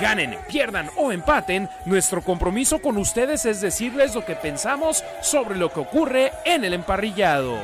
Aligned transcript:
Ganen, 0.00 0.38
pierdan 0.48 0.88
o 0.96 1.12
empaten, 1.12 1.68
nuestro 1.84 2.22
compromiso 2.22 2.80
con 2.80 2.96
ustedes 2.96 3.44
es 3.44 3.60
decirles 3.60 4.14
lo 4.14 4.24
que 4.24 4.34
pensamos 4.34 5.04
sobre 5.20 5.56
lo 5.56 5.70
que 5.70 5.80
ocurre 5.80 6.32
en 6.46 6.64
el 6.64 6.72
emparrillado. 6.72 7.58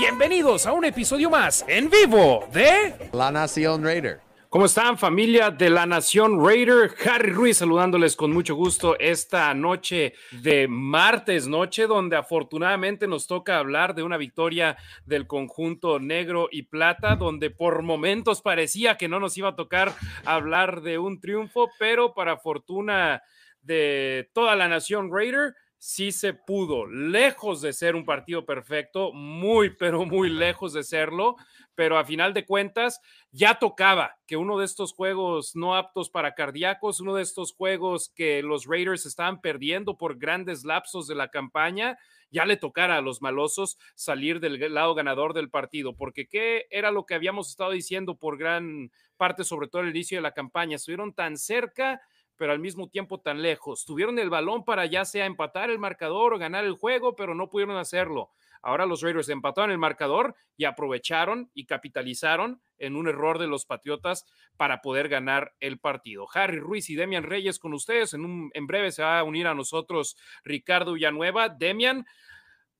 Bienvenidos 0.00 0.66
a 0.66 0.72
un 0.72 0.84
episodio 0.84 1.30
más 1.30 1.64
en 1.68 1.88
vivo 1.88 2.46
de 2.52 3.10
La 3.12 3.30
Nación 3.30 3.84
Raider. 3.84 4.25
¿Cómo 4.48 4.66
están 4.66 4.96
familia 4.96 5.50
de 5.50 5.68
la 5.68 5.86
Nación 5.86 6.44
Raider? 6.44 6.94
Harry 7.04 7.32
Ruiz 7.32 7.56
saludándoles 7.56 8.14
con 8.14 8.32
mucho 8.32 8.54
gusto 8.54 8.96
esta 9.00 9.52
noche 9.54 10.14
de 10.30 10.68
martes, 10.68 11.48
noche 11.48 11.88
donde 11.88 12.16
afortunadamente 12.16 13.08
nos 13.08 13.26
toca 13.26 13.58
hablar 13.58 13.96
de 13.96 14.04
una 14.04 14.16
victoria 14.16 14.76
del 15.04 15.26
conjunto 15.26 15.98
negro 15.98 16.48
y 16.52 16.62
plata, 16.62 17.16
donde 17.16 17.50
por 17.50 17.82
momentos 17.82 18.40
parecía 18.40 18.96
que 18.96 19.08
no 19.08 19.18
nos 19.18 19.36
iba 19.36 19.48
a 19.48 19.56
tocar 19.56 19.92
hablar 20.24 20.80
de 20.82 20.98
un 20.98 21.20
triunfo, 21.20 21.68
pero 21.80 22.14
para 22.14 22.36
fortuna 22.36 23.22
de 23.62 24.30
toda 24.32 24.54
la 24.54 24.68
Nación 24.68 25.10
Raider, 25.12 25.54
sí 25.78 26.12
se 26.12 26.34
pudo, 26.34 26.86
lejos 26.86 27.60
de 27.60 27.72
ser 27.72 27.96
un 27.96 28.04
partido 28.04 28.46
perfecto, 28.46 29.12
muy, 29.12 29.70
pero 29.70 30.04
muy 30.04 30.30
lejos 30.30 30.72
de 30.72 30.82
serlo, 30.82 31.36
pero 31.76 31.98
a 31.98 32.04
final 32.04 32.34
de 32.34 32.44
cuentas 32.44 33.00
ya 33.30 33.60
tocaba 33.60 34.16
que 34.26 34.36
uno 34.36 34.58
de 34.58 34.64
estos 34.64 34.92
juegos 34.92 35.54
no 35.54 35.76
aptos 35.76 36.10
para 36.10 36.34
cardíacos, 36.34 37.00
uno 37.00 37.14
de 37.14 37.22
estos 37.22 37.52
juegos 37.54 38.10
que 38.16 38.42
los 38.42 38.66
Raiders 38.66 39.06
estaban 39.06 39.40
perdiendo 39.40 39.96
por 39.96 40.18
grandes 40.18 40.64
lapsos 40.64 41.06
de 41.06 41.14
la 41.14 41.28
campaña, 41.28 41.98
ya 42.30 42.44
le 42.44 42.56
tocara 42.56 42.96
a 42.96 43.02
los 43.02 43.22
malosos 43.22 43.78
salir 43.94 44.40
del 44.40 44.74
lado 44.74 44.94
ganador 44.94 45.34
del 45.34 45.50
partido, 45.50 45.94
porque 45.94 46.26
qué 46.26 46.66
era 46.70 46.90
lo 46.90 47.06
que 47.06 47.14
habíamos 47.14 47.50
estado 47.50 47.70
diciendo 47.70 48.16
por 48.16 48.36
gran 48.36 48.90
parte, 49.16 49.44
sobre 49.44 49.68
todo 49.68 49.82
el 49.82 49.90
inicio 49.90 50.18
de 50.18 50.22
la 50.22 50.32
campaña, 50.32 50.76
estuvieron 50.76 51.14
tan 51.14 51.36
cerca 51.36 52.00
pero 52.36 52.52
al 52.52 52.58
mismo 52.58 52.88
tiempo 52.88 53.20
tan 53.20 53.42
lejos. 53.42 53.84
Tuvieron 53.84 54.18
el 54.18 54.30
balón 54.30 54.64
para 54.64 54.86
ya 54.86 55.04
sea 55.04 55.26
empatar 55.26 55.70
el 55.70 55.78
marcador 55.78 56.34
o 56.34 56.38
ganar 56.38 56.64
el 56.64 56.74
juego, 56.74 57.16
pero 57.16 57.34
no 57.34 57.48
pudieron 57.48 57.76
hacerlo. 57.76 58.30
Ahora 58.66 58.84
los 58.84 59.00
Raiders 59.00 59.28
empataron 59.28 59.70
el 59.70 59.78
marcador 59.78 60.34
y 60.56 60.64
aprovecharon 60.64 61.52
y 61.54 61.66
capitalizaron 61.66 62.60
en 62.78 62.96
un 62.96 63.06
error 63.06 63.38
de 63.38 63.46
los 63.46 63.64
Patriotas 63.64 64.26
para 64.56 64.82
poder 64.82 65.08
ganar 65.08 65.54
el 65.60 65.78
partido. 65.78 66.26
Harry 66.34 66.58
Ruiz 66.58 66.90
y 66.90 66.96
Demian 66.96 67.22
Reyes 67.22 67.60
con 67.60 67.74
ustedes. 67.74 68.12
En, 68.14 68.24
un, 68.24 68.50
en 68.54 68.66
breve 68.66 68.90
se 68.90 69.04
va 69.04 69.20
a 69.20 69.22
unir 69.22 69.46
a 69.46 69.54
nosotros 69.54 70.16
Ricardo 70.42 70.94
Villanueva. 70.94 71.48
Demian, 71.48 72.06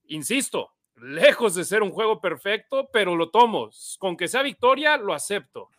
insisto, 0.07 0.73
lejos 0.97 1.55
de 1.55 1.63
ser 1.63 1.81
un 1.81 1.91
juego 1.91 2.19
perfecto, 2.19 2.89
pero 2.91 3.15
lo 3.15 3.29
tomo. 3.29 3.69
Con 3.97 4.17
que 4.17 4.27
sea 4.27 4.41
victoria, 4.41 4.97
lo 4.97 5.13
acepto. 5.13 5.69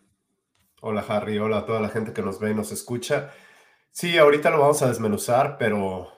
Hola 0.80 1.04
Harry, 1.06 1.36
hola 1.36 1.58
a 1.58 1.66
toda 1.66 1.80
la 1.80 1.90
gente 1.90 2.14
que 2.14 2.22
nos 2.22 2.40
ve 2.40 2.52
y 2.52 2.54
nos 2.54 2.72
escucha. 2.72 3.34
Sí, 3.90 4.16
ahorita 4.16 4.48
lo 4.48 4.60
vamos 4.60 4.80
a 4.80 4.88
desmenuzar, 4.88 5.58
pero, 5.58 6.10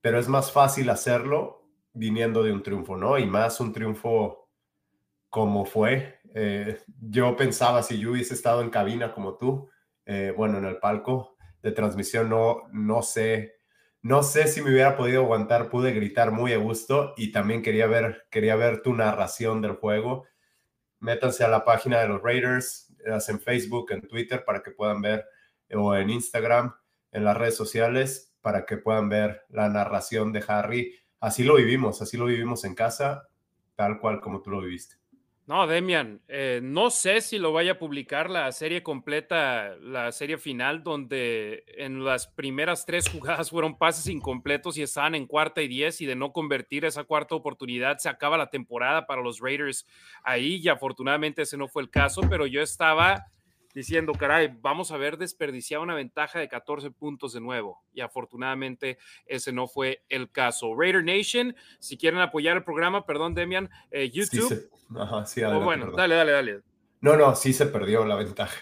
pero 0.00 0.18
es 0.18 0.26
más 0.26 0.50
fácil 0.50 0.88
hacerlo 0.88 1.63
viniendo 1.94 2.42
de 2.42 2.52
un 2.52 2.62
triunfo, 2.62 2.96
¿no? 2.96 3.18
Y 3.18 3.26
más 3.26 3.60
un 3.60 3.72
triunfo 3.72 4.50
como 5.30 5.64
fue. 5.64 6.20
Eh, 6.34 6.80
yo 7.00 7.36
pensaba 7.36 7.82
si 7.82 7.98
yo 7.98 8.10
hubiese 8.12 8.34
estado 8.34 8.60
en 8.60 8.70
cabina 8.70 9.12
como 9.12 9.36
tú, 9.36 9.70
eh, 10.04 10.32
bueno, 10.36 10.58
en 10.58 10.64
el 10.64 10.78
palco 10.78 11.36
de 11.62 11.72
transmisión, 11.72 12.28
no, 12.28 12.62
no 12.72 13.02
sé, 13.02 13.54
no 14.02 14.22
sé 14.22 14.48
si 14.48 14.60
me 14.60 14.70
hubiera 14.70 14.96
podido 14.96 15.22
aguantar, 15.22 15.70
pude 15.70 15.92
gritar 15.92 16.30
muy 16.30 16.52
a 16.52 16.58
gusto 16.58 17.14
y 17.16 17.32
también 17.32 17.62
quería 17.62 17.86
ver, 17.86 18.26
quería 18.30 18.54
ver 18.56 18.82
tu 18.82 18.92
narración 18.92 19.62
del 19.62 19.76
juego. 19.76 20.26
Métanse 21.00 21.44
a 21.44 21.48
la 21.48 21.64
página 21.64 22.00
de 22.00 22.08
los 22.08 22.22
Raiders, 22.22 22.92
en 23.04 23.40
Facebook, 23.40 23.92
en 23.92 24.02
Twitter, 24.02 24.44
para 24.44 24.62
que 24.62 24.70
puedan 24.72 25.00
ver, 25.00 25.24
o 25.72 25.94
en 25.94 26.10
Instagram, 26.10 26.74
en 27.12 27.24
las 27.24 27.36
redes 27.36 27.56
sociales, 27.56 28.34
para 28.40 28.66
que 28.66 28.76
puedan 28.76 29.08
ver 29.08 29.42
la 29.48 29.68
narración 29.68 30.32
de 30.32 30.44
Harry 30.46 30.94
así 31.24 31.42
lo 31.42 31.54
vivimos, 31.54 32.02
así 32.02 32.18
lo 32.18 32.26
vivimos 32.26 32.64
en 32.64 32.74
casa, 32.74 33.28
tal 33.76 33.98
cual 33.98 34.20
como 34.20 34.42
tú 34.42 34.50
lo 34.50 34.60
viviste. 34.60 34.96
No, 35.46 35.66
Demian, 35.66 36.22
eh, 36.28 36.60
no 36.62 36.88
sé 36.90 37.20
si 37.20 37.38
lo 37.38 37.52
vaya 37.52 37.72
a 37.72 37.78
publicar 37.78 38.30
la 38.30 38.50
serie 38.52 38.82
completa, 38.82 39.74
la 39.76 40.10
serie 40.12 40.38
final, 40.38 40.82
donde 40.82 41.64
en 41.76 42.04
las 42.04 42.26
primeras 42.26 42.84
tres 42.84 43.08
jugadas 43.12 43.50
fueron 43.50 43.76
pases 43.78 44.06
incompletos 44.06 44.76
y 44.76 44.82
estaban 44.82 45.14
en 45.14 45.26
cuarta 45.26 45.62
y 45.62 45.68
diez 45.68 46.00
y 46.02 46.06
de 46.06 46.14
no 46.14 46.32
convertir 46.32 46.84
esa 46.84 47.04
cuarta 47.04 47.34
oportunidad 47.34 47.98
se 47.98 48.08
acaba 48.10 48.38
la 48.38 48.50
temporada 48.50 49.06
para 49.06 49.22
los 49.22 49.40
Raiders 49.40 49.86
ahí 50.22 50.56
y 50.56 50.68
afortunadamente 50.68 51.42
ese 51.42 51.56
no 51.56 51.68
fue 51.68 51.82
el 51.82 51.90
caso, 51.90 52.22
pero 52.28 52.46
yo 52.46 52.60
estaba 52.60 53.26
diciendo, 53.74 54.12
caray, 54.12 54.56
vamos 54.60 54.92
a 54.92 54.96
ver 54.96 55.18
desperdiciado 55.18 55.82
una 55.82 55.94
ventaja 55.94 56.38
de 56.38 56.48
14 56.48 56.90
puntos 56.92 57.32
de 57.32 57.40
nuevo. 57.40 57.82
Y 57.92 58.00
afortunadamente 58.00 58.98
ese 59.26 59.52
no 59.52 59.66
fue 59.66 60.04
el 60.08 60.30
caso. 60.30 60.74
Raider 60.74 61.04
Nation, 61.04 61.54
si 61.78 61.96
quieren 61.98 62.20
apoyar 62.20 62.56
el 62.56 62.64
programa, 62.64 63.04
perdón, 63.04 63.34
Demian, 63.34 63.68
eh, 63.90 64.10
YouTube. 64.10 64.48
Sí 64.48 64.74
Ajá, 64.96 65.26
sí, 65.26 65.42
oh, 65.42 65.60
bueno, 65.60 65.90
dale, 65.92 66.14
dale, 66.14 66.32
dale. 66.32 66.60
No, 67.00 67.16
no, 67.16 67.34
sí 67.34 67.52
se 67.52 67.66
perdió 67.66 68.04
la 68.04 68.16
ventaja. 68.16 68.56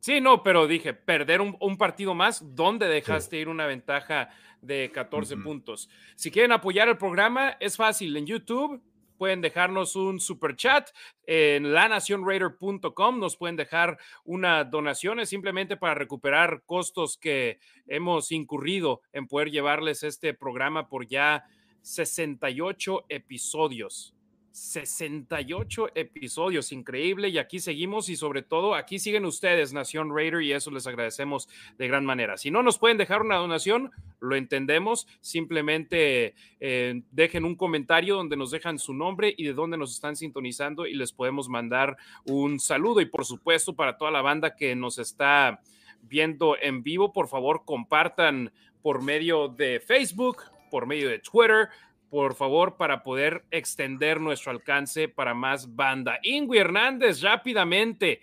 Sí, 0.00 0.20
no, 0.20 0.42
pero 0.42 0.66
dije, 0.66 0.94
perder 0.94 1.40
un, 1.40 1.76
partido 1.76 2.14
más, 2.14 2.54
¿dónde 2.54 2.88
dejaste 2.88 3.36
ir 3.36 3.48
una 3.48 3.66
ventaja 3.66 4.30
de 4.62 4.90
14 4.92 5.36
puntos? 5.36 5.90
Si 6.16 6.30
quieren 6.30 6.52
apoyar 6.52 6.88
el 6.88 6.96
programa, 6.96 7.50
es 7.60 7.76
fácil. 7.76 8.16
En 8.16 8.26
YouTube, 8.26 8.82
pueden 9.20 9.42
dejarnos 9.42 9.96
un 9.96 10.18
super 10.18 10.56
chat 10.56 10.88
en 11.26 11.74
lanacionraider.com, 11.74 13.20
nos 13.20 13.36
pueden 13.36 13.54
dejar 13.54 13.98
una 14.24 14.64
donación, 14.64 15.20
es 15.20 15.28
simplemente 15.28 15.76
para 15.76 15.92
recuperar 15.92 16.62
costos 16.64 17.18
que 17.18 17.58
hemos 17.86 18.32
incurrido 18.32 19.02
en 19.12 19.26
poder 19.28 19.50
llevarles 19.50 20.04
este 20.04 20.32
programa 20.32 20.88
por 20.88 21.06
ya 21.06 21.44
68 21.82 23.04
episodios. 23.10 24.14
68 24.60 25.88
episodios, 25.94 26.70
increíble. 26.70 27.30
Y 27.30 27.38
aquí 27.38 27.60
seguimos 27.60 28.10
y 28.10 28.16
sobre 28.16 28.42
todo 28.42 28.74
aquí 28.74 28.98
siguen 28.98 29.24
ustedes, 29.24 29.72
Nación 29.72 30.14
Raider, 30.14 30.42
y 30.42 30.52
eso 30.52 30.70
les 30.70 30.86
agradecemos 30.86 31.48
de 31.78 31.88
gran 31.88 32.04
manera. 32.04 32.36
Si 32.36 32.50
no 32.50 32.62
nos 32.62 32.78
pueden 32.78 32.98
dejar 32.98 33.22
una 33.22 33.36
donación, 33.36 33.90
lo 34.20 34.36
entendemos. 34.36 35.08
Simplemente 35.22 36.34
eh, 36.60 37.00
dejen 37.10 37.46
un 37.46 37.56
comentario 37.56 38.16
donde 38.16 38.36
nos 38.36 38.50
dejan 38.50 38.78
su 38.78 38.92
nombre 38.92 39.34
y 39.34 39.44
de 39.44 39.54
dónde 39.54 39.78
nos 39.78 39.92
están 39.92 40.14
sintonizando 40.14 40.86
y 40.86 40.94
les 40.94 41.12
podemos 41.12 41.48
mandar 41.48 41.96
un 42.26 42.60
saludo. 42.60 43.00
Y 43.00 43.06
por 43.06 43.24
supuesto, 43.24 43.74
para 43.74 43.96
toda 43.96 44.10
la 44.10 44.20
banda 44.20 44.56
que 44.56 44.76
nos 44.76 44.98
está 44.98 45.62
viendo 46.02 46.56
en 46.60 46.82
vivo, 46.82 47.14
por 47.14 47.28
favor, 47.28 47.62
compartan 47.64 48.52
por 48.82 49.02
medio 49.02 49.48
de 49.48 49.80
Facebook, 49.80 50.42
por 50.70 50.86
medio 50.86 51.08
de 51.08 51.18
Twitter, 51.18 51.70
por 52.10 52.34
favor, 52.34 52.76
para 52.76 53.04
poder 53.04 53.44
extender 53.52 54.20
nuestro 54.20 54.50
alcance 54.50 55.08
para 55.08 55.32
más 55.32 55.76
banda. 55.76 56.18
Ingui 56.24 56.58
Hernández, 56.58 57.22
rápidamente. 57.22 58.20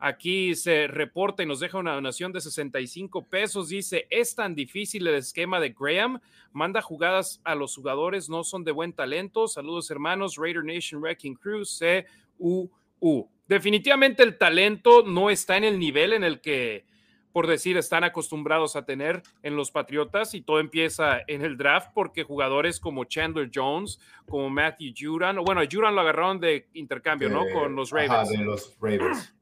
Aquí 0.00 0.54
se 0.54 0.86
reporta 0.88 1.42
y 1.42 1.46
nos 1.46 1.60
deja 1.60 1.78
una 1.78 1.94
donación 1.94 2.32
de 2.32 2.40
65 2.40 3.26
pesos. 3.26 3.68
Dice, 3.68 4.06
es 4.10 4.34
tan 4.34 4.54
difícil 4.54 5.06
el 5.06 5.14
esquema 5.14 5.60
de 5.60 5.74
Graham. 5.78 6.20
Manda 6.52 6.82
jugadas 6.82 7.40
a 7.44 7.54
los 7.54 7.74
jugadores, 7.74 8.28
no 8.28 8.42
son 8.42 8.64
de 8.64 8.72
buen 8.72 8.92
talento. 8.92 9.46
Saludos 9.46 9.90
hermanos, 9.90 10.36
Raider 10.36 10.64
Nation 10.64 11.00
Wrecking 11.00 11.34
Crew, 11.34 11.64
C-U-U. 11.64 13.28
Definitivamente 13.46 14.22
el 14.22 14.36
talento 14.36 15.04
no 15.04 15.30
está 15.30 15.56
en 15.56 15.64
el 15.64 15.78
nivel 15.78 16.12
en 16.12 16.24
el 16.24 16.40
que 16.40 16.84
por 17.32 17.46
decir, 17.46 17.76
están 17.76 18.04
acostumbrados 18.04 18.76
a 18.76 18.84
tener 18.84 19.22
en 19.42 19.56
los 19.56 19.70
Patriotas 19.70 20.34
y 20.34 20.40
todo 20.40 20.60
empieza 20.60 21.20
en 21.26 21.42
el 21.42 21.56
draft 21.56 21.90
porque 21.94 22.22
jugadores 22.22 22.80
como 22.80 23.04
Chandler 23.04 23.50
Jones, 23.54 24.00
como 24.26 24.50
Matthew 24.50 24.94
Juran, 24.96 25.38
o 25.38 25.44
bueno, 25.44 25.60
Juran 25.70 25.94
lo 25.94 26.00
agarraron 26.00 26.40
de 26.40 26.68
intercambio, 26.74 27.28
¿no? 27.28 27.44
Con 27.52 27.74
los 27.76 27.90
Ravens. 27.90 28.30
de 28.30 28.38
los 28.38 28.76
Ravens. 28.80 29.34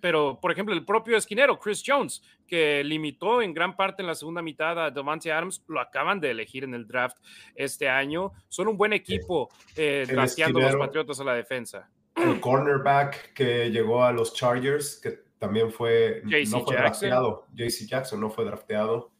Pero, 0.00 0.38
por 0.40 0.50
ejemplo, 0.50 0.74
el 0.74 0.84
propio 0.84 1.16
esquinero, 1.16 1.58
Chris 1.58 1.82
Jones, 1.86 2.22
que 2.46 2.82
limitó 2.82 3.42
en 3.42 3.52
gran 3.52 3.76
parte 3.76 4.02
en 4.02 4.06
la 4.06 4.14
segunda 4.14 4.42
mitad 4.42 4.82
a 4.82 4.90
Devante 4.90 5.30
Adams, 5.30 5.62
lo 5.68 5.80
acaban 5.80 6.20
de 6.20 6.30
elegir 6.30 6.64
en 6.64 6.74
el 6.74 6.86
draft 6.86 7.18
este 7.54 7.88
año. 7.88 8.32
Son 8.48 8.68
un 8.68 8.76
buen 8.76 8.92
equipo 8.92 9.50
eh, 9.76 10.06
drafteando 10.08 10.60
los 10.60 10.76
Patriotas 10.76 11.20
a 11.20 11.24
la 11.24 11.34
defensa. 11.34 11.90
El 12.16 12.40
cornerback 12.40 13.32
que 13.34 13.70
llegó 13.70 14.02
a 14.02 14.12
los 14.12 14.34
Chargers, 14.34 14.98
que 15.00 15.29
también 15.40 15.72
fue, 15.72 16.22
no 16.24 16.64
fue 16.64 16.76
drafteado. 16.76 17.46
JC 17.54 17.88
Jackson 17.88 18.20
no 18.20 18.30
fue 18.30 18.44
drafteado. 18.44 19.10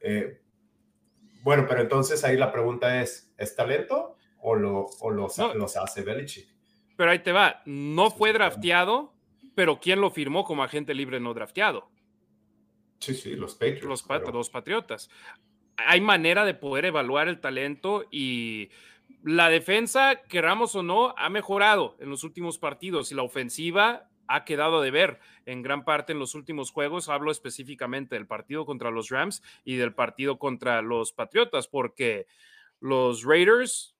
Eh, 0.00 0.40
Bueno, 1.42 1.66
pero 1.68 1.80
entonces 1.80 2.24
ahí 2.24 2.36
la 2.36 2.50
pregunta 2.50 3.00
es, 3.00 3.32
¿es 3.38 3.54
talento 3.54 4.16
o, 4.40 4.56
lo, 4.56 4.86
o 5.00 5.10
los, 5.10 5.38
los 5.38 5.76
hace 5.76 6.02
Belichick? 6.02 6.48
Pero 6.96 7.12
ahí 7.12 7.20
te 7.20 7.30
va, 7.30 7.62
no 7.64 8.10
fue 8.10 8.32
drafteado, 8.32 9.14
pero 9.54 9.78
¿quién 9.78 10.00
lo 10.00 10.10
firmó 10.10 10.44
como 10.44 10.64
agente 10.64 10.94
libre 10.94 11.20
no 11.20 11.32
drafteado? 11.32 11.88
Sí, 12.98 13.14
sí, 13.14 13.36
los 13.36 13.54
Patriots. 13.54 13.84
Los, 13.84 14.04
los 14.32 14.50
Patriotas. 14.50 15.08
Hay 15.76 16.00
manera 16.00 16.44
de 16.44 16.54
poder 16.54 16.86
evaluar 16.86 17.28
el 17.28 17.40
talento 17.40 18.04
y 18.10 18.70
la 19.22 19.48
defensa, 19.48 20.22
queramos 20.28 20.74
o 20.74 20.82
no, 20.82 21.14
ha 21.16 21.30
mejorado 21.30 21.96
en 22.00 22.10
los 22.10 22.24
últimos 22.24 22.58
partidos 22.58 23.12
y 23.12 23.14
la 23.14 23.22
ofensiva 23.22 24.07
ha 24.28 24.44
quedado 24.44 24.80
de 24.80 24.90
ver 24.90 25.18
en 25.46 25.62
gran 25.62 25.84
parte 25.84 26.12
en 26.12 26.18
los 26.18 26.34
últimos 26.34 26.70
juegos. 26.70 27.08
Hablo 27.08 27.30
específicamente 27.30 28.14
del 28.14 28.26
partido 28.26 28.64
contra 28.66 28.90
los 28.90 29.08
Rams 29.08 29.42
y 29.64 29.76
del 29.76 29.94
partido 29.94 30.38
contra 30.38 30.82
los 30.82 31.12
Patriotas, 31.12 31.66
porque 31.66 32.26
los 32.80 33.24
Raiders 33.24 33.94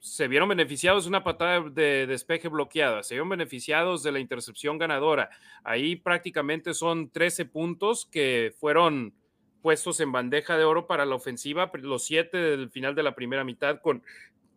se 0.00 0.28
vieron 0.28 0.48
beneficiados 0.48 1.04
de 1.04 1.08
una 1.08 1.24
patada 1.24 1.68
de 1.68 2.06
despeje 2.06 2.48
bloqueada, 2.48 3.02
se 3.02 3.14
vieron 3.14 3.28
beneficiados 3.28 4.02
de 4.02 4.12
la 4.12 4.20
intercepción 4.20 4.78
ganadora. 4.78 5.30
Ahí 5.64 5.96
prácticamente 5.96 6.74
son 6.74 7.10
13 7.10 7.46
puntos 7.46 8.06
que 8.06 8.54
fueron 8.58 9.14
puestos 9.62 9.98
en 9.98 10.12
bandeja 10.12 10.56
de 10.56 10.64
oro 10.64 10.86
para 10.86 11.04
la 11.06 11.16
ofensiva, 11.16 11.72
los 11.74 12.04
siete 12.04 12.38
del 12.38 12.70
final 12.70 12.94
de 12.94 13.02
la 13.02 13.16
primera 13.16 13.42
mitad 13.42 13.80
con 13.80 14.04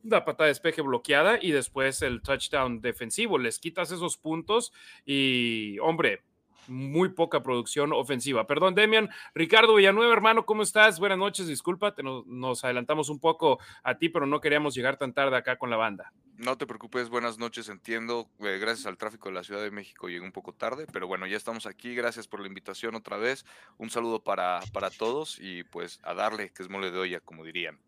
la 0.04 0.26
patada 0.26 0.46
de 0.46 0.52
despeje 0.52 0.82
bloqueada 0.82 1.40
y 1.42 1.52
después 1.52 2.02
el 2.02 2.22
touchdown 2.22 2.82
defensivo. 2.82 3.38
Les 3.38 3.60
quitas 3.60 3.92
esos 3.92 4.18
puntos 4.18 4.74
y, 5.06 5.78
hombre, 5.80 6.24
muy 6.70 7.10
poca 7.10 7.42
producción 7.42 7.92
ofensiva. 7.94 8.48
Perdón, 8.48 8.76
Demian. 8.76 9.10
Ricardo 9.34 9.76
Villanueva, 9.76 10.14
hermano, 10.14 10.46
¿cómo 10.46 10.64
estás? 10.64 11.00
Buenas 11.00 11.18
noches, 11.18 11.48
disculpa, 11.48 11.94
nos, 12.04 12.26
nos, 12.28 12.64
adelantamos 12.64 13.10
un 13.10 13.20
poco 13.20 13.60
a 13.84 13.98
ti, 13.98 14.10
pero 14.10 14.26
no 14.26 14.40
queríamos 14.40 14.76
llegar 14.76 14.98
tan 14.98 15.14
tarde 15.14 15.36
acá 15.36 15.58
con 15.58 15.70
la 15.70 15.78
banda. 15.78 16.14
No 16.38 16.58
te 16.58 16.66
preocupes, 16.66 17.10
buenas 17.10 17.38
noches, 17.38 17.68
entiendo. 17.68 18.30
Eh, 18.40 18.60
gracias 18.62 18.86
al 18.86 18.98
tráfico 18.98 19.28
de 19.28 19.36
la 19.36 19.44
Ciudad 19.44 19.62
de 19.62 19.72
México 19.72 20.08
llegué 20.08 20.24
un 20.24 20.32
poco 20.32 20.54
tarde, 20.54 20.86
pero 20.94 21.06
bueno, 21.06 21.28
ya 21.28 21.36
estamos 21.36 21.66
aquí. 21.66 21.94
Gracias 21.96 22.28
por 22.28 22.40
la 22.40 22.48
invitación 22.48 22.96
otra 22.96 23.18
vez. 23.18 23.46
Un 23.78 23.90
saludo 23.90 24.24
para, 24.24 24.62
para 24.72 24.90
todos 24.90 25.38
y 25.42 25.64
pues 25.66 26.00
a 26.04 26.14
darle, 26.14 26.52
que 26.52 26.64
es 26.64 26.70
mole 26.70 26.92
de 26.92 26.98
olla, 26.98 27.20
como 27.20 27.44
dirían 27.44 27.80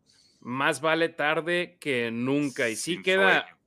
más 0.41 0.81
vale 0.81 1.09
tarde 1.09 1.77
que 1.79 2.11
nunca. 2.11 2.69
Y 2.69 2.75
sí 2.75 3.01
queda, 3.01 3.57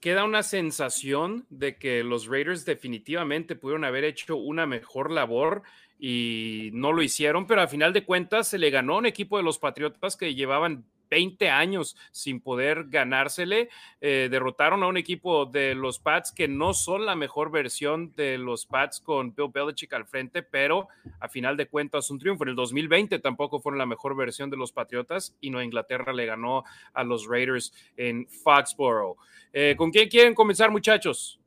queda 0.00 0.24
una 0.24 0.42
sensación 0.42 1.46
de 1.50 1.76
que 1.76 2.02
los 2.02 2.26
Raiders 2.26 2.64
definitivamente 2.64 3.54
pudieron 3.54 3.84
haber 3.84 4.04
hecho 4.04 4.36
una 4.36 4.66
mejor 4.66 5.10
labor 5.10 5.62
y 5.98 6.70
no 6.72 6.92
lo 6.92 7.02
hicieron, 7.02 7.46
pero 7.46 7.62
a 7.62 7.68
final 7.68 7.92
de 7.92 8.04
cuentas 8.04 8.48
se 8.48 8.58
le 8.58 8.70
ganó 8.70 8.96
un 8.96 9.06
equipo 9.06 9.36
de 9.36 9.44
los 9.44 9.58
Patriotas 9.58 10.16
que 10.16 10.34
llevaban 10.34 10.84
20 11.12 11.50
años 11.50 11.94
sin 12.10 12.40
poder 12.40 12.86
ganársele. 12.88 13.68
Eh, 14.00 14.28
derrotaron 14.30 14.82
a 14.82 14.86
un 14.86 14.96
equipo 14.96 15.44
de 15.44 15.74
los 15.74 15.98
Pats 15.98 16.32
que 16.32 16.48
no 16.48 16.72
son 16.72 17.04
la 17.04 17.14
mejor 17.14 17.50
versión 17.50 18.14
de 18.16 18.38
los 18.38 18.64
Pats 18.64 18.98
con 18.98 19.34
Bill 19.34 19.50
Belichick 19.52 19.92
al 19.92 20.06
frente, 20.06 20.42
pero 20.42 20.88
a 21.20 21.28
final 21.28 21.58
de 21.58 21.66
cuentas 21.66 22.10
un 22.10 22.18
triunfo. 22.18 22.44
En 22.44 22.50
el 22.50 22.56
2020 22.56 23.18
tampoco 23.18 23.60
fueron 23.60 23.78
la 23.78 23.84
mejor 23.84 24.16
versión 24.16 24.48
de 24.48 24.56
los 24.56 24.72
Patriotas 24.72 25.36
y 25.38 25.50
Nueva 25.50 25.66
Inglaterra 25.66 26.14
le 26.14 26.24
ganó 26.24 26.64
a 26.94 27.04
los 27.04 27.28
Raiders 27.28 27.74
en 27.98 28.26
Foxborough. 28.26 29.18
Eh, 29.52 29.74
¿Con 29.76 29.90
quién 29.90 30.08
quieren 30.08 30.34
comenzar, 30.34 30.70
muchachos? 30.70 31.38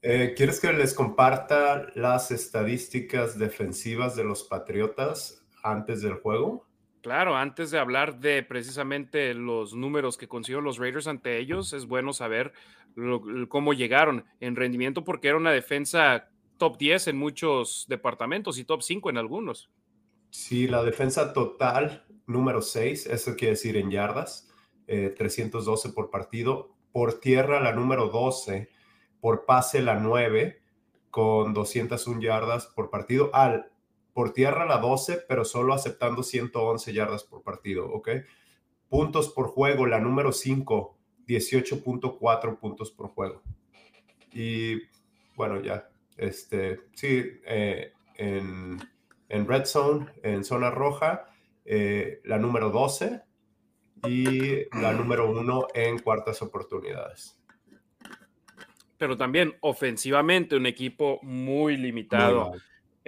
Eh, 0.00 0.32
¿Quieres 0.34 0.58
que 0.58 0.72
les 0.72 0.94
comparta 0.94 1.88
las 1.94 2.30
estadísticas 2.30 3.38
defensivas 3.38 4.16
de 4.16 4.24
los 4.24 4.44
Patriotas 4.44 5.44
antes 5.62 6.00
del 6.00 6.14
juego? 6.14 6.67
Claro, 7.02 7.36
antes 7.36 7.70
de 7.70 7.78
hablar 7.78 8.18
de 8.18 8.42
precisamente 8.42 9.32
los 9.34 9.74
números 9.74 10.16
que 10.16 10.28
consiguieron 10.28 10.64
los 10.64 10.78
Raiders 10.78 11.06
ante 11.06 11.38
ellos, 11.38 11.72
es 11.72 11.86
bueno 11.86 12.12
saber 12.12 12.52
cómo 13.48 13.72
llegaron 13.72 14.24
en 14.40 14.56
rendimiento 14.56 15.04
porque 15.04 15.28
era 15.28 15.36
una 15.36 15.52
defensa 15.52 16.28
top 16.56 16.76
10 16.76 17.08
en 17.08 17.18
muchos 17.18 17.86
departamentos 17.88 18.58
y 18.58 18.64
top 18.64 18.82
5 18.82 19.10
en 19.10 19.18
algunos. 19.18 19.70
Sí, 20.30 20.66
la 20.66 20.82
defensa 20.82 21.32
total 21.32 22.04
número 22.26 22.60
6, 22.60 23.06
eso 23.06 23.36
quiere 23.36 23.52
decir 23.52 23.76
en 23.76 23.90
yardas, 23.90 24.50
312 24.86 25.88
eh, 25.88 25.92
por 25.94 26.10
partido. 26.10 26.74
Por 26.92 27.20
tierra 27.20 27.60
la 27.60 27.72
número 27.72 28.08
12, 28.08 28.68
por 29.20 29.44
pase 29.44 29.80
la 29.82 29.94
9, 30.00 30.60
con 31.10 31.54
201 31.54 32.20
yardas 32.20 32.66
por 32.66 32.90
partido. 32.90 33.30
Al 33.34 33.70
por 34.18 34.32
tierra 34.32 34.66
la 34.66 34.78
12, 34.78 35.26
pero 35.28 35.44
solo 35.44 35.72
aceptando 35.72 36.24
111 36.24 36.92
yardas 36.92 37.22
por 37.22 37.44
partido, 37.44 37.88
¿ok? 37.88 38.08
Puntos 38.88 39.28
por 39.28 39.46
juego, 39.46 39.86
la 39.86 40.00
número 40.00 40.32
5, 40.32 40.98
18.4 41.24 42.58
puntos 42.58 42.90
por 42.90 43.10
juego. 43.10 43.44
Y 44.32 44.74
bueno, 45.36 45.60
ya, 45.60 45.88
este, 46.16 46.80
sí, 46.96 47.22
eh, 47.46 47.92
en, 48.16 48.80
red 49.28 49.64
zone, 49.66 50.06
en 50.24 50.42
zona 50.42 50.72
roja, 50.72 51.26
eh, 51.64 52.20
la 52.24 52.38
número 52.38 52.70
12 52.70 53.22
y 54.04 54.68
la 54.80 54.94
número 54.94 55.30
1 55.30 55.68
en 55.74 56.00
cuartas 56.00 56.42
oportunidades. 56.42 57.40
Pero 58.96 59.16
también 59.16 59.54
ofensivamente 59.60 60.56
un 60.56 60.66
equipo 60.66 61.20
muy 61.22 61.76
limitado 61.76 62.50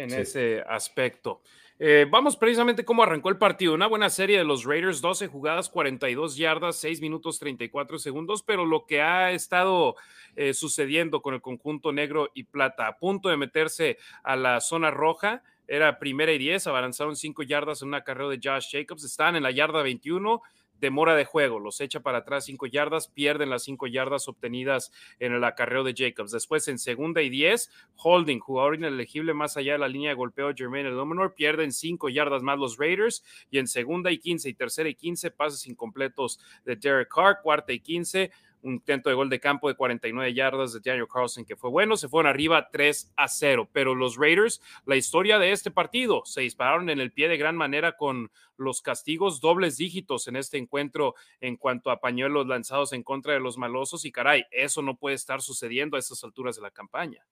en 0.02 0.12
ese 0.12 0.62
aspecto. 0.69 1.41
Eh, 1.82 2.06
vamos 2.11 2.37
precisamente 2.37 2.85
cómo 2.85 3.02
arrancó 3.02 3.31
el 3.31 3.38
partido. 3.38 3.73
Una 3.73 3.87
buena 3.87 4.11
serie 4.11 4.37
de 4.37 4.44
los 4.44 4.64
Raiders, 4.64 5.00
12 5.00 5.29
jugadas, 5.29 5.70
42 5.70 6.37
yardas, 6.37 6.76
6 6.76 7.00
minutos 7.00 7.38
34 7.38 7.99
segundos, 7.99 8.43
pero 8.43 8.67
lo 8.67 8.85
que 8.85 9.00
ha 9.00 9.32
estado 9.32 9.97
eh, 10.37 10.52
sucediendo 10.52 11.23
con 11.23 11.32
el 11.32 11.41
conjunto 11.41 11.91
negro 11.91 12.31
y 12.35 12.44
plata, 12.44 12.87
a 12.87 12.99
punto 12.99 13.31
de 13.31 13.38
meterse 13.38 13.97
a 14.23 14.37
la 14.37 14.61
zona 14.61 14.91
roja, 14.91 15.43
era 15.67 15.99
primera 15.99 16.32
y 16.32 16.38
10, 16.38 16.67
avanzaron 16.67 17.17
5 17.17 17.44
yardas 17.44 17.81
en 17.81 17.88
una 17.88 18.05
carrera 18.05 18.29
de 18.29 18.41
Josh 18.44 18.73
Jacobs, 18.73 19.02
están 19.02 19.37
en 19.37 19.43
la 19.43 19.50
yarda 19.50 19.82
21 19.82 20.43
demora 20.81 21.15
de 21.15 21.25
juego, 21.25 21.61
los 21.61 21.81
echa 21.81 22.00
para 22.00 22.19
atrás 22.19 22.47
cinco 22.47 22.67
yardas, 22.67 23.09
pierden 23.09 23.50
las 23.50 23.65
cinco 23.65 23.87
yardas 23.87 24.29
obtenidas 24.29 24.93
en 25.19 25.32
el 25.32 25.44
acarreo 25.44 25.85
de 25.85 25.94
Jacobs. 25.97 26.32
Después 26.32 26.67
en 26.69 26.79
segunda 26.79 27.23
y 27.23 27.29
diez, 27.29 27.71
Holding, 27.97 28.41
jugador 28.41 28.77
inelegible 28.77 29.35
más 29.35 29.56
allá 29.56 29.73
de 29.73 29.79
la 29.79 29.88
línea 29.88 30.11
de 30.11 30.17
golpeo 30.17 30.53
Jermaine 30.55 30.88
Illuminor, 30.88 31.35
pierden 31.35 31.73
cinco 31.73 32.09
yardas 32.09 32.43
más 32.43 32.59
los 32.59 32.78
Raiders 32.78 33.23
y 33.50 33.59
en 33.59 33.66
segunda 33.66 34.11
y 34.11 34.19
quince 34.19 34.49
y 34.49 34.55
tercera 34.55 34.88
y 34.88 34.95
quince 34.95 35.31
pases 35.31 35.66
incompletos 35.66 36.40
de 36.64 36.76
Derek 36.76 37.09
Carr, 37.14 37.40
cuarta 37.43 37.73
y 37.73 37.81
quince 37.81 38.31
un 38.62 38.75
intento 38.75 39.09
de 39.09 39.14
gol 39.14 39.29
de 39.29 39.40
campo 39.40 39.69
de 39.69 39.75
49 39.75 40.35
yardas 40.35 40.73
de 40.73 40.81
Daniel 40.81 41.09
Carlson 41.12 41.45
que 41.45 41.57
fue 41.57 41.71
bueno, 41.71 41.97
se 41.97 42.09
fueron 42.09 42.31
arriba 42.31 42.69
3 42.71 43.12
a 43.17 43.29
0, 43.29 43.69
pero 43.73 43.95
los 43.95 44.17
Raiders, 44.17 44.61
la 44.87 44.97
historia 44.97 45.38
de 45.38 45.52
este 45.52 45.71
partido, 45.71 46.23
se 46.25 46.43
dispararon 46.43 46.90
en 46.90 47.00
el 47.00 47.12
pie 47.12 47.29
de 47.29 47.37
gran 47.37 47.57
manera 47.57 47.97
con 47.97 48.31
los 48.57 48.83
castigos 48.83 49.40
dobles 49.40 49.76
dígitos 49.76 50.29
en 50.29 50.37
este 50.37 50.59
encuentro 50.59 51.14
en 51.40 51.57
cuanto 51.57 51.90
a 51.90 52.00
pañuelos 52.00 52.47
lanzados 52.47 52.93
en 52.93 53.02
contra 53.02 53.33
de 53.33 53.40
los 53.40 53.59
malosos 53.59 54.05
y 54.05 54.12
caray, 54.12 54.45
eso 54.50 54.83
no 54.83 54.97
puede 54.97 55.17
estar 55.17 55.40
sucediendo 55.40 55.97
a 55.97 56.00
estas 56.00 56.23
alturas 56.25 56.57
de 56.57 56.62
la 56.62 56.71
campaña. 56.71 57.25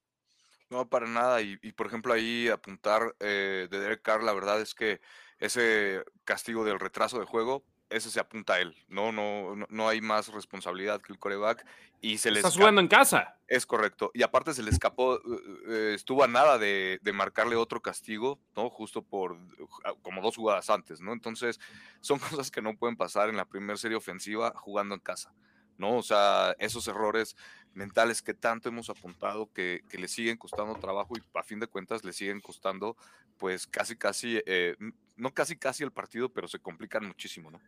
No, 0.71 0.89
para 0.89 1.07
nada. 1.07 1.41
Y, 1.41 1.57
por 1.73 1.87
ejemplo, 1.87 2.13
ahí 2.13 2.49
apuntar 2.49 3.15
eh, 3.21 3.69
de 3.71 3.81
Derek 3.81 4.03
Carr, 4.03 4.23
la 4.23 4.35
verdad 4.35 4.61
es 4.61 4.75
que 4.75 5.01
ese 5.39 6.05
castigo 6.25 6.65
del 6.65 6.79
retraso 6.79 7.19
de 7.19 7.25
juego 7.25 7.65
ese 7.91 8.11
se 8.11 8.21
apunta 8.21 8.55
a 8.55 8.61
él. 8.61 8.77
No, 8.89 9.13
no, 9.13 9.55
no, 9.69 9.89
hay 9.89 10.01
más 10.01 10.29
responsabilidad 10.29 11.01
que 11.01 11.13
el 11.13 11.19
coreback. 11.19 11.65
Y 12.01 12.19
se 12.19 12.31
le 12.31 12.41
Está 12.41 12.51
jugando 12.51 12.81
en 12.81 12.89
casa. 12.89 13.37
Es 13.49 13.67
correcto. 13.67 14.11
Y 14.15 14.23
aparte 14.23 14.55
se 14.55 14.63
le 14.63 14.71
escapó, 14.71 15.17
eh, 15.17 15.21
eh, 15.69 15.93
estuvo 15.95 16.23
a 16.23 16.29
nada 16.29 16.59
de, 16.59 17.01
marcarle 17.13 17.57
otro 17.57 17.81
castigo, 17.81 18.39
¿no? 18.55 18.71
Justo 18.71 19.03
por 19.03 19.39
ah, 19.85 19.95
como 20.03 20.23
dos 20.23 20.37
jugadas 20.37 20.71
antes, 20.71 21.01
¿no? 21.01 21.13
Entonces, 21.13 21.59
son 22.01 22.19
cosas 22.43 22.51
que 22.51 22.63
no 22.63 22.77
pueden 22.77 22.97
pasar 22.97 23.29
en 23.29 23.37
la 23.37 23.47
primera 23.47 23.77
serie 23.77 23.97
ofensiva 23.97 24.53
jugando 24.55 24.95
en 24.95 25.01
casa. 25.01 25.33
¿no? 25.79 25.97
O 25.97 26.03
sea, 26.03 26.57
esos 26.59 26.89
errores 26.89 27.37
mentales 27.79 28.21
que 28.21 28.35
tanto 28.35 28.69
hemos 28.69 28.91
apuntado 28.91 29.51
que, 29.53 29.83
le 29.93 30.09
siguen 30.09 30.37
costando 30.37 30.75
trabajo 30.75 31.15
y 31.17 31.23
a 31.39 31.43
fin 31.45 31.61
de 31.61 31.69
cuentas 31.69 32.05
le 32.05 32.13
siguen 32.13 32.41
costando, 32.41 32.97
pues 33.39 33.69
casi, 33.69 33.97
casi, 33.97 34.43
eh, 34.47 34.77
no 35.17 35.33
casi, 35.33 35.57
casi 35.57 35.85
el 35.85 35.93
partido, 35.93 36.29
pero 36.29 36.49
se 36.49 36.59
complican 36.59 37.07
muchísimo, 37.07 37.53
¿no? 37.53 37.61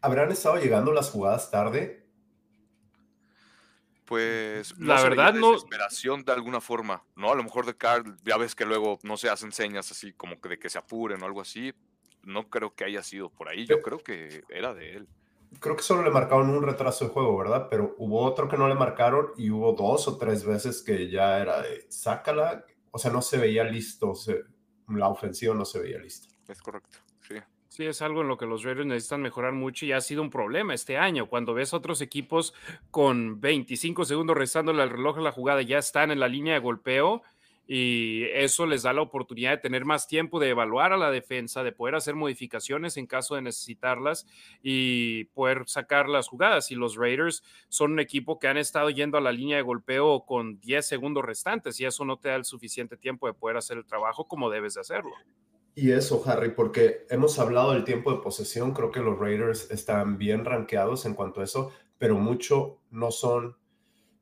¿Habrán 0.00 0.30
estado 0.30 0.56
llegando 0.58 0.92
las 0.92 1.10
jugadas 1.10 1.50
tarde? 1.50 2.06
Pues 4.04 4.78
la 4.78 5.02
verdad 5.02 5.34
no. 5.34 5.50
Desesperación 5.50 6.24
de 6.24 6.32
alguna 6.32 6.60
forma, 6.60 7.02
¿no? 7.16 7.32
A 7.32 7.34
lo 7.34 7.42
mejor 7.42 7.66
de 7.66 7.76
Carl, 7.76 8.16
ya 8.24 8.36
ves 8.36 8.54
que 8.54 8.64
luego 8.64 9.00
no 9.02 9.16
se 9.16 9.28
hacen 9.28 9.50
señas 9.50 9.90
así 9.90 10.12
como 10.12 10.40
que 10.40 10.50
de 10.50 10.58
que 10.60 10.70
se 10.70 10.78
apuren 10.78 11.20
o 11.22 11.26
algo 11.26 11.40
así. 11.40 11.74
No 12.22 12.48
creo 12.48 12.72
que 12.72 12.84
haya 12.84 13.02
sido 13.02 13.30
por 13.30 13.48
ahí. 13.48 13.66
Yo 13.66 13.82
creo 13.82 13.98
que 13.98 14.44
era 14.48 14.74
de 14.74 14.92
él 14.94 15.08
creo 15.60 15.76
que 15.76 15.82
solo 15.82 16.02
le 16.02 16.10
marcaron 16.10 16.50
un 16.50 16.62
retraso 16.62 17.06
de 17.06 17.10
juego, 17.10 17.36
¿verdad? 17.36 17.68
Pero 17.70 17.94
hubo 17.98 18.22
otro 18.22 18.48
que 18.48 18.56
no 18.56 18.68
le 18.68 18.74
marcaron 18.74 19.28
y 19.36 19.50
hubo 19.50 19.72
dos 19.72 20.08
o 20.08 20.16
tres 20.16 20.44
veces 20.44 20.82
que 20.82 21.10
ya 21.10 21.38
era 21.38 21.62
de 21.62 21.86
sácala. 21.88 22.64
O 22.90 22.98
sea, 22.98 23.10
no 23.10 23.22
se 23.22 23.38
veía 23.38 23.64
listo, 23.64 24.12
la 24.88 25.08
ofensiva 25.08 25.54
no 25.54 25.64
se 25.64 25.80
veía 25.80 25.98
lista. 25.98 26.28
Es 26.48 26.62
correcto, 26.62 26.98
sí. 27.26 27.36
Sí, 27.68 27.84
es 27.84 28.00
algo 28.00 28.22
en 28.22 28.28
lo 28.28 28.38
que 28.38 28.46
los 28.46 28.62
Raiders 28.62 28.86
necesitan 28.86 29.20
mejorar 29.20 29.52
mucho 29.52 29.84
y 29.84 29.92
ha 29.92 30.00
sido 30.00 30.22
un 30.22 30.30
problema 30.30 30.72
este 30.72 30.96
año. 30.96 31.26
Cuando 31.26 31.52
ves 31.52 31.74
otros 31.74 32.00
equipos 32.00 32.54
con 32.90 33.38
25 33.42 34.06
segundos 34.06 34.34
restándole 34.34 34.82
al 34.82 34.88
reloj 34.88 35.18
a 35.18 35.20
la 35.20 35.32
jugada, 35.32 35.60
ya 35.60 35.76
están 35.76 36.10
en 36.10 36.20
la 36.20 36.28
línea 36.28 36.54
de 36.54 36.60
golpeo 36.60 37.22
y 37.66 38.24
eso 38.32 38.64
les 38.66 38.82
da 38.82 38.92
la 38.92 39.02
oportunidad 39.02 39.50
de 39.50 39.58
tener 39.58 39.84
más 39.84 40.06
tiempo 40.06 40.38
de 40.38 40.50
evaluar 40.50 40.92
a 40.92 40.96
la 40.96 41.10
defensa, 41.10 41.64
de 41.64 41.72
poder 41.72 41.96
hacer 41.96 42.14
modificaciones 42.14 42.96
en 42.96 43.06
caso 43.06 43.34
de 43.34 43.42
necesitarlas 43.42 44.26
y 44.62 45.24
poder 45.34 45.64
sacar 45.66 46.08
las 46.08 46.28
jugadas. 46.28 46.70
Y 46.70 46.76
los 46.76 46.96
Raiders 46.96 47.42
son 47.68 47.92
un 47.92 48.00
equipo 48.00 48.38
que 48.38 48.48
han 48.48 48.56
estado 48.56 48.90
yendo 48.90 49.18
a 49.18 49.20
la 49.20 49.32
línea 49.32 49.56
de 49.56 49.62
golpeo 49.62 50.24
con 50.24 50.60
10 50.60 50.86
segundos 50.86 51.24
restantes 51.24 51.80
y 51.80 51.84
eso 51.84 52.04
no 52.04 52.18
te 52.18 52.28
da 52.28 52.36
el 52.36 52.44
suficiente 52.44 52.96
tiempo 52.96 53.26
de 53.26 53.34
poder 53.34 53.56
hacer 53.56 53.78
el 53.78 53.86
trabajo 53.86 54.28
como 54.28 54.48
debes 54.48 54.74
de 54.74 54.82
hacerlo. 54.82 55.12
Y 55.74 55.90
eso, 55.90 56.22
Harry, 56.24 56.52
porque 56.52 57.04
hemos 57.10 57.38
hablado 57.38 57.72
del 57.72 57.84
tiempo 57.84 58.10
de 58.10 58.22
posesión, 58.22 58.72
creo 58.72 58.90
que 58.90 59.00
los 59.00 59.18
Raiders 59.18 59.70
están 59.70 60.16
bien 60.16 60.46
rankeados 60.46 61.04
en 61.04 61.12
cuanto 61.12 61.42
a 61.42 61.44
eso, 61.44 61.70
pero 61.98 62.14
mucho 62.14 62.78
no 62.90 63.10
son, 63.10 63.56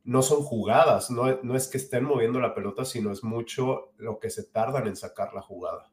no 0.05 0.23
son 0.23 0.43
jugadas, 0.43 1.11
no, 1.11 1.41
no 1.43 1.57
es 1.57 1.69
que 1.69 1.79
estén 1.79 2.05
moviendo 2.05 2.39
la 2.39 2.55
pelota, 2.55 2.85
sino 2.85 3.11
es 3.11 3.25
mucho 3.25 3.93
lo 3.97 4.19
que 4.19 4.31
se 4.31 4.45
tardan 4.45 4.87
en 4.87 4.97
sacar 4.97 5.33
la 5.33 5.41
jugada. 5.41 5.91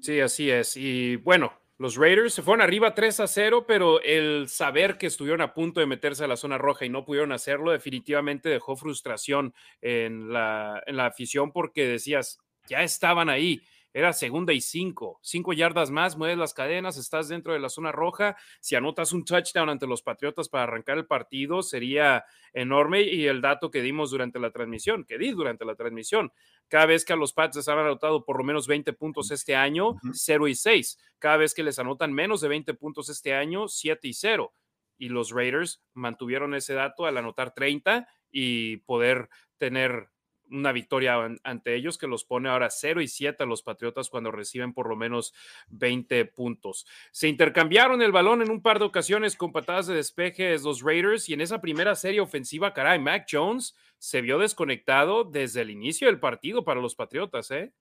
Sí, 0.00 0.18
así 0.20 0.50
es. 0.50 0.76
Y 0.78 1.16
bueno, 1.16 1.52
los 1.76 1.96
Raiders 1.96 2.32
se 2.32 2.42
fueron 2.42 2.62
arriba 2.62 2.94
3 2.94 3.20
a 3.20 3.26
0, 3.26 3.66
pero 3.66 4.00
el 4.02 4.48
saber 4.48 4.96
que 4.96 5.06
estuvieron 5.06 5.42
a 5.42 5.52
punto 5.52 5.80
de 5.80 5.86
meterse 5.86 6.24
a 6.24 6.28
la 6.28 6.36
zona 6.36 6.56
roja 6.56 6.86
y 6.86 6.88
no 6.88 7.04
pudieron 7.04 7.32
hacerlo 7.32 7.70
definitivamente 7.70 8.48
dejó 8.48 8.76
frustración 8.76 9.54
en 9.82 10.32
la, 10.32 10.82
en 10.86 10.96
la 10.96 11.06
afición 11.06 11.52
porque 11.52 11.86
decías, 11.86 12.38
ya 12.66 12.82
estaban 12.82 13.28
ahí 13.28 13.62
era 13.92 14.12
segunda 14.12 14.52
y 14.52 14.60
cinco, 14.60 15.18
cinco 15.22 15.52
yardas 15.52 15.90
más, 15.90 16.16
mueves 16.16 16.38
las 16.38 16.54
cadenas, 16.54 16.96
estás 16.96 17.28
dentro 17.28 17.52
de 17.52 17.58
la 17.58 17.68
zona 17.68 17.90
roja. 17.90 18.36
Si 18.60 18.76
anotas 18.76 19.12
un 19.12 19.24
touchdown 19.24 19.68
ante 19.68 19.86
los 19.86 20.02
Patriotas 20.02 20.48
para 20.48 20.64
arrancar 20.64 20.96
el 20.98 21.06
partido, 21.06 21.62
sería 21.62 22.24
enorme. 22.52 23.02
Y 23.02 23.26
el 23.26 23.40
dato 23.40 23.70
que 23.70 23.82
dimos 23.82 24.10
durante 24.10 24.38
la 24.38 24.52
transmisión, 24.52 25.04
que 25.04 25.18
di 25.18 25.32
durante 25.32 25.64
la 25.64 25.74
transmisión, 25.74 26.32
cada 26.68 26.86
vez 26.86 27.04
que 27.04 27.14
a 27.14 27.16
los 27.16 27.32
Pats 27.32 27.56
les 27.56 27.68
han 27.68 27.78
anotado 27.78 28.24
por 28.24 28.38
lo 28.38 28.44
menos 28.44 28.68
20 28.68 28.92
puntos 28.92 29.32
este 29.32 29.56
año, 29.56 29.96
0 30.12 30.46
y 30.46 30.54
6. 30.54 30.98
Cada 31.18 31.36
vez 31.38 31.52
que 31.52 31.64
les 31.64 31.78
anotan 31.80 32.12
menos 32.12 32.40
de 32.40 32.48
20 32.48 32.74
puntos 32.74 33.08
este 33.08 33.34
año, 33.34 33.66
7 33.66 34.06
y 34.06 34.12
0. 34.12 34.54
Y 34.98 35.08
los 35.08 35.30
Raiders 35.30 35.82
mantuvieron 35.94 36.54
ese 36.54 36.74
dato 36.74 37.06
al 37.06 37.16
anotar 37.16 37.54
30 37.54 38.06
y 38.30 38.78
poder 38.78 39.28
tener 39.58 40.10
una 40.50 40.72
victoria 40.72 41.16
ante 41.44 41.74
ellos 41.74 41.98
que 41.98 42.06
los 42.06 42.24
pone 42.24 42.48
ahora 42.48 42.70
0 42.70 43.00
y 43.00 43.08
7 43.08 43.42
a 43.42 43.46
los 43.46 43.62
Patriotas 43.62 44.10
cuando 44.10 44.30
reciben 44.30 44.72
por 44.72 44.88
lo 44.88 44.96
menos 44.96 45.34
20 45.68 46.24
puntos. 46.26 46.86
Se 47.10 47.28
intercambiaron 47.28 48.02
el 48.02 48.12
balón 48.12 48.42
en 48.42 48.50
un 48.50 48.62
par 48.62 48.78
de 48.78 48.84
ocasiones 48.84 49.36
con 49.36 49.52
patadas 49.52 49.86
de 49.86 49.94
despeje 49.94 50.58
los 50.58 50.82
Raiders 50.82 51.28
y 51.28 51.34
en 51.34 51.40
esa 51.40 51.60
primera 51.60 51.94
serie 51.94 52.20
ofensiva, 52.20 52.72
caray, 52.72 52.98
Mac 52.98 53.26
Jones 53.30 53.76
se 53.98 54.20
vio 54.20 54.38
desconectado 54.38 55.24
desde 55.24 55.62
el 55.62 55.70
inicio 55.70 56.06
del 56.06 56.20
partido 56.20 56.64
para 56.64 56.80
los 56.80 56.94
Patriotas, 56.94 57.50
¿eh? 57.50 57.72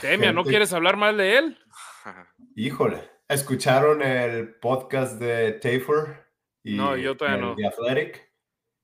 Temia, 0.00 0.32
¿no 0.32 0.44
quieres 0.44 0.72
hablar 0.72 0.96
mal 0.96 1.16
de 1.16 1.38
él? 1.38 1.58
Híjole, 2.56 2.98
¿escucharon 3.28 4.02
el 4.02 4.54
podcast 4.56 5.20
de 5.20 5.52
Tafer? 5.52 6.26
Y 6.64 6.74
no, 6.74 6.96
yo 6.96 7.16
todavía 7.16 7.40
no. 7.40 7.56
Athletic? 7.68 8.27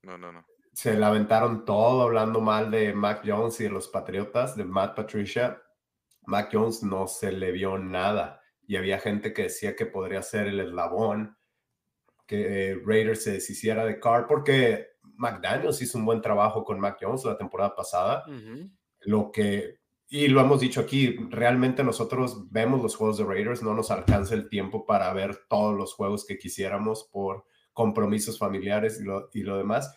No, 0.05 0.19
no, 0.19 0.31
no. 0.31 0.45
Se 0.71 0.93
lamentaron 0.93 1.65
todo 1.65 2.03
hablando 2.03 2.39
mal 2.39 2.69
de 2.69 2.93
Mac 2.93 3.23
Jones 3.25 3.59
y 3.59 3.63
de 3.63 3.71
los 3.71 3.87
Patriotas, 3.87 4.55
de 4.55 4.63
Matt 4.63 4.95
Patricia. 4.95 5.61
Mac 6.27 6.49
Jones 6.53 6.83
no 6.83 7.07
se 7.07 7.31
le 7.31 7.51
vio 7.51 7.79
nada 7.79 8.39
y 8.67 8.75
había 8.75 8.99
gente 8.99 9.33
que 9.33 9.43
decía 9.43 9.75
que 9.75 9.87
podría 9.87 10.21
ser 10.21 10.47
el 10.47 10.59
eslabón 10.59 11.37
que 12.27 12.71
eh, 12.71 12.81
Raiders 12.85 13.23
se 13.23 13.33
deshiciera 13.33 13.83
de 13.85 13.99
Carr 13.99 14.27
porque 14.27 14.87
McDaniels 15.01 15.81
hizo 15.81 15.97
un 15.97 16.05
buen 16.05 16.21
trabajo 16.21 16.63
con 16.63 16.79
Mac 16.79 16.97
Jones 17.01 17.25
la 17.25 17.37
temporada 17.37 17.75
pasada. 17.75 18.25
Lo 19.01 19.31
que, 19.31 19.79
y 20.07 20.27
lo 20.27 20.41
hemos 20.41 20.59
dicho 20.59 20.81
aquí, 20.81 21.15
realmente 21.29 21.83
nosotros 21.83 22.51
vemos 22.51 22.81
los 22.81 22.95
juegos 22.95 23.17
de 23.17 23.25
Raiders, 23.25 23.63
no 23.63 23.73
nos 23.73 23.89
alcanza 23.89 24.35
el 24.35 24.49
tiempo 24.49 24.85
para 24.85 25.11
ver 25.13 25.45
todos 25.47 25.75
los 25.75 25.93
juegos 25.93 26.25
que 26.25 26.37
quisiéramos 26.37 27.09
por 27.11 27.45
compromisos 27.75 28.39
familiares 28.39 28.99
y 28.99 29.03
lo, 29.03 29.29
y 29.33 29.43
lo 29.43 29.57
demás. 29.57 29.95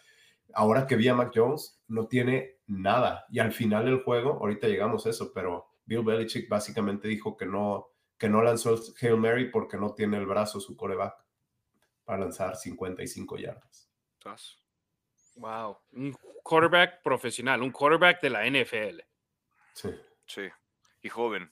Ahora 0.53 0.87
que 0.87 0.97
vi 0.97 1.09
a 1.09 1.15
Mac 1.15 1.31
Jones, 1.35 1.81
no 1.87 2.09
tiene 2.09 2.59
nada. 2.67 3.25
Y 3.31 3.39
al 3.39 3.53
final 3.53 3.87
del 3.87 4.03
juego, 4.03 4.33
ahorita 4.41 4.67
llegamos 4.67 5.07
a 5.07 5.11
eso, 5.11 5.33
pero 5.33 5.69
Bill 5.87 6.03
Belichick 6.03 6.49
básicamente 6.49 7.09
dijo 7.09 7.37
que 7.37 7.47
no, 7.47 7.93
que 8.19 8.29
no 8.29 8.43
lanzó 8.43 8.75
el 8.75 8.81
Hail 9.01 9.17
Mary 9.17 9.51
porque 9.51 9.79
no 9.79 9.95
tiene 9.95 10.19
el 10.19 10.27
brazo 10.27 10.61
su 10.61 10.77
coreback 10.77 11.15
para 12.05 12.19
lanzar 12.19 12.57
55 12.57 13.39
yardas. 13.39 13.91
Wow, 15.37 15.79
un 15.93 16.17
quarterback 16.43 17.01
profesional, 17.03 17.63
un 17.63 17.71
quarterback 17.71 18.21
de 18.21 18.31
la 18.31 18.45
NFL. 18.45 19.01
Sí. 19.73 19.91
Sí, 20.27 20.49
y 21.01 21.09
joven, 21.09 21.51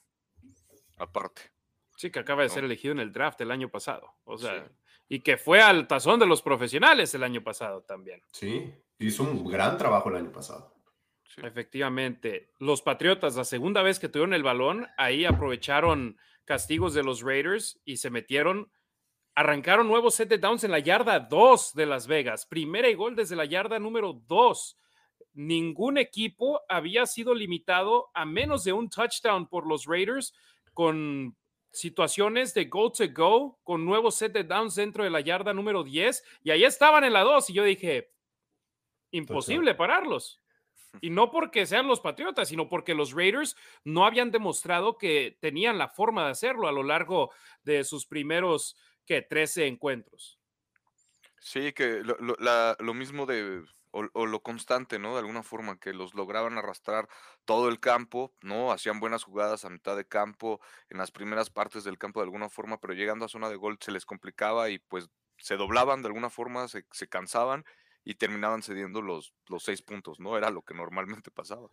aparte. 0.97 1.41
Sí, 1.95 2.11
que 2.11 2.19
acaba 2.19 2.43
de 2.43 2.49
ser 2.49 2.63
elegido 2.63 2.91
en 2.91 2.99
el 2.99 3.11
draft 3.11 3.41
el 3.41 3.49
año 3.49 3.69
pasado. 3.69 4.13
O 4.23 4.37
sea, 4.37 4.69
y 5.09 5.21
que 5.21 5.37
fue 5.37 5.61
al 5.61 5.87
tazón 5.87 6.19
de 6.19 6.25
los 6.25 6.41
profesionales 6.41 7.13
el 7.13 7.23
año 7.23 7.43
pasado 7.43 7.81
también. 7.83 8.21
Sí, 8.31 8.73
hizo 8.99 9.23
un 9.23 9.45
gran 9.49 9.77
trabajo 9.77 10.09
el 10.09 10.17
año 10.17 10.31
pasado. 10.31 10.73
Efectivamente, 11.37 12.51
los 12.57 12.81
Patriotas, 12.81 13.35
la 13.35 13.45
segunda 13.45 13.83
vez 13.83 13.99
que 13.99 14.09
tuvieron 14.09 14.33
el 14.33 14.43
balón, 14.43 14.87
ahí 14.97 15.23
aprovecharon 15.23 16.17
castigos 16.45 16.93
de 16.93 17.03
los 17.03 17.21
Raiders 17.21 17.79
y 17.85 17.97
se 17.97 18.09
metieron, 18.09 18.71
arrancaron 19.35 19.87
nuevos 19.87 20.15
set 20.15 20.29
de 20.29 20.39
downs 20.39 20.63
en 20.63 20.71
la 20.71 20.79
yarda 20.79 21.19
2 21.19 21.73
de 21.75 21.85
Las 21.85 22.07
Vegas, 22.07 22.47
primera 22.47 22.89
y 22.89 22.95
gol 22.95 23.15
desde 23.15 23.35
la 23.35 23.45
yarda 23.45 23.77
número 23.77 24.13
2. 24.27 24.79
Ningún 25.33 25.99
equipo 25.99 26.61
había 26.67 27.05
sido 27.05 27.35
limitado 27.35 28.09
a 28.15 28.25
menos 28.25 28.63
de 28.63 28.73
un 28.73 28.89
touchdown 28.89 29.47
por 29.47 29.67
los 29.67 29.85
Raiders 29.85 30.33
con 30.73 31.37
situaciones 31.71 32.53
de 32.53 32.65
go 32.65 32.91
to 32.91 33.05
go 33.13 33.59
con 33.63 33.85
nuevos 33.85 34.15
set 34.15 34.33
de 34.33 34.43
downs 34.43 34.75
dentro 34.75 35.03
de 35.03 35.09
la 35.09 35.21
yarda 35.21 35.53
número 35.53 35.83
10 35.83 36.23
y 36.43 36.51
ahí 36.51 36.63
estaban 36.63 37.03
en 37.03 37.13
la 37.13 37.21
2 37.21 37.49
y 37.49 37.53
yo 37.53 37.63
dije, 37.63 38.11
imposible 39.11 39.75
pararlos. 39.75 40.41
Y 41.01 41.11
no 41.11 41.29
porque 41.29 41.67
sean 41.67 41.85
los 41.85 41.99
Patriotas, 41.99 42.47
sino 42.47 42.69
porque 42.69 42.95
los 42.95 43.11
Raiders 43.11 43.55
no 43.83 44.05
habían 44.05 44.31
demostrado 44.31 44.97
que 44.97 45.37
tenían 45.41 45.77
la 45.77 45.89
forma 45.89 46.25
de 46.25 46.31
hacerlo 46.31 46.67
a 46.67 46.71
lo 46.71 46.81
largo 46.81 47.31
de 47.61 47.83
sus 47.83 48.07
primeros, 48.07 48.75
que 49.05 49.21
13 49.21 49.67
encuentros. 49.67 50.39
Sí, 51.39 51.71
que 51.73 52.01
lo 52.03 52.93
mismo 52.95 53.27
de 53.27 53.63
o, 54.13 54.25
lo 54.25 54.41
constante, 54.41 54.99
¿no? 54.99 55.13
De 55.13 55.19
alguna 55.19 55.43
forma, 55.43 55.79
que 55.79 55.93
los 55.93 56.13
lograban 56.13 56.57
arrastrar 56.57 57.07
todo 57.45 57.69
el 57.69 57.79
campo, 57.79 58.33
¿no? 58.41 58.71
Hacían 58.71 58.99
buenas 58.99 59.23
jugadas 59.23 59.65
a 59.65 59.69
mitad 59.69 59.95
de 59.95 60.05
campo, 60.05 60.59
en 60.89 60.97
las 60.97 61.11
primeras 61.11 61.49
partes 61.49 61.83
del 61.83 61.97
campo 61.97 62.19
de 62.19 62.25
alguna 62.25 62.49
forma, 62.49 62.79
pero 62.79 62.93
llegando 62.93 63.25
a 63.25 63.29
zona 63.29 63.49
de 63.49 63.55
gol 63.55 63.77
se 63.81 63.91
les 63.91 64.05
complicaba 64.05 64.69
y 64.69 64.79
pues 64.79 65.09
se 65.37 65.55
doblaban 65.55 66.01
de 66.01 66.07
alguna 66.07 66.29
forma, 66.29 66.67
se, 66.67 66.85
se 66.91 67.07
cansaban 67.07 67.65
y 68.03 68.15
terminaban 68.15 68.63
cediendo 68.63 69.01
los, 69.01 69.33
los 69.47 69.63
seis 69.63 69.81
puntos, 69.81 70.19
¿no? 70.19 70.37
Era 70.37 70.49
lo 70.49 70.61
que 70.61 70.73
normalmente 70.73 71.31
pasaba 71.31 71.67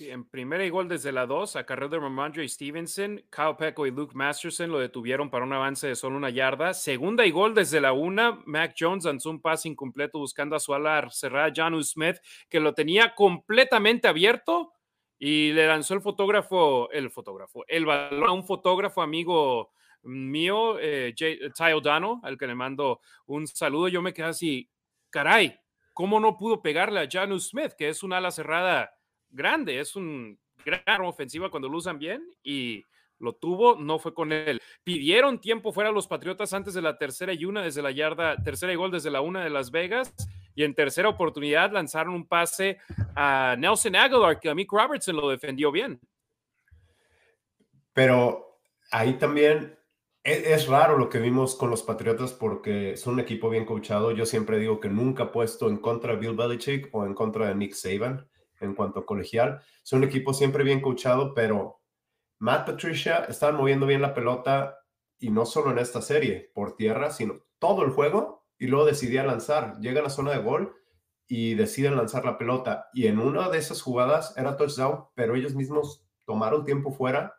en 0.00 0.24
primera 0.24 0.68
gol 0.68 0.88
desde 0.88 1.12
la 1.12 1.26
2, 1.26 1.56
a 1.56 1.64
carrera 1.64 1.88
de 1.88 1.98
Ramondre 1.98 2.48
Stevenson, 2.48 3.22
Kyle 3.30 3.56
Pecco 3.56 3.86
y 3.86 3.90
Luke 3.90 4.14
Masterson 4.14 4.70
lo 4.70 4.78
detuvieron 4.78 5.30
para 5.30 5.44
un 5.44 5.52
avance 5.52 5.86
de 5.86 5.94
solo 5.94 6.16
una 6.16 6.30
yarda. 6.30 6.74
Segunda 6.74 7.24
y 7.24 7.30
gol 7.30 7.54
desde 7.54 7.80
la 7.80 7.92
1, 7.92 8.42
Mac 8.46 8.74
Jones 8.78 9.04
lanzó 9.04 9.30
un 9.30 9.40
pase 9.40 9.68
incompleto 9.68 10.18
buscando 10.18 10.56
a 10.56 10.60
su 10.60 10.74
ala 10.74 11.08
cerrada, 11.10 11.52
John 11.54 11.82
Smith, 11.84 12.16
que 12.48 12.60
lo 12.60 12.74
tenía 12.74 13.14
completamente 13.14 14.08
abierto 14.08 14.72
y 15.18 15.52
le 15.52 15.66
lanzó 15.66 15.94
el 15.94 16.00
fotógrafo, 16.00 16.90
el 16.90 17.10
fotógrafo, 17.10 17.64
el 17.68 17.86
balón 17.86 18.28
a 18.28 18.32
un 18.32 18.44
fotógrafo 18.44 19.00
amigo 19.00 19.70
mío, 20.02 20.76
eh, 20.80 21.14
Ty 21.16 21.72
O'Donnell, 21.72 22.18
al 22.22 22.36
que 22.36 22.46
le 22.46 22.54
mando 22.54 23.00
un 23.26 23.46
saludo. 23.46 23.88
Yo 23.88 24.02
me 24.02 24.12
quedé 24.12 24.26
así, 24.26 24.68
caray, 25.10 25.58
¿cómo 25.92 26.18
no 26.18 26.36
pudo 26.36 26.60
pegarle 26.60 27.00
a 27.00 27.08
John 27.10 27.38
Smith, 27.40 27.72
que 27.78 27.88
es 27.88 28.02
un 28.02 28.12
ala 28.12 28.30
cerrada? 28.30 28.93
Grande, 29.34 29.80
es 29.80 29.96
un 29.96 30.38
gran 30.64 31.02
ofensiva 31.02 31.50
cuando 31.50 31.68
lo 31.68 31.78
usan 31.78 31.98
bien 31.98 32.22
y 32.42 32.84
lo 33.18 33.34
tuvo, 33.34 33.76
no 33.76 33.98
fue 33.98 34.14
con 34.14 34.32
él. 34.32 34.60
Pidieron 34.82 35.40
tiempo 35.40 35.72
fuera 35.72 35.90
los 35.90 36.06
Patriotas 36.06 36.52
antes 36.52 36.74
de 36.74 36.82
la 36.82 36.98
tercera 36.98 37.32
y 37.32 37.44
una 37.44 37.62
desde 37.62 37.82
la 37.82 37.90
yarda, 37.90 38.36
tercera 38.42 38.72
y 38.72 38.76
gol 38.76 38.90
desde 38.90 39.10
la 39.10 39.20
una 39.20 39.44
de 39.44 39.50
Las 39.50 39.70
Vegas. 39.70 40.14
Y 40.54 40.62
en 40.62 40.74
tercera 40.74 41.08
oportunidad 41.08 41.72
lanzaron 41.72 42.14
un 42.14 42.26
pase 42.26 42.78
a 43.16 43.56
Nelson 43.58 43.96
Aguilar, 43.96 44.38
que 44.38 44.50
a 44.50 44.54
Mick 44.54 44.70
Robertson 44.70 45.16
lo 45.16 45.28
defendió 45.28 45.72
bien. 45.72 46.00
Pero 47.92 48.58
ahí 48.90 49.14
también 49.14 49.78
es, 50.22 50.46
es, 50.46 50.68
raro 50.68 50.98
lo 50.98 51.08
que 51.08 51.18
vimos 51.18 51.54
con 51.54 51.70
los 51.70 51.82
Patriotas 51.82 52.32
porque 52.32 52.96
son 52.96 53.14
un 53.14 53.20
equipo 53.20 53.48
bien 53.48 53.64
coachado. 53.64 54.12
Yo 54.12 54.26
siempre 54.26 54.58
digo 54.58 54.80
que 54.80 54.88
nunca 54.88 55.24
he 55.24 55.26
puesto 55.28 55.68
en 55.68 55.78
contra 55.78 56.12
de 56.14 56.20
Bill 56.20 56.36
Belichick 56.36 56.88
o 56.92 57.04
en 57.04 57.14
contra 57.14 57.48
de 57.48 57.54
Nick 57.54 57.74
Saban 57.74 58.28
en 58.64 58.74
cuanto 58.74 59.00
a 59.00 59.06
colegial. 59.06 59.60
Es 59.82 59.92
un 59.92 60.04
equipo 60.04 60.34
siempre 60.34 60.64
bien 60.64 60.80
coachado, 60.80 61.34
pero 61.34 61.80
Matt 62.38 62.66
Patricia 62.66 63.24
estaba 63.28 63.56
moviendo 63.56 63.86
bien 63.86 64.02
la 64.02 64.14
pelota 64.14 64.78
y 65.18 65.30
no 65.30 65.46
solo 65.46 65.70
en 65.70 65.78
esta 65.78 66.02
serie, 66.02 66.50
por 66.54 66.76
tierra, 66.76 67.10
sino 67.10 67.44
todo 67.58 67.84
el 67.84 67.90
juego 67.90 68.44
y 68.58 68.66
luego 68.66 68.86
decidía 68.86 69.24
lanzar. 69.24 69.78
Llega 69.80 70.00
a 70.00 70.04
la 70.04 70.10
zona 70.10 70.32
de 70.32 70.38
gol 70.38 70.74
y 71.26 71.54
deciden 71.54 71.96
lanzar 71.96 72.24
la 72.24 72.38
pelota. 72.38 72.88
Y 72.92 73.06
en 73.06 73.18
una 73.18 73.48
de 73.48 73.58
esas 73.58 73.80
jugadas 73.80 74.36
era 74.36 74.56
touchdown, 74.56 75.06
pero 75.14 75.34
ellos 75.34 75.54
mismos 75.54 76.04
tomaron 76.26 76.64
tiempo 76.64 76.92
fuera 76.92 77.34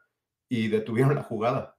y 0.50 0.68
detuvieron 0.68 1.16
la 1.16 1.24
jugada. 1.24 1.75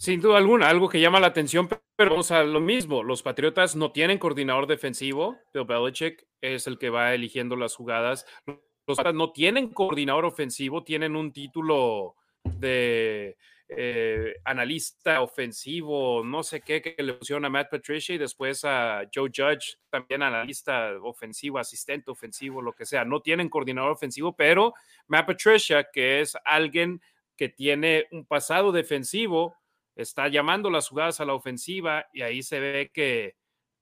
Sin 0.00 0.20
duda 0.20 0.38
alguna, 0.38 0.68
algo 0.68 0.88
que 0.88 1.00
llama 1.00 1.18
la 1.18 1.26
atención, 1.26 1.68
pero 1.96 2.10
vamos 2.10 2.30
a 2.30 2.44
lo 2.44 2.60
mismo. 2.60 3.02
Los 3.02 3.24
Patriotas 3.24 3.74
no 3.74 3.90
tienen 3.90 4.18
coordinador 4.18 4.68
defensivo. 4.68 5.36
Bill 5.52 5.64
Belichick 5.64 6.24
es 6.40 6.68
el 6.68 6.78
que 6.78 6.88
va 6.88 7.14
eligiendo 7.14 7.56
las 7.56 7.74
jugadas. 7.74 8.24
Los 8.46 8.96
Patriotas 8.96 9.14
no 9.14 9.32
tienen 9.32 9.72
coordinador 9.72 10.24
ofensivo, 10.24 10.84
tienen 10.84 11.16
un 11.16 11.32
título 11.32 12.14
de 12.44 13.36
eh, 13.68 14.36
analista 14.44 15.20
ofensivo, 15.20 16.22
no 16.24 16.44
sé 16.44 16.60
qué, 16.60 16.80
que 16.80 16.94
le 17.02 17.14
pusieron 17.14 17.44
a 17.44 17.50
Matt 17.50 17.68
Patricia 17.68 18.14
y 18.14 18.18
después 18.18 18.64
a 18.64 19.02
Joe 19.12 19.32
Judge, 19.34 19.78
también 19.90 20.22
analista 20.22 20.92
ofensivo, 21.02 21.58
asistente 21.58 22.12
ofensivo, 22.12 22.62
lo 22.62 22.72
que 22.72 22.86
sea. 22.86 23.04
No 23.04 23.20
tienen 23.20 23.48
coordinador 23.48 23.90
ofensivo, 23.90 24.36
pero 24.36 24.74
Matt 25.08 25.26
Patricia, 25.26 25.88
que 25.92 26.20
es 26.20 26.36
alguien 26.44 27.02
que 27.36 27.48
tiene 27.48 28.06
un 28.12 28.24
pasado 28.24 28.70
defensivo, 28.70 29.56
está 29.98 30.28
llamando 30.28 30.70
las 30.70 30.88
jugadas 30.88 31.20
a 31.20 31.24
la 31.24 31.34
ofensiva 31.34 32.06
y 32.12 32.22
ahí 32.22 32.42
se 32.42 32.60
ve 32.60 32.90
que 32.94 33.36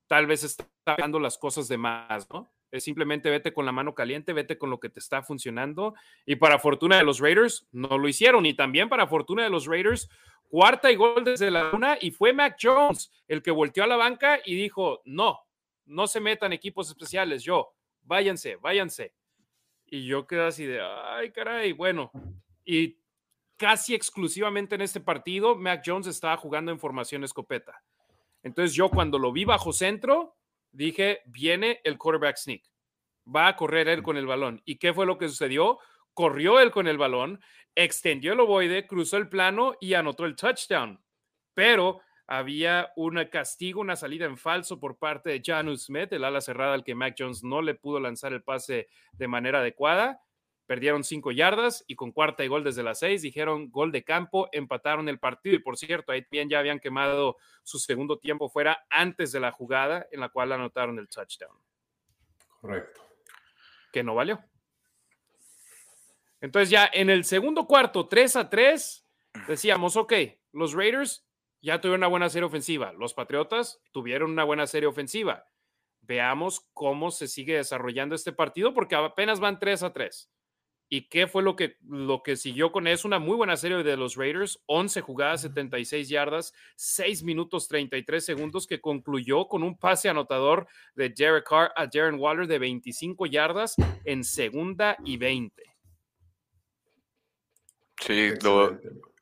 tal 0.07 0.27
vez 0.27 0.45
está 0.45 0.67
dando 0.97 1.21
las 1.21 1.37
cosas 1.37 1.69
de 1.69 1.77
más, 1.77 2.29
¿no? 2.31 2.51
Es 2.71 2.85
simplemente 2.85 3.31
vete 3.31 3.53
con 3.53 3.67
la 3.67 3.73
mano 3.73 3.95
caliente, 3.95 4.33
vete 4.33 4.57
con 4.59 4.71
lo 4.71 4.81
que 4.81 4.89
te 4.89 4.99
está 4.99 5.23
funcionando. 5.23 5.95
Y 6.25 6.37
para 6.37 6.59
fortuna 6.59 6.97
de 6.97 7.05
los 7.05 7.21
Raiders, 7.21 7.69
no 7.71 7.99
lo 7.99 8.09
hicieron. 8.09 8.47
Y 8.47 8.55
también 8.55 8.89
para 8.89 9.07
fortuna 9.07 9.45
de 9.45 9.51
los 9.51 9.67
Raiders, 9.67 10.09
cuarta 10.49 10.91
y 10.91 10.97
gol 10.97 11.23
desde 11.23 11.51
la 11.51 11.71
luna. 11.71 11.99
Y 12.01 12.11
fue 12.11 12.33
Mac 12.33 12.57
Jones 12.61 13.13
el 13.29 13.43
que 13.43 13.51
volteó 13.51 13.85
a 13.85 13.87
la 13.87 13.97
banca 13.97 14.41
y 14.45 14.57
dijo: 14.57 15.01
No, 15.05 15.39
no 15.85 16.07
se 16.07 16.21
metan 16.21 16.53
equipos 16.53 16.89
especiales. 16.89 17.43
Yo, 17.45 17.73
váyanse, 18.03 18.57
váyanse. 18.57 19.15
Y 19.87 20.07
yo 20.07 20.27
quedé 20.27 20.47
así 20.47 20.65
de: 20.65 20.81
Ay, 20.83 21.31
caray, 21.31 21.73
bueno. 21.73 22.11
Y 22.65 22.99
casi 23.57 23.95
exclusivamente 23.95 24.75
en 24.75 24.83
este 24.83 25.01
partido, 25.01 25.57
Mac 25.57 25.83
Jones 25.85 26.07
estaba 26.07 26.37
jugando 26.37 26.71
en 26.71 26.79
formación 26.79 27.25
escopeta. 27.25 27.83
Entonces 28.43 28.75
yo 28.75 28.89
cuando 28.91 29.19
lo 29.19 29.33
vi 29.33 29.45
bajo 29.45 29.73
centro, 29.73 30.37
dije, 30.71 31.23
viene 31.27 31.81
el 31.85 31.99
quarterback 31.99 32.37
sneak. 32.37 32.63
Va 33.35 33.49
a 33.49 33.57
correr 33.57 33.89
él 33.89 34.03
con 34.03 34.17
el 34.17 34.27
balón. 34.27 34.63
¿Y 34.65 34.77
qué 34.77 34.95
fue 34.95 35.07
lo 35.07 35.19
que 35.19 35.29
sucedió? 35.29 35.79
Corrió 36.15 36.61
él 36.61 36.71
con 36.71 36.87
el 36.87 36.99
balón, 36.99 37.41
extendió 37.75 38.33
el 38.33 38.41
ovoide, 38.41 38.87
cruzó 38.87 39.17
el 39.17 39.29
plano 39.29 39.75
y 39.81 39.95
anotó 39.95 40.25
el 40.25 40.37
touchdown. 40.37 41.03
Pero 41.55 42.01
había 42.27 42.93
un 42.97 43.23
castigo, 43.31 43.81
una 43.81 43.97
salida 43.97 44.27
en 44.27 44.37
falso 44.37 44.79
por 44.79 44.99
parte 44.99 45.31
de 45.31 45.43
Janu 45.45 45.77
Smith, 45.77 46.13
el 46.13 46.25
ala 46.25 46.41
cerrada 46.41 46.75
al 46.75 46.85
que 46.85 46.95
Mac 46.95 47.17
Jones 47.19 47.43
no 47.43 47.63
le 47.63 47.75
pudo 47.75 48.01
lanzar 48.01 48.33
el 48.33 48.43
pase 48.43 48.89
de 49.13 49.29
manera 49.29 49.61
adecuada 49.61 50.21
perdieron 50.67 51.05
cinco 51.05 51.31
yardas 51.31 51.85
y 51.87 51.95
con 51.95 52.13
cuarta 52.13 52.45
y 52.45 52.49
gol 52.49 52.65
desde 52.65 52.83
las 52.83 52.99
seis 52.99 53.23
dijeron 53.23 53.71
gol 53.71 53.93
de 53.93 54.05
campo, 54.05 54.49
empataron 54.53 55.09
el 55.09 55.19
partido 55.19 55.57
y 55.57 55.61
por 55.61 55.79
cierto, 55.79 56.13
ahí 56.13 56.23
también 56.23 56.49
ya 56.49 56.59
habían 56.59 56.81
quemado 56.81 57.37
su 57.63 57.79
segundo 57.79 58.19
tiempo 58.19 58.49
fuera 58.49 58.85
antes 58.91 59.33
de 59.33 59.41
la 59.41 59.53
jugada 59.53 60.07
en 60.11 60.21
la 60.21 60.29
cual 60.29 60.53
anotaron 60.53 60.99
el 60.99 61.09
touchdown. 61.09 61.57
Correcto. 62.61 63.01
Que 63.93 64.03
no 64.03 64.15
valió. 64.15 64.45
Entonces 66.41 66.69
ya 66.69 66.91
en 66.93 67.11
el 67.11 67.25
segundo 67.25 67.67
cuarto, 67.67 68.09
3 68.09 68.37
a 68.37 68.51
3, 68.51 69.07
decíamos, 69.49 69.97
ok, 69.97 70.13
los 70.53 70.75
Raiders 70.75 71.27
ya 71.63 71.81
tuvieron 71.81 72.01
una 72.01 72.09
buena 72.09 72.29
serie 72.29 72.47
ofensiva, 72.47 72.93
los 72.93 73.15
Patriotas 73.15 73.81
tuvieron 73.93 74.31
una 74.31 74.45
buena 74.45 74.67
serie 74.67 74.89
ofensiva. 74.89 75.49
Veamos 76.03 76.69
cómo 76.73 77.11
se 77.11 77.27
sigue 77.27 77.57
desarrollando 77.57 78.15
este 78.15 78.33
partido 78.33 78.73
porque 78.75 78.95
apenas 78.95 79.41
van 79.41 79.59
3 79.59 79.83
a 79.83 79.93
3. 79.93 80.31
¿Y 80.89 81.09
qué 81.09 81.27
fue 81.27 81.43
lo 81.43 81.57
que, 81.57 81.77
lo 81.89 82.23
que 82.23 82.37
siguió 82.37 82.71
con 82.71 82.87
eso? 82.87 83.09
Una 83.09 83.19
muy 83.19 83.37
buena 83.37 83.57
serie 83.57 83.83
de 83.83 83.97
los 83.97 84.15
Raiders, 84.15 84.63
11 84.67 85.01
jugadas, 85.01 85.41
76 85.43 86.09
yardas, 86.09 86.53
6 86.77 87.25
minutos 87.25 87.67
33 87.67 88.25
segundos, 88.25 88.67
que 88.67 88.81
concluyó 88.81 89.49
con 89.49 89.65
un 89.65 89.77
pase 89.77 90.09
anotador 90.09 90.69
de 90.95 91.09
Derek 91.09 91.49
Carr 91.49 91.73
a 91.75 91.87
Darren 91.87 92.21
Waller 92.21 92.47
de 92.47 92.61
25 92.61 93.27
yardas 93.27 93.75
en 94.05 94.23
segunda 94.23 94.97
y 95.05 95.17
20. 95.17 95.77
Sí, 98.01 98.31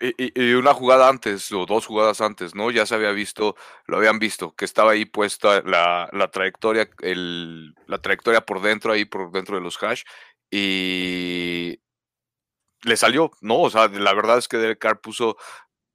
y, 0.00 0.52
una 0.52 0.74
jugada 0.74 1.08
antes, 1.08 1.50
o 1.52 1.64
dos 1.64 1.86
jugadas 1.86 2.20
antes, 2.20 2.54
¿no? 2.54 2.70
Ya 2.70 2.84
se 2.84 2.94
había 2.94 3.12
visto, 3.12 3.56
lo 3.86 3.96
habían 3.96 4.18
visto, 4.18 4.54
que 4.54 4.64
estaba 4.64 4.90
ahí 4.90 5.04
puesta 5.04 5.62
la, 5.62 6.10
la 6.12 6.30
trayectoria, 6.30 6.90
el, 7.00 7.74
la 7.86 7.98
trayectoria 7.98 8.42
por 8.42 8.60
dentro, 8.60 8.92
ahí 8.92 9.04
por 9.04 9.30
dentro 9.30 9.56
de 9.56 9.62
los 9.62 9.82
hash, 9.82 10.02
y 10.50 11.80
le 12.82 12.96
salió, 12.96 13.30
¿no? 13.40 13.60
O 13.60 13.70
sea, 13.70 13.88
la 13.88 14.14
verdad 14.14 14.38
es 14.38 14.48
que 14.48 14.58
Derek 14.58 14.78
Carr 14.78 15.00
puso 15.00 15.36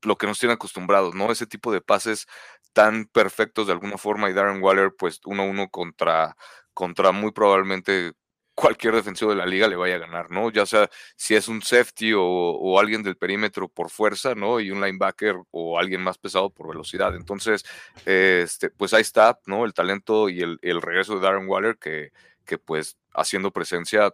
lo 0.01 0.17
que 0.17 0.27
nos 0.27 0.39
tiene 0.39 0.53
acostumbrados, 0.53 1.15
¿no? 1.15 1.31
Ese 1.31 1.47
tipo 1.47 1.71
de 1.71 1.81
pases 1.81 2.27
tan 2.73 3.05
perfectos 3.05 3.67
de 3.67 3.73
alguna 3.73 3.97
forma 3.97 4.29
y 4.29 4.33
Darren 4.33 4.61
Waller, 4.61 4.93
pues 4.97 5.19
uno 5.25 5.43
a 5.43 5.45
uno 5.45 5.69
contra, 5.69 6.35
contra 6.73 7.11
muy 7.11 7.31
probablemente 7.31 8.13
cualquier 8.59 8.93
defensivo 8.93 9.31
de 9.31 9.37
la 9.37 9.45
liga 9.45 9.69
le 9.69 9.77
vaya 9.77 9.95
a 9.95 9.99
ganar, 9.99 10.31
¿no? 10.31 10.51
Ya 10.51 10.65
sea 10.65 10.89
si 11.15 11.33
es 11.33 11.47
un 11.47 11.61
safety 11.61 12.11
o, 12.15 12.77
alguien 12.77 13.03
del 13.03 13.15
perímetro 13.15 13.69
por 13.69 13.89
fuerza, 13.89 14.35
¿no? 14.35 14.59
Y 14.59 14.69
un 14.71 14.81
linebacker 14.81 15.35
o 15.51 15.79
alguien 15.79 16.01
más 16.01 16.17
pesado 16.17 16.49
por 16.49 16.67
velocidad. 16.67 17.15
Entonces, 17.15 17.63
este, 18.05 18.69
pues 18.69 18.93
ahí 18.93 19.01
está, 19.01 19.39
¿no? 19.45 19.63
El 19.63 19.73
talento 19.73 20.27
y 20.27 20.41
el, 20.41 20.59
el 20.61 20.81
regreso 20.81 21.15
de 21.15 21.21
Darren 21.21 21.47
Waller 21.47 21.77
que, 21.77 22.11
que 22.45 22.57
pues 22.57 22.97
haciendo 23.13 23.51
presencia 23.51 24.13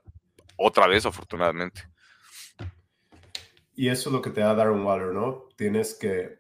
otra 0.58 0.88
vez, 0.88 1.06
afortunadamente. 1.06 1.84
Y 3.76 3.90
eso 3.90 4.10
es 4.10 4.14
lo 4.14 4.22
que 4.22 4.30
te 4.30 4.42
da 4.42 4.56
Darren 4.56 4.86
Waller, 4.86 5.14
¿no? 5.14 5.50
Tienes 5.58 5.94
que, 5.94 6.40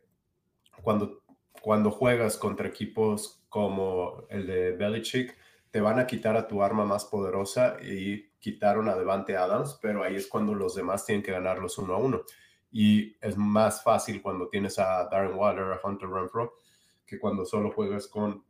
cuando, 0.82 1.23
cuando 1.62 1.91
juegas 1.91 2.38
contra 2.38 2.67
equipos 2.67 3.43
como 3.49 4.25
el 4.30 4.47
de 4.47 4.71
Belichick, 4.71 5.36
te 5.69 5.82
van 5.82 5.99
a 5.99 6.08
quitar 6.08 6.38
a 6.38 6.47
tu 6.47 6.63
arma 6.63 6.86
más 6.86 7.04
poderosa 7.04 7.78
y 7.82 8.30
quitaron 8.39 8.88
a 8.88 8.95
Devante 8.95 9.36
Adams, 9.36 9.78
pero 9.82 10.04
ahí 10.04 10.15
es 10.15 10.28
cuando 10.28 10.54
los 10.54 10.75
demás 10.75 11.06
tienen 11.06 11.23
que 11.23 11.34
ganarlos 11.34 11.78
uno 11.78 11.95
a 11.95 11.97
uno. 11.97 12.21
Y 12.71 13.17
es 13.19 13.36
más 13.36 13.84
fácil 13.84 14.21
cuando 14.21 14.47
tienes 14.47 14.80
a 14.80 15.08
Darren 15.10 15.36
Waller, 15.36 15.73
a 15.73 15.82
Hunter 15.84 16.10
Renfro, 16.10 16.54
que 17.06 17.19
cuando 17.19 17.45
solo 17.45 17.71
juegas 17.71 18.08
con, 18.08 18.45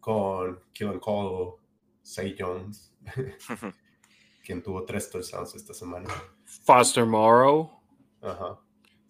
con 0.00 0.60
Killen 0.72 1.00
Cole, 1.00 1.62
Say 2.02 2.36
Jones. 2.38 2.94
quien 4.44 4.62
tuvo 4.62 4.84
tres 4.84 5.10
touchdowns 5.10 5.54
esta 5.54 5.74
semana. 5.74 6.08
Foster 6.44 7.06
Morrow. 7.06 7.70
Ajá. 8.20 8.58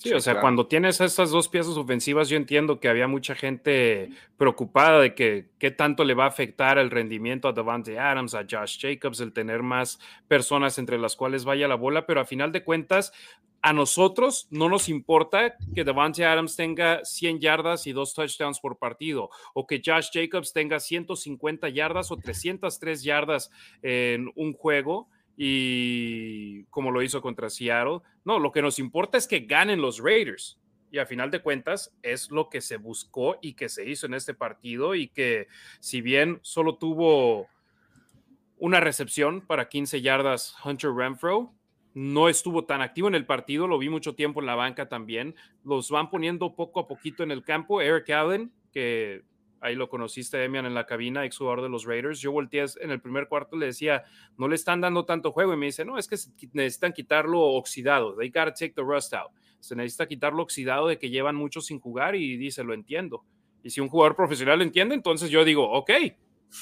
Sí, 0.03 0.13
o 0.13 0.21
sea, 0.21 0.41
cuando 0.41 0.67
tienes 0.67 1.01
estas 1.01 1.31
dos 1.31 1.49
piezas 1.49 1.77
ofensivas, 1.77 2.29
yo 2.29 2.37
entiendo 2.37 2.81
que 2.81 2.89
había 2.89 3.07
mucha 3.07 3.37
gente 3.37 4.11
preocupada 4.37 5.01
de 5.01 5.15
que 5.15 5.51
qué 5.61 5.71
tanto 5.71 6.03
le 6.03 6.15
va 6.15 6.25
a 6.25 6.29
afectar 6.29 6.77
el 6.79 6.91
rendimiento 6.91 7.47
a 7.47 7.53
Devante 7.53 8.01
Adams, 8.01 8.35
a 8.35 8.45
Josh 8.51 8.81
Jacobs, 8.81 9.21
el 9.21 9.33
tener 9.33 9.63
más 9.63 10.01
personas 10.27 10.77
entre 10.79 10.99
las 10.99 11.15
cuales 11.15 11.45
vaya 11.45 11.69
la 11.69 11.77
bola, 11.77 12.05
pero 12.05 12.21
a 12.21 12.25
final 12.25 12.51
de 12.51 12.65
cuentas, 12.65 13.13
a 13.63 13.73
nosotros 13.73 14.49
no 14.51 14.69
nos 14.69 14.89
importa 14.89 15.55
que 15.73 15.85
Devante 15.85 16.25
Adams 16.25 16.57
tenga 16.57 17.05
100 17.05 17.39
yardas 17.39 17.87
y 17.87 17.93
dos 17.93 18.13
touchdowns 18.13 18.59
por 18.59 18.79
partido, 18.79 19.31
o 19.55 19.69
que 19.69 19.81
Josh 19.85 20.09
Jacobs 20.13 20.53
tenga 20.53 20.81
150 20.81 21.69
yardas 21.69 22.11
o 22.11 22.17
303 22.17 23.05
yardas 23.05 23.53
en 23.83 24.33
un 24.35 24.53
juego 24.53 25.09
y 25.37 26.65
como 26.65 26.91
lo 26.91 27.03
hizo 27.03 27.23
contra 27.23 27.51
Seattle. 27.51 28.01
No, 28.25 28.39
lo 28.39 28.53
que 28.53 28.63
nos 28.63 28.79
importa 28.79 29.19
es 29.19 29.27
que 29.27 29.41
ganen 29.41 29.81
los 29.81 29.99
Raiders. 29.99 30.59
Y 30.91 30.99
a 30.99 31.07
final 31.07 31.31
de 31.31 31.41
cuentas 31.41 31.95
es 32.03 32.31
lo 32.31 32.51
que 32.51 32.61
se 32.61 32.77
buscó 32.77 33.39
y 33.41 33.55
que 33.55 33.71
se 33.71 33.89
hizo 33.89 34.07
en 34.07 34.15
este 34.15 34.35
partido 34.35 34.95
y 34.95 35.09
que 35.09 35.49
si 35.81 36.03
bien 36.03 36.39
solo 36.43 36.77
tuvo 36.77 37.49
una 38.59 38.79
recepción 38.79 39.41
para 39.41 39.69
15 39.69 40.03
yardas 40.03 40.55
Hunter 40.63 40.93
Renfro, 40.93 41.55
no 41.95 42.29
estuvo 42.29 42.65
tan 42.65 42.83
activo 42.83 43.09
en 43.09 43.15
el 43.15 43.27
partido, 43.27 43.67
lo 43.67 43.79
vi 43.79 43.89
mucho 43.89 44.15
tiempo 44.15 44.41
en 44.41 44.47
la 44.47 44.55
banca 44.55 44.89
también. 44.89 45.35
Los 45.65 45.91
van 45.91 46.11
poniendo 46.11 46.55
poco 46.55 46.81
a 46.81 46.87
poquito 46.87 47.23
en 47.23 47.31
el 47.31 47.43
campo. 47.43 47.81
Eric 47.81 48.11
Allen, 48.11 48.53
que 48.73 49.23
ahí 49.63 49.75
lo 49.75 49.89
conociste, 49.89 50.37
Demian, 50.37 50.67
en 50.67 50.75
la 50.75 50.87
cabina, 50.87 51.25
ex 51.25 51.39
jugador 51.39 51.63
de 51.63 51.69
los 51.69 51.85
Raiders. 51.85 52.21
Yo 52.21 52.33
volteé 52.33 52.67
en 52.81 52.91
el 52.91 53.01
primer 53.01 53.29
cuarto, 53.29 53.57
le 53.57 53.67
decía, 53.67 54.05
no 54.37 54.49
le 54.49 54.57
están 54.57 54.81
dando 54.81 55.05
tanto 55.05 55.33
juego. 55.33 55.55
Y 55.55 55.57
me 55.57 55.67
dice, 55.67 55.85
no, 55.85 55.99
es 55.99 56.09
que 56.09 56.17
necesitan 56.53 56.93
quitarlo 56.93 57.41
oxidado. 57.41 58.17
They 58.17 58.29
gotta 58.29 58.53
take 58.53 58.75
the 58.75 58.83
rust 58.83 59.15
out. 59.15 59.31
Se 59.61 59.77
necesita 59.77 60.07
quitarlo 60.07 60.43
oxidado 60.43 60.89
de 60.89 60.99
que 60.99 61.09
llevan 61.09 61.37
mucho 61.37 61.61
sin 61.61 61.79
jugar 61.79 62.17
y 62.17 62.37
dice, 62.37 62.65
lo 62.65 62.75
entiendo. 62.75 63.25
Y 63.63 63.71
si 63.71 63.81
un 63.81 63.89
jugador 63.89 64.17
profesional 64.17 64.59
lo 64.59 64.65
entiende, 64.65 64.95
entonces 64.95 65.31
yo 65.31 65.45
digo, 65.45 65.71
ok, 65.71 65.91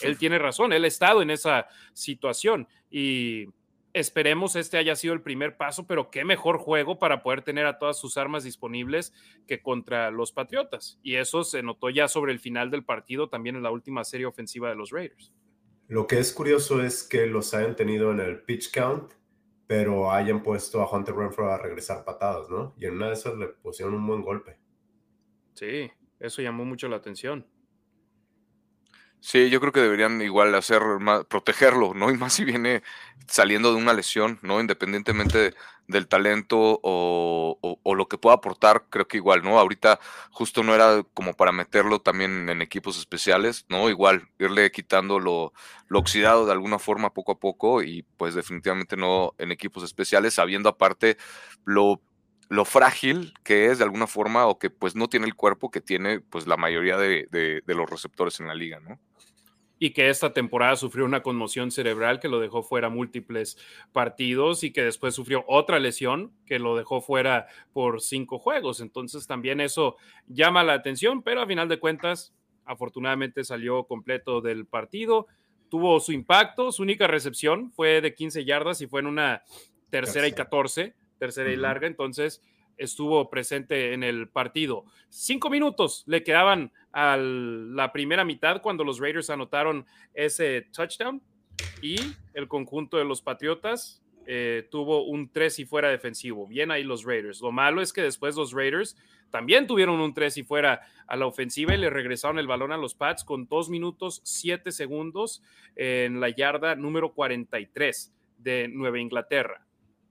él 0.03 0.19
tiene 0.19 0.39
razón, 0.39 0.73
él 0.73 0.85
ha 0.85 0.89
estado 0.89 1.23
en 1.23 1.31
esa 1.31 1.67
situación 1.95 2.69
y 2.91 3.47
esperemos 3.93 4.57
este 4.57 4.79
haya 4.79 4.97
sido 4.97 5.15
el 5.15 5.23
primer 5.23 5.57
paso, 5.57 5.87
pero 5.87 6.11
qué 6.11 6.25
mejor 6.25 6.59
juego 6.59 6.99
para 6.99 7.23
poder 7.23 7.43
tener 7.43 7.67
a 7.67 7.79
todas 7.79 7.99
sus 7.99 8.17
armas 8.17 8.45
disponibles 8.45 9.13
que 9.47 9.63
contra 9.63 10.11
los 10.11 10.33
Patriotas. 10.33 10.99
Y 11.03 11.17
eso 11.17 11.45
se 11.45 11.63
notó 11.63 11.91
ya 11.91 12.09
sobre 12.09 12.33
el 12.33 12.41
final 12.41 12.71
del 12.71 12.85
partido, 12.85 13.29
también 13.29 13.57
en 13.57 13.63
la 13.63 13.71
última 13.71 14.05
serie 14.05 14.27
ofensiva 14.27 14.69
de 14.69 14.77
los 14.77 14.91
Raiders. 14.91 15.33
Lo 15.89 16.07
que 16.07 16.19
es 16.19 16.33
curioso 16.33 16.83
es 16.83 17.03
que 17.03 17.27
los 17.27 17.53
hayan 17.53 17.75
tenido 17.75 18.13
en 18.13 18.21
el 18.21 18.43
pitch 18.43 18.73
count, 18.73 19.13
pero 19.67 20.13
hayan 20.13 20.43
puesto 20.43 20.81
a 20.81 20.91
Hunter 20.91 21.15
Renfro 21.15 21.51
a 21.53 21.59
regresar 21.59 22.05
patadas, 22.05 22.49
¿no? 22.49 22.75
Y 22.79 22.87
en 22.87 22.95
una 22.95 23.09
de 23.09 23.15
esas 23.15 23.37
le 23.37 23.49
pusieron 23.49 23.95
un 23.95 24.07
buen 24.07 24.23
golpe. 24.23 24.57
Sí, 25.55 25.91
eso 26.21 26.43
llamó 26.43 26.65
mucho 26.65 26.89
la 26.89 26.97
atención. 26.97 27.47
Sí, 29.23 29.51
yo 29.51 29.61
creo 29.61 29.73
que 29.73 29.81
deberían 29.81 30.23
igual 30.23 30.55
hacer 30.55 30.83
más, 30.99 31.25
protegerlo, 31.27 31.93
¿no? 31.95 32.11
Y 32.11 32.17
más 32.17 32.33
si 32.33 32.45
viene 32.45 32.83
saliendo 33.29 33.71
de 33.73 33.79
una 33.79 33.93
lesión, 33.93 34.39
¿no? 34.43 34.61
Independientemente 34.61 35.55
del 35.87 36.09
talento 36.09 36.81
o, 36.83 37.79
lo 37.97 38.09
que 38.09 38.17
pueda 38.19 38.37
aportar, 38.37 38.87
creo 38.89 39.07
que 39.09 39.19
igual, 39.19 39.43
¿no? 39.43 39.59
Ahorita 39.59 40.01
justo 40.31 40.63
no 40.63 40.75
era 40.75 41.03
como 41.15 41.35
para 41.35 41.53
meterlo 41.53 42.01
también 42.01 42.49
en 42.49 42.63
equipos 42.63 42.99
especiales, 42.99 43.67
¿no? 43.69 43.91
Igual, 43.91 44.29
irle 44.39 44.71
quitando 44.73 45.21
lo, 45.21 45.53
lo 45.89 45.99
oxidado 45.99 46.47
de 46.47 46.53
alguna 46.53 46.79
forma 46.79 47.13
poco 47.13 47.33
a 47.33 47.39
poco 47.39 47.83
y 47.83 48.05
pues 48.17 48.35
definitivamente 48.35 48.97
no 48.97 49.35
en 49.39 49.53
equipos 49.53 49.85
especiales, 49.85 50.35
sabiendo 50.35 50.69
aparte 50.71 51.19
lo 51.67 52.01
frágil 52.65 53.35
que 53.45 53.67
es 53.67 53.79
de 53.79 53.85
alguna 53.85 54.07
forma 54.07 54.47
o 54.47 54.59
que 54.59 54.71
pues 54.71 54.97
no 54.97 55.09
tiene 55.09 55.27
el 55.27 55.35
cuerpo 55.35 55.71
que 55.71 55.81
tiene 55.81 56.21
pues 56.21 56.47
la 56.47 56.57
mayoría 56.57 56.97
de 56.97 57.63
los 57.67 57.91
receptores 57.91 58.41
en 58.41 58.49
la 58.49 58.55
liga, 58.55 58.81
¿no? 58.81 58.99
Y 59.83 59.91
que 59.91 60.11
esta 60.11 60.35
temporada 60.35 60.77
sufrió 60.77 61.07
una 61.07 61.23
conmoción 61.23 61.71
cerebral 61.71 62.21
que 62.21 62.29
lo 62.29 62.39
dejó 62.39 62.63
fuera 62.63 62.91
múltiples 62.91 63.57
partidos 63.93 64.63
y 64.63 64.73
que 64.73 64.85
después 64.85 65.15
sufrió 65.15 65.43
otra 65.49 65.79
lesión 65.79 66.33
que 66.45 66.59
lo 66.59 66.77
dejó 66.77 67.01
fuera 67.01 67.47
por 67.73 68.03
cinco 68.03 68.39
juegos. 68.39 68.81
Entonces 68.83 69.27
también 69.27 69.59
eso 69.59 69.97
llama 70.29 70.63
la 70.63 70.75
atención, 70.75 71.23
pero 71.23 71.41
a 71.41 71.47
final 71.47 71.67
de 71.67 71.81
cuentas, 71.81 72.35
afortunadamente 72.67 73.43
salió 73.43 73.85
completo 73.85 74.43
del 74.43 74.67
partido, 74.67 75.27
tuvo 75.71 75.99
su 75.99 76.13
impacto, 76.13 76.73
su 76.73 76.83
única 76.83 77.07
recepción 77.07 77.73
fue 77.73 78.03
de 78.03 78.15
15 78.15 78.45
yardas 78.45 78.83
y 78.83 78.87
fue 78.87 79.01
en 79.01 79.07
una 79.07 79.45
tercera 79.89 80.29
y 80.29 80.33
14, 80.33 80.95
tercera 81.19 81.51
y 81.51 81.57
larga, 81.57 81.87
entonces 81.87 82.43
estuvo 82.77 83.31
presente 83.31 83.95
en 83.95 84.03
el 84.03 84.29
partido. 84.29 84.85
Cinco 85.09 85.49
minutos 85.49 86.03
le 86.07 86.23
quedaban 86.23 86.71
a 86.93 87.17
la 87.17 87.93
primera 87.93 88.25
mitad 88.25 88.61
cuando 88.63 88.85
los 88.85 88.99
Raiders 88.99 89.31
anotaron 89.31 89.87
ese 90.15 90.69
touchdown 90.73 91.23
y 91.83 91.99
el 92.35 92.49
conjunto 92.49 92.97
de 92.97 93.05
los 93.05 93.23
Patriotas 93.23 94.03
eh, 94.27 94.69
tuvo 94.71 95.05
un 95.05 95.31
tres 95.31 95.59
y 95.59 95.65
fuera 95.65 95.89
defensivo. 95.89 96.47
Bien 96.47 96.71
ahí 96.71 96.85
los 96.85 97.05
Raiders. 97.05 97.41
Lo 97.41 97.53
malo 97.53 97.81
es 97.81 97.93
que 97.93 98.03
después 98.03 98.37
los 98.37 98.53
Raiders 98.53 98.97
también 99.31 99.67
tuvieron 99.67 100.01
un 100.01 100.15
tres 100.15 100.37
y 100.37 100.43
fuera 100.43 100.83
a 101.07 101.17
la 101.17 101.27
ofensiva 101.27 101.75
y 101.75 101.79
le 101.79 101.91
regresaron 101.91 102.39
el 102.39 102.47
balón 102.47 102.73
a 102.73 102.77
los 102.77 102.95
Pats 102.95 103.25
con 103.25 103.47
dos 103.47 103.71
minutos 103.71 104.21
siete 104.25 104.73
segundos 104.73 105.43
en 105.77 106.21
la 106.21 106.29
yarda 106.29 106.75
número 106.75 107.13
43 107.13 108.13
de 108.39 108.69
Nueva 108.69 108.99
Inglaterra. 108.99 109.67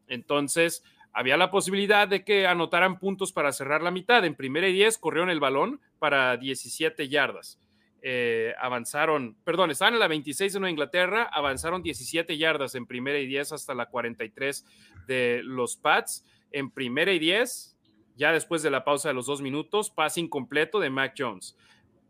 Entonces, 0.07 0.83
había 1.19 1.35
la 1.35 1.51
posibilidad 1.51 2.07
de 2.07 2.23
que 2.23 2.47
anotaran 2.47 2.97
puntos 2.97 3.33
para 3.33 3.51
cerrar 3.51 3.81
la 3.83 3.91
mitad. 3.91 4.23
En 4.23 4.35
primera 4.35 4.69
y 4.69 4.71
diez 4.71 4.97
corrieron 4.97 5.29
el 5.29 5.41
balón 5.41 5.81
para 5.99 6.37
17 6.37 7.09
yardas. 7.09 7.59
Eh, 8.01 8.53
avanzaron, 8.57 9.35
perdón, 9.43 9.69
estaban 9.69 9.95
en 9.95 9.99
la 9.99 10.07
26 10.07 10.53
de 10.53 10.59
Nueva 10.61 10.71
Inglaterra, 10.71 11.23
avanzaron 11.23 11.83
17 11.83 12.37
yardas 12.37 12.73
en 12.75 12.85
primera 12.85 13.19
y 13.19 13.27
10 13.27 13.51
hasta 13.51 13.73
la 13.73 13.87
43 13.87 14.65
de 15.07 15.41
los 15.43 15.75
Pats. 15.75 16.23
En 16.53 16.71
primera 16.71 17.11
y 17.11 17.19
10, 17.19 17.75
ya 18.15 18.31
después 18.31 18.63
de 18.63 18.71
la 18.71 18.85
pausa 18.85 19.09
de 19.09 19.13
los 19.13 19.25
dos 19.25 19.41
minutos, 19.41 19.89
pase 19.89 20.21
incompleto 20.21 20.79
de 20.79 20.89
Mac 20.89 21.15
Jones. 21.17 21.57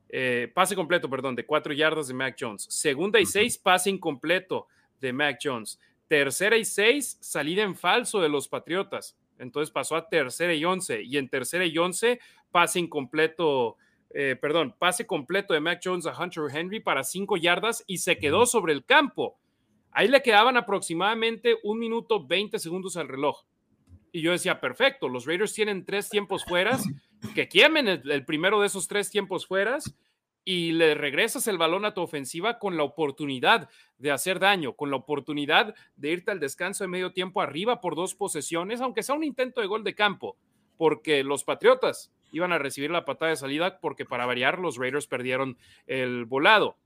Eh, 0.09 0.51
pase 0.53 0.75
completo, 0.75 1.09
perdón, 1.09 1.35
de 1.35 1.47
cuatro 1.47 1.73
yardas 1.73 2.09
de 2.09 2.13
Mac 2.13 2.37
Jones. 2.39 2.67
Segunda 2.69 3.19
y 3.19 3.25
seis, 3.25 3.57
pase 3.57 3.89
incompleto 3.89 4.67
de 5.01 5.13
Mac 5.13 5.39
Jones. 5.41 5.79
Tercera 6.09 6.57
y 6.57 6.65
seis, 6.65 7.19
salida 7.21 7.61
en 7.61 7.75
falso 7.75 8.19
de 8.19 8.29
los 8.29 8.47
Patriotas. 8.47 9.15
Entonces 9.37 9.71
pasó 9.71 9.95
a 9.95 10.09
tercera 10.09 10.55
y 10.55 10.65
once. 10.65 11.03
Y 11.03 11.17
en 11.17 11.29
tercera 11.29 11.67
y 11.67 11.77
once, 11.77 12.19
pase 12.51 12.79
incompleto, 12.79 13.77
eh, 14.09 14.35
perdón, 14.41 14.75
pase 14.79 15.05
completo 15.05 15.53
de 15.53 15.59
Mac 15.59 15.81
Jones 15.83 16.07
a 16.07 16.19
Hunter 16.19 16.45
Henry 16.51 16.79
para 16.79 17.03
cinco 17.03 17.37
yardas 17.37 17.83
y 17.85 17.99
se 17.99 18.17
quedó 18.17 18.47
sobre 18.47 18.73
el 18.73 18.83
campo. 18.83 19.37
Ahí 19.91 20.07
le 20.07 20.23
quedaban 20.23 20.57
aproximadamente 20.57 21.57
un 21.61 21.77
minuto 21.77 22.25
20 22.25 22.57
segundos 22.57 22.97
al 22.97 23.07
reloj. 23.07 23.43
Y 24.11 24.21
yo 24.21 24.31
decía, 24.31 24.59
perfecto, 24.59 25.09
los 25.09 25.27
Raiders 25.27 25.53
tienen 25.53 25.85
tres 25.85 26.09
tiempos 26.09 26.43
fueras, 26.43 26.83
que 27.35 27.47
quemen 27.47 27.87
el, 27.87 28.09
el 28.09 28.25
primero 28.25 28.59
de 28.59 28.65
esos 28.65 28.87
tres 28.87 29.11
tiempos 29.11 29.45
fueras 29.45 29.95
y 30.45 30.71
le 30.71 30.95
regresas 30.95 31.47
el 31.47 31.57
balón 31.57 31.85
a 31.85 31.93
tu 31.93 32.01
ofensiva 32.01 32.59
con 32.59 32.77
la 32.77 32.83
oportunidad 32.83 33.69
de 33.97 34.11
hacer 34.11 34.39
daño, 34.39 34.73
con 34.73 34.89
la 34.89 34.97
oportunidad 34.97 35.75
de 35.95 36.11
irte 36.11 36.31
al 36.31 36.39
descanso 36.39 36.83
de 36.83 36.87
medio 36.87 37.11
tiempo 37.11 37.41
arriba 37.41 37.81
por 37.81 37.95
dos 37.95 38.15
posesiones, 38.15 38.81
aunque 38.81 39.03
sea 39.03 39.15
un 39.15 39.23
intento 39.23 39.61
de 39.61 39.67
gol 39.67 39.83
de 39.83 39.95
campo, 39.95 40.37
porque 40.77 41.23
los 41.23 41.43
Patriotas 41.43 42.11
iban 42.31 42.51
a 42.51 42.57
recibir 42.57 42.91
la 42.91 43.05
patada 43.05 43.31
de 43.31 43.37
salida 43.37 43.79
porque 43.79 44.05
para 44.05 44.25
variar 44.25 44.59
los 44.59 44.77
Raiders 44.77 45.07
perdieron 45.07 45.57
el 45.87 46.25
volado. 46.25 46.77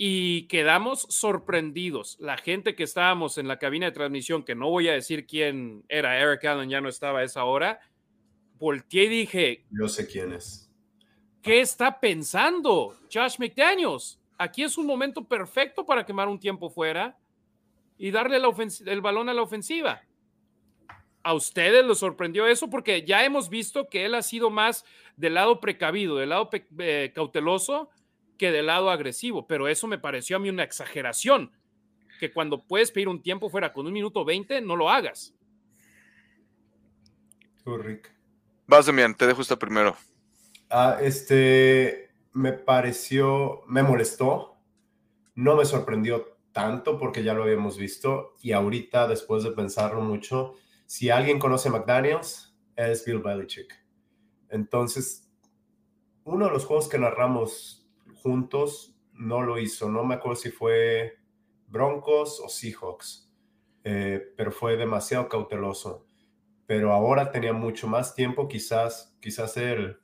Y 0.00 0.46
quedamos 0.46 1.06
sorprendidos. 1.08 2.16
La 2.20 2.36
gente 2.36 2.76
que 2.76 2.84
estábamos 2.84 3.36
en 3.36 3.48
la 3.48 3.58
cabina 3.58 3.86
de 3.86 3.92
transmisión, 3.92 4.44
que 4.44 4.54
no 4.54 4.70
voy 4.70 4.88
a 4.88 4.92
decir 4.92 5.26
quién 5.26 5.84
era, 5.88 6.20
Eric 6.20 6.44
Allen 6.44 6.70
ya 6.70 6.80
no 6.80 6.88
estaba 6.88 7.20
a 7.20 7.24
esa 7.24 7.44
hora, 7.44 7.80
volteé 8.58 9.04
y 9.04 9.08
dije... 9.08 9.64
Yo 9.70 9.88
sé 9.88 10.06
quién 10.06 10.32
es 10.32 10.67
¿Qué 11.42 11.60
está 11.60 12.00
pensando 12.00 12.96
Josh 13.12 13.38
McDaniels? 13.38 14.20
Aquí 14.36 14.62
es 14.62 14.78
un 14.78 14.86
momento 14.86 15.24
perfecto 15.24 15.84
para 15.84 16.04
quemar 16.04 16.28
un 16.28 16.38
tiempo 16.38 16.70
fuera 16.70 17.16
y 17.96 18.10
darle 18.10 18.40
el 18.86 19.00
balón 19.00 19.28
a 19.28 19.34
la 19.34 19.42
ofensiva. 19.42 20.02
¿A 21.22 21.34
ustedes 21.34 21.84
les 21.84 21.98
sorprendió 21.98 22.46
eso? 22.46 22.70
Porque 22.70 23.04
ya 23.04 23.24
hemos 23.24 23.48
visto 23.48 23.88
que 23.88 24.04
él 24.04 24.14
ha 24.14 24.22
sido 24.22 24.50
más 24.50 24.84
del 25.16 25.34
lado 25.34 25.60
precavido, 25.60 26.16
del 26.16 26.30
lado 26.30 26.48
eh, 26.78 27.12
cauteloso 27.14 27.90
que 28.38 28.52
del 28.52 28.66
lado 28.66 28.90
agresivo, 28.90 29.46
pero 29.46 29.68
eso 29.68 29.88
me 29.88 29.98
pareció 29.98 30.36
a 30.36 30.38
mí 30.38 30.48
una 30.48 30.62
exageración, 30.62 31.50
que 32.20 32.32
cuando 32.32 32.62
puedes 32.62 32.92
pedir 32.92 33.08
un 33.08 33.20
tiempo 33.20 33.50
fuera 33.50 33.72
con 33.72 33.86
un 33.86 33.92
minuto 33.92 34.24
20, 34.24 34.60
no 34.60 34.76
lo 34.76 34.88
hagas. 34.88 35.34
Tú, 37.64 37.76
Rick. 37.76 38.14
Vas, 38.66 38.86
Demian, 38.86 39.14
te 39.14 39.26
dejo 39.26 39.42
esta 39.42 39.58
primero. 39.58 39.96
Ah, 40.70 40.98
este, 41.00 42.10
me 42.32 42.52
pareció, 42.52 43.62
me 43.66 43.82
molestó, 43.82 44.58
no 45.34 45.56
me 45.56 45.64
sorprendió 45.64 46.38
tanto 46.52 46.98
porque 46.98 47.22
ya 47.22 47.32
lo 47.32 47.44
habíamos 47.44 47.78
visto 47.78 48.34
y 48.42 48.52
ahorita, 48.52 49.08
después 49.08 49.44
de 49.44 49.52
pensarlo 49.52 50.00
mucho, 50.02 50.54
si 50.86 51.10
alguien 51.10 51.38
conoce 51.38 51.68
a 51.68 51.72
McDaniels, 51.72 52.56
es 52.76 53.04
Bill 53.04 53.20
Belichick. 53.20 53.72
Entonces, 54.50 55.30
uno 56.24 56.46
de 56.46 56.52
los 56.52 56.66
juegos 56.66 56.88
que 56.88 56.98
narramos 56.98 57.88
juntos 58.22 58.94
no 59.12 59.42
lo 59.42 59.58
hizo, 59.58 59.88
no 59.88 60.04
me 60.04 60.16
acuerdo 60.16 60.36
si 60.36 60.50
fue 60.50 61.18
Broncos 61.66 62.40
o 62.40 62.48
Seahawks, 62.48 63.30
eh, 63.84 64.34
pero 64.36 64.52
fue 64.52 64.76
demasiado 64.76 65.28
cauteloso. 65.28 66.06
Pero 66.66 66.92
ahora 66.92 67.30
tenía 67.30 67.52
mucho 67.52 67.86
más 67.86 68.14
tiempo, 68.14 68.48
quizás, 68.48 69.16
quizás 69.20 69.56
el 69.56 69.98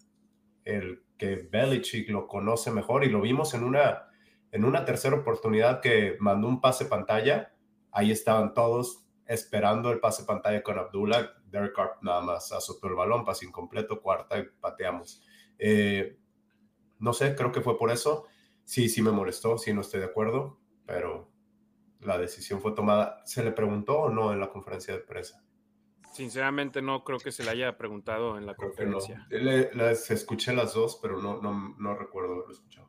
el 0.65 1.05
que 1.17 1.37
Belichick 1.51 2.09
lo 2.11 2.27
conoce 2.27 2.71
mejor 2.71 3.05
y 3.05 3.09
lo 3.09 3.21
vimos 3.21 3.55
en 3.55 3.65
una, 3.65 4.09
en 4.51 4.65
una 4.65 4.85
tercera 4.85 5.17
oportunidad 5.17 5.81
que 5.81 6.17
mandó 6.21 6.49
un 6.49 6.61
pase 6.61 6.87
pantalla. 6.87 7.55
Ahí 7.93 8.11
estaban 8.11 8.55
todos 8.55 9.07
esperando 9.27 9.91
el 9.91 10.01
pase 10.01 10.25
pantalla 10.25 10.63
con 10.63 10.79
Abdullah. 10.79 11.31
Derek 11.47 11.75
Carp 11.75 12.03
nada 12.03 12.21
más 12.21 12.51
azotó 12.53 12.89
el 12.89 12.95
balón, 12.95 13.25
pase 13.25 13.47
incompleto, 13.47 14.01
cuarta 14.03 14.39
y 14.39 14.45
pateamos. 14.61 15.23
Eh, 15.59 16.19
no 16.99 17.13
sé, 17.13 17.35
creo 17.35 17.53
que 17.53 17.61
fue 17.61 17.79
por 17.79 17.91
eso. 17.91 18.27
Sí, 18.65 18.89
sí 18.89 19.03
me 19.03 19.13
molestó, 19.13 19.59
sí 19.59 19.73
no 19.73 19.83
estoy 19.83 20.01
de 20.01 20.07
acuerdo, 20.07 20.59
pero 20.87 21.31
la 22.01 22.19
decisión 22.19 22.61
fue 22.61 22.73
tomada. 22.73 23.23
¿Se 23.25 23.45
le 23.45 23.53
preguntó 23.53 23.99
o 24.01 24.11
no 24.11 24.33
en 24.33 24.41
la 24.41 24.51
conferencia 24.51 24.95
de 24.95 25.01
prensa? 25.01 25.44
Sinceramente 26.15 26.81
no 26.81 27.03
creo 27.03 27.19
que 27.19 27.33
se 27.33 27.43
le 27.43 27.51
haya 27.51 27.77
preguntado 27.77 28.39
en 28.39 28.47
la 28.47 28.55
conferencia. 28.55 29.27
escuché 30.11 30.53
las 30.55 30.75
dos, 30.75 30.99
pero 31.03 31.21
no, 31.21 31.43
no, 31.43 31.75
no 31.79 31.95
recuerdo 31.97 32.35
haberlo 32.35 32.53
escuchado. 32.53 32.89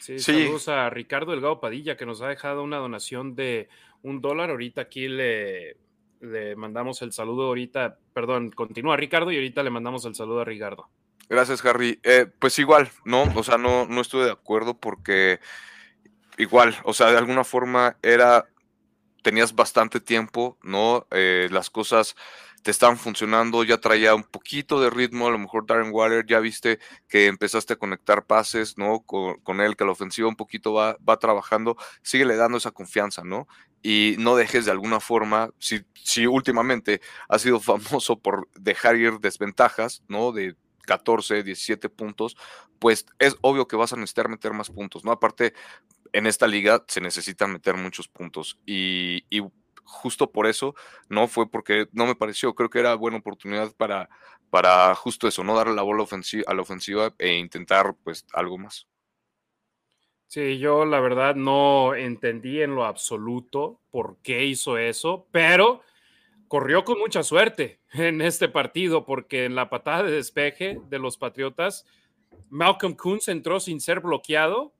Sí, 0.00 0.18
saludos 0.18 0.68
a 0.68 0.90
Ricardo 0.90 1.32
Delgado 1.32 1.60
Padilla, 1.60 1.96
que 1.96 2.06
nos 2.06 2.20
ha 2.20 2.28
dejado 2.28 2.62
una 2.62 2.76
donación 2.76 3.34
de 3.34 3.68
un 4.02 4.20
dólar. 4.20 4.50
Ahorita 4.50 4.82
aquí 4.82 5.08
le, 5.08 5.78
le 6.20 6.54
mandamos 6.56 7.02
el 7.02 7.12
saludo 7.12 7.44
ahorita, 7.46 7.98
perdón, 8.12 8.50
continúa 8.50 8.96
Ricardo 8.96 9.32
y 9.32 9.36
ahorita 9.36 9.62
le 9.62 9.70
mandamos 9.70 10.04
el 10.04 10.14
saludo 10.14 10.40
a 10.40 10.44
Ricardo. 10.44 10.88
Gracias, 11.28 11.64
Harry. 11.64 11.98
Eh, 12.02 12.26
pues 12.38 12.58
igual, 12.58 12.90
¿no? 13.04 13.24
O 13.34 13.42
sea, 13.42 13.58
no, 13.58 13.86
no 13.86 14.00
estuve 14.00 14.26
de 14.26 14.32
acuerdo 14.32 14.74
porque 14.78 15.40
igual, 16.38 16.76
o 16.84 16.92
sea, 16.92 17.10
de 17.10 17.18
alguna 17.18 17.44
forma 17.44 17.96
era, 18.02 18.46
tenías 19.26 19.56
bastante 19.56 19.98
tiempo, 19.98 20.56
¿no? 20.62 21.08
Eh, 21.10 21.48
las 21.50 21.68
cosas 21.68 22.14
te 22.62 22.70
estaban 22.70 22.96
funcionando, 22.96 23.64
ya 23.64 23.78
traía 23.80 24.14
un 24.14 24.22
poquito 24.22 24.80
de 24.80 24.88
ritmo, 24.88 25.26
a 25.26 25.32
lo 25.32 25.38
mejor 25.38 25.66
Darren 25.66 25.92
Waller, 25.92 26.24
ya 26.24 26.38
viste 26.38 26.78
que 27.08 27.26
empezaste 27.26 27.72
a 27.72 27.76
conectar 27.76 28.24
pases, 28.24 28.78
¿no? 28.78 29.00
Con, 29.00 29.60
él, 29.60 29.74
que 29.74 29.84
la 29.84 29.90
ofensiva 29.90 30.28
un 30.28 30.36
poquito 30.36 30.74
va, 30.74 30.96
va 31.08 31.18
trabajando, 31.18 31.76
síguele 32.02 32.36
dando 32.36 32.58
esa 32.58 32.70
confianza, 32.70 33.24
¿no? 33.24 33.48
Y 33.82 34.14
no 34.20 34.36
dejes 34.36 34.64
de 34.64 34.70
alguna 34.70 35.00
forma, 35.00 35.50
si, 35.58 35.84
si 35.94 36.28
últimamente 36.28 37.00
has 37.28 37.42
sido 37.42 37.58
famoso 37.90 38.20
por 38.20 38.48
dejar 38.54 38.94
ir 38.94 39.18
desventajas, 39.18 40.04
¿no? 40.06 40.30
De 40.30 40.54
14, 40.86 41.42
17 41.42 41.88
puntos, 41.88 42.36
pues 42.78 43.06
es 43.18 43.34
obvio 43.40 43.66
que 43.66 43.74
vas 43.74 43.92
a 43.92 43.96
necesitar 43.96 44.28
meter 44.28 44.52
más 44.52 44.70
puntos, 44.70 45.04
¿no? 45.04 45.10
Aparte, 45.10 45.52
en 46.12 46.26
esta 46.26 46.46
liga 46.46 46.84
se 46.88 47.00
necesitan 47.00 47.52
meter 47.52 47.76
muchos 47.76 48.08
puntos 48.08 48.58
y, 48.66 49.24
y 49.30 49.42
justo 49.86 50.30
por 50.30 50.46
eso, 50.46 50.74
no 51.08 51.28
fue 51.28 51.50
porque 51.50 51.86
no 51.92 52.06
me 52.06 52.14
pareció, 52.14 52.54
creo 52.54 52.68
que 52.68 52.80
era 52.80 52.94
buena 52.94 53.18
oportunidad 53.18 53.74
para, 53.76 54.08
para 54.50 54.94
justo 54.94 55.28
eso, 55.28 55.44
no 55.44 55.56
darle 55.56 55.74
la 55.74 55.82
bola 55.82 56.02
ofensiva, 56.02 56.44
a 56.46 56.54
la 56.54 56.62
ofensiva 56.62 57.14
e 57.18 57.34
intentar 57.34 57.94
pues 58.02 58.26
algo 58.32 58.58
más. 58.58 58.86
Sí, 60.28 60.58
yo 60.58 60.84
la 60.84 61.00
verdad 61.00 61.36
no 61.36 61.94
entendí 61.94 62.60
en 62.60 62.74
lo 62.74 62.84
absoluto 62.84 63.80
por 63.90 64.16
qué 64.22 64.44
hizo 64.44 64.76
eso, 64.76 65.28
pero 65.30 65.82
corrió 66.48 66.84
con 66.84 66.98
mucha 66.98 67.22
suerte 67.22 67.80
en 67.92 68.20
este 68.20 68.48
partido 68.48 69.04
porque 69.04 69.44
en 69.44 69.54
la 69.54 69.70
patada 69.70 70.02
de 70.02 70.12
despeje 70.12 70.80
de 70.88 70.98
los 70.98 71.16
Patriotas, 71.16 71.86
Malcolm 72.50 72.94
Kuntz 72.94 73.28
entró 73.28 73.60
sin 73.60 73.80
ser 73.80 74.00
bloqueado 74.00 74.75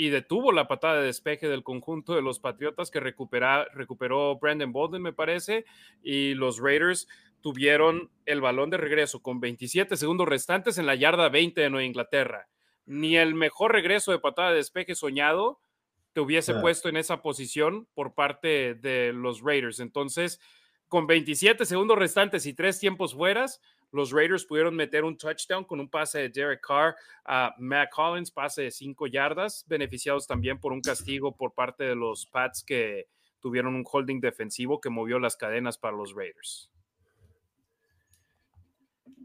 y 0.00 0.08
detuvo 0.08 0.50
la 0.50 0.66
patada 0.66 0.98
de 0.98 1.04
despeje 1.08 1.46
del 1.46 1.62
conjunto 1.62 2.14
de 2.14 2.22
los 2.22 2.38
Patriotas 2.38 2.90
que 2.90 3.00
recuperó 3.00 4.38
Brandon 4.38 4.72
Bolden, 4.72 5.02
me 5.02 5.12
parece, 5.12 5.66
y 6.02 6.32
los 6.32 6.58
Raiders 6.58 7.06
tuvieron 7.42 8.10
el 8.24 8.40
balón 8.40 8.70
de 8.70 8.78
regreso 8.78 9.20
con 9.20 9.40
27 9.40 9.98
segundos 9.98 10.26
restantes 10.26 10.78
en 10.78 10.86
la 10.86 10.94
yarda 10.94 11.28
20 11.28 11.60
de 11.60 11.68
Nueva 11.68 11.84
Inglaterra. 11.84 12.48
Ni 12.86 13.18
el 13.18 13.34
mejor 13.34 13.72
regreso 13.72 14.10
de 14.10 14.18
patada 14.18 14.52
de 14.52 14.56
despeje 14.56 14.94
soñado 14.94 15.60
te 16.14 16.22
hubiese 16.22 16.54
puesto 16.54 16.88
en 16.88 16.96
esa 16.96 17.20
posición 17.20 17.86
por 17.92 18.14
parte 18.14 18.72
de 18.72 19.12
los 19.12 19.42
Raiders. 19.42 19.80
Entonces, 19.80 20.40
con 20.88 21.06
27 21.06 21.66
segundos 21.66 21.98
restantes 21.98 22.46
y 22.46 22.54
tres 22.54 22.80
tiempos 22.80 23.14
fueras, 23.14 23.60
los 23.92 24.12
Raiders 24.12 24.44
pudieron 24.44 24.74
meter 24.74 25.04
un 25.04 25.16
touchdown 25.16 25.64
con 25.64 25.80
un 25.80 25.88
pase 25.88 26.20
de 26.20 26.28
Derek 26.28 26.60
Carr 26.66 26.96
a 27.24 27.54
Matt 27.58 27.90
Collins, 27.90 28.30
pase 28.30 28.62
de 28.62 28.70
cinco 28.70 29.06
yardas, 29.06 29.64
beneficiados 29.68 30.26
también 30.26 30.58
por 30.58 30.72
un 30.72 30.80
castigo 30.80 31.34
por 31.36 31.52
parte 31.54 31.84
de 31.84 31.96
los 31.96 32.26
Pats 32.26 32.62
que 32.64 33.08
tuvieron 33.40 33.74
un 33.74 33.84
holding 33.90 34.20
defensivo 34.20 34.80
que 34.80 34.90
movió 34.90 35.18
las 35.18 35.36
cadenas 35.36 35.78
para 35.78 35.96
los 35.96 36.14
Raiders. 36.14 36.70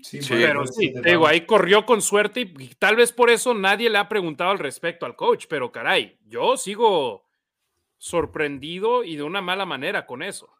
Sí, 0.02 0.20
pero 0.30 0.68
sí, 0.68 0.94
digo, 1.04 1.26
ahí 1.26 1.48
corrió 1.48 1.86
con 1.86 2.02
suerte 2.02 2.42
y 2.42 2.76
tal 2.76 2.96
vez 2.96 3.12
por 3.12 3.32
eso 3.32 3.56
nadie 3.56 3.90
le 3.90 3.98
ha 3.98 4.08
preguntado 4.08 4.52
al 4.52 4.60
respecto 4.60 5.06
al 5.06 5.16
coach, 5.16 5.46
pero 5.50 5.72
caray, 5.72 6.20
yo 6.28 6.58
sigo 6.58 7.26
sorprendido 7.98 9.04
y 9.04 9.16
de 9.16 9.24
una 9.24 9.42
mala 9.42 9.66
manera 9.66 10.06
con 10.06 10.22
eso. 10.22 10.55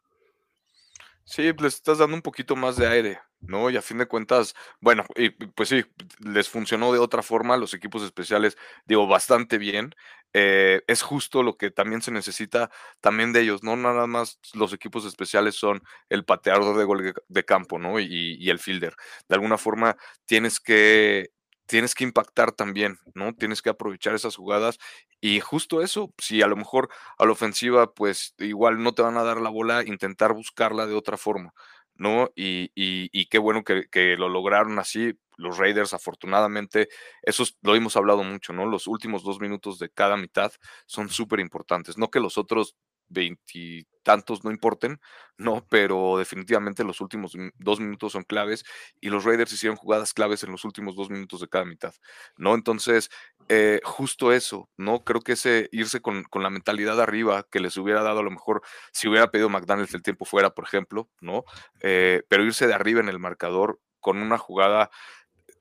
Sí, 1.28 1.42
les 1.60 1.74
estás 1.76 1.98
dando 1.98 2.16
un 2.16 2.22
poquito 2.22 2.56
más 2.56 2.78
de 2.78 2.88
aire, 2.88 3.20
¿no? 3.42 3.70
Y 3.72 3.78
a 3.78 3.82
fin 3.82 3.98
de 3.98 4.06
cuentas, 4.08 4.54
bueno, 4.80 5.06
y 5.16 5.30
pues 5.32 5.70
sí, 5.70 5.84
les 6.20 6.50
funcionó 6.50 6.94
de 6.94 7.00
otra 7.00 7.24
forma, 7.24 7.58
los 7.58 7.74
equipos 7.74 8.04
especiales, 8.04 8.58
digo, 8.86 9.08
bastante 9.08 9.58
bien. 9.58 9.96
Eh, 10.34 10.84
es 10.88 11.02
justo 11.02 11.42
lo 11.44 11.58
que 11.58 11.72
también 11.72 12.02
se 12.02 12.12
necesita 12.12 12.70
también 13.00 13.34
de 13.34 13.42
ellos, 13.42 13.64
no 13.64 13.76
nada 13.78 14.06
más 14.06 14.40
los 14.54 14.74
equipos 14.74 15.06
especiales 15.06 15.56
son 15.56 15.82
el 16.10 16.26
pateador 16.26 16.78
de 16.78 16.84
gol 16.84 17.14
de 17.28 17.46
campo, 17.46 17.80
¿no? 17.80 18.00
Y, 18.00 18.36
y 18.40 18.50
el 18.52 18.60
fielder. 18.60 18.96
De 19.28 19.36
alguna 19.36 19.58
forma 19.58 19.96
tienes 20.26 20.60
que 20.60 21.32
tienes 21.68 21.96
que 21.96 22.04
impactar 22.04 22.52
también, 22.52 23.00
¿no? 23.16 23.34
Tienes 23.34 23.62
que 23.64 23.70
aprovechar 23.72 24.14
esas 24.14 24.36
jugadas 24.36 24.78
y 25.26 25.40
justo 25.40 25.82
eso, 25.82 26.14
si 26.20 26.44
a 26.44 26.48
lo 26.48 26.56
mejor 26.56 26.88
a 27.18 27.26
la 27.26 27.32
ofensiva, 27.32 27.92
pues 27.96 28.36
igual 28.38 28.84
no 28.84 28.94
te 28.94 29.02
van 29.02 29.18
a 29.18 29.24
dar 29.24 29.42
la 29.42 29.50
bola, 29.50 29.84
intentar 29.84 30.34
buscarla 30.36 30.86
de 30.86 30.94
otra 30.94 31.18
forma, 31.18 31.52
¿no? 31.96 32.30
Y, 32.36 32.72
y, 32.76 33.26
qué 33.26 33.40
bueno 33.40 33.64
que, 33.64 33.88
que, 33.90 34.18
lo 34.18 34.30
lograron 34.30 34.78
así. 34.78 35.18
Los 35.38 35.58
Raiders, 35.58 35.96
afortunadamente, 35.96 36.90
eso 37.24 37.44
lo 37.64 37.76
hemos 37.76 37.96
hablado 37.98 38.24
mucho, 38.24 38.54
¿no? 38.54 38.68
Los 38.68 38.86
últimos 38.86 39.24
dos 39.24 39.40
minutos 39.40 39.80
de 39.80 39.90
cada 39.90 40.16
mitad 40.16 40.52
son 40.86 41.10
súper 41.10 41.40
importantes. 41.40 41.98
No 41.98 42.12
que 42.12 42.20
los 42.20 42.38
otros 42.38 42.76
veintitantos 43.10 44.44
no 44.44 44.52
importen, 44.52 45.00
no, 45.38 45.66
pero 45.70 46.18
definitivamente 46.18 46.84
los 46.84 47.02
últimos 47.02 47.34
dos 47.58 47.80
minutos 47.80 48.14
son 48.14 48.24
claves 48.24 48.64
y 49.02 49.10
los 49.10 49.24
Raiders 49.24 49.52
hicieron 49.54 49.78
jugadas 49.78 50.14
claves 50.14 50.44
en 50.44 50.52
los 50.52 50.64
últimos 50.64 50.96
dos 50.96 51.10
minutos 51.10 51.42
de 51.42 51.48
cada 51.48 51.66
mitad, 51.66 51.94
¿no? 52.38 52.54
Entonces, 52.56 53.10
eh, 53.50 53.80
justo 53.84 54.32
eso, 54.32 54.70
¿no? 54.78 55.04
Creo 55.04 55.22
que 55.22 55.34
ese 55.34 55.70
irse 55.72 56.02
con, 56.02 56.24
con, 56.24 56.44
la 56.44 56.50
mentalidad 56.50 57.00
arriba 57.02 57.48
que 57.52 57.60
les 57.60 57.78
hubiera 57.78 58.04
dado 58.04 58.20
a 58.20 58.24
lo 58.24 58.32
mejor 58.32 58.62
si 58.92 59.08
hubiera 59.08 59.32
pedido 59.32 59.50
McDonald's 59.50 59.94
el 59.94 60.04
tiempo 60.04 60.26
fuera, 60.26 60.52
por 60.52 60.66
ejemplo, 60.66 61.10
¿no? 61.22 61.44
Eh, 61.82 62.24
pero 62.28 62.44
irse 62.44 62.68
de 62.68 62.74
arriba 62.74 63.02
en 63.02 63.10
el 63.10 63.20
marcador 63.20 63.80
con 64.00 64.18
una 64.18 64.38
jugada 64.38 64.92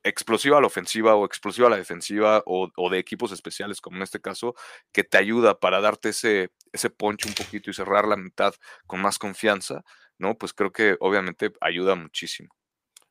explosiva 0.04 0.58
a 0.58 0.60
la 0.60 0.66
ofensiva 0.66 1.16
o 1.16 1.24
explosiva 1.24 1.66
a 1.66 1.70
la 1.70 1.76
defensiva 1.76 2.42
o, 2.46 2.70
de 2.90 2.98
equipos 2.98 3.32
especiales, 3.32 3.80
como 3.80 3.96
en 3.96 4.02
este 4.02 4.20
caso, 4.20 4.54
que 4.92 5.02
te 5.02 5.18
ayuda 5.18 5.58
para 5.58 5.80
darte 5.80 6.10
ese, 6.10 6.50
ese 6.72 6.90
poncho 6.90 7.28
un 7.28 7.34
poquito 7.34 7.70
y 7.70 7.74
cerrar 7.74 8.06
la 8.06 8.16
mitad 8.16 8.54
con 8.86 9.00
más 9.00 9.18
confianza, 9.18 9.82
¿no? 10.18 10.36
Pues 10.36 10.52
creo 10.52 10.70
que 10.70 10.96
obviamente 11.00 11.52
ayuda 11.60 11.94
muchísimo. 11.94 12.54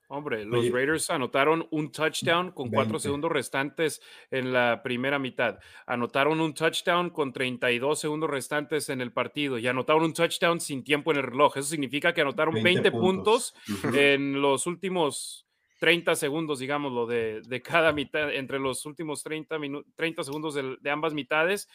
Hombre, 0.10 0.46
los 0.46 0.70
Raiders 0.70 1.10
anotaron 1.10 1.68
un 1.72 1.92
touchdown 1.92 2.52
con 2.52 2.70
cuatro 2.70 3.00
segundos 3.00 3.32
restantes 3.32 4.00
en 4.30 4.54
la 4.54 4.82
primera 4.84 5.18
mitad. 5.18 5.58
Anotaron 5.88 6.40
un 6.40 6.54
touchdown 6.54 7.10
con 7.10 7.34
32 7.34 8.00
segundos 8.00 8.30
restantes 8.30 8.90
en 8.90 9.02
el 9.02 9.12
partido 9.12 9.58
y 9.58 9.66
anotaron 9.66 10.04
un 10.04 10.14
touchdown 10.14 10.60
sin 10.60 10.84
tiempo 10.84 11.12
en 11.12 11.18
el 11.18 11.24
reloj. 11.24 11.58
Eso 11.58 11.70
significa 11.70 12.14
que 12.14 12.22
anotaron 12.22 12.62
20, 12.62 12.92
puntos 12.92 13.56
en 13.96 14.40
los 14.40 14.68
últimos 14.68 15.48
30 15.84 16.16
segundos, 16.16 16.60
digámoslo, 16.60 17.06
de, 17.06 17.42
de 17.42 17.62
cada 17.62 17.92
mitad, 17.92 18.34
entre 18.34 18.58
los 18.58 18.86
últimos 18.86 19.22
30, 19.22 19.58
30 19.98 20.24
segundos 20.24 20.56
de, 20.56 20.90
ambas 20.90 21.14
mitades. 21.14 21.68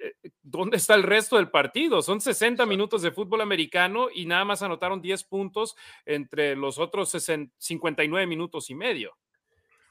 Eh, 0.00 0.16
eh, 0.20 0.30
¿Dónde 0.42 0.78
está 0.78 0.96
el 0.96 1.04
resto 1.04 1.36
del 1.36 1.48
partido? 1.48 2.02
Son 2.02 2.20
60 2.20 2.66
minutos 2.66 3.02
de 3.02 3.12
fútbol 3.12 3.42
americano 3.42 4.08
y 4.12 4.26
nada 4.26 4.44
más 4.44 4.62
anotaron 4.62 5.00
10 5.00 5.22
puntos 5.22 5.76
entre 6.04 6.56
los 6.56 6.80
otros 6.80 7.10
59 7.10 8.26
minutos 8.26 8.68
y 8.68 8.74
medio. 8.74 9.16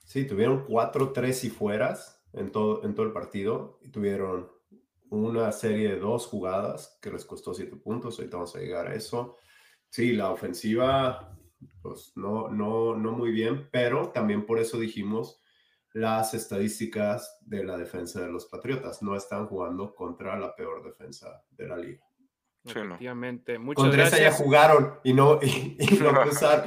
Sí, 0.03 0.27
tuvieron 0.27 0.65
4, 0.65 1.13
3 1.13 1.43
y 1.45 1.49
fueras 1.49 2.21
en 2.33 2.51
todo, 2.51 2.83
en 2.83 2.93
todo 2.93 3.05
el 3.05 3.13
partido 3.13 3.79
y 3.81 3.87
tuvieron 3.87 4.51
una 5.09 5.53
serie 5.53 5.93
de 5.93 5.99
dos 5.99 6.27
jugadas 6.27 6.99
que 7.01 7.09
les 7.09 7.23
costó 7.23 7.53
7 7.53 7.77
puntos. 7.77 8.19
Ahorita 8.19 8.35
vamos 8.35 8.53
a 8.53 8.59
llegar 8.59 8.87
a 8.87 8.95
eso. 8.95 9.37
Sí, 9.87 10.11
la 10.11 10.29
ofensiva 10.31 11.31
pues 11.81 12.13
no, 12.15 12.49
no, 12.49 12.95
no 12.95 13.11
muy 13.11 13.31
bien, 13.31 13.69
pero 13.71 14.09
también 14.09 14.45
por 14.45 14.59
eso 14.59 14.79
dijimos 14.79 15.39
las 15.93 16.33
estadísticas 16.33 17.37
de 17.41 17.63
la 17.63 17.77
defensa 17.77 18.21
de 18.21 18.31
los 18.31 18.45
Patriotas. 18.47 19.01
No 19.01 19.15
están 19.15 19.47
jugando 19.47 19.95
contra 19.95 20.37
la 20.37 20.53
peor 20.55 20.83
defensa 20.83 21.43
de 21.51 21.67
la 21.67 21.77
liga. 21.77 22.03
Efectivamente. 22.65 23.59
Muchas 23.59 23.83
Contra 23.83 24.07
esa 24.07 24.19
ya 24.19 24.31
jugaron 24.31 24.95
y 25.03 25.13
no, 25.13 25.39
y, 25.41 25.77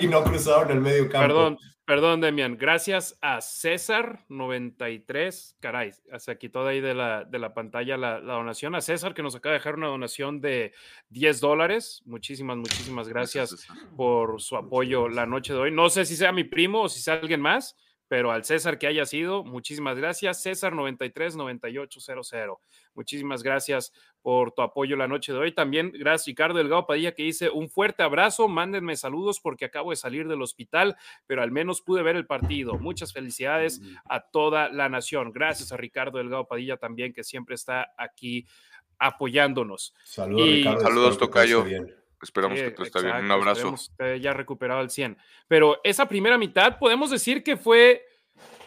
no 0.07 0.25
cruzaron, 0.25 0.71
el 0.71 0.81
medio 0.81 1.09
campo. 1.09 1.27
Perdón, 1.27 1.59
perdón, 1.85 2.21
Demian. 2.21 2.57
Gracias 2.57 3.19
a 3.21 3.39
César93. 3.39 5.57
Caray, 5.61 5.93
se 6.19 6.39
quitó 6.39 6.65
de 6.65 6.71
ahí 6.71 6.81
de 6.81 6.95
la, 6.95 7.25
de 7.25 7.39
la 7.39 7.55
pantalla 7.55 7.97
la, 7.97 8.21
donación. 8.21 8.75
A 8.75 8.81
César, 8.81 9.15
que 9.15 9.23
nos 9.23 9.35
acaba 9.35 9.55
de 9.55 9.59
dejar 9.59 9.75
una 9.75 9.89
donación 9.89 10.41
de 10.41 10.73
10 11.11 11.41
dólares. 11.41 12.03
Muchísimas, 12.05 12.57
muchísimas 12.57 13.09
gracias 13.09 13.67
por 13.97 14.41
su 14.41 14.57
apoyo 14.57 15.09
la 15.09 15.27
noche 15.27 15.53
de 15.53 15.59
hoy. 15.59 15.73
No 15.73 15.91
sé 15.91 16.05
si 16.05 16.17
sea 16.17 16.33
mi 16.33 16.45
primo 16.45 16.83
o 16.83 16.89
si 16.89 17.01
sea 17.01 17.15
alguien 17.15 17.41
más 17.41 17.77
pero 18.09 18.33
al 18.33 18.45
César 18.45 18.79
que 18.79 18.87
haya 18.87 19.05
sido, 19.05 19.45
muchísimas 19.45 19.99
gracias. 19.99 20.43
César 20.43 20.75
939800. 20.75 22.59
Muchísimas 22.99 23.45
gracias 23.45 23.93
por 24.23 24.51
tu 24.51 24.61
apoyo 24.61 24.97
la 24.97 25.07
noche 25.07 25.33
de 25.33 25.39
hoy. 25.39 25.53
También 25.53 25.93
gracias 25.93 26.27
Ricardo 26.27 26.59
Delgado 26.59 26.85
Padilla 26.85 27.13
que 27.15 27.23
dice 27.23 27.49
un 27.49 27.71
fuerte 27.71 28.03
abrazo, 28.03 28.49
mándenme 28.49 28.97
saludos 28.97 29.39
porque 29.39 29.65
acabo 29.65 29.91
de 29.91 29.97
salir 29.97 30.27
del 30.27 30.43
hospital, 30.43 30.97
pero 31.29 31.43
al 31.43 31.53
menos 31.53 31.81
pude 31.81 32.03
ver 32.03 32.17
el 32.17 32.27
partido. 32.27 32.77
Muchas 32.77 33.13
felicidades 33.13 33.81
a 34.05 34.21
toda 34.21 34.69
la 34.69 34.89
nación. 34.89 35.31
Gracias 35.31 35.71
a 35.71 35.77
Ricardo 35.77 36.19
Delgado 36.19 36.49
Padilla 36.49 36.77
también 36.77 37.13
que 37.13 37.23
siempre 37.23 37.55
está 37.55 37.95
aquí 37.97 38.49
apoyándonos. 38.99 39.95
Saludos, 40.03 40.83
Saludos, 40.83 41.19
Tocayo. 41.19 41.65
Esperamos 42.21 42.59
que 42.59 42.73
todo 42.73 42.85
esté 42.85 43.01
bien. 43.01 43.17
Un 43.17 43.31
abrazo. 43.31 43.77
ya 44.21 44.33
recuperado 44.33 44.81
al 44.81 44.91
100. 44.91 45.17
Pero 45.47 45.81
esa 45.85 46.09
primera 46.09 46.37
mitad 46.37 46.81
podemos 46.81 47.13
decir 47.13 47.45
que 47.45 47.57
fue 47.57 48.08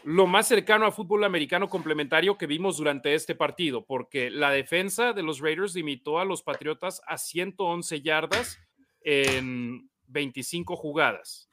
lo 0.03 0.27
más 0.27 0.47
cercano 0.47 0.85
a 0.85 0.91
fútbol 0.91 1.23
americano 1.23 1.69
complementario 1.69 2.37
que 2.37 2.47
vimos 2.47 2.77
durante 2.77 3.13
este 3.13 3.35
partido, 3.35 3.85
porque 3.85 4.29
la 4.29 4.51
defensa 4.51 5.13
de 5.13 5.23
los 5.23 5.39
Raiders 5.39 5.75
limitó 5.75 6.19
a 6.19 6.25
los 6.25 6.41
Patriotas 6.41 7.01
a 7.07 7.17
111 7.17 8.01
yardas 8.01 8.59
en 9.01 9.89
25 10.07 10.75
jugadas, 10.75 11.49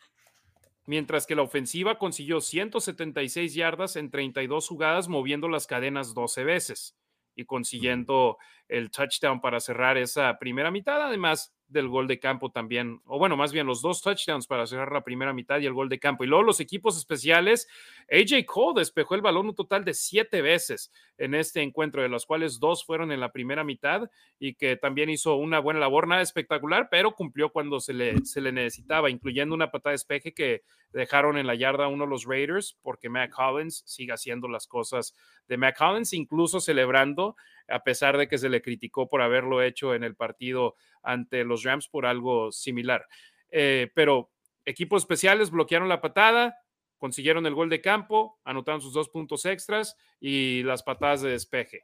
mientras 0.87 1.27
que 1.27 1.35
la 1.35 1.43
ofensiva 1.43 1.99
consiguió 1.99 2.41
176 2.41 3.55
yardas 3.55 3.97
en 3.97 4.11
32 4.11 4.69
jugadas, 4.69 5.09
moviendo 5.09 5.49
las 5.49 5.67
cadenas 5.67 6.15
12 6.15 6.45
veces 6.45 6.97
y 7.35 7.45
consiguiendo 7.45 8.39
el 8.67 8.91
touchdown 8.91 9.41
para 9.41 9.61
cerrar 9.61 9.97
esa 9.97 10.39
primera 10.39 10.71
mitad. 10.71 11.01
Además, 11.01 11.55
del 11.69 11.89
gol 11.89 12.09
de 12.09 12.19
campo 12.19 12.51
también, 12.51 13.01
o 13.05 13.19
bueno, 13.19 13.37
más 13.37 13.53
bien 13.53 13.67
los 13.67 13.83
dos 13.83 14.01
touchdowns 14.03 14.47
para 14.47 14.67
cerrar 14.67 14.91
la 14.91 15.05
primera 15.05 15.33
mitad 15.33 15.61
y 15.61 15.67
el 15.67 15.75
gol 15.75 15.89
de 15.89 15.99
campo. 15.99 16.25
Y 16.25 16.27
luego 16.27 16.43
los 16.43 16.61
equipos 16.61 16.97
especiales, 16.97 17.69
AJ 18.11 18.45
Cole 18.47 18.81
despejó 18.81 19.15
el 19.15 19.21
balón 19.21 19.49
un 19.49 19.55
total 19.55 19.85
de 19.85 19.95
siete 19.95 20.43
veces 20.43 20.91
en 21.19 21.35
este 21.35 21.63
encuentro, 21.63 22.03
de 22.03 22.09
los 22.09 22.27
cuales 22.27 22.59
dos 22.59 22.85
fueron 22.85 23.13
en 23.13 23.21
la 23.21 23.33
primera 23.33 23.65
mitad 23.65 24.11
y 24.39 24.55
que 24.55 24.77
también 24.77 25.11
hizo 25.11 25.37
una 25.37 25.59
buena 25.59 25.81
labor, 25.81 26.09
nada 26.09 26.23
espectacular, 26.23 26.89
pero 26.91 27.13
cumplió 27.13 27.51
cuando 27.51 27.81
se 27.81 27.93
le, 27.93 28.25
se 28.25 28.41
le 28.41 28.53
necesitaba, 28.53 29.11
incluyendo 29.11 29.55
una 29.55 29.71
patada 29.71 29.93
de 29.93 29.97
espeje 29.97 30.33
que 30.33 30.63
dejaron 30.93 31.37
en 31.37 31.47
la 31.47 31.55
yarda 31.55 31.89
uno 31.89 32.07
los 32.07 32.25
Raiders, 32.25 32.79
porque 32.83 33.09
Matt 33.09 33.31
Collins 33.31 33.83
sigue 33.87 34.13
haciendo 34.13 34.49
las 34.49 34.67
cosas 34.67 35.15
de 35.47 35.57
Matt 35.57 35.77
Collins, 35.77 36.13
incluso 36.15 36.61
celebrando 36.61 37.37
a 37.69 37.83
pesar 37.83 38.17
de 38.17 38.29
que 38.29 38.39
se 38.39 38.49
le 38.49 38.63
criticó 38.63 39.09
por 39.09 39.23
haberlo 39.23 39.63
hecho 39.63 39.95
en 39.95 40.05
el 40.05 40.17
partido 40.17 40.75
ante 41.03 41.45
los 41.45 41.63
Rams 41.63 41.89
por 41.89 42.07
algo 42.07 42.53
similar. 42.53 43.07
Eh, 43.51 43.91
pero 43.95 44.31
equipos 44.65 45.03
especiales 45.03 45.51
bloquearon 45.51 45.89
la 45.89 46.01
patada, 46.01 46.59
consiguieron 46.99 47.47
el 47.47 47.55
gol 47.55 47.71
de 47.71 47.81
campo, 47.81 48.39
anotaron 48.45 48.81
sus 48.81 48.93
dos 48.93 49.09
puntos 49.09 49.45
extras 49.45 49.97
y 50.21 50.63
las 50.65 50.83
patadas 50.83 51.23
de 51.23 51.31
despeje. 51.31 51.83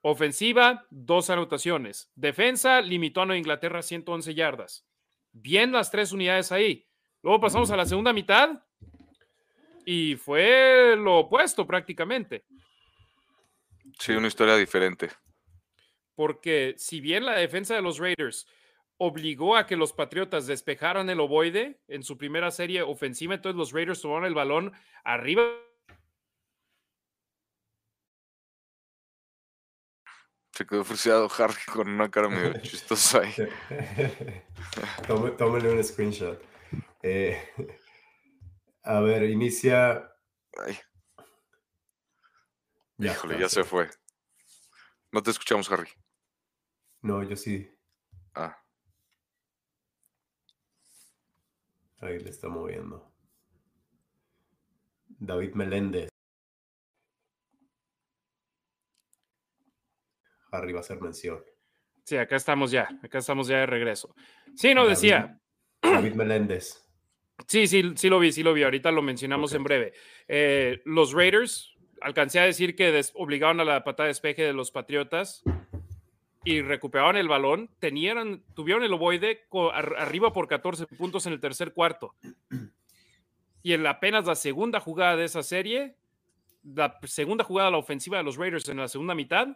Ofensiva, 0.00 0.86
dos 0.90 1.30
anotaciones. 1.30 2.10
Defensa, 2.14 2.80
limitó 2.80 3.22
a 3.22 3.26
Nueva 3.26 3.38
Inglaterra 3.38 3.80
a 3.80 3.82
111 3.82 4.34
yardas. 4.34 4.86
Bien 5.32 5.72
las 5.72 5.90
tres 5.90 6.12
unidades 6.12 6.52
ahí. 6.52 6.86
Luego 7.22 7.40
pasamos 7.40 7.70
a 7.70 7.76
la 7.76 7.84
segunda 7.84 8.12
mitad 8.12 8.62
y 9.84 10.16
fue 10.16 10.94
lo 10.96 11.20
opuesto 11.20 11.66
prácticamente. 11.66 12.44
Sí, 13.98 14.12
una 14.12 14.28
historia 14.28 14.56
diferente. 14.56 15.10
Porque 16.14 16.74
si 16.78 17.00
bien 17.00 17.26
la 17.26 17.36
defensa 17.36 17.74
de 17.74 17.82
los 17.82 17.98
Raiders 17.98 18.46
obligó 18.96 19.56
a 19.56 19.66
que 19.66 19.76
los 19.76 19.92
Patriotas 19.92 20.46
despejaran 20.46 21.08
el 21.10 21.20
ovoide 21.20 21.80
en 21.88 22.02
su 22.02 22.18
primera 22.18 22.50
serie 22.50 22.82
ofensiva, 22.82 23.34
entonces 23.34 23.56
los 23.56 23.72
Raiders 23.72 24.00
tomaron 24.00 24.24
el 24.24 24.34
balón 24.34 24.72
arriba. 25.04 25.44
Se 30.52 30.66
quedó 30.66 30.82
frustrado 30.82 31.28
Harry 31.38 31.62
con 31.72 31.88
una 31.88 32.10
cara 32.10 32.28
medio 32.28 32.52
chistosa 32.62 33.20
ahí. 33.20 33.32
Tómale 35.38 35.70
un 35.70 35.84
screenshot. 35.84 36.42
Eh, 37.02 37.40
a 38.82 39.00
ver, 39.00 39.22
inicia. 39.30 40.12
Ya, 42.98 43.12
Híjole, 43.12 43.38
ya 43.38 43.48
se 43.48 43.62
fue. 43.62 43.88
No 45.12 45.22
te 45.22 45.30
escuchamos, 45.30 45.70
Harry. 45.70 45.88
No, 47.00 47.22
yo 47.22 47.36
sí. 47.36 47.70
Ah. 48.34 48.60
Ahí 52.00 52.18
le 52.18 52.30
está 52.30 52.48
moviendo. 52.48 53.12
David 55.06 55.54
Meléndez. 55.54 56.08
Harry 60.50 60.72
va 60.72 60.78
a 60.78 60.80
hacer 60.80 61.00
mención. 61.00 61.44
Sí, 62.04 62.16
acá 62.16 62.34
estamos 62.34 62.72
ya. 62.72 62.88
Acá 63.02 63.18
estamos 63.18 63.46
ya 63.46 63.58
de 63.58 63.66
regreso. 63.66 64.14
Sí, 64.56 64.74
no 64.74 64.86
decía. 64.88 65.40
David 65.82 66.14
Meléndez. 66.14 66.84
Sí, 67.46 67.68
sí, 67.68 67.92
sí 67.94 68.08
lo 68.08 68.18
vi, 68.18 68.32
sí 68.32 68.42
lo 68.42 68.52
vi. 68.54 68.64
Ahorita 68.64 68.90
lo 68.90 69.02
mencionamos 69.02 69.52
en 69.54 69.62
breve. 69.62 69.92
Eh, 70.26 70.82
los 70.84 71.12
Raiders 71.12 71.77
alcancé 72.00 72.40
a 72.40 72.44
decir 72.44 72.76
que 72.76 73.02
obligaron 73.14 73.60
a 73.60 73.64
la 73.64 73.84
patada 73.84 74.06
de 74.06 74.10
despeje 74.10 74.42
de 74.42 74.52
los 74.52 74.70
Patriotas 74.70 75.42
y 76.44 76.62
recuperaron 76.62 77.16
el 77.16 77.28
balón, 77.28 77.68
tenían, 77.78 78.42
tuvieron 78.54 78.82
el 78.82 78.92
ovoide 78.92 79.46
arriba 79.96 80.32
por 80.32 80.48
14 80.48 80.86
puntos 80.86 81.26
en 81.26 81.32
el 81.32 81.40
tercer 81.40 81.72
cuarto. 81.72 82.14
Y 83.62 83.72
en 83.72 83.86
apenas 83.86 84.24
la 84.24 84.34
segunda 84.34 84.80
jugada 84.80 85.16
de 85.16 85.24
esa 85.24 85.42
serie, 85.42 85.96
la 86.62 86.98
segunda 87.04 87.44
jugada 87.44 87.68
de 87.68 87.72
la 87.72 87.78
ofensiva 87.78 88.18
de 88.18 88.24
los 88.24 88.36
Raiders 88.36 88.68
en 88.68 88.78
la 88.78 88.88
segunda 88.88 89.14
mitad, 89.14 89.48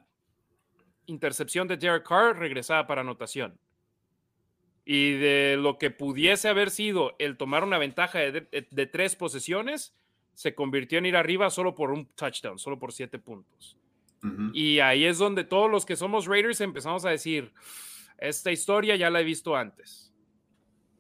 intercepción 1.07 1.69
de 1.69 1.77
Derek 1.77 2.07
Carr 2.07 2.39
regresaba 2.39 2.87
para 2.87 3.01
anotación. 3.01 3.59
Y 4.85 5.13
de 5.13 5.57
lo 5.57 5.79
que 5.79 5.91
pudiese 5.91 6.49
haber 6.49 6.71
sido 6.71 7.15
el 7.19 7.37
tomar 7.37 7.63
una 7.63 7.79
ventaja 7.79 8.19
de 8.19 8.87
tres 8.93 9.15
posesiones, 9.15 9.95
se 10.35 10.55
convirtió 10.55 10.99
en 10.99 11.07
ir 11.07 11.17
arriba 11.17 11.51
solo 11.51 11.75
por 11.75 11.91
un 11.91 12.07
touchdown, 12.07 12.59
solo 12.59 12.79
por 12.79 12.93
siete 12.93 13.19
puntos. 13.19 13.77
Y 14.53 14.79
ahí 14.79 15.05
es 15.05 15.19
donde 15.19 15.43
todos 15.43 15.69
los 15.69 15.85
que 15.85 15.97
somos 15.97 16.27
Raiders 16.27 16.61
empezamos 16.61 17.05
a 17.05 17.11
decir, 17.11 17.53
esta 18.19 18.53
historia 18.53 18.95
ya 18.95 19.11
la 19.11 19.21
he 19.21 19.25
visto 19.25 19.57
antes. 19.57 20.13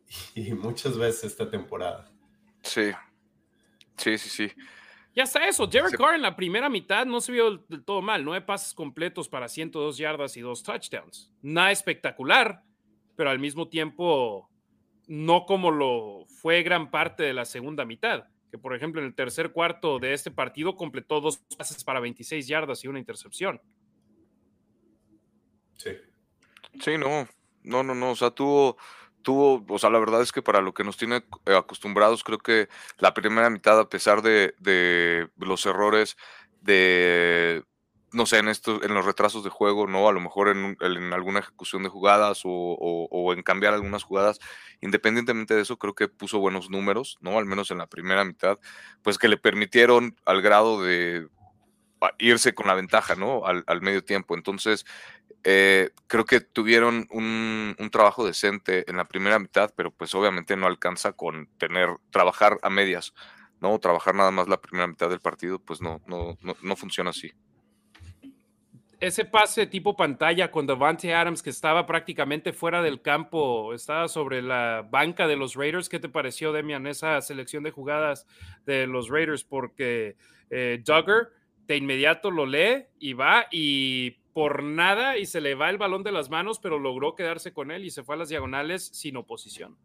Y 0.35 0.53
muchas 0.53 0.99
veces 0.99 1.25
esta 1.25 1.49
temporada. 1.49 2.11
Sí, 2.62 2.90
sí, 3.97 4.18
sí, 4.18 4.29
sí. 4.29 4.53
Ya 5.14 5.23
está 5.23 5.47
eso. 5.47 5.66
Derek 5.66 5.97
Carr 5.97 6.16
en 6.16 6.23
la 6.23 6.37
primera 6.37 6.68
mitad 6.68 7.07
no 7.07 7.21
se 7.21 7.33
vio 7.33 7.59
del 7.68 7.85
todo 7.85 8.03
mal. 8.03 8.25
Nueve 8.25 8.45
pases 8.45 8.75
completos 8.75 9.29
para 9.29 9.49
102 9.49 9.97
yardas 9.97 10.37
y 10.37 10.40
dos 10.40 10.62
touchdowns. 10.62 11.31
Nada 11.40 11.71
espectacular, 11.71 12.62
pero 13.16 13.31
al 13.31 13.38
mismo 13.38 13.68
tiempo 13.68 14.51
no 15.07 15.47
como 15.47 15.71
lo 15.71 16.27
fue 16.27 16.62
gran 16.62 16.90
parte 16.90 17.23
de 17.23 17.35
la 17.35 17.45
segunda 17.45 17.85
mitad 17.85 18.27
que 18.53 18.59
por 18.59 18.77
ejemplo 18.77 19.01
en 19.01 19.07
el 19.07 19.15
tercer 19.15 19.51
cuarto 19.51 19.99
de 19.99 20.12
este 20.12 20.31
partido 20.31 20.77
completó 20.77 21.23
dos 21.23 21.38
pases 21.57 21.83
para 21.85 22.01
26 22.01 22.47
yardas 22.47 22.85
y 22.85 22.88
una 22.88 22.99
intercepción. 22.99 23.62
Sí. 25.79 25.93
Sí, 26.79 26.99
no, 26.99 27.27
no, 27.62 27.83
no, 27.83 27.95
no, 27.95 28.11
o 28.11 28.15
sea, 28.15 28.31
tuvo, 28.31 28.77
tuvo, 29.23 29.65
o 29.67 29.79
sea, 29.79 29.88
la 29.88 29.99
verdad 29.99 30.21
es 30.21 30.33
que 30.33 30.43
para 30.43 30.61
lo 30.61 30.75
que 30.75 30.85
nos 30.85 30.99
tiene 30.99 31.25
eh, 31.47 31.57
acostumbrados, 31.57 32.23
creo 32.23 32.37
que 32.37 32.69
la 32.99 33.15
primera 33.15 33.49
mitad, 33.49 33.81
a 33.81 33.88
pesar 33.88 34.21
de, 34.21 34.55
de 34.59 35.31
los 35.38 35.65
errores 35.65 36.19
de 36.61 37.65
no 38.12 38.27
sé, 38.27 38.38
en, 38.38 38.48
esto, 38.48 38.83
en 38.85 38.94
los 38.94 39.05
retrasos 39.05 39.42
de 39.44 39.51
juego, 39.51 39.87
¿no? 39.87 40.09
A 40.09 40.12
lo 40.12 40.20
mejor 40.20 40.48
en, 40.48 40.77
alguna 41.12 41.40
ejecución 41.40 41.83
de 41.83 41.88
jugadas 41.88 42.42
o, 42.44 43.33
en 43.35 43.42
cambiar 43.42 43.75
algunas 43.75 44.03
jugadas. 44.03 44.38
Independientemente 44.81 45.55
de 45.55 45.62
eso, 45.62 45.79
creo 45.79 45.94
que 45.94 46.09
puso 46.09 46.38
buenos 46.38 46.70
números, 46.70 47.18
¿no? 47.20 47.38
Al 47.38 47.46
menos 47.46 47.70
en 47.70 47.79
la 47.79 47.87
primera 47.87 48.25
mitad, 48.25 48.59
pues 49.03 49.18
que 49.18 49.29
le 49.29 49.37
permitieron 49.38 50.16
al 50.27 50.42
grado 50.42 50.83
de 50.83 51.29
irse 52.18 52.55
con 52.55 52.66
la 52.66 52.75
ventaja, 52.75 53.14
¿no? 53.14 53.44
Al, 53.46 53.81
medio 53.81 54.05
tiempo. 54.05 54.35
Entonces, 54.35 54.85
eh, 55.44 55.90
creo 56.07 56.25
que 56.25 56.40
tuvieron 56.40 57.07
un, 57.11 57.77
trabajo 57.90 58.27
decente 58.27 58.88
en 58.90 58.96
la 58.96 59.07
primera 59.07 59.38
mitad, 59.38 59.72
pero 59.77 59.90
pues 59.90 60.14
obviamente 60.14 60.57
no 60.57 60.66
alcanza 60.66 61.12
con 61.12 61.48
tener, 61.59 61.96
trabajar 62.11 62.59
a 62.62 62.70
medias, 62.70 63.14
¿no? 63.61 63.79
Trabajar 63.79 64.14
nada 64.14 64.31
más 64.31 64.48
la 64.48 64.61
primera 64.61 64.87
mitad 64.87 65.09
del 65.09 65.20
partido, 65.20 65.59
pues 65.59 65.81
no, 65.81 66.01
no, 66.07 66.37
no 66.62 66.77
funciona 66.77 67.11
así 67.11 67.33
ese 69.03 69.25
pase 69.25 69.67
tipo 69.67 69.97
pantalla 69.97 70.53
con 70.53 70.65
Davante 70.65 71.12
Adams 71.12 71.43
que 71.43 71.51
estaba 71.51 71.87
prácticamente 71.87 72.53
fuera 72.53 72.83
del 72.83 73.03
campo, 73.03 73.75
estaba 73.75 74.07
sobre 74.07 74.43
la 74.43 74.87
banca 74.89 75.26
de 75.26 75.35
los 75.35 75.57
Raiders. 75.57 75.89
¿Qué 75.89 75.99
te 75.99 76.09
pareció, 76.09 76.53
Demian, 76.53 76.87
esa 76.87 77.20
selección 77.20 77.64
de 77.64 77.72
jugadas 77.72 78.29
de 78.64 78.87
los 78.87 79.09
Raiders? 79.09 79.43
Porque 79.43 80.14
eh, 80.51 80.81
Duggar 80.85 81.31
de 81.66 81.76
inmediato 81.76 82.31
lo 82.31 82.47
lee 82.47 82.85
y 83.01 83.14
va 83.14 83.47
y 83.51 84.12
por 84.33 84.62
nada 84.62 85.18
y 85.18 85.26
se 85.26 85.41
le 85.41 85.57
va 85.57 85.68
el 85.68 85.79
balón 85.79 86.05
de 86.05 86.12
las 86.12 86.31
manos, 86.31 86.61
pero 86.61 86.79
logró 86.79 87.16
quedarse 87.16 87.53
con 87.53 87.72
él 87.72 87.85
y 87.85 87.91
se 87.91 88.05
fue 88.05 88.14
a 88.14 88.18
las 88.18 88.29
diagonales 88.29 88.87
sin 88.87 89.16
oposición. 89.16 89.76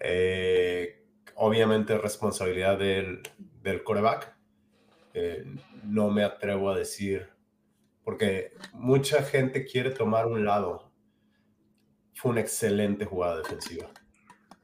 Eh, 0.00 1.04
obviamente 1.34 1.98
responsabilidad 1.98 2.78
del, 2.78 3.20
del 3.62 3.84
coreback. 3.84 4.34
Eh, 5.12 5.44
no 5.84 6.08
me 6.08 6.24
atrevo 6.24 6.70
a 6.70 6.78
decir 6.78 7.31
porque 8.04 8.52
mucha 8.72 9.22
gente 9.22 9.64
quiere 9.64 9.90
tomar 9.90 10.26
un 10.26 10.44
lado. 10.44 10.92
Fue 12.14 12.32
una 12.32 12.40
excelente 12.40 13.04
jugada 13.04 13.38
defensiva. 13.38 13.90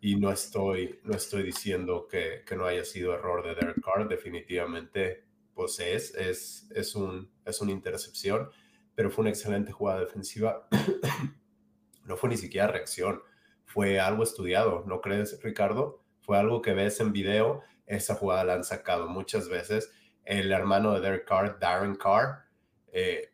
Y 0.00 0.16
no 0.16 0.30
estoy, 0.30 1.00
no 1.02 1.14
estoy 1.16 1.42
diciendo 1.42 2.06
que, 2.08 2.44
que 2.46 2.56
no 2.56 2.66
haya 2.66 2.84
sido 2.84 3.14
error 3.14 3.44
de 3.44 3.54
Derek 3.54 3.82
Carr, 3.82 4.08
definitivamente 4.08 5.24
pues 5.54 5.80
es, 5.80 6.14
es, 6.14 6.68
es, 6.70 6.94
un, 6.94 7.32
es 7.44 7.60
una 7.60 7.72
intercepción, 7.72 8.48
pero 8.94 9.10
fue 9.10 9.22
una 9.22 9.30
excelente 9.30 9.72
jugada 9.72 10.00
defensiva. 10.00 10.68
no 12.04 12.16
fue 12.16 12.30
ni 12.30 12.36
siquiera 12.36 12.68
reacción, 12.68 13.20
fue 13.64 13.98
algo 13.98 14.22
estudiado, 14.22 14.84
¿no 14.86 15.00
crees, 15.00 15.42
Ricardo? 15.42 16.04
Fue 16.20 16.38
algo 16.38 16.62
que 16.62 16.74
ves 16.74 17.00
en 17.00 17.12
video 17.12 17.62
esa 17.88 18.14
jugada 18.14 18.44
la 18.44 18.54
han 18.54 18.64
sacado 18.64 19.08
muchas 19.08 19.48
veces. 19.48 19.90
El 20.24 20.52
hermano 20.52 20.92
de 20.92 21.00
Derek 21.00 21.26
Carr, 21.26 21.58
Darren 21.58 21.96
Carr, 21.96 22.44
eh, 22.98 23.32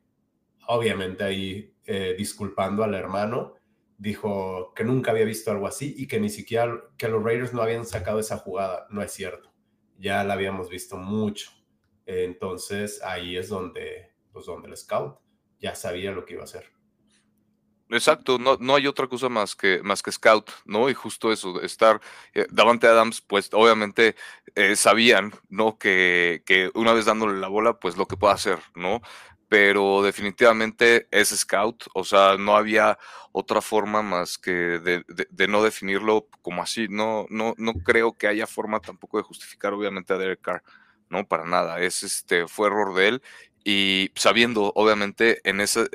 obviamente 0.67 1.25
ahí 1.25 1.75
eh, 1.87 2.15
disculpando 2.17 2.85
al 2.85 2.95
hermano, 2.95 3.55
dijo 3.99 4.73
que 4.75 4.85
nunca 4.85 5.11
había 5.11 5.25
visto 5.25 5.51
algo 5.51 5.67
así 5.67 5.95
y 5.97 6.07
que 6.07 6.21
ni 6.21 6.29
siquiera 6.29 6.83
que 6.99 7.09
los 7.09 7.23
Raiders 7.23 7.53
no 7.53 7.63
habían 7.63 7.87
sacado 7.87 8.19
esa 8.19 8.39
jugada. 8.39 8.87
No 8.91 9.03
es 9.03 9.13
cierto. 9.13 9.53
Ya 9.99 10.25
la 10.25 10.35
habíamos 10.35 10.69
visto 10.69 10.97
mucho. 10.97 11.51
Entonces 12.07 13.03
ahí 13.03 13.37
es 13.37 13.49
donde, 13.49 14.13
pues 14.33 14.47
donde 14.47 14.69
el 14.69 14.77
scout 14.77 15.19
ya 15.59 15.75
sabía 15.75 16.13
lo 16.13 16.25
que 16.25 16.35
iba 16.35 16.43
a 16.43 16.45
hacer. 16.45 16.75
Exacto, 17.91 18.39
no, 18.39 18.57
no 18.61 18.75
hay 18.75 18.87
otra 18.87 19.07
cosa 19.07 19.29
más 19.29 19.55
que, 19.55 19.83
más 19.83 20.03
que 20.03 20.11
scout, 20.11 20.51
¿no? 20.65 20.89
Y 20.89 20.95
justo 20.95 21.31
eso, 21.31 21.61
estar, 21.61 22.01
eh, 22.33 22.47
Davante 22.51 22.87
Adams, 22.87 23.21
pues 23.21 23.51
obviamente 23.53 24.17
eh, 24.55 24.75
sabían, 24.75 25.33
¿no? 25.51 25.79
Que, 25.79 26.43
que, 26.47 26.71
una 26.75 26.95
vez 26.95 27.05
dándole 27.05 27.39
la 27.39 27.49
bola, 27.49 27.79
pues 27.79 27.97
lo 27.97 28.07
que 28.07 28.17
puede 28.17 28.35
hacer, 28.35 28.59
¿no? 28.75 29.03
Pero 29.49 30.03
definitivamente 30.03 31.07
es 31.11 31.29
scout, 31.31 31.85
o 31.95 32.05
sea, 32.05 32.37
no 32.39 32.57
había 32.57 32.99
otra 33.33 33.61
forma 33.61 34.03
más 34.03 34.39
que 34.39 34.53
de, 34.53 35.49
no 35.49 35.63
definirlo 35.63 36.29
como 36.41 36.63
así, 36.63 36.87
no, 36.89 37.27
no, 37.31 37.55
no 37.59 37.75
creo 37.75 38.13
que 38.13 38.27
haya 38.29 38.47
forma 38.47 38.81
tampoco 38.81 39.19
de 39.19 39.25
justificar 39.25 39.73
obviamente 39.75 40.13
a 40.13 40.19
Derek 40.19 40.41
Carr, 40.41 40.63
no, 41.11 41.27
para 41.27 41.45
nada, 41.45 41.81
es 41.81 42.03
este, 42.03 42.49
fue 42.49 42.69
error 42.69 42.95
de 42.95 43.09
él 43.09 43.23
y 43.65 44.11
sabiendo 44.15 44.73
obviamente 44.77 45.41
en 45.49 45.61
ese, 45.61 45.89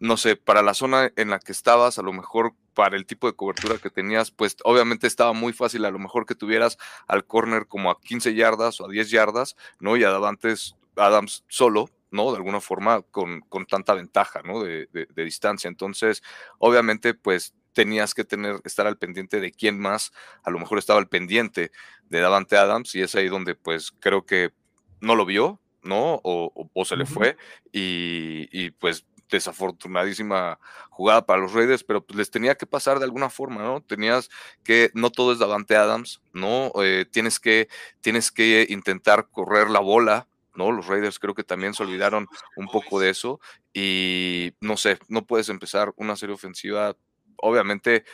no 0.00 0.16
sé, 0.16 0.36
para 0.36 0.62
la 0.62 0.74
zona 0.74 1.12
en 1.16 1.30
la 1.30 1.38
que 1.38 1.52
estabas, 1.52 1.98
a 1.98 2.02
lo 2.02 2.12
mejor 2.12 2.54
para 2.74 2.96
el 2.96 3.06
tipo 3.06 3.26
de 3.26 3.34
cobertura 3.34 3.78
que 3.78 3.90
tenías, 3.90 4.30
pues 4.30 4.56
obviamente 4.64 5.06
estaba 5.06 5.32
muy 5.32 5.52
fácil, 5.52 5.84
a 5.84 5.90
lo 5.90 5.98
mejor 5.98 6.26
que 6.26 6.34
tuvieras 6.34 6.78
al 7.06 7.24
corner 7.26 7.66
como 7.66 7.90
a 7.90 8.00
15 8.00 8.34
yardas 8.34 8.80
o 8.80 8.86
a 8.86 8.88
10 8.88 9.10
yardas, 9.10 9.56
¿no? 9.78 9.96
Y 9.96 10.04
Adams, 10.04 10.76
Adams 10.96 11.44
solo, 11.48 11.90
¿no? 12.10 12.30
De 12.30 12.36
alguna 12.36 12.60
forma 12.60 13.02
con, 13.02 13.40
con 13.42 13.66
tanta 13.66 13.94
ventaja, 13.94 14.42
¿no? 14.42 14.62
De, 14.62 14.88
de, 14.92 15.24
distancia. 15.24 15.68
Entonces, 15.68 16.22
obviamente, 16.58 17.14
pues 17.14 17.54
tenías 17.72 18.14
que 18.14 18.24
tener, 18.24 18.60
estar 18.64 18.86
al 18.86 18.98
pendiente 18.98 19.40
de 19.40 19.52
quién 19.52 19.78
más, 19.78 20.12
a 20.42 20.50
lo 20.50 20.58
mejor 20.58 20.78
estaba 20.78 20.98
al 20.98 21.08
pendiente 21.08 21.70
de 22.08 22.20
Davante 22.20 22.56
Adams 22.56 22.94
y 22.94 23.02
es 23.02 23.14
ahí 23.14 23.28
donde 23.28 23.54
pues 23.54 23.92
creo 24.00 24.26
que 24.26 24.50
no 25.00 25.14
lo 25.14 25.24
vio, 25.24 25.60
¿no? 25.82 26.20
O, 26.24 26.70
o, 26.72 26.84
se 26.84 26.96
le 26.96 27.06
fue 27.06 27.36
y, 27.72 28.48
y, 28.52 28.70
pues 28.72 29.06
desafortunadísima 29.30 30.58
jugada 30.90 31.24
para 31.24 31.40
los 31.40 31.52
Raiders, 31.52 31.84
pero 31.84 32.04
pues 32.04 32.16
les 32.16 32.30
tenía 32.30 32.56
que 32.56 32.66
pasar 32.66 32.98
de 32.98 33.04
alguna 33.04 33.30
forma, 33.30 33.62
¿no? 33.62 33.80
Tenías 33.80 34.28
que, 34.64 34.90
no 34.94 35.10
todo 35.10 35.32
es 35.32 35.38
Davante 35.38 35.76
Adams, 35.76 36.20
¿no? 36.32 36.72
Eh, 36.82 37.06
tienes, 37.10 37.38
que, 37.40 37.68
tienes 38.00 38.30
que 38.30 38.66
intentar 38.68 39.28
correr 39.30 39.70
la 39.70 39.80
bola, 39.80 40.26
¿no? 40.60 40.70
Los 40.72 40.86
Raiders 40.86 41.18
creo 41.18 41.34
que 41.34 41.42
también 41.42 41.72
se 41.72 41.82
olvidaron 41.82 42.28
un 42.56 42.66
poco 42.68 43.00
de 43.00 43.08
eso 43.08 43.40
y 43.72 44.52
no 44.60 44.76
sé, 44.76 44.98
no 45.08 45.24
puedes 45.24 45.48
empezar 45.48 45.94
una 45.96 46.16
serie 46.16 46.34
ofensiva, 46.34 46.94
obviamente 47.36 48.04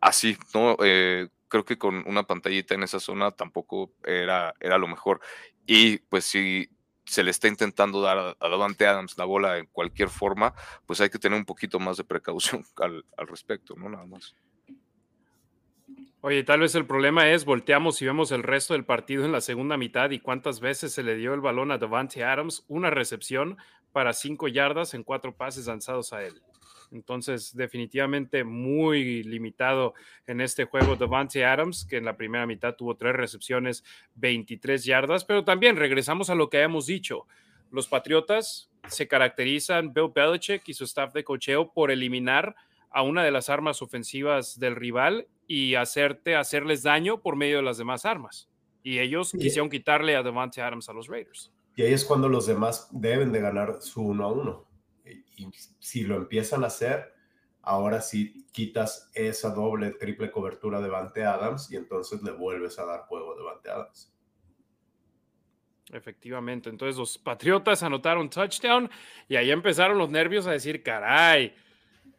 así, 0.00 0.38
¿no? 0.54 0.76
Eh, 0.82 1.28
creo 1.48 1.64
que 1.66 1.76
con 1.76 2.02
una 2.08 2.22
pantallita 2.22 2.74
en 2.74 2.84
esa 2.84 3.00
zona 3.00 3.30
tampoco 3.30 3.92
era, 4.02 4.54
era 4.60 4.78
lo 4.78 4.88
mejor. 4.88 5.20
Y 5.66 5.98
pues 5.98 6.24
si 6.24 6.70
se 7.04 7.22
le 7.22 7.30
está 7.30 7.48
intentando 7.48 8.00
dar 8.00 8.36
a, 8.40 8.48
Davante 8.48 8.86
Adams 8.86 9.18
la 9.18 9.26
bola 9.26 9.58
en 9.58 9.66
cualquier 9.66 10.08
forma, 10.08 10.54
pues 10.86 11.02
hay 11.02 11.10
que 11.10 11.18
tener 11.18 11.38
un 11.38 11.44
poquito 11.44 11.78
más 11.78 11.98
de 11.98 12.04
precaución 12.04 12.64
al, 12.76 13.04
respecto, 13.28 13.74
¿no? 13.76 13.90
Nada 13.90 14.06
más. 14.06 14.34
Oye, 16.26 16.42
tal 16.42 16.60
vez 16.60 16.74
el 16.74 16.86
problema 16.86 17.28
es 17.28 17.44
volteamos 17.44 18.00
y 18.00 18.06
vemos 18.06 18.32
el 18.32 18.42
resto 18.42 18.72
del 18.72 18.86
partido 18.86 19.26
en 19.26 19.32
la 19.32 19.42
segunda 19.42 19.76
mitad 19.76 20.10
y 20.10 20.20
cuántas 20.20 20.58
veces 20.58 20.94
se 20.94 21.02
le 21.02 21.16
dio 21.16 21.34
el 21.34 21.42
balón 21.42 21.70
a 21.70 21.76
Davante 21.76 22.24
Adams, 22.24 22.64
una 22.66 22.88
recepción 22.88 23.58
para 23.92 24.14
cinco 24.14 24.48
yardas 24.48 24.94
en 24.94 25.02
cuatro 25.02 25.36
pases 25.36 25.66
lanzados 25.66 26.14
a 26.14 26.24
él. 26.24 26.40
Entonces, 26.92 27.54
definitivamente 27.54 28.42
muy 28.42 29.22
limitado 29.22 29.92
en 30.26 30.40
este 30.40 30.64
juego 30.64 30.96
Devante 30.96 31.44
Adams, 31.44 31.84
que 31.84 31.98
en 31.98 32.06
la 32.06 32.16
primera 32.16 32.46
mitad 32.46 32.74
tuvo 32.74 32.96
tres 32.96 33.14
recepciones, 33.14 33.84
23 34.14 34.82
yardas, 34.82 35.26
pero 35.26 35.44
también 35.44 35.76
regresamos 35.76 36.30
a 36.30 36.34
lo 36.34 36.48
que 36.48 36.56
habíamos 36.56 36.86
dicho. 36.86 37.26
Los 37.70 37.86
Patriotas 37.86 38.70
se 38.88 39.06
caracterizan, 39.06 39.92
Bill 39.92 40.10
Belichick 40.14 40.66
y 40.70 40.72
su 40.72 40.84
staff 40.84 41.12
de 41.12 41.22
cocheo, 41.22 41.70
por 41.70 41.90
eliminar 41.90 42.56
a 42.94 43.02
una 43.02 43.22
de 43.22 43.30
las 43.30 43.50
armas 43.50 43.82
ofensivas 43.82 44.58
del 44.58 44.76
rival 44.76 45.28
y 45.46 45.74
hacerte, 45.74 46.36
hacerles 46.36 46.82
daño 46.82 47.20
por 47.20 47.36
medio 47.36 47.58
de 47.58 47.62
las 47.62 47.76
demás 47.76 48.06
armas. 48.06 48.48
Y 48.82 49.00
ellos 49.00 49.32
quisieron 49.32 49.68
quitarle 49.68 50.16
a 50.16 50.22
Devante 50.22 50.62
Adams 50.62 50.88
a 50.88 50.92
los 50.92 51.08
Raiders. 51.08 51.52
Y 51.76 51.82
ahí 51.82 51.92
es 51.92 52.04
cuando 52.04 52.28
los 52.28 52.46
demás 52.46 52.88
deben 52.92 53.32
de 53.32 53.40
ganar 53.40 53.78
su 53.80 54.02
uno 54.02 54.24
a 54.24 54.32
uno 54.32 54.74
y 55.36 55.50
si 55.78 56.04
lo 56.04 56.16
empiezan 56.16 56.64
a 56.64 56.68
hacer, 56.68 57.12
ahora 57.62 58.00
sí 58.00 58.46
quitas 58.52 59.10
esa 59.14 59.50
doble, 59.50 59.92
triple 59.92 60.30
cobertura 60.30 60.80
de 60.80 60.88
Vante 60.88 61.24
Adams 61.24 61.70
y 61.70 61.76
entonces 61.76 62.22
le 62.22 62.32
vuelves 62.32 62.78
a 62.78 62.84
dar 62.84 63.00
juego 63.02 63.34
de 63.34 63.42
Vante 63.42 63.70
Adams. 63.70 64.10
Efectivamente, 65.92 66.70
entonces 66.70 66.96
los 66.96 67.18
Patriotas 67.18 67.82
anotaron 67.82 68.30
touchdown 68.30 68.90
y 69.28 69.36
ahí 69.36 69.50
empezaron 69.50 69.98
los 69.98 70.10
nervios 70.10 70.46
a 70.46 70.52
decir, 70.52 70.82
caray, 70.82 71.54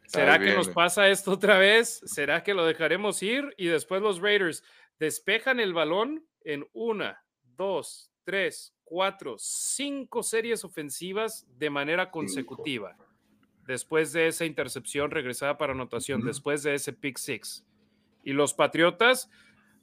¿será 0.07 0.39
que 0.39 0.53
nos 0.53 0.69
pasa 0.69 1.09
esto 1.09 1.31
otra 1.31 1.57
vez? 1.57 2.01
¿Será 2.05 2.43
que 2.43 2.53
lo 2.53 2.65
dejaremos 2.65 3.21
ir? 3.23 3.53
Y 3.57 3.67
después 3.67 4.01
los 4.01 4.19
Raiders 4.19 4.63
despejan 4.99 5.59
el 5.59 5.73
balón 5.73 6.25
en 6.43 6.67
una, 6.73 7.23
dos, 7.43 8.11
tres, 8.23 8.73
cuatro, 8.83 9.35
cinco 9.37 10.23
series 10.23 10.63
ofensivas 10.63 11.45
de 11.57 11.69
manera 11.69 12.11
consecutiva 12.11 12.97
después 13.67 14.13
de 14.13 14.27
esa 14.27 14.45
intercepción 14.45 15.11
regresada 15.11 15.57
para 15.57 15.73
anotación, 15.73 16.23
después 16.23 16.63
de 16.63 16.75
ese 16.75 16.93
pick 16.93 17.17
six. 17.17 17.65
Y 18.23 18.33
los 18.33 18.53
Patriotas, 18.53 19.29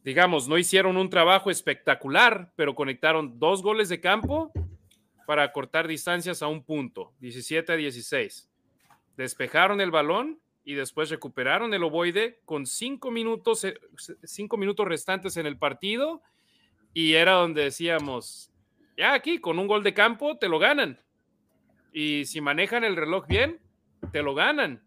digamos, 0.04 0.48
no 0.48 0.58
hicieron 0.58 0.96
un 0.96 1.10
trabajo 1.10 1.50
espectacular, 1.50 2.52
pero 2.56 2.74
conectaron 2.74 3.38
dos 3.38 3.62
goles 3.62 3.88
de 3.88 4.00
campo 4.00 4.52
para 5.26 5.50
cortar 5.52 5.86
distancias 5.88 6.42
a 6.42 6.48
un 6.48 6.64
punto, 6.64 7.12
17 7.20 7.72
a 7.72 7.76
16. 7.76 8.48
Despejaron 9.16 9.80
el 9.80 9.90
balón 9.90 10.40
y 10.64 10.74
después 10.74 11.10
recuperaron 11.10 11.74
el 11.74 11.82
ovoide 11.82 12.40
con 12.44 12.66
cinco 12.66 13.10
minutos, 13.10 13.64
eh, 13.64 13.78
cinco 14.22 14.56
minutos 14.56 14.86
restantes 14.86 15.36
en 15.36 15.46
el 15.46 15.58
partido 15.58 16.22
y 16.94 17.14
era 17.14 17.32
donde 17.32 17.64
decíamos, 17.64 18.52
ya 18.96 19.14
aquí 19.14 19.38
con 19.38 19.58
un 19.58 19.66
gol 19.66 19.82
de 19.82 19.94
campo 19.94 20.38
te 20.38 20.48
lo 20.48 20.58
ganan. 20.58 21.00
Y 21.92 22.24
si 22.26 22.40
manejan 22.40 22.84
el 22.84 22.96
reloj 22.96 23.26
bien, 23.26 23.60
te 24.12 24.22
lo 24.22 24.34
ganan. 24.34 24.82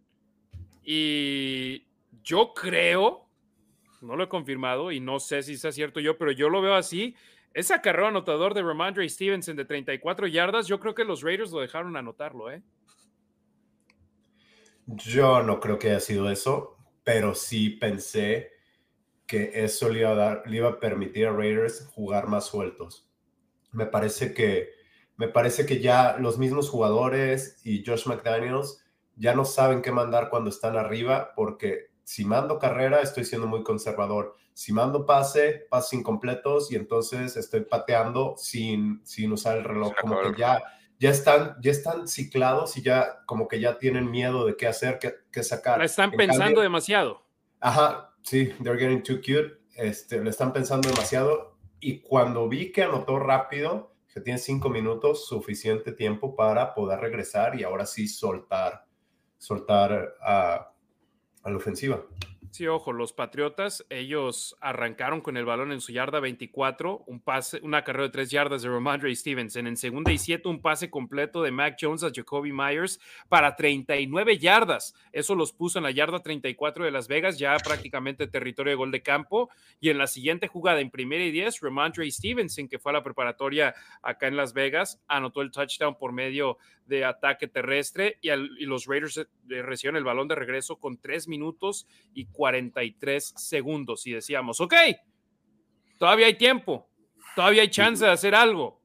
Y 0.83 1.85
yo 2.23 2.53
creo, 2.53 3.27
no 4.01 4.15
lo 4.15 4.23
he 4.23 4.29
confirmado 4.29 4.91
y 4.91 4.99
no 4.99 5.19
sé 5.19 5.43
si 5.43 5.57
sea 5.57 5.71
cierto 5.71 5.99
yo, 5.99 6.17
pero 6.17 6.31
yo 6.31 6.49
lo 6.49 6.61
veo 6.61 6.75
así. 6.75 7.15
Ese 7.53 7.73
acarreo 7.73 8.07
anotador 8.07 8.53
de 8.53 8.61
Ramondre 8.61 9.07
Stevenson 9.07 9.55
de 9.55 9.65
34 9.65 10.27
yardas, 10.27 10.67
yo 10.67 10.79
creo 10.79 10.93
que 10.93 11.05
los 11.05 11.21
Raiders 11.21 11.51
lo 11.51 11.61
dejaron 11.61 11.95
anotarlo, 11.95 12.51
¿eh? 12.51 12.61
Yo 14.87 15.41
no 15.41 15.59
creo 15.59 15.79
que 15.79 15.89
haya 15.89 15.99
sido 15.99 16.29
eso, 16.29 16.77
pero 17.03 17.35
sí 17.35 17.69
pensé 17.69 18.51
que 19.25 19.51
eso 19.63 19.89
le 19.89 20.01
iba 20.01 20.11
a, 20.11 20.15
dar, 20.15 20.43
le 20.45 20.57
iba 20.57 20.69
a 20.69 20.79
permitir 20.79 21.27
a 21.27 21.31
Raiders 21.31 21.87
jugar 21.93 22.27
más 22.27 22.45
sueltos. 22.45 23.09
Me 23.71 23.85
parece 23.85 24.33
que, 24.33 24.69
me 25.17 25.27
parece 25.27 25.65
que 25.65 25.79
ya 25.79 26.17
los 26.19 26.37
mismos 26.37 26.69
jugadores 26.69 27.59
y 27.63 27.83
Josh 27.85 28.07
McDaniels 28.07 28.83
ya 29.15 29.33
no 29.33 29.45
saben 29.45 29.81
qué 29.81 29.91
mandar 29.91 30.29
cuando 30.29 30.49
están 30.49 30.77
arriba, 30.77 31.33
porque 31.35 31.91
si 32.03 32.23
mando 32.23 32.59
carrera, 32.59 33.01
estoy 33.01 33.25
siendo 33.25 33.47
muy 33.47 33.63
conservador. 33.63 34.35
Si 34.53 34.71
mando 34.71 35.05
pase, 35.05 35.65
pases 35.69 35.93
incompletos 35.93 36.71
y 36.71 36.75
entonces 36.75 37.35
estoy 37.35 37.61
pateando 37.61 38.35
sin, 38.37 39.01
sin 39.03 39.31
usar 39.31 39.57
el 39.57 39.63
reloj. 39.63 39.93
Como 39.99 40.21
que 40.21 40.39
ya, 40.39 40.61
ya, 40.99 41.09
están, 41.09 41.55
ya 41.61 41.71
están 41.71 42.07
ciclados 42.07 42.77
y 42.77 42.81
ya 42.81 43.23
como 43.25 43.47
que 43.47 43.59
ya 43.59 43.77
tienen 43.77 44.09
miedo 44.09 44.45
de 44.45 44.55
qué 44.55 44.67
hacer, 44.67 44.99
qué, 44.99 45.43
sacar. 45.43 45.79
La 45.79 45.85
están 45.85 46.11
pensando 46.11 46.61
demasiado. 46.61 47.23
Ajá, 47.59 48.13
sí, 48.21 48.53
they're 48.63 48.79
getting 48.79 49.03
too 49.03 49.17
cute. 49.17 49.59
Este, 49.75 50.21
le 50.23 50.29
están 50.29 50.53
pensando 50.53 50.89
demasiado. 50.89 51.57
Y 51.79 51.99
cuando 51.99 52.47
vi 52.47 52.71
que 52.71 52.83
anotó 52.83 53.19
rápido, 53.19 53.93
que 54.13 54.21
tiene 54.21 54.39
cinco 54.39 54.69
minutos, 54.69 55.27
suficiente 55.27 55.91
tiempo 55.91 56.35
para 56.35 56.73
poder 56.73 56.99
regresar 56.99 57.59
y 57.59 57.63
ahora 57.63 57.85
sí 57.85 58.07
soltar 58.07 58.85
soltar 59.37 60.15
a, 60.21 60.71
la 61.43 61.55
ofensiva. 61.55 62.03
Sí, 62.55 62.67
ojo, 62.67 62.93
los 62.93 63.11
Patriotas, 63.11 63.85
ellos 63.89 64.55
arrancaron 64.61 65.19
con 65.19 65.35
el 65.35 65.43
balón 65.43 65.73
en 65.73 65.81
su 65.81 65.91
yarda 65.91 66.21
24, 66.21 67.03
un 67.05 67.19
pase, 67.19 67.59
una 67.63 67.83
carrera 67.83 68.05
de 68.05 68.11
tres 68.11 68.31
yardas 68.31 68.61
de 68.61 68.69
Romandre 68.69 69.13
Stevenson. 69.13 69.67
En 69.67 69.75
segunda 69.75 70.13
y 70.13 70.17
siete, 70.17 70.47
un 70.47 70.61
pase 70.61 70.89
completo 70.89 71.43
de 71.43 71.51
Mac 71.51 71.75
Jones 71.77 72.05
a 72.05 72.11
Jacoby 72.15 72.53
Myers 72.53 73.01
para 73.27 73.57
39 73.57 74.37
yardas. 74.37 74.95
Eso 75.11 75.35
los 75.35 75.51
puso 75.51 75.79
en 75.79 75.83
la 75.83 75.91
yarda 75.91 76.21
34 76.21 76.85
de 76.85 76.91
Las 76.91 77.09
Vegas, 77.09 77.37
ya 77.37 77.57
prácticamente 77.57 78.25
territorio 78.25 78.71
de 78.71 78.77
gol 78.77 78.91
de 78.91 79.03
campo. 79.03 79.49
Y 79.81 79.89
en 79.89 79.97
la 79.97 80.07
siguiente 80.07 80.47
jugada, 80.47 80.79
en 80.79 80.91
primera 80.91 81.25
y 81.25 81.31
diez, 81.31 81.59
Romandre 81.59 82.09
Stevenson, 82.09 82.69
que 82.69 82.79
fue 82.79 82.93
a 82.93 82.93
la 82.93 83.03
preparatoria 83.03 83.75
acá 84.01 84.27
en 84.27 84.37
Las 84.37 84.53
Vegas, 84.53 85.03
anotó 85.09 85.41
el 85.41 85.51
touchdown 85.51 85.97
por 85.97 86.13
medio 86.13 86.57
de 86.85 87.03
ataque 87.03 87.47
terrestre 87.47 88.19
y, 88.21 88.29
los 88.65 88.85
Raiders 88.85 89.17
eh, 89.17 89.25
recibieron 89.61 89.97
el 89.97 90.03
balón 90.03 90.27
de 90.27 90.35
regreso 90.35 90.77
con 90.77 90.97
tres 90.97 91.27
minutos 91.27 91.87
y 92.13 92.25
43 92.45 93.33
segundos. 93.35 94.05
Y 94.05 94.11
decíamos, 94.11 94.61
ok, 94.61 94.75
todavía 95.97 96.27
hay 96.27 96.37
tiempo, 96.37 96.87
todavía 97.35 97.63
hay 97.63 97.69
chance 97.69 98.05
de 98.05 98.11
hacer 98.11 98.35
algo. 98.35 98.79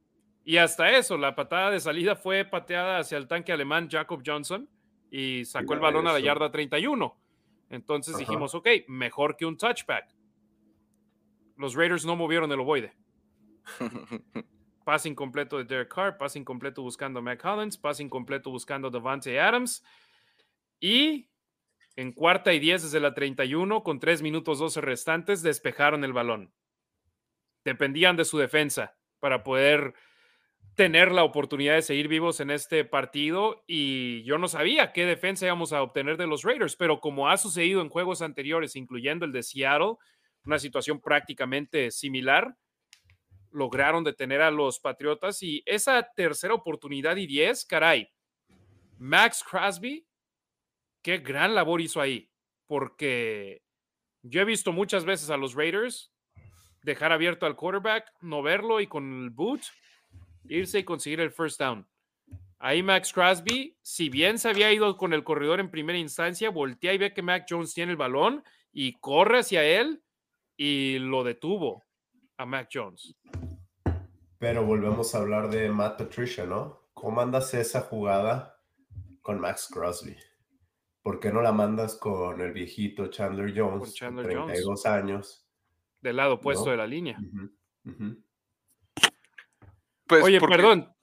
Y 0.45 0.57
hasta 0.57 0.91
eso, 0.97 1.19
la 1.19 1.35
patada 1.35 1.71
de 1.71 1.79
salida 1.79 2.17
fue 2.17 2.47
pateada 2.47 3.01
hacia 3.01 3.19
el 3.19 3.29
tanque 3.29 3.53
alemán 3.53 3.91
Jacob 3.91 4.23
Johnson 4.25 4.67
y 5.11 5.45
sacó 5.45 5.75
el 5.75 5.81
balón 5.81 6.07
a 6.07 6.15
la 6.15 6.21
yarda 6.21 6.51
31. 6.51 7.15
Entonces 7.69 8.17
dijimos, 8.17 8.55
ok, 8.55 8.67
mejor 8.89 9.37
que 9.37 9.45
un 9.45 9.59
touchback. 9.59 10.09
Los 11.59 11.75
Raiders 11.75 12.07
no 12.07 12.17
movieron 12.17 12.51
el 12.51 12.61
ovoide. 12.61 12.95
pase 14.87 15.11
incompleto 15.11 15.59
de 15.59 15.65
Derek 15.65 15.95
Carr, 15.95 16.17
pase 16.17 16.39
incompleto 16.39 16.81
buscando 16.81 17.19
a 17.19 17.23
Mac 17.23 17.45
Hollins, 17.45 17.77
pase 17.77 18.03
incompleto 18.03 18.51
buscando 18.51 18.89
a 18.89 18.91
Devante 18.91 19.39
Adams. 19.39 19.85
Y 20.81 21.30
en 22.01 22.13
cuarta 22.13 22.55
y 22.55 22.59
diez 22.59 22.83
desde 22.83 22.99
la 22.99 23.13
31, 23.13 23.83
con 23.83 24.01
tres 24.01 24.23
minutos 24.23 24.59
12 24.59 24.81
restantes, 24.81 25.43
despejaron 25.43 26.03
el 26.03 26.15
balón. 26.15 26.51
Dependían 27.63 28.17
de 28.17 28.25
su 28.25 28.39
defensa 28.39 28.97
para 29.19 29.45
poder 29.45 29.93
tener 30.77 31.13
la 31.13 31.25
oportunidad 31.25 31.75
de 31.75 31.83
seguir 31.83 32.09
vivos 32.09 32.41
en 32.41 32.51
este 32.51 32.87
partido 32.87 33.65
y 33.67 34.23
yo 34.23 34.39
no 34.39 34.49
sabía 34.49 34.95
qué 34.95 35.05
defensa 35.05 35.45
íbamos 35.45 35.75
a 35.75 35.83
obtener 35.83 36.17
de 36.17 36.27
los 36.27 36.43
Raiders, 36.43 36.75
pero 36.75 37.01
como 37.01 37.29
ha 37.29 37.37
sucedido 37.37 37.83
en 37.83 37.91
juegos 37.91 38.23
anteriores, 38.23 38.77
incluyendo 38.77 39.27
el 39.27 39.33
de 39.33 39.43
Seattle, 39.43 39.97
una 40.47 40.59
situación 40.59 41.03
prácticamente 41.03 41.91
similar, 41.91 42.57
lograron 43.51 44.05
detener 44.05 44.41
a 44.41 44.51
los 44.51 44.81
Patriotas 44.81 45.43
y 45.43 45.63
esa 45.67 46.03
tercera 46.17 46.55
oportunidad 46.55 47.17
y 47.17 47.27
10, 47.27 47.67
caray, 47.67 48.09
Max 48.97 49.45
Crosby, 49.45 50.07
qué 51.03 51.19
gran 51.19 51.55
labor 51.55 51.81
hizo 51.81 52.01
ahí, 52.01 52.31
porque 52.67 53.63
yo 54.23 54.41
he 54.41 54.45
visto 54.45 54.73
muchas 54.73 55.05
veces 55.05 55.31
a 55.31 55.37
los 55.37 55.55
Raiders 55.55 56.13
dejar 56.83 57.13
abierto 57.13 57.47
al 57.47 57.57
quarterback, 57.57 58.13
no 58.21 58.43
verlo 58.43 58.81
y 58.81 58.87
con 58.87 59.25
el 59.25 59.31
boot 59.31 59.63
irse 60.45 60.81
y 60.81 60.85
conseguir 60.85 61.21
el 61.21 61.31
first 61.31 61.61
down. 61.61 61.87
Ahí 62.59 62.83
Max 62.83 63.13
Crosby, 63.13 63.77
si 63.81 64.11
bien 64.11 64.39
se 64.39 64.51
había 64.51 64.73
ido 64.73 64.97
con 64.97 65.15
el 65.15 65.25
corredor 65.25 65.61
en 65.61 65.71
primera 65.71 65.99
instancia, 65.99 66.51
voltea 66.51 66.93
y 66.93 66.99
ve 66.99 67.15
que 67.15 67.23
Mac 67.23 67.47
Jones 67.49 67.73
tiene 67.73 67.93
el 67.93 67.97
balón 67.97 68.45
y 68.73 68.99
corre 69.01 69.39
hacia 69.39 69.65
él 69.65 70.03
y 70.57 70.99
lo 70.99 71.25
detuvo 71.25 71.85
a 72.37 72.45
Mac 72.45 72.69
Jones. 72.73 73.17
Pero 74.39 74.65
volvemos 74.65 75.15
a 75.15 75.19
hablar 75.19 75.49
de 75.49 75.71
Matt 75.71 75.99
Patricia, 75.99 76.45
¿no? 76.45 76.89
¿Cómo 76.93 77.17
mandas 77.17 77.55
esa 77.55 77.81
jugada 77.81 78.59
con 79.23 79.41
Max 79.41 79.69
Crosby? 79.73 80.17
¿Por 81.03 81.19
qué 81.19 81.33
no 81.33 81.41
la 81.41 81.53
mandas 81.53 81.97
con 81.97 82.41
el 82.41 82.53
viejito 82.53 83.09
Chandler 83.09 83.53
Jones, 83.57 83.95
Chandler 83.95 84.27
32 84.27 84.87
años? 84.87 85.47
Del 86.01 86.17
lado 86.17 86.35
opuesto 86.35 86.71
de 86.71 86.77
la 86.77 86.87
línea. 86.87 87.19
Pues, 90.07 90.25
Oye, 90.25 90.41
perdón, 90.41 90.95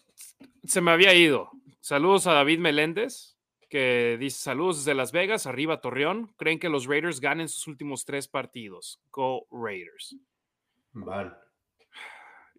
se 0.63 0.81
me 0.81 0.91
había 0.91 1.13
ido. 1.13 1.49
Saludos 1.79 2.27
a 2.27 2.33
David 2.33 2.59
Meléndez, 2.59 3.37
que 3.69 4.17
dice 4.19 4.39
saludos 4.39 4.77
desde 4.77 4.93
Las 4.93 5.11
Vegas, 5.11 5.47
arriba 5.47 5.81
Torreón. 5.81 6.33
¿Creen 6.37 6.59
que 6.59 6.69
los 6.69 6.85
Raiders 6.85 7.19
ganen 7.19 7.47
sus 7.47 7.67
últimos 7.67 8.05
tres 8.05 8.27
partidos? 8.27 9.01
Go 9.11 9.47
Raiders. 9.51 10.15
Van. 10.93 11.35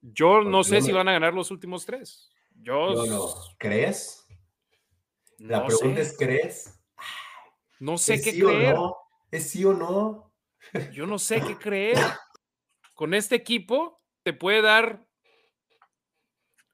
Yo 0.01 0.43
no 0.43 0.65
sé 0.65 0.81
si 0.81 0.93
van 0.93 1.09
a 1.09 1.13
ganar 1.13 1.35
los 1.35 1.51
últimos 1.51 1.85
tres. 1.85 2.31
Yo 2.55 3.07
no, 3.07 3.29
¿Crees? 3.59 4.27
La 5.39 5.65
pregunta 5.65 6.01
es, 6.01 6.17
¿crees? 6.17 6.78
No 7.81 7.99
sé 7.99 8.21
qué 8.21 8.39
creer. 8.39 8.77
¿Es 9.31 9.51
sí 9.51 9.65
o 9.65 9.75
no? 9.75 10.33
Yo 10.93 11.07
no 11.07 11.19
sé 11.19 11.41
qué 11.41 11.57
creer. 11.57 11.99
Con 12.95 13.15
este 13.15 13.37
equipo 13.37 14.01
te 14.23 14.33
puede 14.33 14.63
dar 14.63 15.07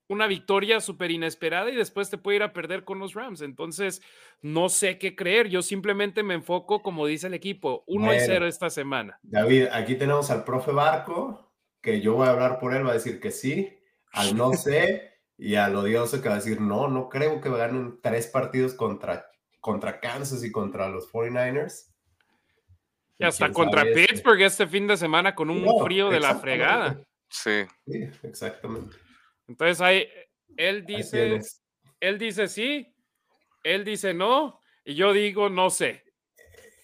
una 0.09 0.27
victoria 0.27 0.81
súper 0.81 1.11
inesperada 1.11 1.71
y 1.71 1.77
después 1.77 2.11
te 2.11 2.19
puede 2.19 2.37
ir 2.37 2.43
a 2.43 2.53
perder 2.53 2.85
con 2.85 2.99
los 2.99 3.15
Rams. 3.15 3.41
Entonces, 3.41 4.03
no 4.41 4.69
sé 4.69 4.99
qué 4.99 5.17
creer. 5.17 5.49
Yo 5.49 5.63
simplemente 5.63 6.23
me 6.23 6.35
enfoco, 6.35 6.83
como 6.83 7.07
dice 7.07 7.27
el 7.27 7.35
equipo, 7.35 7.85
1 7.87 8.15
y 8.15 8.21
0 8.21 8.47
esta 8.47 8.71
semana. 8.71 9.19
David, 9.23 9.67
aquí 9.73 9.97
tenemos 9.97 10.31
al 10.31 10.45
profe 10.45 10.73
Barco 10.73 11.53
que 11.81 12.01
yo 12.01 12.15
voy 12.15 12.27
a 12.27 12.31
hablar 12.31 12.59
por 12.59 12.75
él 12.75 12.87
va 12.87 12.91
a 12.91 12.95
decir 12.95 13.21
que 13.21 13.31
sí, 13.31 13.79
al 14.13 14.37
no 14.37 14.55
sé 14.55 15.21
y 15.37 15.57
al 15.57 15.77
odioso 15.77 16.23
que 16.23 16.29
va 16.29 16.37
a 16.37 16.39
decir 16.39 16.61
no, 16.61 16.89
no 16.89 17.11
creo 17.11 17.43
que 17.43 17.51
ganen 17.51 18.01
tres 18.01 18.27
partidos 18.27 18.73
contra, 18.73 19.31
contra 19.65 19.99
Kansas 19.99 20.45
y 20.45 20.53
contra 20.53 20.91
los 20.91 21.11
49ers. 21.11 21.91
Y 23.19 23.25
hasta 23.25 23.51
contra 23.51 23.83
Pittsburgh 23.83 24.43
este 24.43 24.67
fin 24.67 24.87
de 24.87 24.99
semana 24.99 25.35
con 25.35 25.49
un 25.49 25.83
frío 25.83 26.11
de 26.11 26.21
la 26.21 26.35
fregada. 26.35 27.03
Sí. 27.31 27.65
sí. 27.87 28.11
exactamente. 28.25 28.95
Entonces 29.49 29.81
ahí 29.81 30.07
él 30.59 30.85
dice, 30.85 31.41
él 31.99 32.19
dice 32.19 32.47
sí, 32.47 32.95
él 33.63 33.87
dice 33.87 34.13
no, 34.13 34.61
y 34.85 34.97
yo 34.97 35.15
digo 35.15 35.49
no 35.49 35.71
sé. 35.71 36.05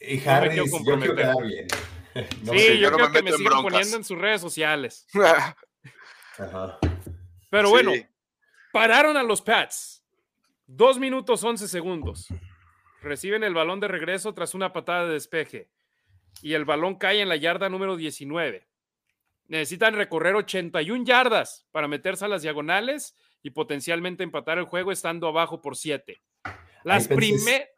Y 0.00 0.26
Harry, 0.26 0.56
yo 0.56 0.64
quiero 0.82 1.14
quedar 1.14 1.36
bien. 1.42 1.66
sí, 2.14 2.78
yo, 2.78 2.90
creo 2.92 3.12
que 3.12 3.22
me 3.22 3.32
sigo 3.32 3.60
poniendo 3.60 3.98
en 3.98 4.04
sus 4.04 4.16
redes 4.16 4.40
sociales. 4.40 5.06
Pero 7.50 7.68
bueno, 7.68 7.92
pararon 8.72 9.18
a 9.18 9.22
los 9.22 9.42
Pats. 9.42 10.02
Dos 10.66 10.98
minutos 10.98 11.44
once 11.44 11.68
segundos. 11.68 12.26
Reciben 13.03 13.44
el 13.44 13.55
balón 13.55 13.80
de 13.80 13.88
regreso 13.88 14.34
tras 14.34 14.55
una 14.55 14.72
patada 14.72 15.07
de 15.07 15.14
despeje. 15.14 15.70
Y 16.42 16.55
el 16.55 16.64
balón 16.64 16.96
cae 16.96 17.20
en 17.20 17.28
la 17.28 17.36
yarda 17.36 17.68
número 17.68 17.96
19. 17.96 18.66
Necesitan 19.48 19.94
recorrer 19.94 20.34
81 20.36 21.05
yardas 21.05 21.66
para 21.72 21.88
meterse 21.88 22.24
a 22.24 22.28
las 22.28 22.42
diagonales 22.42 23.16
y 23.42 23.51
potencialmente 23.51 24.22
empatar 24.22 24.59
el 24.59 24.64
juego 24.64 24.92
estando 24.92 25.26
abajo 25.26 25.61
por 25.61 25.76
7. 25.76 26.22
Las 26.84 27.09
primeras. 27.09 27.68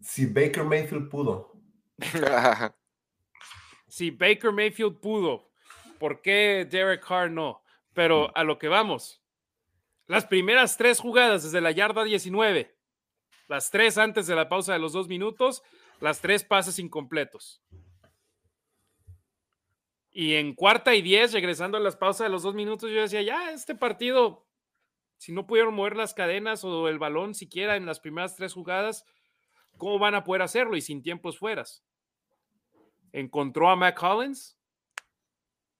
Si 0.00 0.26
Baker 0.26 0.64
Mayfield 0.64 1.08
pudo. 1.08 1.52
si 3.88 4.10
Baker 4.10 4.52
Mayfield 4.52 5.00
pudo, 5.00 5.50
¿por 5.98 6.20
qué 6.20 6.66
Derek 6.68 7.06
Carr 7.06 7.30
no? 7.30 7.62
Pero 7.94 8.36
a 8.36 8.44
lo 8.44 8.58
que 8.58 8.68
vamos, 8.68 9.22
las 10.06 10.26
primeras 10.26 10.76
tres 10.76 11.00
jugadas 11.00 11.44
desde 11.44 11.60
la 11.60 11.70
yarda 11.70 12.04
19, 12.04 12.73
las 13.48 13.70
tres 13.70 13.98
antes 13.98 14.26
de 14.26 14.34
la 14.34 14.48
pausa 14.48 14.72
de 14.72 14.78
los 14.78 14.92
dos 14.92 15.08
minutos, 15.08 15.62
las 16.00 16.20
tres 16.20 16.44
pases 16.44 16.78
incompletos. 16.78 17.62
Y 20.10 20.34
en 20.34 20.54
cuarta 20.54 20.94
y 20.94 21.02
diez, 21.02 21.32
regresando 21.32 21.76
a 21.76 21.80
las 21.80 21.96
pausas 21.96 22.26
de 22.26 22.30
los 22.30 22.42
dos 22.42 22.54
minutos, 22.54 22.90
yo 22.90 23.00
decía, 23.00 23.22
ya, 23.22 23.50
este 23.50 23.74
partido, 23.74 24.46
si 25.16 25.32
no 25.32 25.46
pudieron 25.46 25.74
mover 25.74 25.96
las 25.96 26.14
cadenas 26.14 26.64
o 26.64 26.88
el 26.88 26.98
balón 26.98 27.34
siquiera 27.34 27.76
en 27.76 27.86
las 27.86 27.98
primeras 27.98 28.36
tres 28.36 28.52
jugadas, 28.52 29.04
¿cómo 29.76 29.98
van 29.98 30.14
a 30.14 30.22
poder 30.22 30.42
hacerlo 30.42 30.76
y 30.76 30.80
sin 30.80 31.02
tiempos 31.02 31.38
fueras? 31.38 31.84
encontró 33.14 33.70
a 33.70 33.76
Mac 33.76 33.96
Collins 33.96 34.58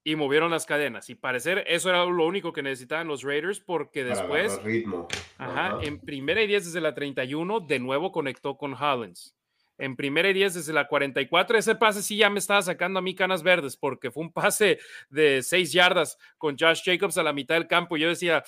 y 0.04 0.16
movieron 0.16 0.50
las 0.50 0.66
cadenas. 0.66 1.08
Y 1.08 1.14
parecer 1.14 1.64
eso 1.66 1.88
era 1.88 2.04
lo 2.04 2.26
único 2.26 2.52
que 2.52 2.62
necesitaban 2.62 3.08
los 3.08 3.22
Raiders 3.22 3.58
porque 3.58 4.04
después, 4.04 4.62
ritmo. 4.62 5.08
Ajá, 5.38 5.78
en 5.80 5.98
primera 5.98 6.42
y 6.42 6.46
10 6.46 6.66
desde 6.66 6.80
la 6.82 6.94
31, 6.94 7.60
de 7.60 7.78
nuevo 7.78 8.12
conectó 8.12 8.56
con 8.58 8.74
Hollins. 8.74 9.34
En 9.78 9.96
primera 9.96 10.28
y 10.28 10.34
10 10.34 10.54
desde 10.54 10.72
la 10.72 10.86
44, 10.86 11.58
ese 11.58 11.74
pase 11.74 12.02
sí 12.02 12.18
ya 12.18 12.30
me 12.30 12.38
estaba 12.38 12.62
sacando 12.62 13.00
a 13.00 13.02
mí 13.02 13.14
canas 13.14 13.42
verdes 13.42 13.76
porque 13.76 14.12
fue 14.12 14.22
un 14.22 14.32
pase 14.32 14.78
de 15.08 15.42
6 15.42 15.72
yardas 15.72 16.18
con 16.38 16.56
Josh 16.56 16.82
Jacobs 16.84 17.18
a 17.18 17.24
la 17.24 17.32
mitad 17.32 17.56
del 17.56 17.66
campo. 17.66 17.96
Yo 17.96 18.08
decía, 18.08 18.44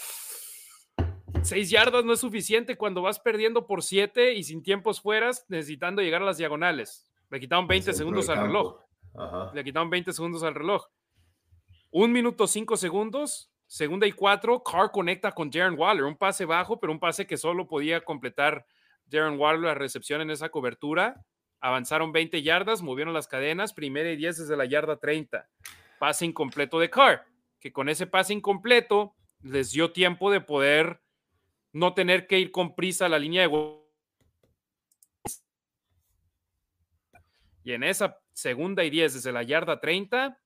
6 1.42 1.70
yardas 1.70 2.04
no 2.04 2.12
es 2.12 2.20
suficiente 2.20 2.76
cuando 2.76 3.02
vas 3.02 3.18
perdiendo 3.18 3.66
por 3.66 3.82
7 3.82 4.34
y 4.34 4.44
sin 4.44 4.62
tiempos 4.62 5.00
fueras, 5.00 5.46
necesitando 5.48 6.02
llegar 6.02 6.22
a 6.22 6.26
las 6.26 6.36
diagonales. 6.36 7.10
Le 7.30 7.40
quitaron 7.40 7.66
20 7.66 7.92
segundos 7.94 8.28
al 8.28 8.42
reloj. 8.42 8.76
Le 9.54 9.64
quitaron 9.64 9.90
20 9.90 10.12
segundos 10.12 10.42
al 10.44 10.54
reloj. 10.54 10.86
Un 11.90 12.12
minuto 12.12 12.46
5 12.46 12.76
segundos, 12.76 13.50
segunda 13.66 14.06
y 14.06 14.12
cuatro, 14.12 14.62
Carr 14.62 14.90
conecta 14.90 15.32
con 15.32 15.50
Darren 15.50 15.78
Waller. 15.78 16.04
Un 16.04 16.16
pase 16.16 16.44
bajo, 16.44 16.78
pero 16.78 16.92
un 16.92 17.00
pase 17.00 17.26
que 17.26 17.36
solo 17.36 17.66
podía 17.66 18.04
completar 18.04 18.66
Darren 19.06 19.38
Waller 19.38 19.60
la 19.60 19.74
recepción 19.74 20.20
en 20.20 20.30
esa 20.30 20.48
cobertura. 20.48 21.24
Avanzaron 21.60 22.12
20 22.12 22.42
yardas, 22.42 22.82
movieron 22.82 23.14
las 23.14 23.28
cadenas, 23.28 23.72
primera 23.72 24.10
y 24.10 24.16
10 24.16 24.38
desde 24.38 24.56
la 24.56 24.66
yarda 24.66 24.98
30. 24.98 25.48
Pase 25.98 26.26
incompleto 26.26 26.78
de 26.78 26.90
Carr, 26.90 27.24
que 27.60 27.72
con 27.72 27.88
ese 27.88 28.06
pase 28.06 28.34
incompleto 28.34 29.14
les 29.42 29.72
dio 29.72 29.92
tiempo 29.92 30.30
de 30.30 30.40
poder 30.40 31.00
no 31.72 31.94
tener 31.94 32.26
que 32.26 32.38
ir 32.38 32.50
con 32.50 32.74
prisa 32.74 33.06
a 33.06 33.08
la 33.08 33.18
línea 33.18 33.42
de 33.42 33.48
y 37.66 37.72
en 37.72 37.82
esa 37.82 38.20
segunda 38.32 38.84
y 38.84 38.90
10 38.90 39.14
desde 39.14 39.32
la 39.32 39.42
yarda 39.42 39.80
30, 39.80 40.38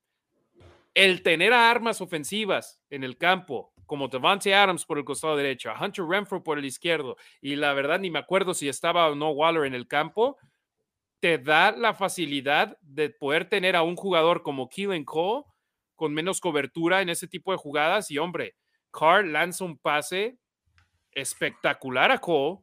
el 0.95 1.22
tener 1.22 1.53
armas 1.53 2.01
ofensivas 2.01 2.82
en 2.91 3.05
el 3.05 3.16
campo, 3.16 3.72
como 3.86 4.09
Devante 4.09 4.55
Adams 4.55 4.84
por 4.84 4.99
el 4.99 5.05
costado 5.05 5.36
derecho, 5.36 5.70
a 5.70 5.84
Hunter 5.84 6.05
Renfro 6.05 6.43
por 6.43 6.59
el 6.59 6.64
izquierdo, 6.64 7.16
y 7.41 7.57
la 7.57 7.72
verdad 7.74 8.01
ni 8.01 8.11
me 8.11 8.18
acuerdo 8.18 8.55
si 8.55 8.68
estaba 8.68 9.09
o 9.09 9.14
no 9.14 9.30
Waller 9.30 9.64
en 9.64 9.74
el 9.74 9.88
campo, 9.88 10.36
te 11.20 11.38
da 11.38 11.72
la 11.72 11.95
facilidad 11.95 12.78
de 12.80 13.11
poder 13.11 13.49
tener 13.49 13.76
a 13.76 13.82
un 13.82 13.95
jugador 13.95 14.43
como 14.43 14.68
Keelan 14.68 15.05
Cole 15.05 15.45
con 15.95 16.14
menos 16.14 16.41
cobertura 16.41 17.03
en 17.03 17.11
ese 17.11 17.28
tipo 17.28 17.53
de 17.53 17.59
jugadas. 17.59 18.11
Y 18.11 18.16
hombre, 18.16 18.57
Carr 18.91 19.26
lanza 19.26 19.64
un 19.64 19.76
pase 19.76 20.38
espectacular 21.12 22.11
a 22.11 22.18
Cole. 22.18 22.61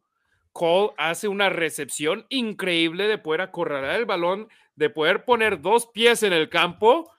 Cole 0.51 0.91
hace 0.97 1.27
una 1.27 1.49
recepción 1.49 2.25
increíble 2.29 3.07
de 3.07 3.19
poder 3.19 3.41
acorralar 3.41 3.95
el 3.95 4.05
balón, 4.05 4.47
de 4.75 4.89
poder 4.89 5.23
poner 5.23 5.61
dos 5.61 5.85
pies 5.93 6.23
en 6.23 6.33
el 6.33 6.49
campo 6.49 7.11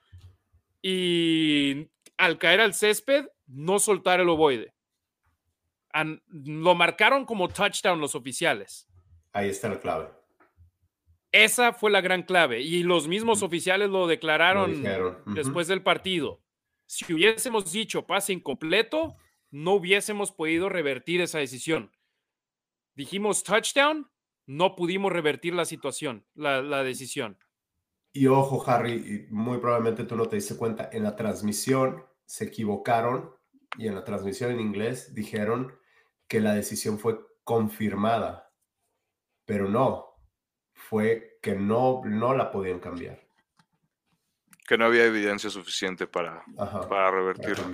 y 0.83 1.89
al 2.17 2.39
caer 2.39 2.61
al 2.61 2.75
césped, 2.75 3.27
no 3.47 3.79
soltar 3.79 4.21
el 4.21 4.29
ovoide. 4.29 4.75
lo 6.29 6.75
marcaron 6.75 7.25
como 7.25 7.49
touchdown 7.49 8.01
los 8.01 8.15
oficiales. 8.15 8.89
Ahí 9.33 9.49
está 9.49 9.69
la 9.69 9.81
clave. 9.81 10.09
Esa 11.33 11.73
fue 11.73 11.91
la 11.91 12.01
gran 12.01 12.23
clave 12.23 12.63
y 12.63 12.83
los 12.83 13.07
mismos 13.07 13.43
oficiales 13.43 13.91
lo 13.91 14.07
declararon 14.07 14.83
después 15.27 15.69
del 15.69 15.83
partido. 15.83 16.43
Si 16.87 17.13
hubiésemos 17.13 17.71
dicho 17.71 18.07
pase 18.07 18.33
incompleto, 18.33 19.17
no 19.51 19.73
hubiésemos 19.73 20.33
podido 20.33 20.69
revertir 20.69 21.21
esa 21.21 21.39
decisión. 21.39 21.93
Dijimos 22.95 23.45
touchdown, 23.45 24.11
no 24.47 24.75
pudimos 24.75 25.13
revertir 25.13 25.55
la 25.55 25.67
situación, 25.67 26.27
la, 26.35 26.63
la 26.63 26.83
decisión. 26.83 27.39
Y 28.13 28.27
ojo, 28.27 28.63
Harry, 28.69 29.27
muy 29.31 29.59
probablemente 29.59 30.05
tú 30.05 30.17
no 30.17 30.27
te 30.27 30.37
diste 30.37 30.57
cuenta, 30.57 30.89
en 30.93 31.03
la 31.03 31.15
transmisión 31.15 32.05
se 32.25 32.45
equivocaron 32.45 33.35
y 33.77 33.87
en 33.87 33.95
la 33.95 34.05
transmisión 34.05 34.51
en 34.51 34.61
inglés 34.61 35.15
dijeron 35.15 35.79
que 36.27 36.41
la 36.41 36.55
decisión 36.55 36.99
fue 36.99 37.19
confirmada, 37.45 38.53
pero 39.45 39.69
no, 39.69 40.09
fue 40.73 41.39
que 41.43 41.55
no, 41.55 42.03
no 42.05 42.35
la 42.35 42.51
podían 42.51 42.81
cambiar. 42.81 43.27
Que 44.67 44.77
no 44.77 44.85
había 44.85 45.05
evidencia 45.05 45.49
suficiente 45.49 46.07
para, 46.07 46.45
para 46.89 47.11
revertirlo. 47.11 47.65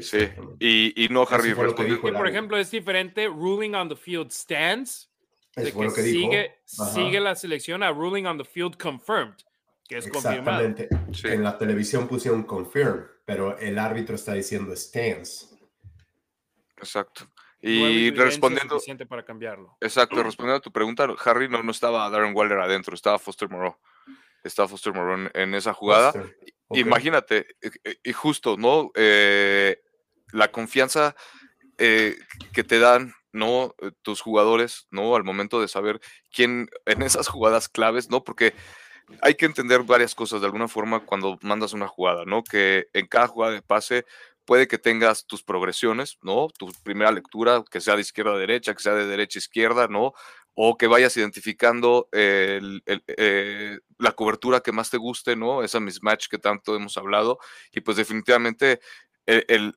Sí, 0.00 0.28
y, 0.58 1.04
y, 1.04 1.08
no, 1.08 1.26
Harry. 1.28 1.54
por 1.54 2.28
ejemplo, 2.28 2.56
es 2.56 2.70
diferente 2.70 3.26
ruling 3.26 3.74
on 3.74 3.88
the 3.88 3.96
field 3.96 4.30
stands, 4.30 5.10
de 5.56 5.72
que, 5.72 5.90
sigue, 5.90 6.62
sigue 6.64 7.20
la 7.20 7.34
selección 7.34 7.82
a 7.82 7.90
ruling 7.90 8.24
on 8.24 8.38
the 8.38 8.44
field 8.44 8.78
confirmed, 8.78 9.44
que 9.92 9.98
es 9.98 10.06
Exactamente. 10.06 10.88
En 11.24 11.42
la 11.42 11.58
televisión 11.58 12.08
pusieron 12.08 12.44
confirm, 12.44 13.06
pero 13.24 13.58
el 13.58 13.78
árbitro 13.78 14.14
está 14.14 14.32
diciendo 14.32 14.74
stands. 14.74 15.54
Exacto. 16.76 17.28
Y 17.60 18.10
respondiendo. 18.10 18.80
para 19.08 19.24
cambiarlo. 19.24 19.76
Exacto, 19.80 20.22
respondiendo 20.22 20.58
a 20.58 20.60
tu 20.60 20.72
pregunta, 20.72 21.06
Harry 21.24 21.48
no, 21.48 21.62
no 21.62 21.70
estaba 21.70 22.08
Darren 22.10 22.34
Waller 22.34 22.58
adentro, 22.58 22.94
estaba 22.94 23.18
Foster 23.18 23.48
Moreau. 23.48 23.76
Estaba 24.42 24.66
Foster 24.66 24.92
Moreau 24.92 25.30
en, 25.32 25.54
esa 25.54 25.72
jugada. 25.72 26.12
Imagínate, 26.70 27.46
y 28.02 28.12
justo, 28.12 28.56
¿no? 28.56 28.90
Eh, 28.96 29.80
la 30.32 30.50
confianza 30.50 31.14
eh, 31.78 32.16
que 32.52 32.64
te 32.64 32.80
dan, 32.80 33.14
¿no? 33.30 33.76
Eh, 33.80 33.92
tus 34.02 34.20
jugadores, 34.20 34.88
¿no? 34.90 35.14
Al 35.14 35.22
momento 35.22 35.60
de 35.60 35.68
saber 35.68 36.00
quién 36.32 36.68
en 36.86 37.02
esas 37.02 37.28
jugadas 37.28 37.68
claves, 37.68 38.10
¿no? 38.10 38.24
Porque 38.24 38.54
hay 39.20 39.34
que 39.34 39.46
entender 39.46 39.82
varias 39.82 40.14
cosas 40.14 40.40
de 40.40 40.46
alguna 40.46 40.68
forma 40.68 41.04
cuando 41.04 41.38
mandas 41.42 41.72
una 41.72 41.88
jugada, 41.88 42.24
¿no? 42.24 42.42
Que 42.42 42.88
en 42.92 43.06
cada 43.06 43.28
jugada 43.28 43.52
de 43.52 43.62
pase 43.62 44.04
puede 44.44 44.68
que 44.68 44.78
tengas 44.78 45.26
tus 45.26 45.42
progresiones, 45.42 46.18
¿no? 46.22 46.48
Tu 46.58 46.72
primera 46.82 47.12
lectura, 47.12 47.62
que 47.70 47.80
sea 47.80 47.94
de 47.94 48.02
izquierda 48.02 48.34
a 48.34 48.38
derecha, 48.38 48.74
que 48.74 48.82
sea 48.82 48.94
de 48.94 49.06
derecha 49.06 49.38
a 49.38 49.40
izquierda, 49.40 49.88
¿no? 49.88 50.12
O 50.54 50.76
que 50.76 50.86
vayas 50.86 51.16
identificando 51.16 52.08
eh, 52.12 52.60
la 53.98 54.12
cobertura 54.12 54.60
que 54.60 54.72
más 54.72 54.90
te 54.90 54.98
guste, 54.98 55.36
¿no? 55.36 55.62
Esa 55.62 55.80
mismatch 55.80 56.28
que 56.28 56.38
tanto 56.38 56.76
hemos 56.76 56.96
hablado. 56.96 57.38
Y 57.72 57.80
pues 57.80 57.96
definitivamente 57.96 58.80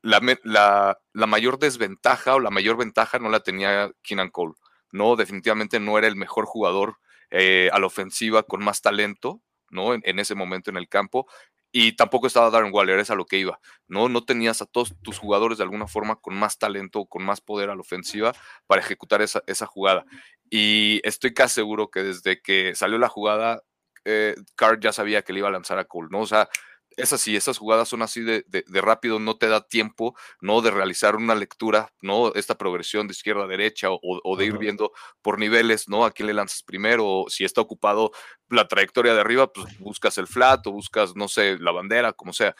la, 0.02 0.98
mayor 1.14 1.60
desventaja 1.60 2.36
o 2.36 2.40
la 2.40 2.50
mayor 2.50 2.78
ventaja 2.78 3.20
no 3.20 3.30
la 3.30 3.42
tenía 3.42 3.92
Keenan 4.02 4.30
Cole, 4.30 4.54
¿no? 4.92 5.16
Definitivamente 5.16 5.80
no 5.80 5.98
era 5.98 6.08
el 6.08 6.16
mejor 6.16 6.46
jugador 6.46 6.98
eh, 7.32 7.70
a 7.72 7.80
la 7.80 7.88
ofensiva 7.88 8.44
con 8.44 8.64
más 8.64 8.82
talento, 8.82 9.42
¿no? 9.70 9.94
en, 9.94 10.20
ese 10.20 10.36
momento 10.36 10.70
en 10.70 10.78
el 10.78 10.88
campo. 10.88 11.28
Y 11.72 11.98
tampoco 11.98 12.28
estaba 12.28 12.50
Darren 12.50 12.74
Waller, 12.74 13.00
es 13.00 13.10
a 13.10 13.16
lo 13.16 13.26
que 13.26 13.38
iba. 13.38 13.60
No, 13.88 14.08
no 14.08 14.24
tenías 14.24 14.62
a 14.62 14.66
todos 14.66 14.96
tus 15.02 15.20
jugadores 15.20 15.58
de 15.58 15.66
alguna 15.66 15.88
forma 15.88 16.16
con 16.16 16.34
más 16.34 16.58
talento, 16.58 17.06
con 17.06 17.26
más 17.26 17.42
poder 17.42 17.70
a 17.70 17.76
la 17.76 17.82
ofensiva 17.82 18.32
para 18.66 18.82
ejecutar 18.82 19.22
esa, 19.22 19.66
jugada. 19.66 20.06
Y 20.50 21.02
estoy 21.04 21.34
casi 21.34 21.56
seguro 21.56 21.90
que 21.92 22.02
desde 22.02 22.42
que 22.42 22.76
salió 22.76 22.98
la 22.98 23.10
jugada, 23.10 23.62
eh, 24.06 24.36
Carr 24.56 24.80
ya 24.80 24.94
sabía 24.94 25.24
que 25.24 25.34
le 25.34 25.40
iba 25.40 25.50
a 25.50 25.52
lanzar 25.52 25.78
a 25.78 25.84
Cole, 25.84 26.08
¿no? 26.12 26.22
O 26.22 26.28
sea, 26.28 26.48
es 26.98 27.14
así, 27.14 27.36
esas 27.36 27.58
jugadas 27.58 27.90
son 27.90 28.02
así 28.02 28.22
de, 28.22 28.46
rápido, 28.82 29.20
no 29.20 29.38
te 29.38 29.48
da 29.48 29.68
tiempo, 29.68 30.16
¿no? 30.40 30.62
De 30.62 30.72
realizar 30.72 31.16
una 31.16 31.36
lectura, 31.36 31.92
¿no? 32.02 32.34
Esta 32.34 32.58
progresión 32.58 33.08
de 33.08 33.12
izquierda 33.14 33.44
a 33.44 33.48
derecha 33.48 33.88
o, 33.92 34.38
de 34.38 34.46
ir 34.46 34.58
viendo 34.58 34.92
por 35.22 35.40
niveles, 35.40 35.90
¿no? 35.90 36.06
A 36.06 36.12
quién 36.12 36.28
le 36.28 36.34
lanzas 36.34 36.64
primero, 36.64 37.06
o 37.06 37.30
si 37.30 37.44
está 37.44 37.62
ocupado 37.62 38.12
la 38.50 38.68
trayectoria 38.68 39.14
de 39.14 39.22
arriba, 39.22 39.52
pues 39.52 39.78
buscas 39.80 40.18
el 40.18 40.28
flat 40.28 40.66
o 40.68 40.72
buscas, 40.72 41.16
no 41.16 41.28
sé, 41.28 41.58
la 41.60 41.72
bandera, 41.72 42.14
como 42.14 42.32
sea. 42.34 42.56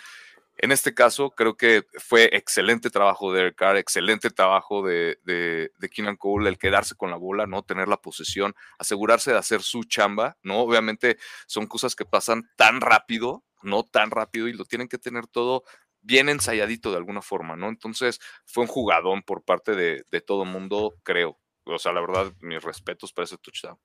En 0.58 0.72
este 0.72 0.94
caso, 0.94 1.32
creo 1.32 1.58
que 1.58 1.84
fue 2.00 2.30
excelente 2.32 2.90
trabajo 2.90 3.34
de 3.34 3.42
Eric 3.42 3.56
Carr, 3.56 3.76
excelente 3.76 4.30
trabajo 4.30 4.86
de, 4.86 5.20
de, 5.24 5.72
de, 5.78 5.90
Keenan 5.90 6.16
Cole, 6.16 6.48
el 6.50 6.58
quedarse 6.58 6.96
con 6.96 7.12
la 7.12 7.18
bola, 7.18 7.46
¿no? 7.46 7.64
Tener 7.64 7.90
la 7.90 7.98
posesión, 7.98 8.56
asegurarse 8.80 9.32
de 9.32 9.38
hacer 9.38 9.62
su 9.62 9.84
chamba, 9.84 10.38
¿no? 10.44 10.60
Obviamente 10.60 11.18
son 11.46 11.68
cosas 11.68 11.94
que 11.94 12.06
pasan 12.06 12.50
tan 12.56 12.80
rápido, 12.80 13.44
no 13.66 13.84
tan 13.84 14.12
rápido 14.12 14.48
y 14.48 14.54
lo 14.54 14.66
tienen 14.66 14.88
que 14.88 14.98
tener 14.98 15.28
todo 15.28 15.64
bien 16.02 16.30
ensayadito 16.30 16.92
de 16.92 16.98
alguna 16.98 17.22
forma, 17.22 17.56
¿no? 17.56 17.68
Entonces 17.68 18.20
fue 18.46 18.64
un 18.64 18.70
jugadón 18.70 19.24
por 19.24 19.44
parte 19.44 19.76
de, 19.76 20.04
de 20.12 20.22
todo 20.22 20.46
mundo, 20.46 20.96
creo. 21.04 21.40
O 21.66 21.80
sea, 21.80 21.92
la 21.92 22.02
verdad, 22.02 22.32
mis 22.42 22.64
respetos 22.64 23.12
para 23.12 23.26
ese 23.26 23.38
touchdown. 23.38 23.78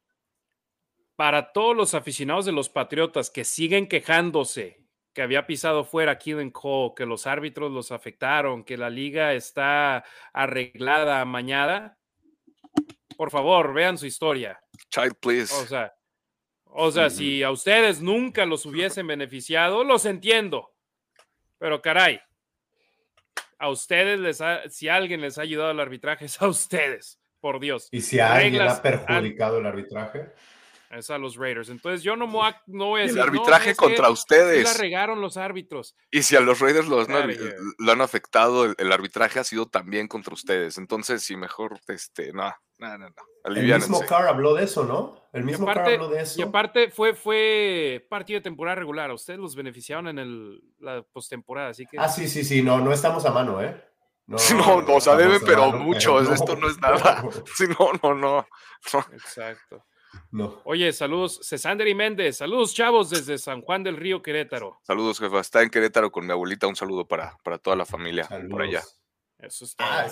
Para 1.16 1.52
todos 1.52 1.76
los 1.76 1.94
aficionados 1.94 2.44
de 2.44 2.52
los 2.52 2.68
Patriotas 2.68 3.30
que 3.30 3.44
siguen 3.44 3.88
quejándose 3.88 4.80
que 5.12 5.22
había 5.22 5.46
pisado 5.46 5.84
fuera 5.84 6.18
Keelan 6.18 6.50
Cole, 6.50 6.92
que 6.96 7.06
los 7.06 7.26
árbitros 7.26 7.72
los 7.72 7.90
afectaron, 7.90 8.64
que 8.64 8.76
la 8.76 8.90
liga 8.90 9.34
está 9.34 10.04
arreglada, 10.32 11.24
mañana, 11.24 11.98
por 13.16 13.30
favor, 13.30 13.72
vean 13.74 13.98
su 13.98 14.06
historia. 14.06 14.60
Child, 14.90 15.14
please. 15.20 15.54
O 15.54 15.66
sea, 15.66 15.92
o 16.72 16.90
sea, 16.90 17.10
si 17.10 17.42
a 17.42 17.50
ustedes 17.50 18.00
nunca 18.00 18.46
los 18.46 18.66
hubiesen 18.66 19.06
beneficiado, 19.06 19.84
los 19.84 20.04
entiendo. 20.04 20.72
Pero 21.58 21.82
caray, 21.82 22.20
a 23.58 23.68
ustedes 23.68 24.18
les 24.18 24.40
ha, 24.40 24.68
si 24.68 24.88
alguien 24.88 25.20
les 25.20 25.38
ha 25.38 25.42
ayudado 25.42 25.70
al 25.70 25.80
arbitraje 25.80 26.24
es 26.24 26.40
a 26.40 26.48
ustedes, 26.48 27.20
por 27.40 27.60
Dios. 27.60 27.88
¿Y 27.90 28.00
si 28.00 28.18
a 28.18 28.34
alguien 28.34 28.62
ha 28.62 28.80
perjudicado 28.80 29.58
el 29.58 29.66
arbitraje? 29.66 30.32
Es 30.90 31.08
a 31.08 31.18
los 31.18 31.36
Raiders. 31.36 31.68
Entonces 31.68 32.02
yo 32.02 32.16
no, 32.16 32.26
voy 32.26 32.48
a, 32.48 32.60
no 32.66 32.96
decir. 32.96 33.16
El 33.16 33.22
arbitraje 33.22 33.76
contra 33.76 34.10
ustedes. 34.10 34.64
la 34.64 34.74
regaron 34.74 35.20
los 35.20 35.36
árbitros. 35.36 35.94
Y 36.10 36.22
si 36.22 36.34
a 36.34 36.40
los 36.40 36.58
Raiders 36.58 36.88
los 36.88 37.08
lo 37.08 37.92
han 37.92 38.00
afectado, 38.00 38.64
el, 38.64 38.92
arbitraje 38.92 39.38
ha 39.38 39.44
sido 39.44 39.66
también 39.66 40.08
contra 40.08 40.34
ustedes. 40.34 40.78
Entonces, 40.78 41.22
si 41.22 41.36
mejor, 41.36 41.78
este, 41.86 42.32
no, 42.32 42.52
no, 42.78 42.98
no, 42.98 43.08
El 43.44 43.62
mismo 43.62 44.00
Carr 44.00 44.26
habló 44.26 44.54
de 44.54 44.64
eso, 44.64 44.84
¿no? 44.84 45.28
El 45.32 45.44
mismo 45.44 45.64
Carr 45.64 45.80
habló 45.80 46.08
de 46.08 46.22
eso. 46.22 46.40
Y 46.40 46.42
aparte 46.42 46.90
fue, 46.90 47.14
fue 47.14 48.04
partido 48.10 48.38
de 48.38 48.42
temporada 48.42 48.74
regular. 48.74 49.12
ustedes 49.12 49.38
los 49.38 49.54
beneficiaron 49.54 50.08
en 50.08 50.18
el, 50.18 50.60
la 50.80 51.02
postemporada, 51.02 51.68
así 51.68 51.86
que. 51.86 51.98
Ah, 51.98 52.08
sí, 52.08 52.28
sí, 52.28 52.42
sí. 52.42 52.62
No, 52.62 52.80
no 52.80 52.92
estamos 52.92 53.24
a 53.26 53.30
mano, 53.30 53.62
¿eh? 53.62 53.80
No, 54.26 54.36
no, 54.54 54.82
no, 54.82 54.94
o 54.94 55.00
sea, 55.00 55.16
deben, 55.16 55.40
pero 55.44 55.72
mucho. 55.72 56.20
Esto 56.32 56.56
no 56.56 56.68
es 56.68 56.80
nada. 56.80 57.22
Sí, 57.56 57.64
no, 57.78 57.92
no, 58.02 58.14
no. 58.14 58.46
Exacto. 59.12 59.84
No. 60.30 60.60
Oye, 60.64 60.92
saludos, 60.92 61.40
Cesander 61.42 61.88
y 61.88 61.94
Méndez. 61.94 62.38
Saludos, 62.38 62.74
chavos, 62.74 63.10
desde 63.10 63.38
San 63.38 63.62
Juan 63.62 63.82
del 63.82 63.96
Río, 63.96 64.22
Querétaro. 64.22 64.78
Saludos, 64.82 65.18
jefa. 65.18 65.40
Está 65.40 65.62
en 65.62 65.70
Querétaro 65.70 66.10
con 66.10 66.26
mi 66.26 66.32
abuelita. 66.32 66.66
Un 66.66 66.76
saludo 66.76 67.06
para, 67.06 67.36
para 67.44 67.58
toda 67.58 67.76
la 67.76 67.84
familia 67.86 68.28
por 68.50 68.62
allá. 68.62 68.82
Eso 69.38 69.64
está. 69.64 70.04
Ah, 70.04 70.10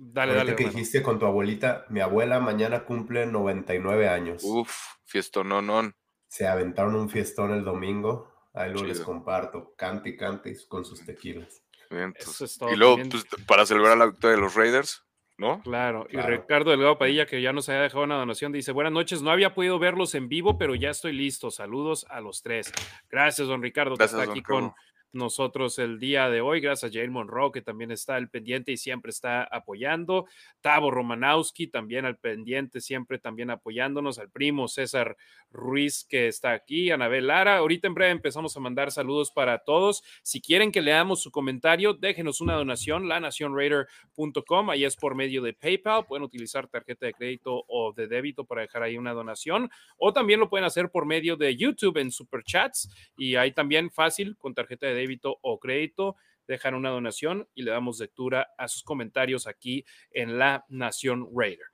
Dale, 0.00 0.32
dale. 0.32 0.54
que 0.54 0.64
dijiste 0.64 1.02
con 1.02 1.18
tu 1.18 1.26
abuelita, 1.26 1.84
mi 1.88 1.98
abuela 2.00 2.38
mañana 2.38 2.84
cumple 2.84 3.26
99 3.26 4.08
años. 4.08 4.44
Uf, 4.44 4.72
fiestón, 5.04 5.48
no, 5.48 5.60
no. 5.60 5.92
Se 6.28 6.46
aventaron 6.46 6.94
un 6.94 7.10
fiestón 7.10 7.52
el 7.52 7.64
domingo. 7.64 8.32
Ahí 8.54 8.72
lo 8.72 8.84
les 8.84 9.00
comparto. 9.00 9.74
Cante 9.76 10.10
y 10.10 10.16
cante 10.16 10.56
con 10.68 10.84
sus 10.84 11.04
tequilas. 11.04 11.62
y 11.90 12.76
luego, 12.76 12.98
pues, 13.10 13.26
para 13.48 13.66
celebrar 13.66 13.98
la 13.98 14.06
victoria 14.06 14.36
de 14.36 14.42
los 14.42 14.54
Raiders, 14.54 15.04
¿no? 15.38 15.62
Claro. 15.62 16.06
Y 16.10 16.18
Ricardo 16.18 16.70
Delgado 16.72 16.98
Padilla, 16.98 17.26
que 17.26 17.40
ya 17.40 17.52
nos 17.52 17.68
había 17.68 17.82
dejado 17.82 18.04
una 18.04 18.16
donación, 18.16 18.52
dice: 18.52 18.72
Buenas 18.72 18.92
noches, 18.92 19.22
no 19.22 19.30
había 19.30 19.54
podido 19.54 19.78
verlos 19.78 20.14
en 20.14 20.28
vivo, 20.28 20.58
pero 20.58 20.74
ya 20.74 20.90
estoy 20.90 21.12
listo. 21.12 21.50
Saludos 21.50 22.06
a 22.10 22.20
los 22.20 22.42
tres. 22.42 22.72
Gracias, 23.10 23.48
don 23.48 23.62
Ricardo, 23.62 23.96
que 23.96 24.04
está 24.04 24.22
aquí 24.22 24.42
con 24.42 24.74
nosotros 25.12 25.78
el 25.78 25.98
día 25.98 26.28
de 26.28 26.40
hoy, 26.40 26.60
gracias 26.60 26.90
a 26.90 26.94
Jane 26.94 27.10
Monroe, 27.10 27.50
que 27.52 27.62
también 27.62 27.90
está 27.90 28.16
al 28.16 28.28
pendiente 28.28 28.72
y 28.72 28.76
siempre 28.76 29.10
está 29.10 29.42
apoyando. 29.42 30.26
Tavo 30.60 30.90
Romanowski 30.90 31.66
también 31.66 32.04
al 32.04 32.18
pendiente, 32.18 32.80
siempre 32.80 33.18
también 33.18 33.50
apoyándonos. 33.50 34.18
Al 34.18 34.30
primo 34.30 34.68
César 34.68 35.16
Ruiz, 35.50 36.04
que 36.08 36.28
está 36.28 36.52
aquí. 36.52 36.90
Anabel 36.90 37.26
Lara. 37.26 37.58
Ahorita 37.58 37.86
en 37.86 37.94
breve 37.94 38.10
empezamos 38.10 38.56
a 38.56 38.60
mandar 38.60 38.90
saludos 38.90 39.30
para 39.30 39.58
todos. 39.60 40.02
Si 40.22 40.40
quieren 40.40 40.72
que 40.72 40.82
leamos 40.82 41.22
su 41.22 41.30
comentario, 41.30 41.94
déjenos 41.94 42.40
una 42.40 42.54
donación, 42.54 43.08
lanacionraider.com. 43.08 44.70
Ahí 44.70 44.84
es 44.84 44.96
por 44.96 45.14
medio 45.14 45.42
de 45.42 45.54
PayPal. 45.54 46.04
Pueden 46.06 46.24
utilizar 46.24 46.68
tarjeta 46.68 47.06
de 47.06 47.14
crédito 47.14 47.64
o 47.66 47.92
de 47.92 48.08
débito 48.08 48.44
para 48.44 48.62
dejar 48.62 48.82
ahí 48.82 48.98
una 48.98 49.12
donación. 49.12 49.70
O 49.96 50.12
también 50.12 50.40
lo 50.40 50.50
pueden 50.50 50.66
hacer 50.66 50.90
por 50.90 51.06
medio 51.06 51.36
de 51.36 51.56
YouTube 51.56 51.96
en 51.96 52.10
Superchats. 52.10 52.90
Y 53.16 53.36
ahí 53.36 53.52
también 53.52 53.90
fácil 53.90 54.36
con 54.36 54.54
tarjeta 54.54 54.86
de 54.86 54.97
débito 54.98 55.38
o 55.42 55.58
crédito, 55.58 56.16
dejan 56.46 56.74
una 56.74 56.90
donación 56.90 57.48
y 57.54 57.62
le 57.62 57.70
damos 57.70 58.00
lectura 58.00 58.48
a 58.56 58.68
sus 58.68 58.82
comentarios 58.82 59.46
aquí 59.46 59.84
en 60.10 60.38
La 60.38 60.64
Nación 60.68 61.28
Raider. 61.34 61.66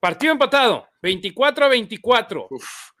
Partido 0.00 0.32
empatado, 0.32 0.88
24 1.02 1.66
a 1.66 1.68
24. 1.68 2.48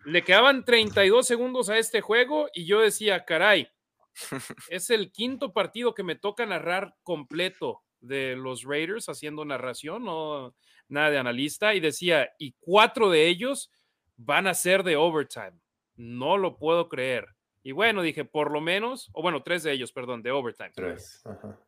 Le 0.04 0.22
quedaban 0.22 0.64
32 0.64 1.26
segundos 1.26 1.70
a 1.70 1.78
este 1.78 2.00
juego 2.00 2.48
y 2.52 2.66
yo 2.66 2.80
decía, 2.80 3.24
caray, 3.24 3.68
es 4.70 4.90
el 4.90 5.10
quinto 5.10 5.52
partido 5.52 5.94
que 5.94 6.02
me 6.02 6.14
toca 6.14 6.44
narrar 6.46 6.94
completo 7.02 7.82
de 8.00 8.36
los 8.36 8.64
Raiders 8.64 9.08
haciendo 9.08 9.44
narración, 9.44 10.04
no 10.04 10.54
nada 10.88 11.10
de 11.10 11.18
analista, 11.18 11.74
y 11.74 11.80
decía, 11.80 12.30
y 12.38 12.54
cuatro 12.60 13.10
de 13.10 13.28
ellos 13.28 13.70
van 14.16 14.46
a 14.46 14.54
ser 14.54 14.82
de 14.82 14.96
overtime. 14.96 15.58
No 15.96 16.36
lo 16.36 16.58
puedo 16.58 16.88
creer. 16.88 17.28
Y 17.62 17.72
bueno, 17.72 18.02
dije, 18.02 18.24
por 18.24 18.50
lo 18.50 18.60
menos, 18.60 19.10
o 19.12 19.22
bueno, 19.22 19.42
tres 19.42 19.62
de 19.62 19.72
ellos, 19.72 19.92
perdón, 19.92 20.22
de 20.22 20.30
overtime. 20.30 20.72
Tres. 20.74 21.22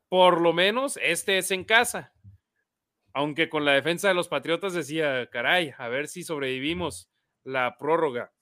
Por 0.08 0.40
lo 0.40 0.52
menos 0.52 0.98
este 1.02 1.38
es 1.38 1.50
en 1.50 1.64
casa. 1.64 2.12
Aunque 3.12 3.50
con 3.50 3.64
la 3.66 3.72
defensa 3.72 4.08
de 4.08 4.14
los 4.14 4.28
Patriotas 4.28 4.72
decía, 4.72 5.28
caray, 5.30 5.74
a 5.76 5.88
ver 5.88 6.08
si 6.08 6.22
sobrevivimos 6.22 7.10
la 7.44 7.76
prórroga. 7.76 8.32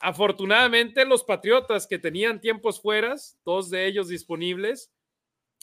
Afortunadamente, 0.00 1.04
los 1.04 1.22
Patriotas 1.22 1.86
que 1.86 2.00
tenían 2.00 2.40
tiempos 2.40 2.82
fueras, 2.82 3.38
dos 3.44 3.70
de 3.70 3.86
ellos 3.86 4.08
disponibles, 4.08 4.92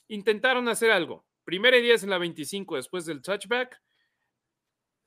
intentaron 0.07 0.69
hacer 0.69 0.91
algo. 0.91 1.25
Primera 1.43 1.77
y 1.77 1.81
diez 1.81 2.03
en 2.03 2.11
la 2.11 2.17
25 2.17 2.77
después 2.77 3.05
del 3.05 3.21
touchback. 3.21 3.81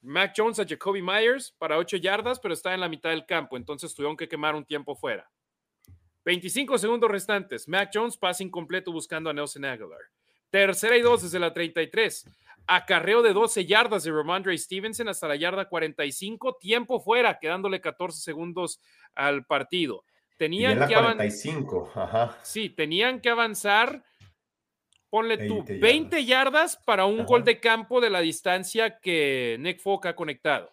Mac 0.03 0.35
Jones 0.37 0.59
a 0.59 0.67
Jacoby 0.67 1.01
Myers 1.01 1.55
para 1.59 1.79
ocho 1.79 1.97
yardas, 1.97 2.41
pero 2.41 2.53
está 2.53 2.75
en 2.75 2.81
la 2.81 2.89
mitad 2.89 3.11
del 3.11 3.25
campo, 3.25 3.57
entonces 3.57 3.95
tuvieron 3.95 4.17
que 4.17 4.29
quemar 4.29 4.55
un 4.55 4.67
tiempo 4.67 4.97
fuera. 4.97 5.31
25 6.25 6.79
segundos 6.79 7.11
restantes. 7.11 7.69
Mac 7.69 7.91
Jones 7.93 8.17
pasa 8.17 8.43
incompleto 8.43 8.93
buscando 8.93 9.31
a 9.31 9.33
Nelson 9.33 9.65
Aguilar. 9.65 10.01
Tercera 10.51 10.97
y 10.97 11.01
dos 11.01 11.23
desde 11.23 11.39
la 11.39 11.53
33. 11.53 12.27
Acarreo 12.67 13.23
de 13.23 13.33
12 13.33 13.67
yardas 13.67 14.05
de 14.05 14.13
Ramondre 14.13 14.57
Stevenson 14.57 15.09
hasta 15.09 15.27
la 15.27 15.37
yarda 15.37 15.69
45. 15.69 16.59
Tiempo 16.61 17.01
fuera, 17.01 17.39
quedándole 17.39 17.81
14 17.81 18.21
segundos 18.21 18.81
al 19.15 19.45
partido. 19.45 20.05
Tenían 20.37 20.87
que 20.87 20.95
avanzar. 20.95 22.39
Sí, 22.43 22.69
tenían 22.69 23.21
que 23.21 23.31
avanzar. 23.31 24.05
Ponle 25.11 25.47
tú 25.47 25.65
20 25.67 26.25
yardas. 26.25 26.77
para 26.77 27.05
un 27.05 27.25
gol 27.25 27.45
de 27.45 27.59
campo 27.59 28.01
de 28.01 28.11
la 28.11 28.21
distancia 28.21 28.99
que 29.01 29.57
Nick 29.59 29.81
Folk 29.81 30.07
ha 30.07 30.15
conectado. 30.15 30.71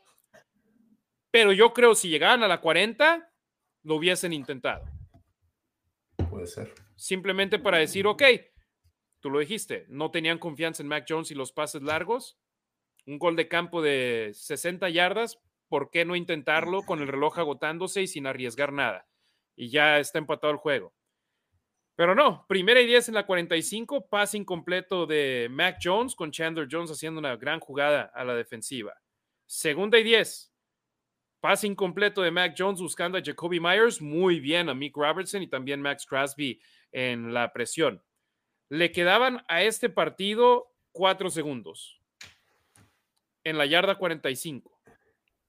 Pero 1.32 1.52
yo 1.54 1.74
creo 1.74 1.95
si 1.95 2.10
llegaban 2.10 2.43
a 2.43 2.47
la 2.47 2.62
40, 2.62 3.30
lo 3.84 3.95
hubiesen 3.95 4.34
intentado 4.34 4.99
ser. 6.47 6.73
Simplemente 6.95 7.59
para 7.59 7.77
decir, 7.77 8.07
ok, 8.07 8.23
tú 9.19 9.29
lo 9.29 9.39
dijiste, 9.39 9.85
no 9.89 10.11
tenían 10.11 10.39
confianza 10.39 10.83
en 10.83 10.89
Mac 10.89 11.05
Jones 11.07 11.31
y 11.31 11.35
los 11.35 11.51
pases 11.51 11.81
largos. 11.81 12.37
Un 13.05 13.19
gol 13.19 13.35
de 13.35 13.47
campo 13.47 13.81
de 13.81 14.31
60 14.33 14.89
yardas, 14.89 15.39
¿por 15.67 15.89
qué 15.89 16.05
no 16.05 16.15
intentarlo 16.15 16.83
con 16.83 17.01
el 17.01 17.07
reloj 17.07 17.39
agotándose 17.39 18.01
y 18.01 18.07
sin 18.07 18.27
arriesgar 18.27 18.73
nada? 18.73 19.07
Y 19.55 19.69
ya 19.69 19.99
está 19.99 20.19
empatado 20.19 20.51
el 20.51 20.59
juego. 20.59 20.93
Pero 21.99 22.15
no, 22.15 22.45
primera 22.47 22.79
y 22.79 22.85
10 22.85 23.09
en 23.09 23.15
la 23.15 23.25
45, 23.25 24.07
pase 24.07 24.37
incompleto 24.37 25.05
de 25.05 25.49
Mac 25.51 25.79
Jones 25.83 26.15
con 26.15 26.31
Chandler 26.31 26.69
Jones 26.71 26.91
haciendo 26.91 27.19
una 27.19 27.35
gran 27.35 27.59
jugada 27.59 28.03
a 28.15 28.23
la 28.23 28.35
defensiva. 28.35 28.93
Segunda 29.45 29.99
y 29.99 30.03
10, 30.03 30.49
Pase 31.41 31.67
incompleto 31.67 32.21
de 32.21 32.31
Mac 32.31 32.53
Jones 32.57 32.81
buscando 32.81 33.17
a 33.17 33.21
Jacoby 33.23 33.59
Myers. 33.59 34.01
Muy 34.01 34.39
bien 34.39 34.69
a 34.69 34.73
Mick 34.73 34.95
Robertson 34.95 35.41
y 35.41 35.47
también 35.47 35.81
Max 35.81 36.05
Crosby 36.05 36.59
en 36.91 37.33
la 37.33 37.53
presión. 37.53 38.03
Le 38.69 38.91
quedaban 38.91 39.43
a 39.47 39.63
este 39.63 39.89
partido 39.89 40.73
cuatro 40.91 41.29
segundos 41.29 41.99
en 43.43 43.57
la 43.57 43.65
yarda 43.65 43.95
45. 43.95 44.71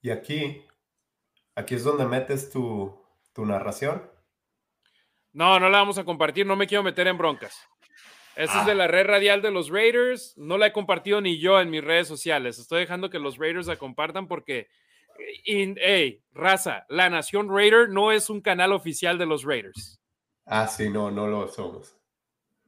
Y 0.02 0.10
aquí, 0.10 0.64
aquí 1.54 1.74
es 1.74 1.84
donde 1.84 2.06
metes 2.06 2.50
tu, 2.50 2.96
tu 3.32 3.44
narración. 3.44 4.08
No, 5.32 5.60
no 5.60 5.68
la 5.68 5.78
vamos 5.78 5.98
a 5.98 6.04
compartir, 6.04 6.46
no 6.46 6.56
me 6.56 6.66
quiero 6.66 6.82
meter 6.82 7.06
en 7.06 7.18
broncas. 7.18 7.68
Esa 8.36 8.60
es 8.60 8.66
de 8.66 8.72
ah. 8.72 8.76
la 8.76 8.86
red 8.86 9.06
radial 9.06 9.42
de 9.42 9.50
los 9.50 9.68
Raiders. 9.68 10.34
No 10.36 10.56
la 10.56 10.68
he 10.68 10.72
compartido 10.72 11.20
ni 11.20 11.38
yo 11.38 11.60
en 11.60 11.68
mis 11.68 11.84
redes 11.84 12.08
sociales. 12.08 12.58
Estoy 12.58 12.80
dejando 12.80 13.10
que 13.10 13.18
los 13.18 13.38
Raiders 13.38 13.66
la 13.66 13.76
compartan 13.76 14.28
porque 14.28 14.68
hey, 15.44 16.22
raza, 16.32 16.86
la 16.88 17.10
Nación 17.10 17.48
Raider 17.48 17.88
no 17.88 18.12
es 18.12 18.30
un 18.30 18.40
canal 18.40 18.72
oficial 18.72 19.18
de 19.18 19.26
los 19.26 19.44
Raiders. 19.44 20.00
Ah, 20.46 20.66
sí, 20.66 20.88
no, 20.88 21.10
no 21.10 21.26
lo 21.26 21.48
somos. 21.48 21.96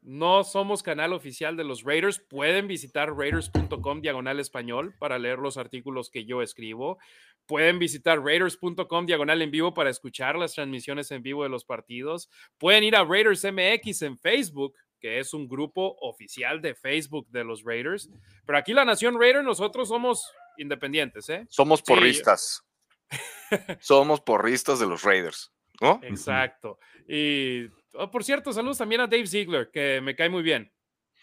No 0.02 0.42
somos 0.42 0.82
canal 0.82 1.12
oficial 1.12 1.56
de 1.56 1.62
los 1.62 1.84
Raiders. 1.84 2.18
Pueden 2.18 2.66
visitar 2.66 3.14
raiders.com 3.14 4.00
diagonal 4.00 4.40
español 4.40 4.94
para 4.98 5.16
leer 5.16 5.38
los 5.38 5.56
artículos 5.56 6.10
que 6.10 6.24
yo 6.24 6.42
escribo. 6.42 6.98
Pueden 7.46 7.78
visitar 7.78 8.20
raiders.com 8.20 9.06
diagonal 9.06 9.42
en 9.42 9.52
vivo 9.52 9.74
para 9.74 9.90
escuchar 9.90 10.36
las 10.36 10.54
transmisiones 10.54 11.12
en 11.12 11.22
vivo 11.22 11.44
de 11.44 11.50
los 11.50 11.64
partidos. 11.64 12.28
Pueden 12.58 12.82
ir 12.82 12.96
a 12.96 13.04
Raiders 13.04 13.44
MX 13.44 14.02
en 14.02 14.18
Facebook, 14.18 14.74
que 14.98 15.20
es 15.20 15.34
un 15.34 15.46
grupo 15.46 15.96
oficial 16.00 16.60
de 16.60 16.74
Facebook 16.74 17.28
de 17.30 17.44
los 17.44 17.62
Raiders. 17.62 18.10
Pero 18.44 18.58
aquí 18.58 18.72
la 18.72 18.84
Nación 18.84 19.20
Raider, 19.20 19.44
nosotros 19.44 19.88
somos 19.88 20.32
independientes, 20.56 21.28
¿eh? 21.28 21.46
Somos 21.48 21.82
porristas. 21.82 22.64
Somos 23.80 24.20
porristas 24.20 24.78
de 24.78 24.86
los 24.86 25.02
Raiders, 25.02 25.52
¿no? 25.80 26.00
Exacto. 26.02 26.78
Y 27.08 27.66
oh, 27.94 28.10
por 28.10 28.24
cierto, 28.24 28.52
saludos 28.52 28.78
también 28.78 29.02
a 29.02 29.06
Dave 29.06 29.26
Ziegler, 29.26 29.70
que 29.70 30.00
me 30.00 30.16
cae 30.16 30.28
muy 30.28 30.42
bien. 30.42 30.72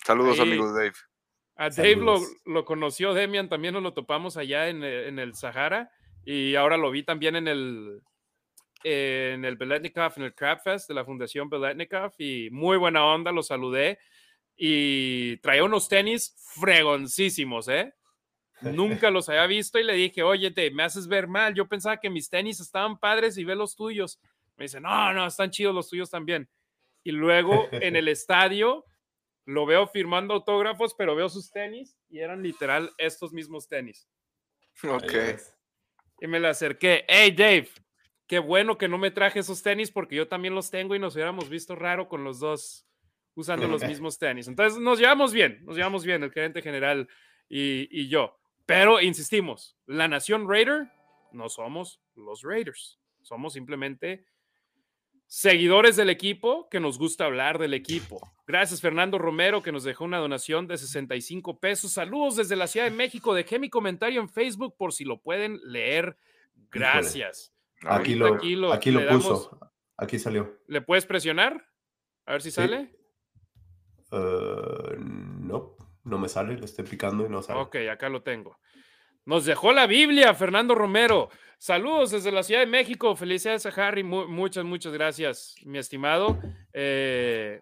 Saludos, 0.06 0.40
amigos 0.40 0.74
Dave. 0.74 0.94
A 1.56 1.70
Dave 1.70 1.98
lo, 1.98 2.20
lo, 2.46 2.64
conoció 2.64 3.14
Demian, 3.14 3.50
también 3.50 3.74
nos 3.74 3.84
lo 3.84 3.94
topamos 3.94 4.38
allá 4.38 4.70
en, 4.70 4.84
en, 4.84 5.20
el 5.20 5.36
Sahara 5.36 5.92
y 6.24 6.56
ahora 6.56 6.78
lo 6.78 6.90
vi 6.90 7.04
también 7.04 7.36
en 7.36 7.48
el 7.50 8.02
en 8.84 9.44
el 9.44 9.58
Beletnikov, 9.58 10.14
en 10.16 10.24
el 10.24 10.34
Crab 10.34 10.62
Fest 10.64 10.88
de 10.88 10.94
la 10.94 11.04
Fundación 11.04 11.50
Beletnikov 11.50 12.14
y 12.18 12.50
muy 12.50 12.78
buena 12.78 13.06
onda, 13.06 13.34
lo 13.34 13.44
saludé 13.44 14.00
y 14.56 15.38
traía 15.38 15.64
unos 15.64 15.88
tenis 15.90 16.36
fregoncísimos, 16.60 17.68
¿eh? 17.68 17.94
Nunca 18.62 19.10
los 19.10 19.30
había 19.30 19.48
visto 19.48 19.80
y 19.80 19.84
le 19.84 19.94
dije, 19.94 20.24
oye, 20.24 20.52
te 20.52 20.72
me 20.72 20.84
haces 20.84 21.08
ver 21.08 21.28
mal. 21.28 21.54
Yo 21.54 21.68
pensaba 21.68 21.98
que 21.98 22.10
mis 22.10 22.30
tenis 22.30 22.60
estaban 22.60 23.00
padres 23.00 23.38
y 23.38 23.44
ve 23.44 23.56
los 23.56 23.76
tuyos. 23.76 24.20
Me 24.58 24.66
dice, 24.66 24.82
no, 24.82 25.14
no, 25.14 25.26
están 25.26 25.52
chidos 25.52 25.74
los 25.74 25.90
tuyos 25.90 26.10
también. 26.10 26.50
Y 27.04 27.12
luego 27.12 27.68
en 27.72 27.96
el 27.96 28.08
estadio 28.08 28.86
lo 29.46 29.66
veo 29.66 29.88
firmando 29.88 30.34
autógrafos, 30.34 30.94
pero 30.94 31.16
veo 31.16 31.30
sus 31.30 31.52
tenis 31.52 31.98
y 32.10 32.20
eran 32.20 32.44
literal 32.44 32.92
estos 32.98 33.34
mismos 33.34 33.68
tenis. 33.68 34.08
Ok. 34.84 35.14
Y 36.22 36.28
me 36.28 36.40
le 36.40 36.50
acerqué, 36.50 37.06
hey 37.08 37.32
Dave, 37.32 37.70
qué 38.28 38.40
bueno 38.40 38.78
que 38.78 38.88
no 38.88 38.98
me 38.98 39.12
traje 39.12 39.40
esos 39.40 39.64
tenis 39.64 39.90
porque 39.90 40.16
yo 40.16 40.28
también 40.28 40.54
los 40.54 40.70
tengo 40.70 40.96
y 40.96 41.00
nos 41.00 41.16
hubiéramos 41.16 41.50
visto 41.50 41.76
raro 41.76 42.08
con 42.08 42.24
los 42.24 42.40
dos 42.40 42.86
usando 43.34 43.68
los 43.68 43.84
mismos 43.88 44.20
tenis. 44.20 44.48
Entonces 44.48 44.80
nos 44.80 45.00
llevamos 45.00 45.34
bien, 45.34 45.64
nos 45.66 45.78
llevamos 45.78 46.06
bien, 46.06 46.22
el 46.24 46.32
gerente 46.32 46.62
general 46.62 47.08
y, 47.48 47.88
y 47.90 48.10
yo. 48.10 48.38
Pero 48.70 49.02
insistimos, 49.02 49.76
la 49.88 50.08
nación 50.08 50.48
Raider 50.48 50.92
no 51.32 51.50
somos 51.50 52.02
los 52.14 52.44
Raiders. 52.44 53.00
Somos 53.24 53.54
simplemente 53.54 54.28
Seguidores 55.26 55.96
del 55.96 56.10
equipo, 56.10 56.68
que 56.70 56.80
nos 56.80 56.98
gusta 56.98 57.26
hablar 57.26 57.60
del 57.60 57.76
equipo. 57.76 58.20
Gracias, 58.48 58.82
Fernando 58.82 59.20
Romero, 59.20 59.62
que 59.62 59.72
nos 59.72 59.84
dejó 59.84 60.04
una 60.04 60.18
donación 60.18 60.68
de 60.68 60.76
65 60.76 61.60
pesos. 61.60 61.92
Saludos 61.92 62.36
desde 62.36 62.56
la 62.56 62.66
Ciudad 62.66 62.88
de 62.88 62.96
México. 62.96 63.36
Dejé 63.36 63.60
mi 63.60 63.70
comentario 63.70 64.22
en 64.22 64.30
Facebook 64.30 64.76
por 64.76 64.92
si 64.92 65.04
lo 65.04 65.22
pueden 65.22 65.60
leer. 65.64 66.18
Gracias. 66.72 67.54
Aquí 67.86 68.14
lo, 68.14 68.34
aquí 68.34 68.56
lo, 68.56 69.08
puso. 69.08 69.60
aquí 69.98 70.18
salió. 70.18 70.60
¿Le 70.68 70.82
puedes 70.82 71.06
presionar? 71.06 71.64
A 72.26 72.34
ver 72.34 72.42
si 72.42 72.50
sale. 72.50 72.96
Uh, 74.12 75.29
no, 76.04 76.18
me 76.18 76.30
sale. 76.30 76.58
Le 76.58 76.66
estoy 76.66 76.86
picando 76.86 77.26
y 77.26 77.30
no 77.30 77.42
sale. 77.42 77.60
Ok, 77.60 77.76
acá 77.92 78.10
lo 78.10 78.22
tengo. 78.22 78.58
Nos 79.26 79.46
dejó 79.46 79.74
la 79.74 79.86
Biblia, 79.88 80.34
Fernando 80.34 80.76
Romero. 80.76 81.30
Saludos 81.58 82.12
desde 82.12 82.32
la 82.32 82.42
Ciudad 82.42 82.62
de 82.62 82.68
México. 82.68 83.16
Felicidades 83.16 83.66
a 83.66 83.70
Harry. 83.70 84.04
muchas, 84.04 84.64
muchas 84.64 84.94
gracias, 84.94 85.56
mi 85.66 85.78
estimado. 85.78 86.40
Eh, 86.74 87.62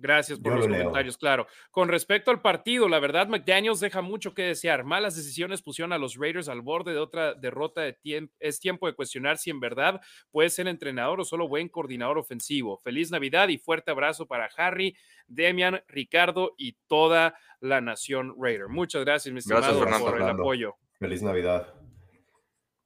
gracias 0.00 0.38
por 0.38 0.54
los 0.54 0.66
comentarios, 0.66 1.16
claro. 1.16 1.46
Con 1.70 1.88
respecto 1.88 2.30
al 2.30 2.40
partido, 2.40 2.88
la 2.88 2.98
verdad, 2.98 3.28
McDaniels 3.28 3.80
deja 3.80 4.02
mucho 4.02 4.34
que 4.34 4.42
desear. 4.42 4.84
Malas 4.84 5.16
decisiones 5.16 5.62
pusieron 5.62 5.92
a 5.92 5.98
los 5.98 6.16
Raiders 6.16 6.48
al 6.48 6.62
borde 6.62 6.92
de 6.92 6.98
otra 6.98 7.34
derrota 7.34 7.82
de. 7.82 7.96
Es 8.38 8.60
tiempo 8.60 8.86
de 8.86 8.94
cuestionar 8.94 9.38
si 9.38 9.50
en 9.50 9.60
verdad 9.60 10.00
puede 10.30 10.50
ser 10.50 10.68
entrenador 10.68 11.20
o 11.20 11.24
solo 11.24 11.48
buen 11.48 11.68
coordinador 11.68 12.18
ofensivo. 12.18 12.80
Feliz 12.84 13.10
Navidad 13.10 13.48
y 13.48 13.58
fuerte 13.58 13.90
abrazo 13.90 14.26
para 14.26 14.48
Harry, 14.56 14.96
Demian, 15.26 15.82
Ricardo 15.88 16.54
y 16.56 16.76
toda 16.86 17.34
la 17.60 17.80
nación 17.80 18.34
Raider. 18.38 18.68
Muchas 18.68 19.04
gracias, 19.04 19.32
mi 19.32 19.38
estimado, 19.38 19.78
por 20.00 20.20
el 20.20 20.28
apoyo. 20.28 20.76
Feliz 20.98 21.22
Navidad. 21.22 21.74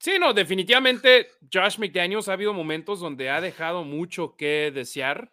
Sí, 0.00 0.12
no, 0.18 0.32
definitivamente 0.32 1.28
Josh 1.52 1.78
McDaniels 1.78 2.28
ha 2.28 2.32
habido 2.32 2.54
momentos 2.54 3.00
donde 3.00 3.28
ha 3.28 3.42
dejado 3.42 3.84
mucho 3.84 4.34
que 4.34 4.72
desear, 4.74 5.30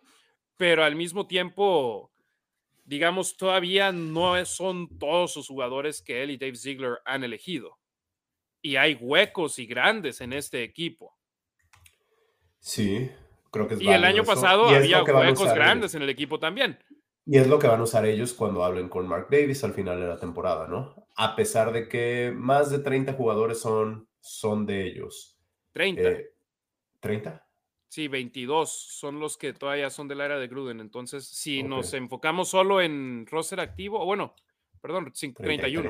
pero 0.58 0.84
al 0.84 0.96
mismo 0.96 1.28
tiempo, 1.28 2.12
digamos, 2.84 3.38
todavía 3.38 3.92
no 3.92 4.44
son 4.46 4.98
todos 4.98 5.36
los 5.36 5.48
jugadores 5.48 6.02
que 6.02 6.24
él 6.24 6.32
y 6.32 6.38
Dave 6.38 6.56
Ziegler 6.56 6.98
han 7.06 7.24
elegido. 7.24 7.78
Y 8.62 8.76
hay 8.76 8.96
huecos 8.96 9.60
y 9.60 9.68
grandes 9.68 10.20
en 10.20 10.34
este 10.34 10.64
equipo. 10.64 11.16
Sí, 12.60 13.10
creo 13.52 13.68
que 13.68 13.76
es 13.76 13.82
Y 13.82 13.90
el 13.90 14.04
año 14.04 14.24
pasado 14.24 14.68
había 14.68 15.04
huecos 15.04 15.54
grandes 15.54 15.94
en 15.96 16.02
el 16.02 16.10
equipo 16.10 16.40
también. 16.40 16.80
Y 17.26 17.38
es 17.38 17.48
lo 17.48 17.60
que 17.60 17.68
van 17.68 17.80
a 17.80 17.84
usar 17.84 18.06
ellos 18.06 18.34
cuando 18.34 18.64
hablen 18.64 18.90
con 18.90 19.08
Mark 19.08 19.28
Davis 19.30 19.64
al 19.64 19.74
final 19.74 20.00
de 20.00 20.08
la 20.08 20.18
temporada, 20.18 20.68
¿no? 20.68 21.08
A 21.16 21.36
pesar 21.36 21.74
de 21.74 21.88
que 21.88 22.32
más 22.34 22.72
de 22.72 22.80
30 22.80 23.14
jugadores 23.14 23.60
son, 23.60 24.10
son 24.22 24.66
de 24.66 24.88
ellos. 24.88 25.38
30. 25.74 26.02
¿30? 27.02 27.47
Sí, 27.88 28.08
22 28.08 28.70
son 28.70 29.20
los 29.20 29.38
que 29.38 29.54
todavía 29.54 29.90
son 29.90 30.08
del 30.08 30.22
área 30.22 30.38
de 30.38 30.48
Gruden. 30.48 30.80
Entonces, 30.80 31.26
si 31.26 31.64
nos 31.64 31.94
enfocamos 31.94 32.50
solo 32.50 32.82
en 32.82 33.26
roster 33.28 33.60
activo, 33.60 34.04
bueno, 34.06 34.36
perdón, 34.82 35.12
31. 35.14 35.90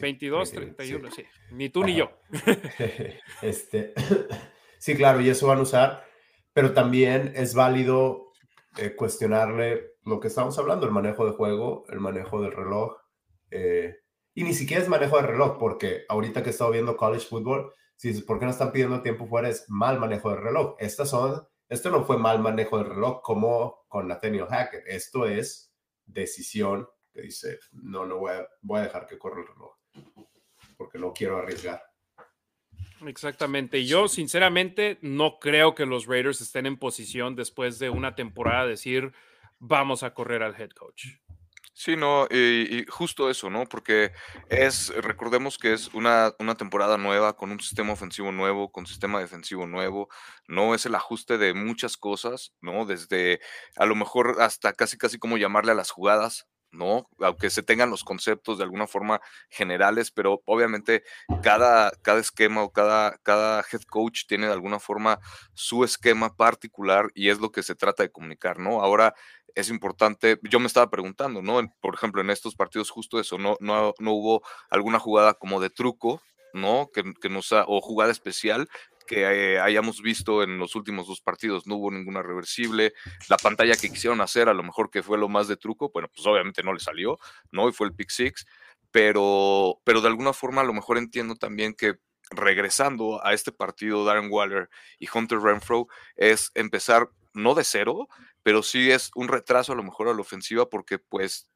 22, 0.00 0.52
31, 0.52 1.10
sí. 1.10 1.24
Ni 1.52 1.68
tú 1.68 1.84
ni 1.84 1.94
yo. 1.94 2.10
este, 3.42 3.92
sí, 4.78 4.96
claro, 4.96 5.20
y 5.20 5.28
eso 5.28 5.46
van 5.46 5.58
a 5.58 5.62
usar, 5.62 6.04
pero 6.52 6.72
también 6.72 7.32
es 7.36 7.54
válido 7.54 8.32
eh, 8.76 8.94
cuestionarle 8.96 9.94
lo 10.04 10.20
que 10.20 10.28
estamos 10.28 10.58
hablando, 10.58 10.86
el 10.86 10.92
manejo 10.92 11.24
de 11.26 11.32
juego, 11.32 11.84
el 11.88 12.00
manejo 12.00 12.40
del 12.42 12.52
reloj. 12.52 12.96
Eh, 13.50 13.96
y 14.34 14.42
ni 14.42 14.54
siquiera 14.54 14.82
es 14.82 14.88
manejo 14.88 15.16
de 15.16 15.28
reloj, 15.28 15.58
porque 15.58 16.04
ahorita 16.08 16.42
que 16.42 16.48
he 16.48 16.52
estado 16.52 16.72
viendo 16.72 16.96
college 16.96 17.26
football, 17.26 17.72
si 17.96 18.08
dices, 18.08 18.24
¿por 18.24 18.38
qué 18.38 18.44
no 18.44 18.50
están 18.50 18.72
pidiendo 18.72 19.02
tiempo 19.02 19.26
fuera? 19.26 19.48
Es 19.48 19.64
mal 19.68 19.98
manejo 19.98 20.30
del 20.30 20.42
reloj. 20.42 20.76
Estas 20.78 21.10
son, 21.10 21.46
esto 21.68 21.90
no 21.90 22.04
fue 22.04 22.18
mal 22.18 22.40
manejo 22.40 22.78
del 22.78 22.88
reloj 22.88 23.22
como 23.22 23.84
con 23.88 24.08
Nathaniel 24.08 24.46
Hackett. 24.46 24.84
Esto 24.86 25.26
es 25.26 25.74
decisión 26.04 26.88
que 27.12 27.22
dice, 27.22 27.58
no, 27.72 28.04
no 28.04 28.18
voy 28.18 28.32
a, 28.32 28.48
voy 28.60 28.80
a 28.80 28.84
dejar 28.84 29.06
que 29.06 29.18
corra 29.18 29.40
el 29.40 29.46
reloj, 29.46 29.76
porque 30.76 30.98
no 30.98 31.12
quiero 31.12 31.38
arriesgar. 31.38 31.82
Exactamente. 33.06 33.84
Yo, 33.84 34.08
sinceramente, 34.08 34.98
no 35.00 35.38
creo 35.38 35.74
que 35.74 35.86
los 35.86 36.06
Raiders 36.06 36.40
estén 36.40 36.66
en 36.66 36.78
posición 36.78 37.36
después 37.36 37.78
de 37.78 37.90
una 37.90 38.14
temporada 38.14 38.64
de 38.64 38.70
decir, 38.70 39.12
vamos 39.58 40.02
a 40.02 40.14
correr 40.14 40.42
al 40.42 40.60
head 40.60 40.70
coach. 40.70 41.06
Sí, 41.76 41.96
no, 41.96 42.28
y, 42.30 42.86
justo 42.88 43.28
eso, 43.30 43.50
¿no? 43.50 43.64
Porque 43.66 44.12
es, 44.48 44.94
recordemos 44.94 45.58
que 45.58 45.72
es 45.72 45.92
una, 45.92 46.32
una, 46.38 46.54
temporada 46.54 46.98
nueva, 46.98 47.36
con 47.36 47.50
un 47.50 47.58
sistema 47.58 47.92
ofensivo 47.92 48.30
nuevo, 48.30 48.70
con 48.70 48.86
sistema 48.86 49.18
defensivo 49.18 49.66
nuevo, 49.66 50.08
no 50.46 50.76
es 50.76 50.86
el 50.86 50.94
ajuste 50.94 51.36
de 51.36 51.52
muchas 51.52 51.96
cosas, 51.96 52.52
¿no? 52.60 52.86
Desde 52.86 53.40
a 53.76 53.86
lo 53.86 53.96
mejor 53.96 54.36
hasta 54.40 54.72
casi, 54.72 54.96
casi 54.96 55.18
como 55.18 55.36
llamarle 55.36 55.72
a 55.72 55.74
las 55.74 55.90
jugadas, 55.90 56.46
¿no? 56.74 57.08
Aunque 57.20 57.50
se 57.50 57.62
tengan 57.62 57.90
los 57.90 58.04
conceptos 58.04 58.58
de 58.58 58.64
alguna 58.64 58.86
forma 58.86 59.20
generales, 59.48 60.10
pero 60.10 60.42
obviamente 60.44 61.04
cada, 61.42 61.90
cada 62.02 62.20
esquema 62.20 62.62
o 62.62 62.72
cada, 62.72 63.18
cada 63.22 63.64
head 63.72 63.82
coach 63.82 64.26
tiene 64.26 64.46
de 64.46 64.52
alguna 64.52 64.78
forma 64.78 65.18
su 65.54 65.84
esquema 65.84 66.34
particular 66.36 67.10
y 67.14 67.30
es 67.30 67.40
lo 67.40 67.50
que 67.50 67.62
se 67.62 67.74
trata 67.74 68.02
de 68.02 68.12
comunicar, 68.12 68.58
¿no? 68.58 68.82
Ahora 68.82 69.14
es 69.54 69.70
importante, 69.70 70.38
yo 70.42 70.58
me 70.58 70.66
estaba 70.66 70.90
preguntando, 70.90 71.40
¿no? 71.40 71.60
Por 71.80 71.94
ejemplo, 71.94 72.20
en 72.20 72.30
estos 72.30 72.56
partidos 72.56 72.90
justo 72.90 73.20
eso, 73.20 73.38
no, 73.38 73.56
no, 73.60 73.94
no 73.98 74.12
hubo 74.12 74.42
alguna 74.68 74.98
jugada 74.98 75.34
como 75.34 75.60
de 75.60 75.70
truco, 75.70 76.20
¿no? 76.52 76.90
Que, 76.92 77.02
que 77.20 77.28
nos 77.28 77.52
o 77.52 77.80
jugada 77.80 78.12
especial 78.12 78.68
que 79.06 79.58
hayamos 79.58 80.02
visto 80.02 80.42
en 80.42 80.58
los 80.58 80.74
últimos 80.74 81.06
dos 81.06 81.20
partidos. 81.20 81.66
No 81.66 81.76
hubo 81.76 81.90
ninguna 81.90 82.22
reversible. 82.22 82.94
La 83.28 83.36
pantalla 83.36 83.76
que 83.76 83.90
quisieron 83.90 84.20
hacer, 84.20 84.48
a 84.48 84.54
lo 84.54 84.62
mejor 84.62 84.90
que 84.90 85.02
fue 85.02 85.18
lo 85.18 85.28
más 85.28 85.48
de 85.48 85.56
truco, 85.56 85.90
bueno, 85.92 86.08
pues 86.08 86.26
obviamente 86.26 86.62
no 86.62 86.72
le 86.72 86.80
salió, 86.80 87.18
¿no? 87.50 87.68
Y 87.68 87.72
fue 87.72 87.86
el 87.86 87.94
pick 87.94 88.10
six. 88.10 88.46
Pero, 88.90 89.80
pero 89.84 90.00
de 90.00 90.08
alguna 90.08 90.32
forma 90.32 90.60
a 90.60 90.64
lo 90.64 90.72
mejor 90.72 90.98
entiendo 90.98 91.34
también 91.34 91.74
que 91.74 91.94
regresando 92.30 93.24
a 93.24 93.34
este 93.34 93.52
partido, 93.52 94.04
Darren 94.04 94.30
Waller 94.30 94.68
y 94.98 95.08
Hunter 95.12 95.40
Renfro, 95.40 95.88
es 96.16 96.50
empezar 96.54 97.10
no 97.32 97.54
de 97.54 97.64
cero, 97.64 98.08
pero 98.42 98.62
sí 98.62 98.90
es 98.90 99.10
un 99.14 99.28
retraso 99.28 99.72
a 99.72 99.76
lo 99.76 99.82
mejor 99.82 100.08
a 100.08 100.14
la 100.14 100.20
ofensiva 100.20 100.68
porque 100.68 100.98
pues 100.98 101.48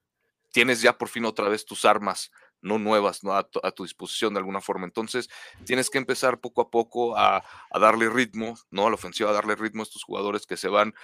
tienes 0.51 0.83
ya 0.83 0.99
por 0.99 1.09
fin 1.09 1.25
otra 1.25 1.49
vez 1.49 1.65
tus 1.65 1.85
armas 1.85 2.31
no 2.61 2.79
nuevas, 2.79 3.25
¿no? 3.25 3.33
A, 3.35 3.45
tu, 3.45 3.83
disposición 3.83 4.35
de 4.35 4.41
alguna 4.41 4.61
forma. 4.61 4.87
Entonces, 4.87 5.29
tienes 5.65 5.91
que 5.91 5.99
empezar 5.99 6.41
poco 6.41 6.61
a 6.61 6.71
poco 6.71 7.17
a, 7.17 7.43
darle 7.79 8.09
ritmo, 8.09 8.57
¿no? 8.71 8.87
A 8.87 8.91
la 8.91 8.95
ofensiva, 8.95 9.31
a 9.31 9.35
darle 9.35 9.55
ritmo 9.55 9.83
a 9.83 9.85
estos 9.85 10.05
jugadores 10.05 10.47
que 10.47 10.57
se 10.57 10.69
van 10.69 10.95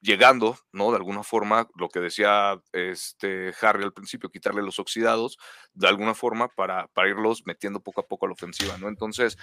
llegando, 0.00 0.56
¿no? 0.72 0.90
De 0.90 0.96
alguna 0.96 1.22
forma, 1.22 1.68
lo 1.74 1.88
que 1.88 2.00
decía 2.00 2.60
este 2.72 3.52
Harry 3.60 3.82
al 3.82 3.92
principio, 3.92 4.30
quitarle 4.30 4.62
los 4.62 4.78
oxidados, 4.78 5.38
de 5.72 5.88
alguna 5.88 6.14
forma, 6.14 6.48
para, 6.48 6.86
para 6.88 7.08
irlos 7.08 7.42
metiendo 7.46 7.80
poco 7.80 8.00
a 8.00 8.06
poco 8.06 8.26
a 8.26 8.28
la 8.28 8.34
ofensiva, 8.34 8.78
¿no? 8.78 8.88
Entonces, 8.88 9.36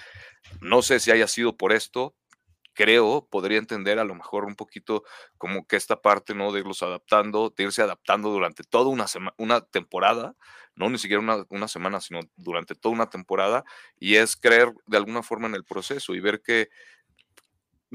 no 0.60 0.82
sé 0.82 1.00
si 1.00 1.10
haya 1.10 1.28
sido 1.28 1.56
por 1.56 1.72
esto, 1.72 2.14
creo, 2.76 3.26
podría 3.28 3.58
entender 3.58 3.98
a 3.98 4.04
lo 4.04 4.14
mejor 4.14 4.44
un 4.44 4.54
poquito 4.54 5.02
como 5.38 5.66
que 5.66 5.76
esta 5.76 6.02
parte, 6.02 6.34
¿no? 6.34 6.52
De 6.52 6.60
irlos 6.60 6.82
adaptando, 6.82 7.52
de 7.56 7.64
irse 7.64 7.82
adaptando 7.82 8.28
durante 8.30 8.62
toda 8.62 8.90
una, 8.90 9.06
una 9.38 9.62
temporada, 9.62 10.36
no 10.76 10.90
ni 10.90 10.98
siquiera 10.98 11.20
una, 11.22 11.44
una, 11.48 11.68
semana, 11.68 12.00
sino 12.00 12.20
durante 12.36 12.74
toda 12.74 12.94
una 12.94 13.08
temporada, 13.08 13.64
y 13.98 14.16
es 14.16 14.36
creer 14.36 14.72
de 14.86 14.98
alguna 14.98 15.22
forma 15.22 15.48
en 15.48 15.54
el 15.54 15.64
proceso 15.64 16.14
y 16.14 16.20
ver 16.20 16.42
que 16.42 16.68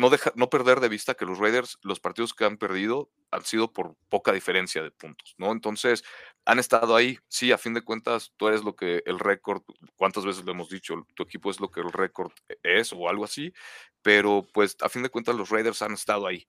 no, 0.01 0.09
deja, 0.09 0.33
no 0.35 0.49
perder 0.49 0.79
de 0.79 0.89
vista 0.89 1.13
que 1.13 1.25
los 1.25 1.37
Raiders, 1.37 1.77
los 1.83 1.99
partidos 1.99 2.33
que 2.33 2.43
han 2.43 2.57
perdido 2.57 3.11
han 3.29 3.45
sido 3.45 3.71
por 3.71 3.95
poca 4.09 4.33
diferencia 4.33 4.81
de 4.81 4.89
puntos, 4.89 5.35
¿no? 5.37 5.51
Entonces, 5.51 6.03
han 6.43 6.57
estado 6.57 6.95
ahí, 6.95 7.19
sí, 7.27 7.51
a 7.51 7.59
fin 7.59 7.75
de 7.75 7.83
cuentas, 7.83 8.33
tú 8.35 8.47
eres 8.47 8.63
lo 8.63 8.75
que 8.75 9.03
el 9.05 9.19
récord, 9.19 9.61
cuántas 9.95 10.25
veces 10.25 10.43
lo 10.43 10.53
hemos 10.53 10.69
dicho, 10.69 11.05
tu 11.13 11.21
equipo 11.21 11.51
es 11.51 11.59
lo 11.59 11.69
que 11.69 11.81
el 11.81 11.91
récord 11.91 12.31
es 12.63 12.91
o 12.93 13.07
algo 13.07 13.23
así, 13.23 13.53
pero 14.01 14.45
pues 14.53 14.75
a 14.81 14.89
fin 14.89 15.03
de 15.03 15.09
cuentas 15.09 15.35
los 15.35 15.49
Raiders 15.49 15.83
han 15.83 15.93
estado 15.93 16.25
ahí. 16.25 16.47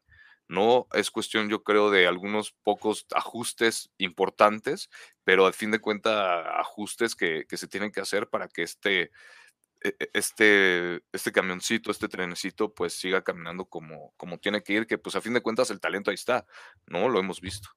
No 0.49 0.89
es 0.95 1.11
cuestión, 1.11 1.49
yo 1.51 1.63
creo, 1.63 1.91
de 1.91 2.07
algunos 2.07 2.53
pocos 2.63 3.07
ajustes 3.15 3.91
importantes, 3.99 4.89
pero 5.25 5.47
a 5.47 5.53
fin 5.53 5.71
de 5.71 5.79
cuentas 5.81 6.47
ajustes 6.59 7.15
que, 7.15 7.45
que 7.47 7.59
se 7.59 7.69
tienen 7.69 7.93
que 7.93 8.01
hacer 8.01 8.29
para 8.29 8.49
que 8.49 8.63
este, 8.63 9.03
e, 9.03 9.11
e, 9.11 9.11
este, 10.13 11.03
este 11.13 11.33
camioncito, 11.33 11.91
este 11.91 12.09
trenecito, 12.09 12.73
pues 12.73 12.95
siga 12.95 13.23
caminando 13.23 13.65
como, 13.65 14.13
como 14.17 14.39
tiene 14.39 14.63
que 14.63 14.73
ir, 14.73 14.87
que 14.87 14.99
pues 14.99 15.17
a 15.17 15.21
fin 15.21 15.35
de 15.35 15.41
cuentas 15.41 15.71
el 15.71 15.81
talento 15.81 16.11
ahí 16.11 16.15
está, 16.15 16.47
¿no? 16.87 17.09
Lo 17.09 17.19
hemos 17.19 17.41
visto. 17.41 17.69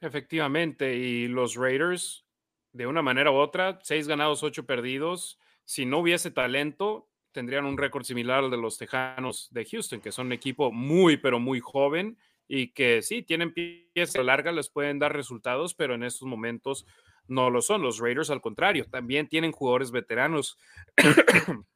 Efectivamente, 0.00 0.96
y 0.96 1.26
los 1.26 1.56
Raiders, 1.56 2.24
de 2.72 2.86
una 2.86 3.02
manera 3.02 3.30
u 3.30 3.34
otra, 3.34 3.78
seis 3.82 4.06
ganados, 4.06 4.42
ocho 4.42 4.64
perdidos. 4.64 5.38
Si 5.64 5.84
no 5.86 5.98
hubiese 5.98 6.30
talento, 6.30 7.08
tendrían 7.32 7.64
un 7.64 7.78
récord 7.78 8.04
similar 8.04 8.44
al 8.44 8.50
de 8.50 8.56
los 8.56 8.78
Tejanos 8.78 9.48
de 9.50 9.64
Houston, 9.64 10.00
que 10.00 10.12
son 10.12 10.26
un 10.26 10.32
equipo 10.32 10.70
muy, 10.70 11.16
pero 11.16 11.40
muy 11.40 11.60
joven 11.60 12.16
y 12.48 12.68
que 12.68 13.02
sí, 13.02 13.22
tienen 13.22 13.52
pieza 13.52 14.22
larga, 14.22 14.52
les 14.52 14.70
pueden 14.70 14.98
dar 14.98 15.14
resultados, 15.14 15.74
pero 15.74 15.94
en 15.94 16.02
estos 16.02 16.26
momentos 16.26 16.86
no 17.28 17.50
lo 17.50 17.62
son. 17.62 17.82
Los 17.82 17.98
Raiders, 17.98 18.30
al 18.30 18.40
contrario, 18.40 18.86
también 18.90 19.28
tienen 19.28 19.52
jugadores 19.52 19.90
veteranos 19.90 20.58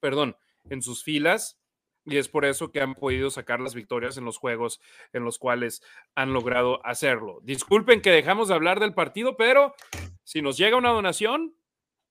perdón, 0.00 0.36
en 0.70 0.82
sus 0.82 1.02
filas 1.02 1.58
y 2.04 2.18
es 2.18 2.28
por 2.28 2.44
eso 2.44 2.70
que 2.70 2.80
han 2.80 2.94
podido 2.94 3.30
sacar 3.30 3.60
las 3.60 3.74
victorias 3.74 4.16
en 4.16 4.24
los 4.24 4.38
juegos 4.38 4.80
en 5.12 5.24
los 5.24 5.38
cuales 5.38 5.82
han 6.14 6.32
logrado 6.32 6.84
hacerlo. 6.86 7.40
Disculpen 7.42 8.00
que 8.00 8.10
dejamos 8.10 8.48
de 8.48 8.54
hablar 8.54 8.78
del 8.78 8.94
partido, 8.94 9.36
pero 9.36 9.74
si 10.22 10.40
nos 10.40 10.56
llega 10.56 10.76
una 10.76 10.90
donación, 10.90 11.56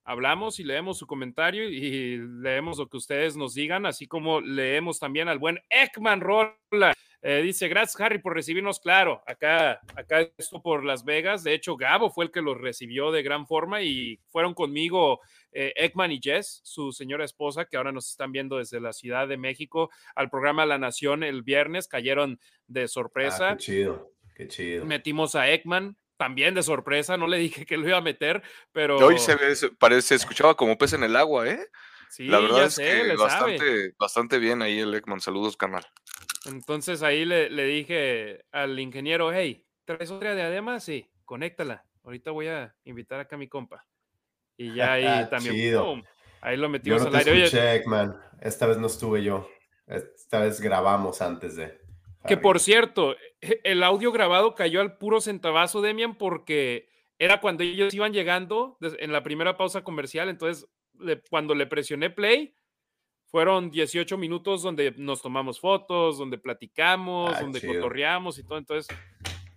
hablamos 0.04 0.60
y 0.60 0.64
leemos 0.64 0.98
su 0.98 1.06
comentario 1.06 1.68
y 1.70 2.18
leemos 2.18 2.78
lo 2.78 2.88
que 2.88 2.98
ustedes 2.98 3.36
nos 3.36 3.54
digan, 3.54 3.86
así 3.86 4.06
como 4.06 4.42
leemos 4.42 4.98
también 4.98 5.28
al 5.28 5.38
buen 5.38 5.60
Ekman 5.70 6.20
Rolla. 6.20 6.92
Eh, 7.22 7.42
dice, 7.42 7.68
gracias 7.68 8.00
Harry 8.00 8.18
por 8.18 8.34
recibirnos, 8.34 8.78
claro, 8.78 9.22
acá, 9.26 9.80
acá 9.96 10.28
esto 10.38 10.62
por 10.62 10.84
Las 10.84 11.04
Vegas, 11.04 11.42
de 11.42 11.54
hecho 11.54 11.76
Gabo 11.76 12.10
fue 12.10 12.26
el 12.26 12.30
que 12.30 12.42
los 12.42 12.56
recibió 12.60 13.10
de 13.10 13.22
gran 13.22 13.46
forma 13.46 13.82
y 13.82 14.20
fueron 14.28 14.54
conmigo 14.54 15.20
eh, 15.52 15.72
Ekman 15.76 16.12
y 16.12 16.20
Jess, 16.22 16.60
su 16.62 16.92
señora 16.92 17.24
esposa, 17.24 17.64
que 17.64 17.76
ahora 17.78 17.90
nos 17.90 18.10
están 18.10 18.30
viendo 18.32 18.58
desde 18.58 18.80
la 18.80 18.92
Ciudad 18.92 19.26
de 19.26 19.36
México, 19.38 19.90
al 20.14 20.28
programa 20.30 20.66
La 20.66 20.78
Nación 20.78 21.22
el 21.22 21.42
viernes, 21.42 21.88
cayeron 21.88 22.38
de 22.66 22.82
Ah, 22.82 22.88
sorpresa. 22.88 23.50
qué 23.56 23.62
chido, 23.62 24.12
qué 24.34 24.46
chido. 24.48 24.84
Metimos 24.84 25.34
a 25.34 25.50
Ekman, 25.50 25.96
también 26.18 26.54
de 26.54 26.62
sorpresa, 26.62 27.16
no 27.16 27.26
le 27.26 27.38
dije 27.38 27.66
que 27.66 27.76
lo 27.76 27.88
iba 27.88 27.98
a 27.98 28.02
meter, 28.02 28.42
pero... 28.72 28.96
Hoy 28.98 29.18
se 29.18 29.34
ve, 29.34 29.54
se- 29.56 29.70
parece, 29.70 30.08
se 30.08 30.14
escuchaba 30.16 30.54
como 30.56 30.76
pez 30.78 30.92
en 30.92 31.02
el 31.02 31.16
agua, 31.16 31.48
¿eh? 31.48 31.66
Sí, 32.10 32.26
La 32.26 32.38
verdad 32.40 32.58
ya 32.58 32.64
es 32.66 32.74
sé, 32.74 32.82
que 32.84 33.04
le 33.04 33.16
sabe. 33.16 33.52
bastante, 33.52 33.94
bastante 33.98 34.38
bien 34.38 34.62
ahí 34.62 34.78
el 34.80 34.94
Ekman. 34.94 35.20
Saludos, 35.20 35.56
canal. 35.56 35.84
Entonces 36.46 37.02
ahí 37.02 37.24
le, 37.24 37.50
le 37.50 37.64
dije 37.64 38.44
al 38.52 38.78
ingeniero, 38.78 39.32
hey, 39.32 39.66
¿traes 39.84 40.10
otra 40.10 40.34
diadema? 40.34 40.80
Sí, 40.80 41.10
conéctala. 41.24 41.84
Ahorita 42.04 42.30
voy 42.30 42.46
a 42.48 42.74
invitar 42.84 43.18
acá 43.20 43.36
a 43.36 43.38
mi 43.38 43.48
compa. 43.48 43.84
Y 44.56 44.74
ya 44.74 44.92
ahí 44.92 45.02
también, 45.30 46.04
ahí 46.40 46.56
lo 46.56 46.64
Yo 46.64 46.68
metimos 46.68 47.00
no 47.02 47.06
al 47.08 47.12
te 47.12 47.18
aire. 47.18 47.32
Oye, 47.32 47.44
escuché, 47.44 47.74
Ekman. 47.76 48.16
Esta 48.40 48.66
vez 48.66 48.78
no 48.78 48.86
estuve 48.86 49.22
yo. 49.24 49.48
Esta 49.86 50.40
vez 50.40 50.60
grabamos 50.60 51.20
antes 51.22 51.56
de. 51.56 51.80
que 52.26 52.34
Harry. 52.34 52.42
por 52.42 52.60
cierto, 52.60 53.16
e- 53.40 53.60
el 53.64 53.82
audio 53.82 54.12
grabado 54.12 54.54
cayó 54.54 54.80
al 54.80 54.98
puro 54.98 55.20
centavazo, 55.20 55.80
Demian, 55.82 56.16
porque 56.16 56.88
era 57.18 57.40
cuando 57.40 57.62
ellos 57.62 57.94
iban 57.94 58.12
llegando 58.12 58.78
en 58.80 59.12
la 59.12 59.22
primera 59.22 59.56
pausa 59.56 59.82
comercial. 59.84 60.28
Entonces, 60.28 60.68
le- 61.00 61.20
cuando 61.30 61.54
le 61.54 61.66
presioné 61.66 62.10
play, 62.10 62.54
fueron 63.26 63.70
18 63.70 64.16
minutos 64.16 64.62
donde 64.62 64.92
nos 64.96 65.20
tomamos 65.22 65.60
fotos, 65.60 66.18
donde 66.18 66.38
platicamos, 66.38 67.34
Ah, 67.34 67.40
donde 67.40 67.60
chido. 67.60 67.74
cotorreamos 67.74 68.38
y 68.38 68.44
todo. 68.44 68.58
Entonces, 68.58 68.86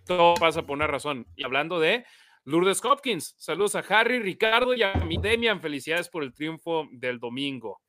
todo 0.06 0.34
pasa 0.34 0.62
por 0.62 0.76
una 0.76 0.86
razón. 0.86 1.26
Y 1.36 1.44
hablando 1.44 1.78
de 1.78 2.04
Lourdes 2.44 2.84
Hopkins, 2.84 3.34
saludos 3.38 3.76
a 3.76 3.80
Harry, 3.80 4.18
Ricardo 4.18 4.74
y 4.74 4.82
a 4.82 4.94
mi 4.94 5.18
Demian. 5.18 5.60
Felicidades 5.60 6.08
por 6.08 6.24
el 6.24 6.32
triunfo 6.34 6.88
del 6.90 7.18
domingo. 7.20 7.80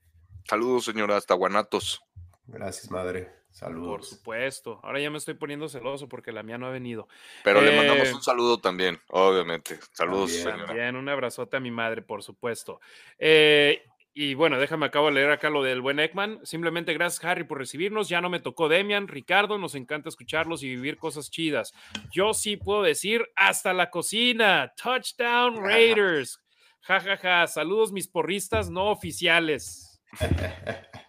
Saludos, 0.48 0.86
señora, 0.86 1.18
hasta 1.18 1.34
Guanatos. 1.34 2.02
Gracias, 2.46 2.92
madre. 2.92 3.30
Por 3.52 3.58
Saludos. 3.58 4.10
supuesto. 4.10 4.80
Ahora 4.82 5.00
ya 5.00 5.10
me 5.12 5.18
estoy 5.18 5.34
poniendo 5.34 5.68
celoso 5.68 6.08
porque 6.08 6.32
la 6.32 6.42
mía 6.42 6.58
no 6.58 6.68
ha 6.68 6.72
venido. 6.72 7.08
Pero 7.44 7.62
le 7.62 7.74
Eh, 7.74 7.78
mandamos 7.78 8.14
un 8.14 8.24
saludo 8.24 8.60
también, 8.60 9.00
obviamente. 9.10 9.78
Saludos, 9.92 10.30
También. 10.32 10.44
señora. 10.52 10.66
También 10.68 10.96
un 10.96 11.10
abrazote 11.10 11.58
a 11.58 11.60
mi 11.60 11.70
madre, 11.72 12.02
por 12.02 12.24
supuesto. 12.24 12.80
Eh, 13.20 13.84
y 14.14 14.34
bueno, 14.34 14.58
déjame 14.60 14.86
acabo 14.88 15.08
de 15.08 15.14
leer 15.14 15.32
acá 15.32 15.50
lo 15.50 15.64
del 15.64 15.80
buen 15.82 16.00
Ekman. 16.00 16.40
Simplemente 16.46 16.94
gracias, 16.94 17.24
Harry, 17.26 17.44
por 17.44 17.58
recibirnos. 17.60 18.10
Ya 18.10 18.20
no 18.22 18.30
me 18.30 18.40
tocó 18.40 18.68
Demian, 18.68 19.08
Ricardo, 19.08 19.58
nos 19.58 19.76
encanta 19.76 20.10
escucharlos 20.10 20.64
y 20.64 20.68
vivir 20.70 20.98
cosas 20.98 21.30
chidas. 21.30 21.74
Yo 22.12 22.34
sí 22.34 22.58
puedo 22.58 22.84
decir 22.84 23.26
hasta 23.36 23.74
la 23.74 23.90
cocina. 23.90 24.74
Touchdown 24.82 25.56
Raiders. 25.64 26.40
Ja, 26.82 27.00
ja, 27.00 27.16
ja. 27.18 27.48
Saludos, 27.48 27.92
mis 27.92 28.08
porristas 28.08 28.70
no 28.70 28.90
oficiales. 28.92 30.02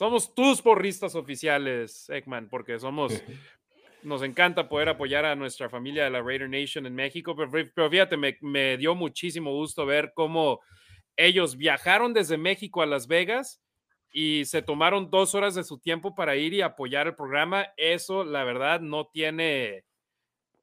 Somos 0.00 0.34
tus 0.34 0.62
porristas 0.62 1.14
oficiales, 1.14 2.08
Ekman, 2.08 2.48
porque 2.48 2.78
somos 2.78 3.12
nos 4.02 4.22
encanta 4.22 4.66
poder 4.66 4.88
apoyar 4.88 5.26
a 5.26 5.36
nuestra 5.36 5.68
familia 5.68 6.04
de 6.04 6.08
la 6.08 6.22
Raider 6.22 6.48
Nation 6.48 6.86
en 6.86 6.94
México, 6.94 7.36
pero, 7.36 7.50
pero 7.74 7.90
fíjate, 7.90 8.16
me, 8.16 8.38
me 8.40 8.78
dio 8.78 8.94
muchísimo 8.94 9.52
gusto 9.52 9.84
ver 9.84 10.12
cómo 10.14 10.60
ellos 11.18 11.54
viajaron 11.54 12.14
desde 12.14 12.38
México 12.38 12.80
a 12.80 12.86
Las 12.86 13.08
Vegas 13.08 13.60
y 14.10 14.46
se 14.46 14.62
tomaron 14.62 15.10
dos 15.10 15.34
horas 15.34 15.54
de 15.54 15.64
su 15.64 15.78
tiempo 15.78 16.14
para 16.14 16.34
ir 16.34 16.54
y 16.54 16.62
apoyar 16.62 17.06
el 17.06 17.14
programa. 17.14 17.66
Eso, 17.76 18.24
la 18.24 18.42
verdad, 18.44 18.80
no 18.80 19.08
tiene, 19.08 19.84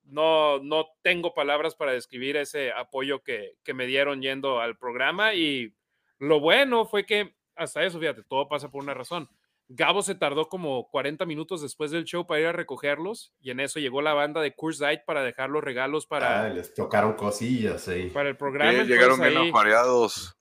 no, 0.05 0.57
no 0.63 0.87
tengo 1.03 1.35
palabras 1.35 1.75
para 1.75 1.91
describir 1.91 2.37
ese 2.37 2.71
apoyo 2.71 3.21
que, 3.21 3.53
que 3.63 3.75
me 3.75 3.85
dieron 3.85 4.19
yendo 4.19 4.59
al 4.59 4.79
programa 4.79 5.35
y 5.35 5.75
lo 6.17 6.39
bueno 6.39 6.87
fue 6.87 7.05
que 7.05 7.36
hasta 7.57 7.83
eso, 7.83 7.99
fíjate, 7.99 8.23
todo 8.23 8.47
pasa 8.47 8.69
por 8.69 8.83
una 8.83 8.93
razón. 8.93 9.29
Gabo 9.69 10.01
se 10.01 10.15
tardó 10.15 10.47
como 10.47 10.87
40 10.89 11.25
minutos 11.25 11.61
después 11.61 11.91
del 11.91 12.05
show 12.05 12.25
para 12.25 12.39
ir 12.39 12.45
a 12.47 12.51
recogerlos 12.53 13.33
y 13.41 13.51
en 13.51 13.59
eso 13.59 13.79
llegó 13.79 14.01
la 14.01 14.13
banda 14.13 14.39
de 14.41 14.55
Kurzite 14.55 15.03
para 15.05 15.23
dejar 15.23 15.49
los 15.49 15.61
regalos 15.61 16.05
para, 16.07 16.43
Ah, 16.45 16.49
les 16.49 16.73
tocaron 16.73 17.13
cosillas 17.15 17.85
ahí. 17.89 18.09
para 18.09 18.29
el 18.29 18.37
programa. 18.37 18.83
Llegaron 18.83 19.19
bien 19.19 19.35
ahí- 19.37 19.49
apareados. 19.49 20.37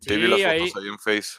Sí, 0.00 0.16
vi 0.16 0.22
Sí, 0.22 0.28
las 0.28 0.40
ahí, 0.44 0.60
fotos 0.70 0.82
ahí 0.82 0.88
en 0.88 0.98
Face. 0.98 1.38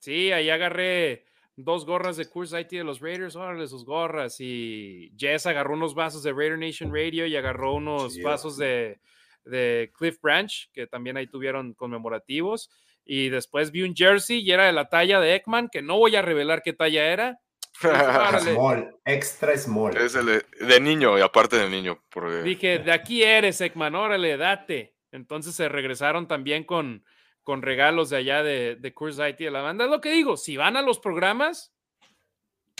sí, 0.00 0.32
ahí 0.32 0.50
agarré 0.50 1.24
dos 1.54 1.86
gorras 1.86 2.16
de 2.16 2.28
Kurzite 2.28 2.78
de 2.78 2.82
los 2.84 2.98
Raiders, 3.00 3.36
órale 3.36 3.68
sus 3.68 3.84
gorras 3.84 4.40
y 4.40 5.12
Jess 5.16 5.46
agarró 5.46 5.74
unos 5.74 5.94
vasos 5.94 6.24
de 6.24 6.32
Raider 6.32 6.58
Nation 6.58 6.92
Radio 6.92 7.26
y 7.26 7.36
agarró 7.36 7.74
unos 7.74 8.20
vasos 8.22 8.56
de, 8.56 8.98
de 9.44 9.90
Cliff 9.96 10.20
Branch 10.20 10.70
que 10.72 10.86
también 10.86 11.16
ahí 11.16 11.26
tuvieron 11.26 11.74
conmemorativos 11.74 12.70
y 13.04 13.28
después 13.28 13.70
vi 13.70 13.82
un 13.82 13.94
jersey 13.94 14.40
y 14.40 14.50
era 14.50 14.66
de 14.66 14.72
la 14.72 14.88
talla 14.88 15.20
de 15.20 15.34
Ekman 15.34 15.68
que 15.68 15.82
no 15.82 15.98
voy 15.98 16.16
a 16.16 16.22
revelar 16.22 16.62
qué 16.62 16.72
talla 16.72 17.06
era. 17.06 17.40
Small, 18.40 18.96
extra 19.04 19.56
small. 19.56 19.96
es 19.96 20.14
el 20.14 20.26
de, 20.26 20.44
de 20.60 20.80
niño, 20.80 21.18
y 21.18 21.22
aparte 21.22 21.56
de 21.56 21.68
niño. 21.68 22.02
Porque... 22.10 22.42
Dije, 22.42 22.78
de 22.78 22.92
aquí 22.92 23.22
eres, 23.22 23.60
Ekman, 23.60 23.94
órale, 23.94 24.36
date. 24.36 24.94
Entonces 25.10 25.54
se 25.54 25.68
regresaron 25.68 26.28
también 26.28 26.64
con, 26.64 27.04
con 27.42 27.62
regalos 27.62 28.10
de 28.10 28.18
allá 28.18 28.42
de, 28.42 28.76
de 28.76 28.94
Coors 28.94 29.16
Light 29.16 29.40
y 29.40 29.44
de 29.44 29.50
la 29.50 29.62
banda. 29.62 29.84
Es 29.84 29.90
lo 29.90 30.00
que 30.00 30.12
digo, 30.12 30.36
si 30.36 30.56
van 30.56 30.76
a 30.76 30.82
los 30.82 31.00
programas, 31.00 31.71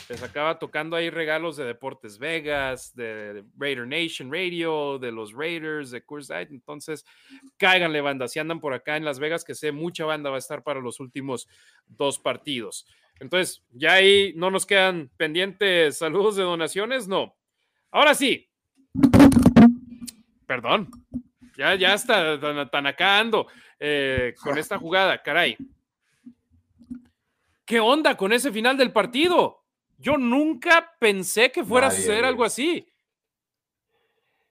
les 0.08 0.22
acaba 0.22 0.58
tocando 0.58 0.96
ahí 0.96 1.10
regalos 1.10 1.56
de 1.56 1.64
Deportes 1.64 2.18
Vegas, 2.18 2.94
de 2.94 3.44
Raider 3.56 3.86
Nation 3.86 4.30
Radio, 4.30 4.98
de 4.98 5.12
los 5.12 5.32
Raiders, 5.32 5.90
de 5.90 6.02
Light. 6.28 6.50
Entonces, 6.50 7.04
cáiganle, 7.56 8.00
banda. 8.00 8.28
Si 8.28 8.38
andan 8.38 8.60
por 8.60 8.74
acá 8.74 8.96
en 8.96 9.04
Las 9.04 9.18
Vegas, 9.18 9.44
que 9.44 9.54
sé, 9.54 9.72
mucha 9.72 10.04
banda 10.04 10.30
va 10.30 10.36
a 10.36 10.38
estar 10.38 10.62
para 10.62 10.80
los 10.80 11.00
últimos 11.00 11.48
dos 11.86 12.18
partidos. 12.18 12.86
Entonces, 13.20 13.64
ya 13.70 13.94
ahí 13.94 14.32
no 14.36 14.50
nos 14.50 14.66
quedan 14.66 15.10
pendientes 15.16 15.98
saludos 15.98 16.36
de 16.36 16.42
donaciones, 16.42 17.06
no. 17.06 17.36
Ahora 17.90 18.14
sí, 18.14 18.50
perdón, 20.46 20.90
ya, 21.56 21.74
ya 21.74 21.94
está 21.94 22.40
tan, 22.40 22.68
tan 22.68 22.86
acá 22.86 23.18
ando 23.18 23.46
eh, 23.78 24.34
con 24.42 24.58
esta 24.58 24.78
jugada, 24.78 25.22
caray. 25.22 25.56
¿Qué 27.64 27.80
onda 27.80 28.16
con 28.16 28.32
ese 28.32 28.50
final 28.50 28.76
del 28.76 28.92
partido? 28.92 29.61
Yo 30.02 30.18
nunca 30.18 30.96
pensé 30.98 31.52
que 31.52 31.64
fuera 31.64 31.86
a 31.86 31.90
suceder 31.90 32.24
algo 32.24 32.44
así. 32.44 32.88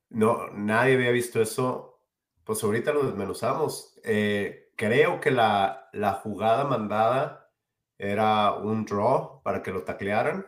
No, 0.10 0.49
nadie 0.52 0.95
había 0.95 1.12
visto 1.12 1.41
eso. 1.41 1.99
Pues 2.43 2.64
ahorita 2.64 2.93
lo 2.93 3.04
desmenuzamos. 3.04 3.99
Eh, 4.04 4.72
creo 4.76 5.20
que 5.20 5.30
la, 5.30 5.89
la 5.93 6.14
jugada 6.14 6.64
mandada 6.64 7.52
era 7.97 8.54
un 8.54 8.86
draw 8.86 9.43
para 9.43 9.62
que 9.62 9.72
lo 9.72 9.84
taclearan 9.84 10.47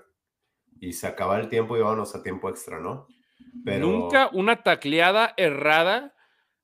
y 0.79 0.93
se 0.93 1.05
acababa 1.05 1.39
el 1.39 1.49
tiempo 1.49 1.75
y 1.75 1.79
íbamos 1.79 2.15
a 2.15 2.23
tiempo 2.23 2.49
extra, 2.49 2.79
¿no? 2.79 3.07
Pero 3.63 3.87
Nunca 3.87 4.29
una 4.33 4.63
tacleada 4.63 5.33
errada 5.37 6.15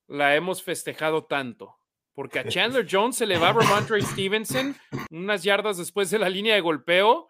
la 0.07 0.35
hemos 0.35 0.63
festejado 0.63 1.25
tanto. 1.25 1.77
Porque 2.13 2.39
a 2.39 2.43
Chandler 2.47 2.87
Jones 2.89 3.17
se 3.17 3.25
le 3.25 3.37
va 3.37 3.49
a 3.49 3.53
Ramondre 3.53 4.01
Stevenson 4.01 4.75
unas 5.11 5.43
yardas 5.43 5.77
después 5.77 6.09
de 6.09 6.19
la 6.19 6.29
línea 6.29 6.55
de 6.55 6.61
golpeo. 6.61 7.27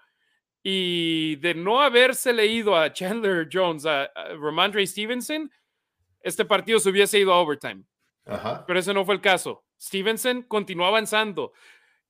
Y 0.71 1.37
de 1.37 1.55
no 1.55 1.81
haberse 1.81 2.31
leído 2.31 2.75
a 2.75 2.93
Chandler 2.93 3.49
Jones, 3.51 3.87
a, 3.87 4.03
a 4.03 4.35
Ramondre 4.39 4.85
Stevenson, 4.85 5.51
este 6.21 6.45
partido 6.45 6.79
se 6.79 6.91
hubiese 6.91 7.17
ido 7.17 7.33
a 7.33 7.39
overtime. 7.39 7.85
Ajá. 8.27 8.65
Pero 8.67 8.77
ese 8.79 8.93
no 8.93 9.03
fue 9.03 9.15
el 9.15 9.21
caso. 9.21 9.63
Stevenson 9.81 10.43
continuó 10.43 10.85
avanzando. 10.85 11.53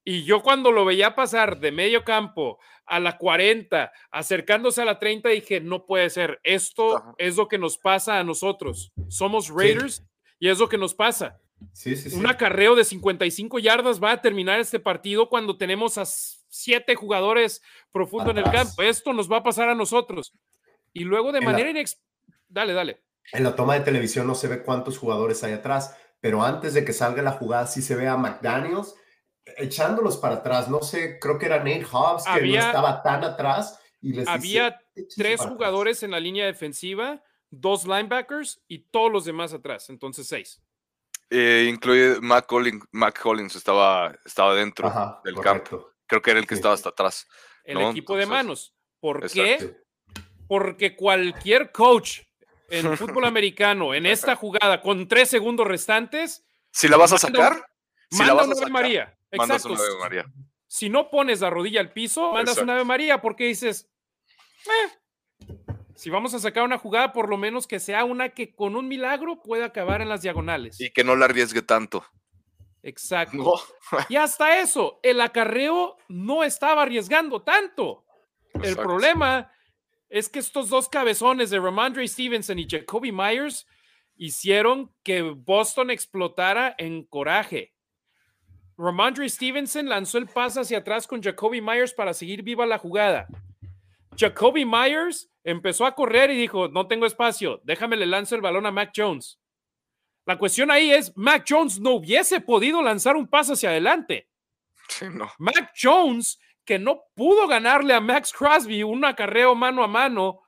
Y 0.04 0.24
yo 0.26 0.42
cuando 0.42 0.74
lo 0.74 0.84
veía 0.84 1.16
pasar 1.16 1.62
de 1.62 1.72
medio 1.72 2.04
campo 2.04 2.60
a 2.86 3.00
la 3.00 3.18
40, 3.18 3.94
acercándose 4.12 4.82
a 4.82 4.86
la 4.86 5.00
30, 5.00 5.30
dije, 5.30 5.62
no 5.62 5.86
puede 5.86 6.10
ser. 6.10 6.42
Esto 6.44 6.98
Ajá. 6.98 7.14
es 7.18 7.38
lo 7.38 7.48
que 7.48 7.58
nos 7.58 7.78
pasa 7.78 8.20
a 8.20 8.26
nosotros. 8.26 8.92
Somos 9.08 9.48
Raiders 9.48 10.04
y 10.38 10.50
es 10.50 10.60
lo 10.60 10.68
que 10.68 10.78
nos 10.78 10.94
pasa. 10.94 11.40
Sí, 11.72 11.96
sí. 11.96 12.14
Un 12.14 12.28
acarreo 12.28 12.76
de 12.76 12.84
55 12.84 13.60
yardas 13.60 14.04
va 14.04 14.12
a 14.12 14.22
terminar 14.22 14.60
este 14.60 14.82
partido 14.82 15.30
cuando 15.30 15.58
tenemos 15.58 15.98
a 15.98 16.06
siete 16.60 16.96
jugadores 16.96 17.62
profundo 17.92 18.32
en 18.32 18.38
el 18.40 18.46
Atrás. 18.48 18.68
campo. 18.68 18.82
Esto 18.84 19.14
nos 19.14 19.32
va 19.32 19.38
a 19.38 19.44
pasar 19.44 19.70
a 19.70 19.76
nosotros. 19.76 20.34
Y 20.94 21.04
luego 21.04 21.32
de 21.32 21.40
En 21.40 21.46
la- 21.46 21.52
manera 21.52 21.70
inex... 21.70 22.00
Dale, 22.48 22.74
dale. 22.74 23.04
En 23.32 23.44
la 23.44 23.56
toma 23.56 23.76
de 23.76 23.82
televisión 23.82 24.26
no 24.26 24.34
se 24.36 24.48
ve 24.48 24.64
cuántos 24.64 24.98
jugadores 24.98 25.44
hay 25.44 25.54
atrás, 25.54 25.96
pero 26.20 26.42
antes 26.44 26.74
de 26.74 26.84
que 26.84 26.94
salga 26.94 27.22
la 27.22 27.34
jugada 27.34 27.68
sí 27.68 27.82
se 27.82 27.96
ve 27.96 28.08
a 28.08 28.18
McDaniels 28.18 28.96
echándolos 29.58 30.18
para 30.18 30.36
atrás. 30.36 30.68
No 30.70 30.82
sé, 30.82 31.20
creo 31.20 31.38
que 31.38 31.46
era 31.46 31.58
Nate 31.60 31.86
Hobbs 31.92 32.24
que 32.26 32.42
no 32.48 32.60
estaba 32.60 33.02
tan 33.04 33.24
atrás 33.24 33.80
y 34.02 34.14
les 34.14 34.28
Había 34.28 34.80
tres 35.16 35.42
jugadores 35.42 36.04
en 36.04 36.12
la 36.12 36.20
línea 36.20 36.46
defensiva, 36.46 37.22
dos 37.50 37.86
linebackers 37.86 38.62
y 38.68 38.80
todos 38.80 39.12
los 39.12 39.26
demás 39.26 39.54
atrás, 39.54 39.90
entonces 39.90 40.28
seis. 40.28 40.62
Eh, 41.30 41.68
incluye 41.72 42.20
Mac 42.22 42.48
Collins, 42.48 42.84
Mac 42.92 43.20
Collins 43.22 43.56
estaba, 43.56 44.16
estaba 44.26 44.56
dentro 44.56 44.92
del 45.24 45.36
campo. 45.36 45.92
Creo 46.10 46.24
que 46.24 46.32
era 46.32 46.40
el 46.40 46.48
que 46.48 46.56
estaba 46.56 46.74
hasta 46.74 46.90
atrás. 46.90 47.28
El 47.64 47.80
equipo 47.82 48.18
de 48.18 48.26
manos. 48.26 48.74
¿Por 49.00 49.30
qué? 49.32 49.78
Porque 50.48 50.96
cualquier 50.96 51.72
coach 51.72 52.22
en 52.70 52.98
fútbol 52.98 53.26
americano 53.26 53.94
en 53.94 54.08
esta 54.08 54.36
jugada 54.36 54.82
con 54.82 55.08
tres 55.08 55.30
segundos 55.30 55.68
restantes. 55.68 56.44
Si 56.72 56.88
la 56.88 56.98
vas 56.98 57.14
a 57.14 57.20
sacar, 57.20 57.64
manda 58.10 58.34
una 58.34 58.56
Ave 58.56 58.72
María. 58.72 59.18
Exacto. 59.30 59.76
María. 60.00 60.26
Si 60.66 60.90
no 60.90 61.12
pones 61.12 61.42
la 61.42 61.52
rodilla 61.52 61.80
al 61.80 61.94
piso, 61.94 62.34
mandas 62.34 62.58
una 62.58 62.74
Ave 62.74 62.86
María 62.86 63.22
porque 63.22 63.46
dices, 63.46 63.88
eh, 64.66 65.56
si 65.96 66.10
vamos 66.10 66.34
a 66.34 66.40
sacar 66.40 66.64
una 66.64 66.80
jugada, 66.80 67.14
por 67.14 67.30
lo 67.30 67.38
menos 67.38 67.68
que 67.68 67.80
sea 67.80 68.04
una 68.04 68.30
que 68.30 68.56
con 68.56 68.76
un 68.76 68.88
milagro 68.88 69.44
pueda 69.44 69.66
acabar 69.66 70.02
en 70.02 70.10
las 70.10 70.24
diagonales. 70.24 70.82
Y 70.82 70.90
que 70.90 71.04
no 71.04 71.16
la 71.16 71.26
arriesgue 71.26 71.62
tanto. 71.62 72.04
Exacto. 72.84 73.56
y 74.10 74.16
hasta 74.16 74.60
eso, 74.60 75.00
el 75.04 75.22
acarreo 75.22 75.98
no 76.08 76.44
estaba 76.44 76.84
arriesgando 76.84 77.42
tanto. 77.42 78.06
El 78.64 78.76
problema 78.76 79.52
es 80.10 80.30
que 80.30 80.40
estos 80.40 80.70
dos 80.70 80.90
cabezones 80.90 81.50
de 81.50 81.60
Ramondre 81.60 82.08
Stevenson 82.08 82.60
y 82.60 82.68
Jacoby 82.68 83.12
Myers 83.12 83.68
hicieron 84.16 84.92
que 85.04 85.22
Boston 85.22 85.92
explotara 85.92 86.76
en 86.78 87.04
coraje. 87.04 87.74
Ramondre 88.78 89.28
Stevenson 89.30 89.88
lanzó 89.88 90.18
el 90.18 90.28
pase 90.28 90.62
hacia 90.62 90.80
atrás 90.80 91.06
con 91.06 91.22
Jacoby 91.22 91.62
Myers 91.62 91.94
para 91.94 92.14
seguir 92.14 92.44
viva 92.44 92.66
la 92.66 92.78
jugada. 92.78 93.28
Jacoby 94.18 94.66
Myers 94.66 95.30
empezó 95.44 95.86
a 95.86 95.96
correr 95.96 96.32
y 96.32 96.38
dijo, 96.38 96.68
no 96.70 96.88
tengo 96.88 97.06
espacio, 97.06 97.62
déjame 97.64 97.98
le 97.98 98.06
lanzo 98.06 98.36
el 98.36 98.42
balón 98.42 98.66
a 98.66 98.72
Mac 98.72 98.92
Jones. 98.96 99.40
La 100.30 100.38
cuestión 100.38 100.70
ahí 100.70 100.92
es, 100.92 101.12
Mac 101.18 101.44
Jones 101.50 101.80
no 101.80 101.96
hubiese 101.96 102.40
podido 102.40 102.84
lanzar 102.84 103.16
un 103.16 103.28
paso 103.28 103.54
hacia 103.54 103.70
adelante. 103.70 104.30
Mac 105.40 105.74
Jones, 105.76 106.40
que 106.64 106.78
no 106.78 107.02
pudo 107.16 107.48
ganarle 107.48 107.96
a 107.96 108.00
Max 108.00 108.32
Crosby 108.32 108.84
un 108.84 109.04
acarreo 109.04 109.56
mano 109.56 109.84
a 109.84 109.88
mano 109.88 110.42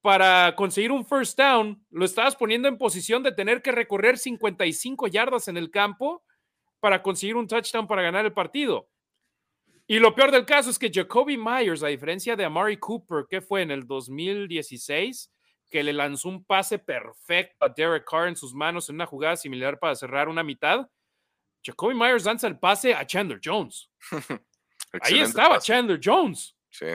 para 0.00 0.56
conseguir 0.56 0.90
un 0.90 1.04
first 1.04 1.38
down, 1.38 1.84
lo 1.90 2.06
estabas 2.06 2.34
poniendo 2.34 2.66
en 2.66 2.78
posición 2.78 3.22
de 3.22 3.32
tener 3.32 3.60
que 3.60 3.72
recorrer 3.72 4.16
55 4.16 5.08
yardas 5.08 5.48
en 5.48 5.58
el 5.58 5.70
campo 5.70 6.24
para 6.80 7.02
conseguir 7.02 7.36
un 7.36 7.46
touchdown 7.46 7.86
para 7.86 8.00
ganar 8.00 8.24
el 8.24 8.32
partido. 8.32 8.88
Y 9.86 9.98
lo 9.98 10.14
peor 10.14 10.30
del 10.30 10.46
caso 10.46 10.70
es 10.70 10.78
que 10.78 10.90
Jacoby 10.90 11.36
Myers, 11.36 11.82
a 11.82 11.88
diferencia 11.88 12.36
de 12.36 12.46
Amari 12.46 12.78
Cooper, 12.78 13.26
que 13.28 13.42
fue 13.42 13.60
en 13.60 13.70
el 13.70 13.86
2016, 13.86 15.30
que 15.70 15.82
le 15.82 15.92
lanzó 15.92 16.28
un 16.28 16.44
pase 16.44 16.78
perfecto 16.78 17.64
a 17.64 17.68
Derek 17.68 18.04
Carr 18.08 18.28
en 18.28 18.36
sus 18.36 18.52
manos 18.52 18.88
en 18.88 18.96
una 18.96 19.06
jugada 19.06 19.36
similar 19.36 19.78
para 19.78 19.94
cerrar 19.94 20.28
una 20.28 20.42
mitad, 20.42 20.88
Jacoby 21.62 21.94
Myers 21.94 22.24
lanza 22.24 22.46
el 22.46 22.58
pase 22.58 22.94
a 22.94 23.06
Chandler 23.06 23.40
Jones. 23.42 23.90
Ahí 25.02 25.20
estaba 25.20 25.58
Chandler 25.58 26.00
Jones. 26.02 26.56
Sí. 26.70 26.86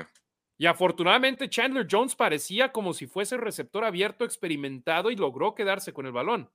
Y 0.57 0.65
afortunadamente 0.65 1.49
Chandler 1.49 1.87
Jones 1.89 2.15
parecía 2.15 2.71
como 2.71 2.93
si 2.93 3.07
fuese 3.07 3.37
receptor 3.37 3.83
abierto 3.83 4.25
experimentado 4.25 5.11
y 5.11 5.15
logró 5.15 5.53
quedarse 5.53 5.93
con 5.93 6.05
el 6.05 6.11
balón. 6.11 6.49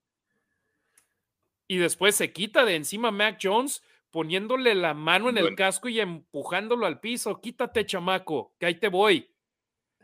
Y 1.68 1.76
después 1.76 2.16
se 2.16 2.32
quita 2.32 2.64
de 2.64 2.76
encima 2.76 3.10
Mac 3.10 3.38
Jones 3.40 3.82
poniéndole 4.10 4.74
la 4.74 4.92
mano 4.92 5.28
en 5.28 5.38
el 5.38 5.54
casco 5.54 5.88
y 5.88 6.00
empujándolo 6.00 6.84
al 6.84 6.98
piso. 6.98 7.40
Quítate, 7.40 7.86
chamaco, 7.86 8.54
que 8.58 8.66
ahí 8.66 8.74
te 8.74 8.88
voy. 8.88 9.30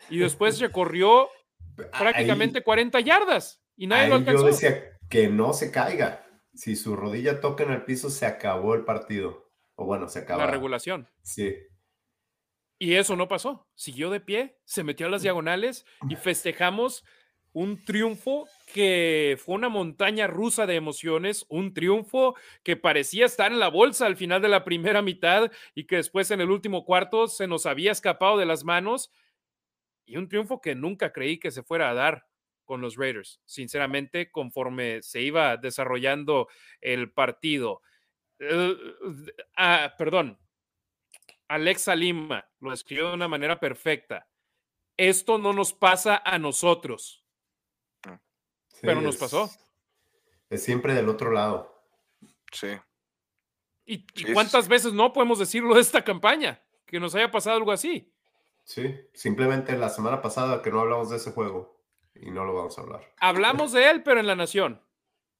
Y 0.09 0.19
después 0.19 0.61
recorrió 0.61 1.29
prácticamente 1.77 2.63
40 2.63 3.01
yardas 3.01 3.63
y 3.77 3.87
nadie 3.87 4.09
lo 4.09 4.17
alcanzó. 4.17 4.43
Yo 4.43 4.47
decía 4.47 4.99
que 5.09 5.29
no 5.29 5.53
se 5.53 5.71
caiga. 5.71 6.27
Si 6.55 6.75
su 6.75 6.97
rodilla 6.97 7.41
toca 7.41 7.65
en 7.65 7.73
el 7.73 7.85
piso, 7.85 8.11
se 8.11 8.27
acabó 8.27 8.75
el 8.75 8.85
partido. 8.85 9.51
O 9.75 9.85
bueno, 9.85 10.09
se 10.09 10.21
acabó. 10.21 10.41
La 10.41 10.51
regulación. 10.51 11.09
Sí. 11.23 11.55
Y 12.79 12.95
eso 12.95 13.17
no 13.17 13.29
pasó. 13.29 13.69
Siguió 13.75 14.11
de 14.11 14.21
pie, 14.21 14.59
se 14.65 14.85
metió 14.85 15.07
a 15.07 15.11
las 15.11 15.23
diagonales 15.23 15.85
y 16.09 16.17
festejamos 16.17 17.05
un 17.53 17.83
triunfo 17.83 18.47
que 18.75 19.39
fue 19.43 19.55
una 19.55 19.71
montaña 19.71 20.27
rusa 20.27 20.67
de 20.67 20.75
emociones, 20.75 21.47
un 21.49 21.73
triunfo 21.73 22.35
que 22.63 22.77
parecía 22.77 23.25
estar 23.25 23.51
en 23.51 23.59
la 23.59 23.69
bolsa 23.69 24.05
al 24.05 24.17
final 24.17 24.43
de 24.43 24.49
la 24.49 24.63
primera 24.63 25.01
mitad 25.01 25.51
y 25.75 25.85
que 25.85 25.97
después 25.97 26.31
en 26.31 26.43
el 26.43 26.51
último 26.51 26.85
cuarto 26.85 27.29
se 27.29 27.47
nos 27.47 27.65
había 27.65 27.93
escapado 27.93 28.37
de 28.37 28.45
las 28.45 28.65
manos 28.65 29.11
y 30.07 30.17
un 30.17 30.29
triunfo 30.29 30.61
que 30.61 30.75
nunca 30.75 31.13
creí 31.13 31.39
que 31.39 31.51
se 31.51 31.63
fuera 31.63 31.91
a 31.91 31.95
dar 31.95 32.27
con 32.65 32.81
los 32.81 32.97
Raiders, 32.97 33.41
sinceramente, 33.45 34.31
conforme 34.31 35.03
se 35.03 35.21
iba 35.21 35.57
desarrollando 35.57 36.49
el 36.81 37.13
partido. 37.13 37.83
Eh, 38.39 38.77
ah, 39.57 39.95
perdón, 39.99 40.39
Alexa 41.49 41.95
Lima 41.95 42.49
lo 42.61 42.73
escribió 42.73 43.09
de 43.09 43.15
una 43.15 43.29
manera 43.29 43.61
perfecta. 43.61 44.27
Esto 44.97 45.39
no 45.39 45.53
nos 45.53 45.73
pasa 45.73 46.23
a 46.25 46.39
nosotros 46.39 47.27
pero 48.81 49.01
nos 49.01 49.17
pasó. 49.17 49.51
Es 50.49 50.63
siempre 50.63 50.95
del 50.95 51.09
otro 51.09 51.31
lado. 51.31 51.83
Sí. 52.53 52.69
¿Y, 53.85 54.05
cuántas 54.33 54.69
veces 54.69 54.93
no 54.93 55.13
podemos 55.13 55.39
decirlo 55.39 55.75
de 55.75 55.81
esta 55.81 56.03
campaña? 56.03 56.63
Que 56.87 57.01
nos 57.01 57.15
haya 57.15 57.31
pasado 57.31 57.57
algo 57.57 57.73
así. 57.73 58.13
Sí, 58.67 58.93
simplemente 59.15 59.79
la 59.79 59.89
semana 59.89 60.21
pasada 60.21 60.61
que 60.61 60.73
no 60.73 60.81
hablamos 60.81 61.09
de 61.09 61.19
ese 61.19 61.31
juego 61.31 61.81
y 62.17 62.33
no 62.33 62.45
lo 62.45 62.53
vamos 62.53 62.77
a 62.77 62.81
hablar. 62.81 63.01
Hablamos 63.21 63.71
de 63.71 63.89
él, 63.89 64.03
pero 64.03 64.19
en 64.19 64.27
la 64.27 64.35
nación. 64.35 64.83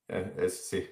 Eh, 0.07 0.49
sí, 0.49 0.89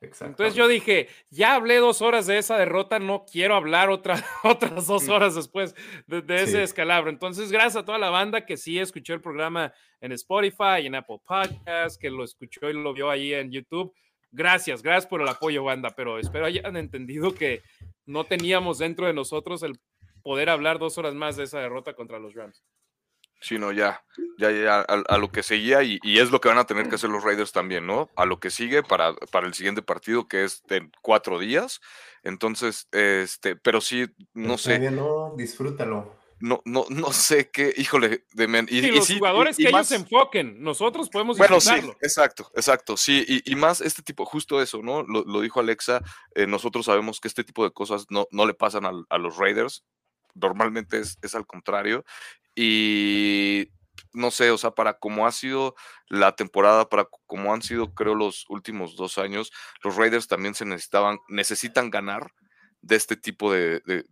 exacto. 0.00 0.30
Entonces 0.30 0.54
yo 0.54 0.68
dije, 0.68 1.08
ya 1.28 1.56
hablé 1.56 1.78
dos 1.78 2.00
horas 2.00 2.28
de 2.28 2.38
esa 2.38 2.56
derrota, 2.56 3.00
no 3.00 3.24
quiero 3.24 3.56
hablar 3.56 3.90
otra, 3.90 4.14
otras 4.44 4.86
dos 4.86 5.08
horas 5.08 5.34
después 5.34 5.74
de, 6.06 6.22
ese 6.36 6.58
descalabro. 6.58 7.10
Entonces, 7.10 7.50
gracias 7.50 7.82
a 7.82 7.84
toda 7.84 7.98
la 7.98 8.10
banda 8.10 8.46
que 8.46 8.56
sí 8.56 8.78
escuchó 8.78 9.14
el 9.14 9.20
programa 9.20 9.74
en 10.00 10.12
Spotify, 10.12 10.86
en 10.86 10.94
Apple 10.94 11.18
Podcasts, 11.26 11.98
que 11.98 12.10
lo 12.10 12.22
escuchó 12.22 12.70
y 12.70 12.74
lo 12.74 12.92
vio 12.92 13.10
ahí 13.10 13.34
en 13.34 13.50
YouTube. 13.50 13.92
Gracias, 14.30 14.84
gracias 14.84 15.08
por 15.08 15.20
el 15.20 15.28
apoyo, 15.28 15.64
banda, 15.64 15.90
pero 15.96 16.20
espero 16.20 16.46
hayan 16.46 16.76
entendido 16.76 17.34
que 17.34 17.60
no 18.06 18.22
teníamos 18.22 18.78
dentro 18.78 19.08
de 19.08 19.12
nosotros 19.14 19.64
el 19.64 19.80
poder 20.22 20.50
hablar 20.50 20.78
dos 20.78 20.98
horas 20.98 21.14
más 21.14 21.36
de 21.36 21.44
esa 21.44 21.60
derrota 21.60 21.94
contra 21.94 22.18
los 22.18 22.34
Rams. 22.34 22.62
Sí, 23.40 23.58
no, 23.58 23.72
ya, 23.72 24.04
ya, 24.38 24.52
ya 24.52 24.80
a, 24.80 25.18
lo 25.18 25.32
que 25.32 25.42
seguía 25.42 25.82
y, 25.82 25.98
es 26.04 26.30
lo 26.30 26.40
que 26.40 26.48
van 26.48 26.58
a 26.58 26.64
tener 26.64 26.88
que 26.88 26.94
hacer 26.94 27.10
los 27.10 27.24
Raiders 27.24 27.50
también, 27.50 27.88
¿no? 27.88 28.08
A 28.14 28.24
lo 28.24 28.38
que 28.38 28.50
sigue 28.50 28.84
para, 28.84 29.14
para 29.32 29.48
el 29.48 29.54
siguiente 29.54 29.82
partido 29.82 30.28
que 30.28 30.44
es 30.44 30.62
en 30.68 30.92
cuatro 31.02 31.40
días. 31.40 31.80
Entonces, 32.22 32.86
este, 32.92 33.56
pero 33.56 33.80
sí, 33.80 34.06
no 34.32 34.58
sé. 34.58 34.78
No, 34.92 35.34
disfrútalo 35.36 36.22
no, 36.42 36.60
no, 36.64 36.84
no 36.90 37.12
sé 37.12 37.50
qué, 37.50 37.72
híjole, 37.76 38.24
de 38.32 38.66
y, 38.68 38.90
los 38.90 39.08
jugadores 39.08 39.56
que 39.56 39.68
ellos 39.68 39.86
se 39.86 39.94
enfoquen, 39.94 40.60
nosotros 40.60 41.08
podemos 41.08 41.38
Bueno, 41.38 41.60
sí, 41.60 41.70
exacto, 42.00 42.50
exacto, 42.54 42.96
sí, 42.96 43.24
y, 43.44 43.54
más 43.54 43.80
este 43.80 44.02
tipo, 44.02 44.24
justo 44.24 44.60
eso, 44.60 44.82
¿no? 44.82 45.04
Lo, 45.04 45.40
dijo 45.40 45.60
Alexa, 45.60 46.02
eh, 46.34 46.48
nosotros 46.48 46.86
sabemos 46.86 47.20
que 47.20 47.28
este 47.28 47.44
tipo 47.44 47.62
de 47.62 47.70
cosas 47.70 48.06
no, 48.10 48.26
no 48.32 48.44
le 48.44 48.54
pasan 48.54 48.84
a, 48.86 49.18
los 49.18 49.36
Raiders, 49.36 49.84
normalmente 50.34 50.98
es, 51.00 51.18
es, 51.22 51.34
al 51.34 51.46
contrario, 51.46 52.04
y 52.54 53.70
no 54.12 54.30
sé, 54.30 54.50
o 54.50 54.58
sea, 54.58 54.72
para 54.72 54.94
cómo 54.94 55.26
ha 55.26 55.32
sido 55.32 55.74
la 56.08 56.36
temporada, 56.36 56.88
para 56.88 57.06
cómo 57.26 57.52
han 57.54 57.62
sido, 57.62 57.94
creo, 57.94 58.14
los 58.14 58.44
últimos 58.48 58.96
dos 58.96 59.18
años, 59.18 59.52
los 59.82 59.96
Raiders 59.96 60.28
también 60.28 60.54
se 60.54 60.64
necesitaban, 60.64 61.18
necesitan 61.28 61.90
ganar 61.90 62.32
de 62.82 62.96
este 62.96 63.16
tipo 63.16 63.52
de, 63.52 63.80
de, 63.86 64.04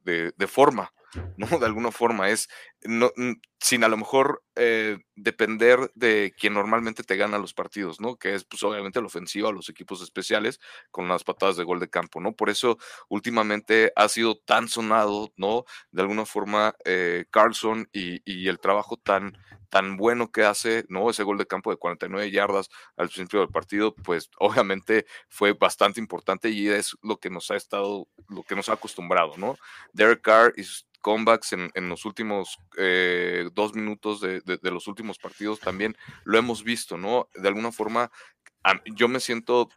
de, 0.00 0.32
de 0.36 0.46
forma. 0.46 0.92
¿no? 1.36 1.46
De 1.58 1.66
alguna 1.66 1.90
forma, 1.90 2.30
es 2.30 2.48
no, 2.84 3.12
sin 3.60 3.84
a 3.84 3.88
lo 3.88 3.96
mejor 3.96 4.42
eh, 4.56 4.98
depender 5.14 5.92
de 5.94 6.34
quien 6.38 6.54
normalmente 6.54 7.04
te 7.04 7.16
gana 7.16 7.38
los 7.38 7.54
partidos, 7.54 8.00
¿no? 8.00 8.16
Que 8.16 8.34
es 8.34 8.44
pues 8.44 8.62
obviamente 8.64 9.00
la 9.00 9.06
ofensiva, 9.06 9.52
los 9.52 9.68
equipos 9.68 10.02
especiales 10.02 10.60
con 10.90 11.08
las 11.08 11.22
patadas 11.22 11.56
de 11.56 11.64
gol 11.64 11.78
de 11.78 11.88
campo, 11.88 12.20
¿no? 12.20 12.32
Por 12.32 12.50
eso 12.50 12.78
últimamente 13.08 13.92
ha 13.94 14.08
sido 14.08 14.36
tan 14.36 14.68
sonado, 14.68 15.32
¿no? 15.36 15.64
De 15.92 16.02
alguna 16.02 16.26
forma 16.26 16.74
eh, 16.84 17.26
Carlson 17.30 17.88
y, 17.92 18.48
el 18.48 18.58
trabajo 18.58 18.96
tan, 18.96 19.38
tan 19.68 19.96
bueno 19.96 20.32
que 20.32 20.44
hace, 20.44 20.84
¿no? 20.88 21.08
Ese 21.08 21.22
gol 21.22 21.38
de 21.38 21.46
campo 21.46 21.70
de 21.70 21.76
49 21.76 22.30
yardas 22.30 22.68
al 22.96 23.08
principio 23.08 23.40
del 23.40 23.48
partido, 23.48 23.94
pues 23.94 24.28
obviamente 24.38 25.06
fue 25.28 25.52
bastante 25.52 26.00
importante 26.00 26.50
y 26.50 26.68
es 26.68 26.96
lo 27.02 27.18
que 27.18 27.30
nos 27.30 27.50
ha 27.50 27.56
estado, 27.56 28.08
lo 28.28 28.42
que 28.42 28.56
nos 28.56 28.68
ha 28.68 28.74
acostumbrado, 28.74 29.34
¿no? 29.36 29.56
Derek 29.92 30.22
Carr 30.22 30.52
y 30.56 30.64
comebacks 31.02 31.52
en, 31.52 31.70
en 31.74 31.88
los 31.88 32.04
últimos 32.06 32.58
eh, 32.76 33.48
dos 33.52 33.74
minutos 33.74 34.20
de, 34.20 34.42
los 34.62 34.86
últimos 34.86 35.18
partidos 35.18 35.60
también 35.60 35.96
lo 36.24 36.38
hemos 36.38 36.64
visto, 36.64 36.96
¿no? 36.96 37.28
De 37.34 37.48
alguna 37.48 37.72
forma, 37.72 38.10
yo 38.94 39.08
me 39.08 39.20
siento 39.20 39.68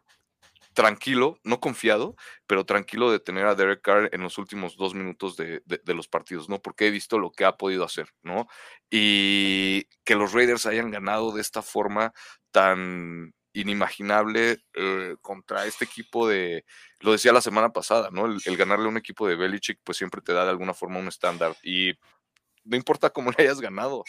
tranquilo, 0.75 1.39
no 1.43 1.59
confiado, 1.59 2.15
pero 2.45 2.65
tranquilo 2.65 3.09
de 3.09 3.19
tener 3.19 3.45
a 3.45 3.55
Derek 3.55 3.81
Carr 3.81 4.09
en 4.11 4.21
los 4.21 4.37
últimos 4.37 4.75
dos 4.75 4.93
minutos 4.93 5.37
de, 5.37 5.61
los 5.85 6.07
partidos, 6.07 6.49
¿no? 6.49 6.61
Porque 6.61 6.87
he 6.87 6.91
visto 6.91 7.17
lo 7.17 7.31
que 7.31 7.45
ha 7.45 7.57
podido 7.57 7.83
hacer, 7.83 8.09
¿no? 8.21 8.47
Y 8.91 9.85
que 10.03 10.15
los 10.15 10.33
Raiders 10.33 10.65
hayan 10.65 10.91
ganado 10.91 11.31
de 11.31 11.41
esta 11.41 11.61
forma 11.61 12.13
tan 12.51 13.33
inimaginable 13.53 14.59
eh, 14.73 15.15
contra 15.21 15.65
este 15.65 15.85
equipo 15.85 16.27
de, 16.27 16.65
lo 16.99 17.13
decía 17.13 17.31
la 17.31 17.41
semana 17.41 17.71
pasada, 17.71 18.09
¿no? 18.11 18.25
El, 18.25 18.57
ganarle 18.57 18.85
a 18.85 18.89
un 18.89 18.97
equipo 18.97 19.27
de 19.27 19.37
Belichick, 19.37 19.79
pues 19.83 19.97
siempre 19.97 20.21
te 20.21 20.33
da 20.33 20.43
de 20.43 20.51
alguna 20.51 20.73
forma 20.73 20.99
un 20.99 21.07
estándar. 21.07 21.55
Y 21.63 21.93
no 22.65 22.75
importa 22.75 23.09
cómo 23.09 23.31
le 23.31 23.43
hayas 23.43 23.61
ganado, 23.61 24.03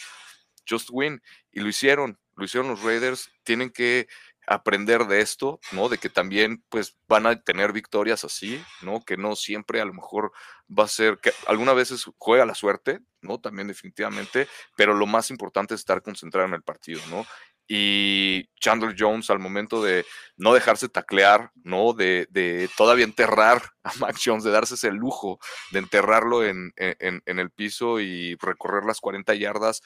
just 0.69 0.89
win. 0.91 1.21
Y 1.51 1.61
lo 1.61 1.69
hicieron, 1.69 2.19
lo 2.35 2.45
hicieron 2.45 2.69
los 2.69 2.83
Raiders. 2.83 3.31
Tienen 3.43 3.69
que 3.69 4.07
aprender 4.47 5.05
de 5.07 5.19
esto, 5.19 5.59
¿no? 5.73 5.89
De 5.89 5.97
que 5.97 6.09
también 6.09 6.63
pues 6.69 6.97
van 7.07 7.27
a 7.27 7.41
tener 7.41 7.73
victorias 7.73 8.23
así, 8.23 8.63
¿no? 8.81 9.03
Que 9.03 9.17
no 9.17 9.35
siempre 9.35 9.81
a 9.81 9.85
lo 9.85 9.93
mejor 9.93 10.31
va 10.67 10.85
a 10.85 10.87
ser 10.87 11.19
que 11.19 11.33
algunas 11.47 11.75
veces 11.75 12.05
juega 12.17 12.45
la 12.45 12.55
suerte, 12.55 12.99
¿no? 13.21 13.39
También 13.39 13.67
definitivamente, 13.67 14.47
pero 14.77 14.93
lo 14.93 15.05
más 15.05 15.29
importante 15.31 15.73
es 15.73 15.81
estar 15.81 16.01
concentrado 16.01 16.47
en 16.47 16.53
el 16.53 16.63
partido, 16.63 17.01
¿no? 17.09 17.25
Y 17.67 18.49
Chandler 18.59 18.95
Jones 18.97 19.29
al 19.29 19.39
momento 19.39 19.83
de 19.83 20.05
no 20.37 20.53
dejarse 20.53 20.87
taclear, 20.89 21.51
¿no? 21.63 21.93
De, 21.93 22.27
de 22.29 22.69
todavía 22.77 23.05
enterrar 23.05 23.61
a 23.83 23.93
Mac 23.99 24.17
Jones, 24.23 24.43
de 24.43 24.51
darse 24.51 24.75
ese 24.75 24.91
lujo 24.91 25.39
de 25.71 25.79
enterrarlo 25.79 26.45
en, 26.45 26.71
en, 26.77 27.21
en 27.25 27.39
el 27.39 27.51
piso 27.51 27.99
y 27.99 28.35
recorrer 28.35 28.85
las 28.85 29.01
40 29.01 29.35
yardas. 29.35 29.81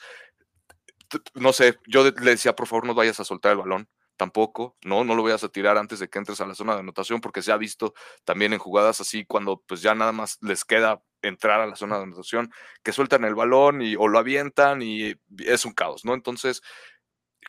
No 1.34 1.52
sé, 1.52 1.78
yo 1.86 2.04
le 2.04 2.30
decía, 2.30 2.54
por 2.54 2.66
favor, 2.66 2.86
no 2.86 2.94
vayas 2.94 3.20
a 3.20 3.24
soltar 3.24 3.52
el 3.52 3.58
balón 3.58 3.88
tampoco, 4.16 4.76
¿no? 4.84 5.04
No 5.04 5.14
lo 5.14 5.22
vayas 5.22 5.42
a 5.42 5.48
tirar 5.48 5.76
antes 5.76 5.98
de 5.98 6.08
que 6.08 6.18
entres 6.18 6.40
a 6.40 6.46
la 6.46 6.54
zona 6.54 6.74
de 6.74 6.80
anotación, 6.80 7.20
porque 7.20 7.42
se 7.42 7.50
ha 7.50 7.56
visto 7.56 7.92
también 8.24 8.52
en 8.52 8.58
jugadas 8.58 9.00
así 9.00 9.24
cuando 9.24 9.62
pues 9.66 9.82
ya 9.82 9.94
nada 9.94 10.12
más 10.12 10.38
les 10.42 10.64
queda 10.64 11.02
entrar 11.22 11.60
a 11.60 11.66
la 11.66 11.76
zona 11.76 11.96
de 11.96 12.04
anotación, 12.04 12.52
que 12.82 12.92
sueltan 12.92 13.24
el 13.24 13.34
balón 13.34 13.82
y 13.82 13.96
o 13.96 14.08
lo 14.08 14.18
avientan 14.18 14.82
y 14.82 15.14
es 15.38 15.64
un 15.64 15.72
caos, 15.72 16.04
¿no? 16.04 16.14
Entonces, 16.14 16.62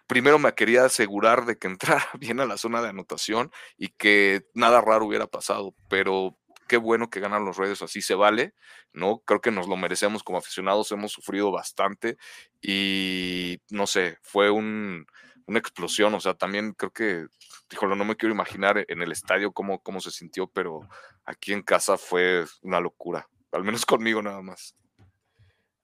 primero 0.07 0.39
me 0.39 0.53
quería 0.53 0.85
asegurar 0.85 1.45
de 1.45 1.57
que 1.57 1.67
entrara 1.67 2.05
bien 2.19 2.39
a 2.39 2.45
la 2.45 2.57
zona 2.57 2.81
de 2.81 2.89
anotación 2.89 3.51
y 3.77 3.89
que 3.89 4.45
nada 4.53 4.81
raro 4.81 5.05
hubiera 5.05 5.27
pasado, 5.27 5.75
pero 5.89 6.38
qué 6.67 6.77
bueno 6.77 7.09
que 7.09 7.19
ganan 7.19 7.45
los 7.45 7.57
Raiders, 7.57 7.81
así 7.81 8.01
se 8.01 8.15
vale, 8.15 8.53
¿no? 8.93 9.19
Creo 9.19 9.41
que 9.41 9.51
nos 9.51 9.67
lo 9.67 9.77
merecemos 9.77 10.23
como 10.23 10.38
aficionados, 10.38 10.91
hemos 10.91 11.11
sufrido 11.11 11.51
bastante 11.51 12.17
y 12.61 13.59
no 13.69 13.85
sé, 13.85 14.17
fue 14.21 14.49
un, 14.49 15.05
una 15.45 15.59
explosión, 15.59 16.13
o 16.13 16.19
sea, 16.19 16.34
también 16.34 16.73
creo 16.73 16.91
que, 16.91 17.27
híjole, 17.71 17.95
no 17.95 18.05
me 18.05 18.15
quiero 18.15 18.34
imaginar 18.34 18.85
en 18.88 19.01
el 19.01 19.11
estadio 19.11 19.51
cómo, 19.51 19.81
cómo 19.81 19.99
se 19.99 20.11
sintió, 20.11 20.47
pero 20.47 20.81
aquí 21.25 21.53
en 21.53 21.61
casa 21.61 21.97
fue 21.97 22.45
una 22.61 22.80
locura, 22.80 23.27
al 23.51 23.63
menos 23.63 23.85
conmigo 23.85 24.21
nada 24.21 24.41
más. 24.41 24.75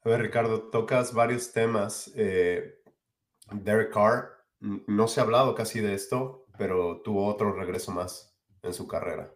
A 0.01 0.09
ver, 0.09 0.21
Ricardo, 0.21 0.69
tocas 0.69 1.13
varios 1.13 1.51
temas. 1.51 2.11
Eh, 2.15 2.78
Derek 3.51 3.93
Carr, 3.93 4.39
no 4.59 5.07
se 5.07 5.19
ha 5.19 5.23
hablado 5.23 5.55
casi 5.55 5.79
de 5.79 5.93
esto, 5.93 6.45
pero 6.57 7.01
tuvo 7.01 7.25
otro 7.25 7.53
regreso 7.53 7.91
más 7.91 8.37
en 8.61 8.73
su 8.73 8.87
carrera. 8.87 9.33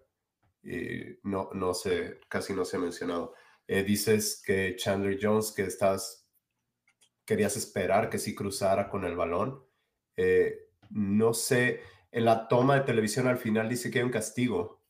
Y 0.62 1.20
no, 1.24 1.50
no 1.54 1.74
sé, 1.74 2.20
casi 2.30 2.54
no 2.54 2.66
se 2.66 2.78
ha 2.78 2.80
mencionado. 2.80 3.34
Eh, 3.68 3.84
dices 3.84 4.42
que 4.46 4.76
Chandler 4.76 5.18
Jones, 5.22 5.52
que 5.52 5.64
estás, 5.64 6.30
querías 7.26 7.56
esperar 7.56 8.10
que 8.10 8.20
sí 8.20 8.36
cruzara 8.36 8.90
con 8.90 9.06
el 9.06 9.16
balón. 9.16 9.64
Eh, 10.18 10.70
no 10.90 11.34
sé, 11.34 11.82
en 12.12 12.26
la 12.26 12.48
toma 12.48 12.76
de 12.76 12.82
televisión 12.82 13.28
al 13.28 13.38
final 13.38 13.70
dice 13.70 13.90
que 13.90 14.00
hay 14.00 14.06
un 14.06 14.12
castigo 14.12 14.84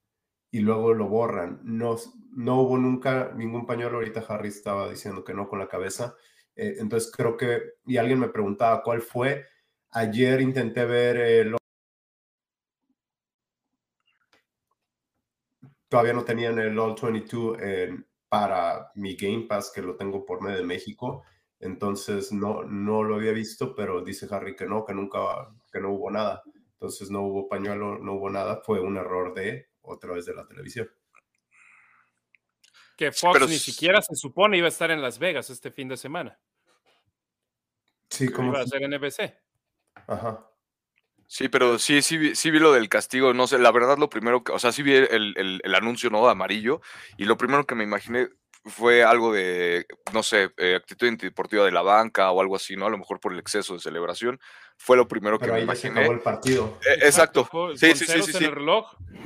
y 0.52 0.60
luego 0.60 0.94
lo 0.94 1.08
borran. 1.08 1.62
No, 1.64 1.95
no 2.36 2.62
hubo 2.62 2.78
nunca 2.78 3.32
ningún 3.36 3.66
pañuelo, 3.66 3.98
ahorita 3.98 4.26
Harry 4.28 4.50
estaba 4.50 4.90
diciendo 4.90 5.24
que 5.24 5.34
no 5.34 5.48
con 5.48 5.60
la 5.60 5.68
cabeza. 5.68 6.16
Eh, 6.56 6.76
entonces 6.80 7.12
creo 7.12 7.36
que, 7.38 7.76
y 7.86 7.98
alguien 7.98 8.20
me 8.20 8.30
preguntaba 8.30 8.84
cuál 8.84 9.02
fue. 9.02 9.46
Ayer 9.92 10.42
intenté 10.42 10.86
ver 10.86 11.18
el... 11.18 11.56
Todavía 15.88 16.14
no 16.14 16.24
tenían 16.24 16.58
el 16.58 16.78
All 16.80 16.96
22 17.02 17.58
para 18.28 18.92
mi 18.96 19.16
Game 19.16 19.46
Pass, 19.48 19.72
que 19.74 19.82
lo 19.84 19.96
tengo 19.96 20.26
por 20.26 20.42
medio 20.42 20.58
de 20.58 20.64
México. 20.64 21.24
Entonces 21.60 22.32
no, 22.32 22.64
no 22.64 23.04
lo 23.04 23.16
había 23.16 23.32
visto, 23.32 23.76
pero 23.76 24.04
dice 24.04 24.28
Harry 24.32 24.56
que 24.56 24.66
no, 24.66 24.84
que 24.86 24.94
nunca, 24.94 25.20
que 25.72 25.80
no 25.80 25.92
hubo 25.92 26.10
nada. 26.10 26.44
Entonces 26.74 27.10
no 27.12 27.22
hubo 27.22 27.48
pañuelo, 27.48 28.00
no 28.00 28.16
hubo 28.16 28.30
nada. 28.30 28.62
Fue 28.66 28.82
un 28.82 28.98
error 28.98 29.34
de 29.34 29.68
otra 29.82 30.14
vez 30.14 30.26
de 30.26 30.34
la 30.34 30.48
televisión. 30.48 30.90
Que 32.98 33.11
Fox 33.11 33.48
ni 33.48 33.57
siquiera 33.57 34.02
se 34.02 34.15
supone 34.15 34.57
iba 34.57 34.68
a 34.68 34.70
estar 34.70 34.91
en 34.91 35.02
Las 35.02 35.20
Vegas 35.20 35.49
este 35.49 35.72
fin 35.72 35.88
de 35.88 35.98
semana. 35.98 36.38
Sí, 38.10 38.30
como 38.30 38.52
iba 38.52 38.61
a 38.61 38.68
ser 38.68 38.88
NBC. 38.88 39.34
Ajá. 40.07 40.48
Sí, 41.28 41.49
pero 41.49 41.80
sí, 41.80 42.03
sí, 42.03 42.36
sí 42.36 42.52
vi 42.52 42.60
lo 42.60 42.74
del 42.74 42.90
castigo, 42.90 43.34
no 43.34 43.48
sé, 43.48 43.57
la 43.57 43.72
verdad 43.72 43.98
lo 43.98 44.10
primero 44.10 44.44
que, 44.44 44.52
o 44.52 44.60
sea, 44.60 44.72
sí 44.72 44.84
vi 44.84 44.94
el, 44.94 45.34
el, 45.36 45.61
el 45.64 45.76
anuncio, 45.76 46.11
¿no? 46.11 46.28
Amarillo, 46.30 46.82
y 47.18 47.26
lo 47.26 47.38
primero 47.38 47.65
que 47.65 47.74
me 47.74 47.84
imaginé 47.84 48.30
fue 48.65 49.03
algo 49.03 49.34
de, 49.34 49.85
no 50.14 50.23
sé, 50.23 50.49
eh, 50.57 50.76
actitud 50.76 51.11
deportiva 51.18 51.65
de 51.65 51.72
la 51.72 51.81
banca 51.81 52.31
o 52.31 52.40
algo 52.40 52.56
así, 52.56 52.76
¿no? 52.76 52.85
A 52.85 52.90
lo 52.90 52.98
mejor 52.98 53.19
por 53.19 53.34
el 53.34 53.40
exceso 53.40 53.73
de 53.73 53.80
celebración. 53.80 54.40
Fue 54.77 54.95
lo 54.95 55.07
primero 55.07 55.38
que 55.38 55.52
me 55.52 55.61
imaginé. 55.61 56.06
el 56.06 56.19
partido. 56.22 56.80
Eh, 56.85 57.06
exacto. 57.06 57.48
Sí, 57.76 57.94
sí, 57.94 58.06
sí, 58.06 58.22
sí, 58.22 58.49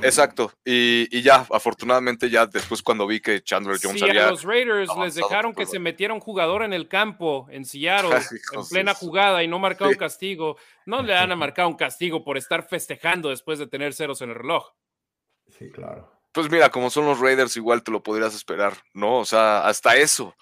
Exacto. 0.02 0.52
Y, 0.64 1.22
ya, 1.22 1.46
afortunadamente, 1.50 2.28
ya 2.28 2.46
después 2.46 2.82
cuando 2.82 3.06
vi 3.06 3.20
que 3.20 3.42
Chandler 3.42 3.78
Jones 3.80 4.00
sí, 4.00 4.10
a 4.10 4.30
los 4.30 4.42
Raiders 4.42 4.90
les 4.98 5.14
dejaron 5.14 5.54
que 5.54 5.66
se 5.66 5.78
metiera 5.78 6.12
un 6.12 6.20
jugador 6.20 6.62
en 6.62 6.72
el 6.72 6.88
campo, 6.88 7.46
en 7.50 7.64
Seattle, 7.64 8.10
en 8.52 8.68
plena 8.68 8.94
jugada 8.94 9.42
y 9.42 9.48
no 9.48 9.58
marcaron 9.58 9.94
castigo. 9.94 10.56
No 10.84 11.02
le 11.02 11.14
van 11.14 11.32
a 11.32 11.36
marcar 11.36 11.66
un 11.66 11.74
castigo 11.74 12.24
por 12.24 12.36
estar 12.36 12.66
festejando 12.66 13.30
después 13.30 13.58
de 13.58 13.68
tener 13.68 13.94
ceros 13.94 14.20
en 14.20 14.30
el 14.30 14.36
reloj. 14.36 14.72
Sí, 15.46 15.70
claro. 15.70 16.17
Pues 16.32 16.50
mira, 16.50 16.70
como 16.70 16.90
son 16.90 17.06
los 17.06 17.20
Raiders, 17.20 17.56
igual 17.56 17.82
te 17.82 17.90
lo 17.90 18.02
podrías 18.02 18.34
esperar, 18.34 18.74
¿no? 18.92 19.18
O 19.18 19.24
sea, 19.24 19.66
hasta 19.66 19.96
eso, 19.96 20.34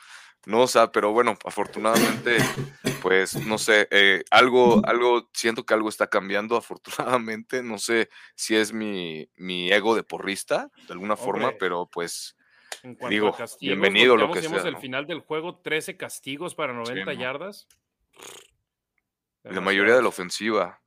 ¿no? 0.44 0.62
O 0.62 0.66
sea, 0.66 0.90
pero 0.90 1.12
bueno, 1.12 1.36
afortunadamente, 1.44 2.38
pues 3.02 3.34
no 3.46 3.56
sé, 3.58 3.88
eh, 3.90 4.24
algo, 4.30 4.82
algo, 4.84 5.30
siento 5.32 5.64
que 5.64 5.74
algo 5.74 5.88
está 5.88 6.08
cambiando, 6.08 6.56
afortunadamente, 6.56 7.62
no 7.62 7.78
sé 7.78 8.08
si 8.34 8.56
es 8.56 8.72
mi, 8.72 9.28
mi 9.36 9.70
ego 9.72 9.94
de 9.94 10.02
porrista, 10.02 10.70
de 10.86 10.92
alguna 10.92 11.16
forma, 11.16 11.52
pero 11.58 11.86
pues 11.86 12.36
digo, 13.08 13.36
bienvenido 13.60 14.16
lo 14.16 14.32
que 14.32 14.42
sea. 14.42 14.62
el 14.62 14.76
final 14.78 15.06
del 15.06 15.20
juego 15.20 15.58
13 15.60 15.96
castigos 15.96 16.54
para 16.54 16.72
90 16.72 17.12
yardas. 17.14 17.66
La 19.44 19.60
mayoría 19.60 19.94
de 19.94 20.02
la 20.02 20.08
ofensiva. 20.08 20.80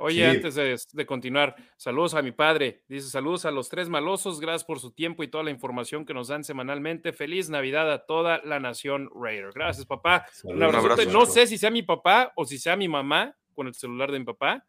Oye, 0.00 0.26
antes 0.26 0.54
de, 0.54 1.06
continuar, 1.06 1.56
saludos 1.76 2.14
a 2.14 2.22
mi 2.22 2.32
padre. 2.32 2.82
Dice 2.88 3.08
saludos 3.08 3.44
a 3.44 3.50
los 3.50 3.68
tres 3.68 3.88
malosos. 3.88 4.40
Gracias 4.40 4.64
por 4.64 4.80
su 4.80 4.92
tiempo 4.92 5.22
y 5.22 5.28
toda 5.28 5.44
la 5.44 5.50
información 5.50 6.04
que 6.04 6.14
nos 6.14 6.28
dan 6.28 6.44
semanalmente. 6.44 7.12
Feliz 7.12 7.48
Navidad 7.50 7.90
a 7.92 8.04
toda 8.04 8.40
la 8.44 8.60
nación 8.60 9.10
Raider. 9.14 9.50
Gracias, 9.54 9.86
papá. 9.86 10.26
Un 10.44 10.62
abrazo. 10.62 11.04
No 11.10 11.26
sé 11.26 11.46
si 11.46 11.58
sea 11.58 11.70
mi 11.70 11.82
papá 11.82 12.32
o 12.36 12.44
si 12.44 12.58
sea 12.58 12.76
mi 12.76 12.88
mamá 12.88 13.36
con 13.54 13.66
el 13.66 13.74
celular 13.74 14.10
de 14.10 14.18
mi 14.18 14.24
papá, 14.24 14.66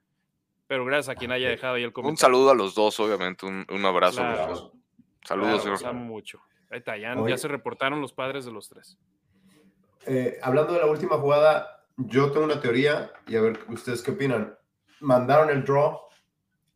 pero 0.68 0.86
gracias 0.86 1.16
a 1.16 1.16
quien 1.16 1.32
haya 1.32 1.50
dejado 1.50 1.76
ahí 1.76 1.84
el 1.84 1.94
comentario. 1.94 2.14
Un 2.14 2.18
saludo 2.18 2.52
a 2.52 2.56
los 2.56 2.76
dos, 2.76 3.00
obviamente. 3.00 3.46
Un, 3.46 3.86
abrazo. 3.86 4.22
a 4.22 4.32
los 4.32 4.48
dos. 4.48 4.72
Saludos, 5.24 5.66
Los 5.66 5.84
amo 5.84 6.04
mucho. 6.04 6.42
Ahí 6.70 6.80
está, 6.80 6.98
ya, 6.98 7.38
se 7.38 7.48
reportaron 7.48 8.02
los 8.02 8.14
padres 8.14 8.46
de 8.46 8.52
los 8.52 8.68
tres. 8.68 8.98
Eh, 10.06 10.40
hablando 10.42 10.74
de 10.74 10.80
la 10.80 10.88
última 10.88 11.18
jugada, 11.18 11.86
yo 11.98 12.32
tengo 12.32 12.46
una 12.46 12.60
teoría 12.60 13.14
y 13.28 13.36
a 13.36 13.42
ver 13.42 13.60
ustedes 13.70 14.02
qué 14.02 14.12
opinan 14.12 14.58
mandaron 15.04 15.50
el 15.50 15.64
draw, 15.64 16.00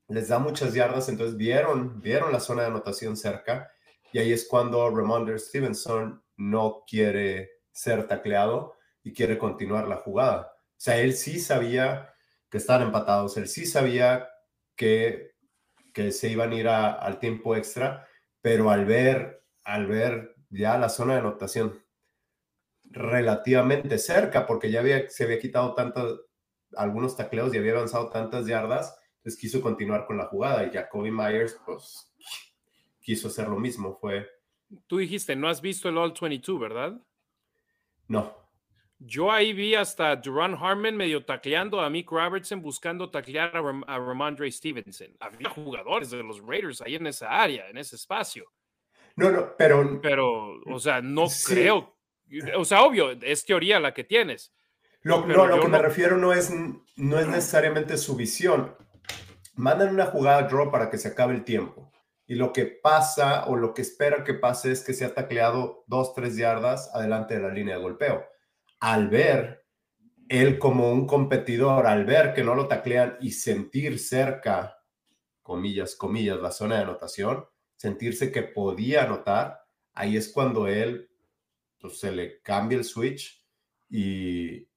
les 0.09 0.27
da 0.27 0.39
muchas 0.39 0.73
yardas, 0.73 1.09
entonces 1.09 1.35
vieron, 1.35 1.99
vieron 2.01 2.31
la 2.31 2.39
zona 2.39 2.61
de 2.61 2.67
anotación 2.67 3.17
cerca 3.17 3.71
y 4.11 4.19
ahí 4.19 4.31
es 4.31 4.47
cuando 4.47 4.89
Ramondre 4.89 5.37
Stevenson 5.39 6.23
no 6.37 6.83
quiere 6.87 7.49
ser 7.71 8.07
tacleado 8.07 8.75
y 9.03 9.13
quiere 9.13 9.37
continuar 9.37 9.87
la 9.87 9.97
jugada. 9.97 10.53
O 10.53 10.79
sea, 10.79 10.97
él 10.97 11.13
sí 11.13 11.39
sabía 11.39 12.13
que 12.49 12.57
estaban 12.57 12.87
empatados, 12.87 13.35
él 13.37 13.47
sí 13.47 13.65
sabía 13.65 14.29
que, 14.75 15.31
que 15.93 16.11
se 16.11 16.29
iban 16.29 16.51
a 16.51 16.55
ir 16.55 16.67
al 16.67 17.19
tiempo 17.19 17.55
extra, 17.55 18.07
pero 18.41 18.69
al 18.69 18.85
ver, 18.85 19.43
al 19.63 19.87
ver 19.87 20.35
ya 20.49 20.77
la 20.77 20.89
zona 20.89 21.13
de 21.13 21.19
anotación 21.19 21.83
relativamente 22.83 23.97
cerca, 23.97 24.45
porque 24.45 24.71
ya 24.71 24.79
había, 24.79 25.09
se 25.09 25.25
había 25.25 25.39
quitado 25.39 25.73
tanto, 25.73 26.26
algunos 26.75 27.15
tacleos 27.15 27.53
y 27.53 27.57
había 27.57 27.73
avanzado 27.73 28.09
tantas 28.09 28.45
yardas, 28.45 28.97
entonces 29.17 29.39
quiso 29.39 29.61
continuar 29.61 30.05
con 30.05 30.17
la 30.17 30.25
jugada 30.25 30.65
y 30.65 30.71
Jacoby 30.71 31.11
Myers 31.11 31.59
pues 31.65 32.13
quiso 33.01 33.27
hacer 33.27 33.47
lo 33.47 33.59
mismo, 33.59 33.97
fue... 33.99 34.27
Tú 34.87 34.97
dijiste, 34.97 35.35
no 35.35 35.47
has 35.47 35.61
visto 35.61 35.87
el 35.87 35.97
All 35.97 36.13
22, 36.19 36.59
¿verdad? 36.59 36.99
No. 38.07 38.47
Yo 38.99 39.31
ahí 39.31 39.53
vi 39.53 39.75
hasta 39.75 40.15
Duran 40.15 40.55
Harmon 40.55 40.97
medio 40.97 41.23
tacleando 41.23 41.79
a 41.79 41.89
Mick 41.89 42.09
Robertson 42.11 42.61
buscando 42.61 43.09
taclear 43.09 43.55
a, 43.55 43.99
Ramondre 43.99 44.51
Stevenson. 44.51 45.15
Había 45.19 45.49
jugadores 45.49 46.09
de 46.09 46.23
los 46.23 46.41
Raiders 46.41 46.81
ahí 46.81 46.95
en 46.95 47.05
esa 47.05 47.29
área, 47.29 47.69
en 47.69 47.77
ese 47.77 47.95
espacio. 47.95 48.51
No, 49.15 49.31
no, 49.31 49.55
pero. 49.55 50.01
Pero, 50.01 50.61
o 50.65 50.79
sea, 50.79 51.01
no 51.01 51.27
creo. 51.45 51.95
O 52.55 52.65
sea, 52.65 52.83
obvio, 52.83 53.11
es 53.11 53.45
teoría 53.45 53.79
la 53.79 53.93
que 53.93 54.03
tienes. 54.03 54.51
Lo, 55.07 55.25
no, 55.25 55.47
lo 55.47 55.61
que 55.61 55.69
me 55.69 55.79
refiero 55.79 56.17
no 56.17 56.33
es, 56.33 56.51
no 56.97 57.17
es 57.17 57.27
necesariamente 57.27 57.97
su 57.97 58.17
visión. 58.17 58.75
Mandan 59.55 59.93
una 59.93 60.07
jugada 60.07 60.43
draw 60.49 60.69
para 60.69 60.89
que 60.89 60.97
se 60.97 61.07
acabe 61.07 61.33
el 61.33 61.45
tiempo. 61.45 61.93
Y 62.25 62.35
lo 62.35 62.51
que 62.51 62.65
pasa 62.65 63.45
o 63.45 63.55
lo 63.55 63.73
que 63.73 63.81
espera 63.81 64.25
que 64.25 64.33
pase 64.33 64.73
es 64.73 64.83
que 64.83 64.93
se 64.93 65.05
ha 65.05 65.13
tacleado 65.13 65.85
dos, 65.87 66.13
tres 66.13 66.35
yardas 66.35 66.93
adelante 66.93 67.35
de 67.35 67.41
la 67.41 67.53
línea 67.53 67.77
de 67.77 67.81
golpeo 67.81 68.25
al 68.81 69.07
ver 69.07 69.65
él 70.27 70.59
como 70.59 70.91
un 70.91 71.07
competidor, 71.07 71.87
al 71.87 72.03
ver 72.03 72.33
que 72.33 72.43
no 72.43 72.53
lo 72.53 72.67
taclean 72.67 73.15
y 73.21 73.31
sentir 73.31 73.99
cerca, 73.99 74.77
comillas, 75.41 75.95
comillas, 75.95 76.39
la 76.41 76.51
zona 76.51 76.75
de 76.75 76.81
anotación, 76.81 77.45
sentirse 77.77 78.29
que 78.29 78.43
podía 78.43 79.03
anotar, 79.03 79.61
ahí 79.93 80.17
es 80.17 80.27
cuando 80.33 80.67
él 80.67 81.09
pues, 81.79 81.97
se 81.97 82.11
le 82.11 82.41
cambia 82.41 82.77
el 82.77 82.83
switch 82.83 83.41
y, 83.89 84.67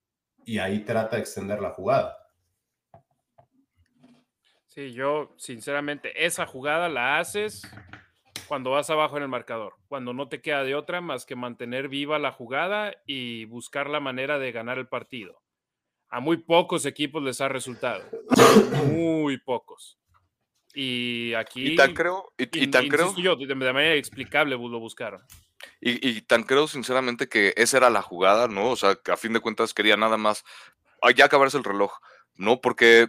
y 0.44 0.58
ahí 0.58 0.80
trata 0.80 1.16
de 1.16 1.22
extender 1.22 1.60
la 1.60 1.70
jugada. 1.70 2.16
Sí, 4.66 4.92
yo 4.92 5.34
sinceramente, 5.36 6.24
esa 6.24 6.46
jugada 6.46 6.88
la 6.88 7.18
haces 7.18 7.62
cuando 8.46 8.70
vas 8.70 8.90
abajo 8.90 9.16
en 9.16 9.24
el 9.24 9.28
marcador, 9.28 9.74
cuando 9.88 10.12
no 10.12 10.28
te 10.28 10.40
queda 10.40 10.64
de 10.64 10.74
otra 10.74 11.00
más 11.00 11.24
que 11.24 11.36
mantener 11.36 11.88
viva 11.88 12.18
la 12.18 12.32
jugada 12.32 12.94
y 13.06 13.44
buscar 13.46 13.88
la 13.88 14.00
manera 14.00 14.38
de 14.38 14.52
ganar 14.52 14.78
el 14.78 14.88
partido. 14.88 15.40
A 16.08 16.20
muy 16.20 16.36
pocos 16.36 16.86
equipos 16.86 17.22
les 17.22 17.40
ha 17.40 17.48
resultado. 17.48 18.02
Muy 18.86 19.38
pocos. 19.38 20.00
Y 20.74 21.34
aquí. 21.34 21.72
Y 21.72 21.76
tan 21.76 21.94
creo. 21.94 22.32
Y, 22.38 22.66
tan 22.68 22.88
creo. 22.88 23.14
Yo, 23.16 23.36
de, 23.36 23.54
manera 23.54 23.94
explicable 23.94 24.56
lo 24.56 24.80
buscaron. 24.80 25.22
Y, 25.80 26.08
y, 26.08 26.22
tan 26.22 26.42
creo, 26.44 26.68
sinceramente, 26.68 27.28
que 27.28 27.52
esa 27.56 27.78
era 27.78 27.90
la 27.90 28.02
jugada, 28.02 28.48
¿no? 28.48 28.70
O 28.70 28.76
sea, 28.76 28.94
que 28.96 29.12
a 29.12 29.16
fin 29.16 29.32
de 29.32 29.40
cuentas 29.40 29.74
quería 29.74 29.96
nada 29.96 30.16
más. 30.16 30.44
Ya 31.16 31.24
acabarse 31.24 31.56
el 31.56 31.64
reloj, 31.64 31.92
¿no? 32.36 32.60
Porque 32.60 33.08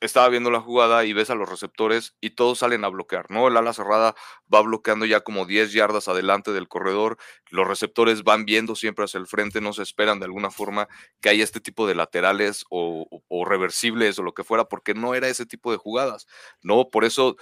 estaba 0.00 0.28
viendo 0.28 0.50
la 0.50 0.60
jugada 0.60 1.04
y 1.04 1.12
ves 1.12 1.30
a 1.30 1.34
los 1.34 1.48
receptores 1.48 2.14
y 2.20 2.30
todos 2.30 2.58
salen 2.60 2.84
a 2.84 2.88
bloquear, 2.88 3.30
¿no? 3.30 3.48
El 3.48 3.56
ala 3.56 3.72
cerrada 3.72 4.14
va 4.52 4.62
bloqueando 4.62 5.06
ya 5.06 5.20
como 5.20 5.46
10 5.46 5.72
yardas 5.72 6.08
adelante 6.08 6.52
del 6.52 6.68
corredor, 6.68 7.18
los 7.50 7.66
receptores 7.66 8.22
van 8.22 8.44
viendo 8.44 8.76
siempre 8.76 9.04
hacia 9.04 9.18
el 9.18 9.26
frente, 9.26 9.60
no 9.60 9.72
se 9.72 9.82
esperan 9.82 10.18
de 10.18 10.26
alguna 10.26 10.50
forma 10.50 10.88
que 11.20 11.28
haya 11.30 11.44
este 11.44 11.60
tipo 11.60 11.86
de 11.86 11.94
laterales 11.94 12.64
o, 12.70 13.06
reversibles 13.46 14.18
o 14.18 14.22
lo 14.22 14.34
que 14.34 14.44
fuera, 14.44 14.66
porque 14.66 14.94
no 14.94 15.14
era 15.14 15.28
ese 15.28 15.46
tipo 15.46 15.72
de 15.72 15.78
jugadas, 15.78 16.26
¿no? 16.62 16.88
Por 16.90 17.04
eso 17.04 17.36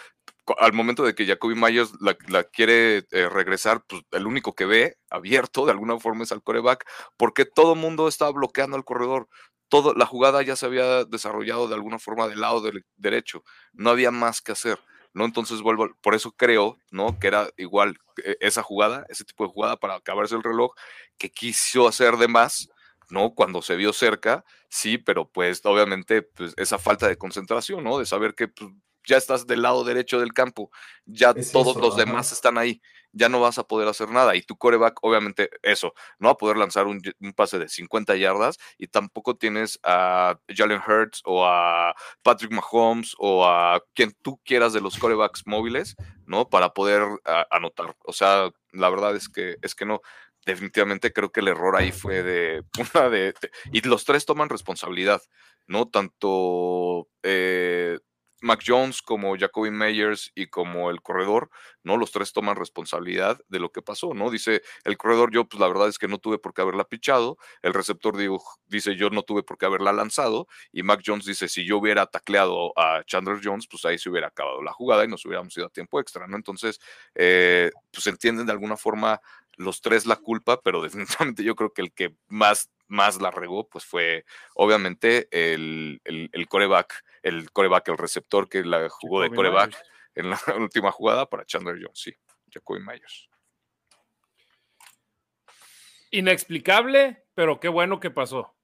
al 0.58 0.72
momento 0.72 1.02
de 1.02 1.14
que 1.14 1.26
Jacoby 1.26 1.54
Myers 1.56 1.92
la, 2.00 2.44
quiere 2.44 2.98
eh, 3.10 3.28
regresar, 3.28 3.84
pues 3.86 4.02
el 4.12 4.26
único 4.26 4.54
que 4.54 4.64
ve 4.64 4.96
abierto 5.10 5.66
de 5.66 5.72
alguna 5.72 5.98
forma 5.98 6.24
es 6.24 6.32
al 6.32 6.42
coreback, 6.42 6.84
porque 7.16 7.44
todo 7.44 7.74
el 7.74 7.80
mundo 7.80 8.06
está 8.06 8.30
bloqueando 8.30 8.76
al 8.76 8.84
corredor 8.84 9.28
todo, 9.68 9.94
la 9.94 10.06
jugada 10.06 10.42
ya 10.42 10.56
se 10.56 10.66
había 10.66 11.04
desarrollado 11.04 11.68
de 11.68 11.74
alguna 11.74 11.98
forma 11.98 12.28
del 12.28 12.40
lado 12.40 12.62
derecho, 12.96 13.42
no 13.72 13.90
había 13.90 14.10
más 14.10 14.40
que 14.40 14.52
hacer, 14.52 14.78
¿no? 15.12 15.24
Entonces 15.24 15.60
vuelvo, 15.62 15.88
por 16.02 16.14
eso 16.14 16.32
creo, 16.32 16.78
¿no? 16.90 17.18
Que 17.18 17.28
era 17.28 17.48
igual 17.56 17.98
e, 18.24 18.36
esa 18.40 18.62
jugada, 18.62 19.06
ese 19.08 19.24
tipo 19.24 19.44
de 19.44 19.52
jugada 19.52 19.76
para 19.76 19.96
acabarse 19.96 20.34
el 20.36 20.42
reloj, 20.42 20.72
que 21.18 21.30
quiso 21.30 21.88
hacer 21.88 22.16
de 22.16 22.28
más, 22.28 22.68
¿no? 23.10 23.34
Cuando 23.34 23.62
se 23.62 23.76
vio 23.76 23.92
cerca, 23.92 24.44
sí, 24.68 24.98
pero 24.98 25.28
pues 25.30 25.60
obviamente 25.64 26.22
pues, 26.22 26.54
esa 26.56 26.78
falta 26.78 27.08
de 27.08 27.18
concentración, 27.18 27.84
¿no? 27.84 27.98
De 27.98 28.06
saber 28.06 28.34
que 28.34 28.48
pues, 28.48 28.70
ya 29.06 29.16
estás 29.16 29.46
del 29.46 29.62
lado 29.62 29.84
derecho 29.84 30.20
del 30.20 30.32
campo, 30.32 30.70
ya 31.04 31.32
todos 31.32 31.76
los 31.76 31.96
demás 31.96 32.32
están 32.32 32.58
ahí, 32.58 32.82
ya 33.12 33.28
no 33.28 33.40
vas 33.40 33.56
a 33.58 33.64
poder 33.64 33.88
hacer 33.88 34.10
nada. 34.10 34.36
Y 34.36 34.42
tu 34.42 34.58
coreback, 34.58 34.98
obviamente, 35.02 35.48
eso, 35.62 35.94
no 36.18 36.28
va 36.28 36.32
a 36.32 36.36
poder 36.36 36.58
lanzar 36.58 36.86
un, 36.86 37.00
pase 37.34 37.58
de 37.58 37.68
50 37.68 38.16
yardas 38.16 38.58
y 38.76 38.88
tampoco 38.88 39.36
tienes 39.36 39.78
a 39.82 40.38
Jalen 40.48 40.82
Hurts 40.86 41.22
o 41.24 41.46
a 41.46 41.94
Patrick 42.22 42.52
Mahomes 42.52 43.14
o 43.18 43.46
a 43.46 43.80
quien 43.94 44.14
tú 44.22 44.38
quieras 44.44 44.72
de 44.72 44.80
los 44.80 44.98
corebacks 44.98 45.46
móviles, 45.46 45.96
¿no? 46.26 46.50
Para 46.50 46.74
poder 46.74 47.02
anotar. 47.50 47.96
O 48.04 48.12
sea, 48.12 48.50
la 48.72 48.90
verdad 48.90 49.16
es 49.16 49.28
que, 49.28 49.56
es 49.62 49.74
que 49.74 49.86
no 49.86 50.02
definitivamente 50.46 51.12
creo 51.12 51.32
que 51.32 51.40
el 51.40 51.48
error 51.48 51.76
ahí 51.76 51.92
fue 51.92 52.22
de 52.22 52.64
una 52.94 53.10
de, 53.10 53.34
y 53.72 53.80
los 53.82 54.04
tres 54.04 54.24
toman 54.24 54.48
responsabilidad, 54.48 55.20
¿no? 55.66 55.88
Tanto 55.88 57.08
eh, 57.22 57.98
Mac 58.40 58.62
Jones, 58.66 59.02
como 59.02 59.36
Jacoby 59.36 59.70
Meyers 59.70 60.30
y 60.34 60.48
como 60.48 60.90
el 60.90 61.00
corredor, 61.02 61.50
¿no? 61.82 61.96
Los 61.96 62.12
tres 62.12 62.32
toman 62.32 62.56
responsabilidad 62.56 63.40
de 63.48 63.58
lo 63.58 63.70
que 63.70 63.82
pasó, 63.82 64.14
¿no? 64.14 64.30
Dice 64.30 64.62
el 64.84 64.96
corredor, 64.96 65.32
yo 65.32 65.48
pues 65.48 65.60
la 65.60 65.68
verdad 65.68 65.88
es 65.88 65.98
que 65.98 66.08
no 66.08 66.18
tuve 66.18 66.38
por 66.38 66.52
qué 66.52 66.62
haberla 66.62 66.84
pichado, 66.84 67.38
el 67.62 67.74
receptor 67.74 68.16
digo, 68.16 68.42
dice 68.66 68.96
yo 68.96 69.10
no 69.10 69.22
tuve 69.22 69.42
por 69.42 69.58
qué 69.58 69.66
haberla 69.66 69.92
lanzado 69.92 70.48
y 70.72 70.82
Mac 70.82 71.02
Jones 71.04 71.24
dice 71.24 71.48
si 71.48 71.64
yo 71.64 71.78
hubiera 71.78 72.06
tacleado 72.06 72.72
a 72.78 73.02
Chandler 73.04 73.40
Jones, 73.42 73.66
pues 73.68 73.84
ahí 73.84 73.98
se 73.98 74.10
hubiera 74.10 74.28
acabado 74.28 74.62
la 74.62 74.72
jugada 74.72 75.04
y 75.04 75.08
nos 75.08 75.24
hubiéramos 75.24 75.56
ido 75.56 75.66
a 75.66 75.70
tiempo 75.70 76.00
extra, 76.00 76.26
¿no? 76.26 76.36
Entonces, 76.36 76.78
eh, 77.14 77.70
pues 77.90 78.06
entienden 78.06 78.46
de 78.46 78.52
alguna 78.52 78.76
forma 78.76 79.20
los 79.56 79.80
tres 79.80 80.06
la 80.06 80.16
culpa, 80.16 80.60
pero 80.62 80.82
definitivamente 80.82 81.42
yo 81.42 81.54
creo 81.56 81.72
que 81.72 81.82
el 81.82 81.92
que 81.92 82.14
más, 82.28 82.70
más 82.88 83.20
la 83.20 83.30
regó, 83.30 83.68
pues 83.68 83.84
fue 83.84 84.24
obviamente 84.54 85.28
el, 85.30 86.00
el, 86.04 86.30
el 86.32 86.48
coreback 86.48 87.02
el 87.26 87.50
coreback, 87.50 87.88
el 87.88 87.98
receptor 87.98 88.48
que 88.48 88.64
la 88.64 88.88
jugó 88.88 89.20
de 89.20 89.30
coreback 89.30 89.76
en 90.14 90.30
la 90.30 90.38
última 90.58 90.92
jugada 90.92 91.28
para 91.28 91.44
Chandler 91.44 91.76
Jones, 91.76 91.98
sí, 91.98 92.14
Jacoby 92.50 92.80
Myers. 92.80 93.28
Inexplicable, 96.12 97.24
pero 97.34 97.58
qué 97.58 97.68
bueno 97.68 97.98
que 97.98 98.12
pasó. 98.12 98.54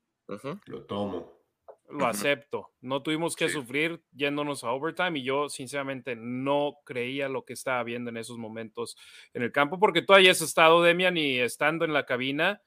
Lo 0.66 0.85
tomo. 0.85 1.43
Lo 1.90 2.07
acepto. 2.07 2.73
No 2.81 3.03
tuvimos 3.03 3.35
que 3.35 3.49
sufrir 3.49 4.03
yéndonos 4.12 4.62
a 4.62 4.70
overtime 4.70 5.19
y 5.19 5.24
yo 5.24 5.49
sinceramente 5.49 6.15
no 6.16 6.78
creía 6.85 7.28
lo 7.28 7.44
que 7.44 7.53
estaba 7.53 7.82
viendo 7.82 8.11
en 8.11 8.16
esos 8.16 8.39
momentos 8.39 8.97
en 9.35 9.43
el 9.43 9.51
campo 9.51 9.78
porque 9.81 10.03
tú 10.03 10.15
hayas 10.15 10.40
estado, 10.40 10.82
Demian, 10.82 11.16
y 11.16 11.40
estando 11.40 11.85
en 11.85 11.93
la 11.93 12.07
cabina, 12.07 12.62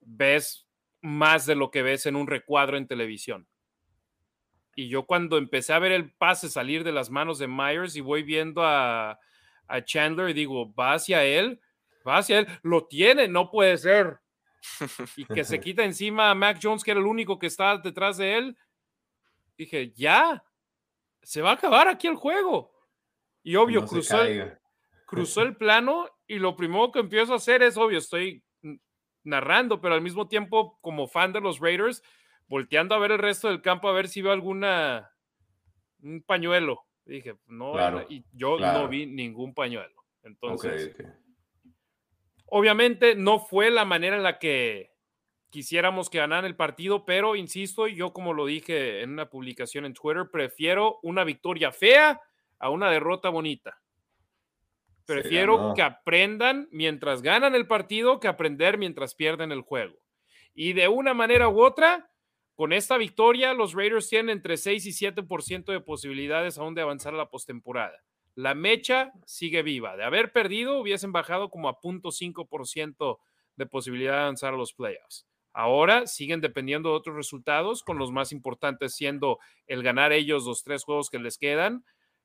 ves 0.00 0.63
más 1.04 1.44
de 1.44 1.54
lo 1.54 1.70
que 1.70 1.82
ves 1.82 2.06
en 2.06 2.16
un 2.16 2.26
recuadro 2.26 2.78
en 2.78 2.86
televisión. 2.86 3.46
Y 4.74 4.88
yo 4.88 5.04
cuando 5.04 5.36
empecé 5.36 5.74
a 5.74 5.78
ver 5.78 5.92
el 5.92 6.10
pase 6.14 6.48
salir 6.48 6.82
de 6.82 6.92
las 6.92 7.10
manos 7.10 7.38
de 7.38 7.46
Myers 7.46 7.94
y 7.94 8.00
voy 8.00 8.22
viendo 8.22 8.62
a, 8.64 9.20
Chandler 9.84 10.30
y 10.30 10.32
digo, 10.32 10.72
va 10.74 10.94
hacia 10.94 11.22
él, 11.24 11.60
va 12.06 12.18
hacia 12.18 12.38
él, 12.38 12.46
lo 12.62 12.86
tiene, 12.86 13.28
no 13.28 13.50
puede 13.50 13.76
ser. 13.76 14.18
Y 15.16 15.26
que 15.26 15.44
se 15.44 15.60
quita 15.60 15.84
encima 15.84 16.30
a 16.30 16.34
Mac 16.34 16.58
Jones, 16.62 16.82
que 16.82 16.92
era 16.92 17.00
el 17.00 17.06
único 17.06 17.38
que 17.38 17.48
estaba 17.48 17.76
detrás 17.76 18.16
de 18.16 18.38
él. 18.38 18.56
Dije, 19.58 19.92
ya, 19.94 20.42
se 21.22 21.42
va 21.42 21.50
a 21.50 21.54
acabar 21.54 21.86
aquí 21.86 22.06
el 22.06 22.16
juego. 22.16 22.72
Y 23.42 23.56
obvio, 23.56 23.84
cruzó, 23.84 24.22
el, 24.22 24.58
cruzó 25.04 25.42
el 25.42 25.54
plano 25.56 26.08
y 26.26 26.38
lo 26.38 26.56
primero 26.56 26.90
que 26.90 27.00
empiezo 27.00 27.34
a 27.34 27.36
hacer 27.36 27.62
es, 27.62 27.76
obvio, 27.76 27.98
estoy 27.98 28.42
narrando, 29.24 29.80
pero 29.80 29.94
al 29.94 30.02
mismo 30.02 30.28
tiempo, 30.28 30.78
como 30.80 31.08
fan 31.08 31.32
de 31.32 31.40
los 31.40 31.58
Raiders, 31.60 32.02
volteando 32.46 32.94
a 32.94 32.98
ver 32.98 33.12
el 33.12 33.18
resto 33.18 33.48
del 33.48 33.62
campo 33.62 33.88
a 33.88 33.92
ver 33.92 34.08
si 34.08 34.22
veo 34.22 34.32
alguna 34.32 35.10
un 36.02 36.22
pañuelo. 36.22 36.84
Dije, 37.04 37.36
no, 37.46 38.02
y 38.08 38.24
yo 38.32 38.58
no 38.58 38.88
vi 38.88 39.06
ningún 39.06 39.54
pañuelo. 39.54 40.04
Entonces, 40.22 40.94
obviamente 42.46 43.14
no 43.14 43.40
fue 43.40 43.70
la 43.70 43.84
manera 43.84 44.16
en 44.16 44.22
la 44.22 44.38
que 44.38 44.92
quisiéramos 45.50 46.10
que 46.10 46.18
ganaran 46.18 46.46
el 46.46 46.56
partido, 46.56 47.04
pero 47.04 47.36
insisto, 47.36 47.86
yo 47.86 48.12
como 48.12 48.32
lo 48.32 48.46
dije 48.46 49.02
en 49.02 49.10
una 49.10 49.28
publicación 49.28 49.84
en 49.84 49.94
Twitter, 49.94 50.28
prefiero 50.30 50.98
una 51.02 51.24
victoria 51.24 51.72
fea 51.72 52.20
a 52.58 52.70
una 52.70 52.90
derrota 52.90 53.28
bonita. 53.28 53.80
Prefiero 55.06 55.74
que 55.74 55.82
aprendan 55.82 56.68
mientras 56.70 57.20
ganan 57.20 57.54
el 57.54 57.66
partido 57.66 58.20
que 58.20 58.28
aprender 58.28 58.78
mientras 58.78 59.14
pierden 59.14 59.52
el 59.52 59.60
juego. 59.60 59.98
Y 60.54 60.72
de 60.72 60.88
una 60.88 61.12
manera 61.14 61.48
u 61.48 61.62
otra, 61.62 62.10
con 62.54 62.72
esta 62.72 62.96
victoria, 62.96 63.52
los 63.52 63.74
Raiders 63.74 64.08
tienen 64.08 64.30
entre 64.30 64.56
6 64.56 64.86
y 64.86 64.90
7% 64.90 65.64
de 65.72 65.80
posibilidades 65.80 66.56
aún 66.56 66.74
de 66.74 66.82
avanzar 66.82 67.12
a 67.14 67.18
la 67.18 67.28
postemporada. 67.28 68.02
La 68.34 68.54
mecha 68.54 69.12
sigue 69.26 69.62
viva. 69.62 69.96
De 69.96 70.04
haber 70.04 70.32
perdido, 70.32 70.78
hubiesen 70.78 71.12
bajado 71.12 71.50
como 71.50 71.68
a 71.68 71.80
0.5% 71.80 73.18
de 73.56 73.66
posibilidad 73.66 74.14
de 74.14 74.20
avanzar 74.20 74.54
a 74.54 74.56
los 74.56 74.72
playoffs. 74.72 75.26
Ahora 75.52 76.06
siguen 76.08 76.40
dependiendo 76.40 76.90
de 76.90 76.96
otros 76.96 77.14
resultados, 77.14 77.84
con 77.84 77.98
los 77.98 78.10
más 78.10 78.32
importantes 78.32 78.94
siendo 78.96 79.38
el 79.66 79.84
ganar 79.84 80.12
ellos 80.12 80.44
los 80.46 80.64
tres 80.64 80.82
juegos 80.82 81.10
que 81.10 81.20
les 81.20 81.38
quedan 81.38 81.84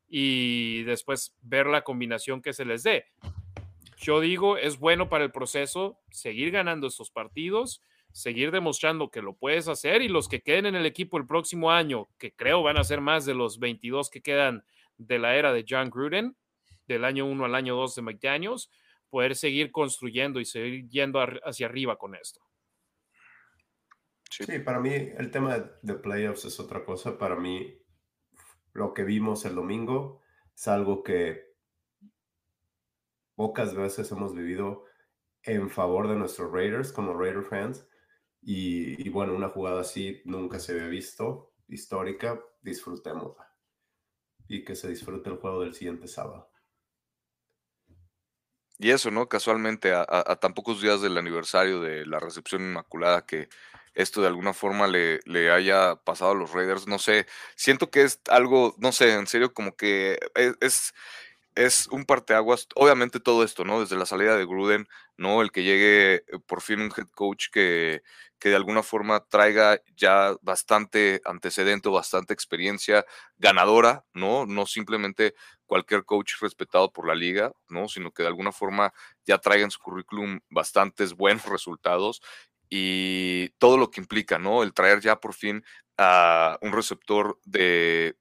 y 0.09 0.83
después 0.83 1.35
ver 1.41 1.67
la 1.67 1.83
combinación 1.83 2.41
que 2.41 2.53
se 2.53 2.65
les 2.65 2.83
dé. 2.83 3.05
Yo 3.97 4.19
digo, 4.19 4.57
es 4.57 4.79
bueno 4.79 5.09
para 5.09 5.23
el 5.23 5.31
proceso 5.31 5.99
seguir 6.09 6.51
ganando 6.51 6.87
estos 6.87 7.11
partidos 7.11 7.81
seguir 8.11 8.51
demostrando 8.51 9.11
que 9.11 9.21
lo 9.21 9.35
puedes 9.35 9.67
hacer 9.67 10.01
y 10.01 10.07
los 10.07 10.27
que 10.27 10.41
queden 10.41 10.65
en 10.65 10.75
el 10.75 10.85
equipo 10.85 11.17
el 11.17 11.27
próximo 11.27 11.71
año, 11.71 12.09
que 12.17 12.33
creo 12.33 12.63
van 12.63 12.77
a 12.77 12.83
ser 12.83 13.01
más 13.01 13.25
de 13.25 13.33
los 13.33 13.59
22 13.59 14.09
que 14.09 14.21
quedan 14.21 14.63
de 14.97 15.19
la 15.19 15.35
era 15.35 15.53
de 15.53 15.65
John 15.67 15.89
Gruden, 15.89 16.35
del 16.87 17.05
año 17.05 17.25
1 17.25 17.45
al 17.45 17.55
año 17.55 17.75
2 17.75 17.95
de 17.95 18.01
McDaniels, 18.01 18.69
poder 19.09 19.35
seguir 19.35 19.71
construyendo 19.71 20.39
y 20.39 20.45
seguir 20.45 20.87
yendo 20.89 21.19
hacia 21.19 21.67
arriba 21.67 21.97
con 21.97 22.15
esto. 22.15 22.41
Sí, 24.29 24.59
para 24.59 24.79
mí 24.79 24.91
el 24.93 25.31
tema 25.31 25.71
de 25.81 25.95
playoffs 25.95 26.45
es 26.45 26.59
otra 26.59 26.83
cosa. 26.83 27.17
Para 27.17 27.35
mí, 27.35 27.75
lo 28.79 28.93
que 28.93 29.03
vimos 29.03 29.43
el 29.43 29.55
domingo 29.55 30.21
es 30.55 30.67
algo 30.69 31.03
que 31.03 31.53
pocas 33.35 33.75
veces 33.75 34.09
hemos 34.11 34.33
vivido 34.33 34.85
en 35.43 35.69
favor 35.69 36.07
de 36.07 36.15
nuestros 36.15 36.51
Raiders 36.51 36.93
como 36.93 37.13
Raider 37.13 37.43
fans. 37.43 37.85
Y, 38.41 39.09
bueno, 39.09 39.35
una 39.35 39.49
jugada 39.49 39.81
así 39.81 40.21
nunca 40.23 40.59
se 40.59 40.71
había 40.71 40.87
visto, 40.87 41.53
histórica, 41.67 42.41
disfrutémosla. 42.61 43.53
Y 44.47 44.63
que 44.63 44.75
se 44.75 44.87
disfrute 44.87 45.29
el 45.29 45.37
juego 45.37 45.61
del 45.61 45.73
siguiente 45.73 46.07
sábado. 46.07 46.49
Y 48.77 48.91
eso, 48.91 49.11
¿no? 49.11 49.27
Casualmente, 49.27 49.93
a, 49.93 50.05
tan 50.37 50.53
pocos 50.53 50.81
días 50.81 51.01
del 51.01 51.17
aniversario 51.17 51.81
de 51.81 52.05
la 52.05 52.19
recepción 52.19 52.61
inmaculada, 52.61 53.25
que 53.25 53.49
esto 53.93 54.21
de 54.21 54.27
alguna 54.27 54.53
forma 54.53 54.87
le, 54.87 55.19
le, 55.25 55.51
haya 55.51 55.95
pasado 55.97 56.31
a 56.31 56.35
los 56.35 56.51
Raiders, 56.53 56.87
no 56.87 56.99
sé, 56.99 57.25
siento 57.55 57.89
que 57.89 58.03
es 58.03 58.21
algo, 58.29 58.75
no 58.79 58.91
sé, 58.91 59.13
en 59.13 59.27
serio, 59.27 59.53
como 59.53 59.75
que 59.75 60.19
e, 60.35 60.53
es, 60.61 60.93
es 61.55 61.87
un 61.87 62.05
parteaguas, 62.05 62.67
obviamente 62.75 63.19
todo 63.19 63.43
esto, 63.43 63.65
¿no? 63.65 63.81
Desde 63.81 63.97
la 63.97 64.05
salida 64.05 64.37
de 64.37 64.45
Gruden, 64.45 64.87
¿no? 65.17 65.41
El 65.41 65.51
que 65.51 65.63
llegue 65.63 66.15
eh, 66.15 66.23
por 66.45 66.61
fin 66.61 66.81
un 66.81 66.91
head 66.95 67.07
coach 67.13 67.47
que, 67.51 68.01
que 68.39 68.49
de 68.49 68.55
alguna 68.55 68.83
forma 68.83 69.25
traiga 69.27 69.81
ya 69.95 70.35
bastante 70.41 71.21
antecedente 71.25 71.89
o 71.89 71.91
bastante 71.91 72.33
experiencia 72.33 73.05
ganadora, 73.37 74.05
¿no? 74.13 74.45
No 74.45 74.65
simplemente 74.65 75.35
cualquier 75.65 76.05
coach 76.05 76.33
respetado 76.41 76.91
por 76.91 77.07
la 77.07 77.15
liga, 77.15 77.51
¿no? 77.67 77.89
Sino 77.89 78.11
que 78.11 78.23
de 78.23 78.29
alguna 78.29 78.51
forma 78.51 78.93
ya 79.25 79.37
traiga 79.37 79.65
en 79.65 79.71
su 79.71 79.79
currículum 79.79 80.39
bastantes 80.49 81.13
buenos 81.13 81.45
resultados 81.45 82.21
y 82.69 83.49
todo 83.57 83.77
lo 83.77 83.89
que 83.91 84.01
implica, 84.01 84.39
¿no? 84.39 84.63
El 84.63 84.73
traer 84.73 85.01
ya 85.01 85.19
por 85.19 85.33
fin 85.33 85.63
a 85.97 86.57
un 86.61 86.71
receptor 86.71 87.39
de 87.45 88.17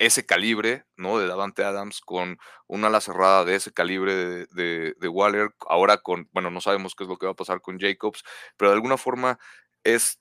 ese 0.00 0.24
calibre, 0.24 0.86
¿no? 0.96 1.18
De 1.18 1.26
Davante 1.26 1.62
Adams 1.62 2.00
con 2.00 2.38
una 2.66 2.86
ala 2.88 3.00
cerrada 3.02 3.44
de 3.44 3.54
ese 3.56 3.72
calibre 3.72 4.14
de, 4.14 4.94
de, 4.98 5.08
Waller, 5.08 5.50
ahora 5.68 5.98
con, 5.98 6.28
bueno, 6.32 6.50
no 6.50 6.62
sabemos 6.62 6.94
qué 6.94 7.04
es 7.04 7.08
lo 7.08 7.18
que 7.18 7.26
va 7.26 7.32
a 7.32 7.36
pasar 7.36 7.60
con 7.60 7.78
Jacobs, 7.78 8.24
pero 8.56 8.70
de 8.70 8.76
alguna 8.76 8.96
forma 8.96 9.38
es, 9.84 10.18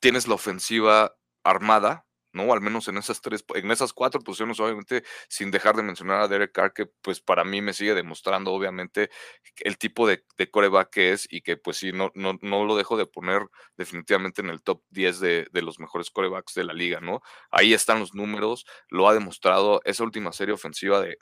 tienes 0.00 0.28
la 0.28 0.34
ofensiva 0.34 1.16
armada, 1.42 2.06
¿no? 2.34 2.52
Al 2.52 2.60
menos 2.60 2.88
en 2.88 2.98
esas 2.98 3.20
tres, 3.20 3.44
en 3.54 3.70
esas 3.70 3.92
cuatro 3.92 4.20
posiciones, 4.20 4.60
obviamente, 4.60 5.04
sin 5.28 5.50
dejar 5.50 5.76
de 5.76 5.82
mencionar 5.82 6.20
a 6.20 6.28
Derek 6.28 6.52
Carr, 6.52 6.72
que 6.72 6.86
pues 7.02 7.20
para 7.20 7.44
mí 7.44 7.62
me 7.62 7.72
sigue 7.72 7.94
demostrando, 7.94 8.52
obviamente, 8.52 9.10
el 9.58 9.78
tipo 9.78 10.06
de, 10.06 10.24
de 10.36 10.50
coreback 10.50 10.90
que 10.90 11.12
es 11.12 11.26
y 11.30 11.40
que 11.40 11.56
pues 11.56 11.78
sí, 11.78 11.92
no, 11.92 12.10
no, 12.14 12.38
no 12.42 12.64
lo 12.64 12.76
dejo 12.76 12.96
de 12.96 13.06
poner 13.06 13.42
definitivamente 13.76 14.42
en 14.42 14.50
el 14.50 14.62
top 14.62 14.82
10 14.90 15.20
de, 15.20 15.46
de, 15.52 15.62
los 15.62 15.78
mejores 15.78 16.10
corebacks 16.10 16.54
de 16.54 16.64
la 16.64 16.72
liga, 16.72 17.00
¿no? 17.00 17.22
Ahí 17.50 17.72
están 17.72 18.00
los 18.00 18.14
números, 18.14 18.66
lo 18.88 19.08
ha 19.08 19.14
demostrado 19.14 19.80
esa 19.84 20.04
última 20.04 20.32
serie 20.32 20.54
ofensiva 20.54 21.00
de, 21.00 21.16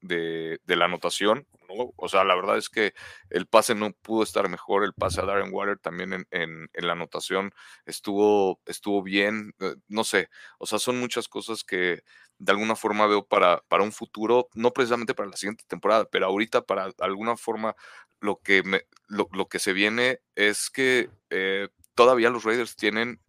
de, 0.00 0.58
de 0.64 0.76
la 0.76 0.86
anotación, 0.86 1.46
O 1.96 2.08
sea, 2.08 2.24
la 2.24 2.34
verdad 2.34 2.56
es 2.58 2.68
que 2.68 2.94
el 3.30 3.46
pase 3.46 3.74
no 3.74 3.92
pudo 3.92 4.22
estar 4.22 4.48
mejor, 4.48 4.84
el 4.84 4.94
pase 4.94 5.20
a 5.20 5.24
Darren 5.24 5.52
Water 5.52 5.78
también 5.78 6.26
en, 6.30 6.68
la 6.74 6.92
anotación 6.92 7.52
estuvo, 7.86 8.60
estuvo 8.66 9.02
bien, 9.02 9.54
eh, 9.60 9.76
no 9.88 10.04
sé, 10.04 10.28
o 10.58 10.66
sea, 10.66 10.78
son 10.78 10.98
muchas 10.98 11.28
cosas 11.28 11.64
que 11.64 12.02
de 12.38 12.52
alguna 12.52 12.74
forma 12.74 13.06
veo 13.06 13.26
para, 13.26 13.62
para 13.68 13.84
un 13.84 13.92
futuro, 13.92 14.48
no 14.54 14.72
precisamente 14.72 15.14
para 15.14 15.28
la 15.28 15.36
siguiente 15.36 15.64
temporada, 15.66 16.06
pero 16.10 16.26
ahorita 16.26 16.62
para 16.62 16.90
alguna 16.98 17.36
forma 17.36 17.76
lo 18.20 18.40
que, 18.40 18.62
me, 18.62 18.82
lo, 19.08 19.48
que 19.48 19.58
se 19.58 19.72
viene 19.72 20.20
es 20.34 20.70
que 20.70 21.10
eh, 21.30 21.68
todavía 21.94 22.30
los 22.30 22.44
Raiders 22.44 22.76
tienen 22.76 23.20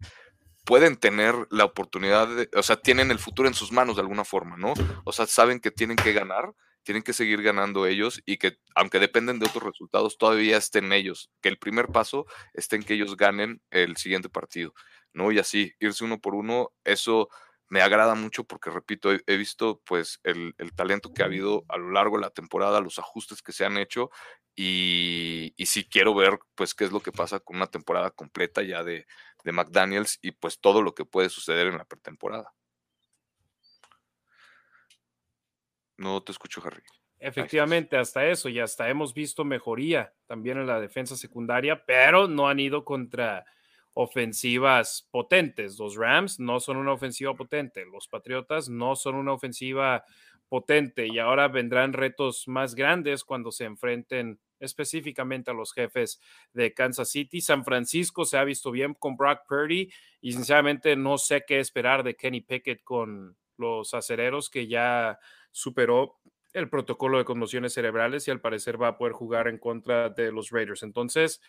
pueden 0.64 0.96
tener 0.96 1.34
la 1.50 1.64
oportunidad 1.64 2.28
o 2.54 2.62
sea, 2.62 2.76
tienen 2.76 3.10
el 3.10 3.18
futuro 3.18 3.48
en 3.48 3.54
sus 3.54 3.72
manos 3.72 3.96
de 3.96 4.02
alguna 4.02 4.24
forma, 4.24 4.56
¿no? 4.56 4.74
O 5.04 5.12
sea, 5.12 5.26
saben 5.26 5.60
que 5.60 5.70
tienen 5.70 5.96
que 5.96 6.12
ganar, 6.12 6.54
tienen 6.82 7.02
que 7.02 7.12
seguir 7.12 7.42
ganando 7.42 7.86
ellos 7.86 8.22
y 8.26 8.38
que 8.38 8.58
aunque 8.74 8.98
dependen 8.98 9.38
de 9.38 9.46
otros 9.46 9.64
resultados, 9.64 10.18
todavía 10.18 10.56
estén 10.56 10.92
ellos, 10.92 11.30
que 11.40 11.48
el 11.48 11.58
primer 11.58 11.88
paso 11.88 12.26
esté 12.54 12.76
en 12.76 12.82
que 12.82 12.94
ellos 12.94 13.16
ganen 13.16 13.62
el 13.70 13.96
siguiente 13.96 14.28
partido. 14.28 14.74
¿no? 15.12 15.32
Y 15.32 15.38
así, 15.38 15.72
irse 15.80 16.04
uno 16.04 16.20
por 16.20 16.34
uno, 16.34 16.72
eso 16.84 17.28
me 17.68 17.80
agrada 17.80 18.14
mucho 18.14 18.44
porque, 18.44 18.70
repito, 18.70 19.10
he, 19.12 19.36
visto 19.36 19.80
pues 19.86 20.20
el, 20.24 20.54
talento 20.74 21.12
que 21.14 21.22
ha 21.22 21.26
habido 21.26 21.64
a 21.68 21.78
lo 21.78 21.90
largo 21.90 22.16
de 22.16 22.22
la 22.22 22.30
temporada, 22.30 22.80
los 22.80 22.98
ajustes 22.98 23.40
que 23.42 23.52
se 23.52 23.64
han 23.64 23.78
hecho 23.78 24.10
y, 24.54 25.54
y 25.56 25.66
sí 25.66 25.88
quiero 25.88 26.14
ver 26.14 26.38
pues 26.54 26.74
qué 26.74 26.84
es 26.84 26.92
lo 26.92 27.00
que 27.00 27.12
pasa 27.12 27.40
con 27.40 27.56
una 27.56 27.68
temporada 27.68 28.10
completa 28.10 28.62
ya 28.62 28.84
de, 28.84 29.06
de 29.44 29.52
McDaniels 29.52 30.18
y 30.20 30.32
pues 30.32 30.60
todo 30.60 30.82
lo 30.82 30.94
que 30.94 31.06
puede 31.06 31.30
suceder 31.30 31.68
en 31.68 31.78
la 31.78 31.86
pretemporada. 31.86 32.52
No 36.02 36.20
te 36.20 36.32
escucho, 36.32 36.60
Harry. 36.64 36.82
Efectivamente, 37.20 37.96
hasta 37.96 38.26
eso, 38.26 38.48
y 38.48 38.58
hasta 38.58 38.88
hemos 38.88 39.14
visto 39.14 39.44
mejoría 39.44 40.12
también 40.26 40.58
en 40.58 40.66
la 40.66 40.80
defensa 40.80 41.16
secundaria, 41.16 41.84
pero 41.86 42.26
no 42.26 42.48
han 42.48 42.58
ido 42.58 42.84
contra 42.84 43.44
ofensivas 43.94 45.08
potentes. 45.12 45.78
Los 45.78 45.94
Rams 45.94 46.40
no 46.40 46.58
son 46.58 46.78
una 46.78 46.92
ofensiva 46.92 47.34
potente, 47.34 47.84
los 47.84 48.08
Patriotas 48.08 48.68
no 48.68 48.96
son 48.96 49.14
una 49.14 49.32
ofensiva 49.32 50.04
potente 50.48 51.06
y 51.06 51.20
ahora 51.20 51.46
vendrán 51.46 51.92
retos 51.92 52.48
más 52.48 52.74
grandes 52.74 53.22
cuando 53.22 53.52
se 53.52 53.64
enfrenten 53.64 54.40
específicamente 54.58 55.52
a 55.52 55.54
los 55.54 55.72
jefes 55.72 56.20
de 56.52 56.74
Kansas 56.74 57.10
City. 57.10 57.40
San 57.40 57.64
Francisco 57.64 58.24
se 58.24 58.36
ha 58.36 58.44
visto 58.44 58.72
bien 58.72 58.94
con 58.94 59.16
Brock 59.16 59.42
Purdy 59.48 59.92
y 60.20 60.32
sinceramente 60.32 60.96
no 60.96 61.18
sé 61.18 61.44
qué 61.46 61.60
esperar 61.60 62.02
de 62.02 62.16
Kenny 62.16 62.40
Pickett 62.40 62.82
con 62.82 63.36
los 63.56 63.94
acereros 63.94 64.50
que 64.50 64.66
ya 64.66 65.18
superó 65.52 66.18
el 66.52 66.68
protocolo 66.68 67.18
de 67.18 67.24
conmociones 67.24 67.72
cerebrales 67.72 68.26
y 68.26 68.30
al 68.30 68.40
parecer 68.40 68.80
va 68.80 68.88
a 68.88 68.98
poder 68.98 69.12
jugar 69.12 69.48
en 69.48 69.58
contra 69.58 70.10
de 70.10 70.32
los 70.32 70.50
Raiders. 70.50 70.82
Entonces, 70.82 71.40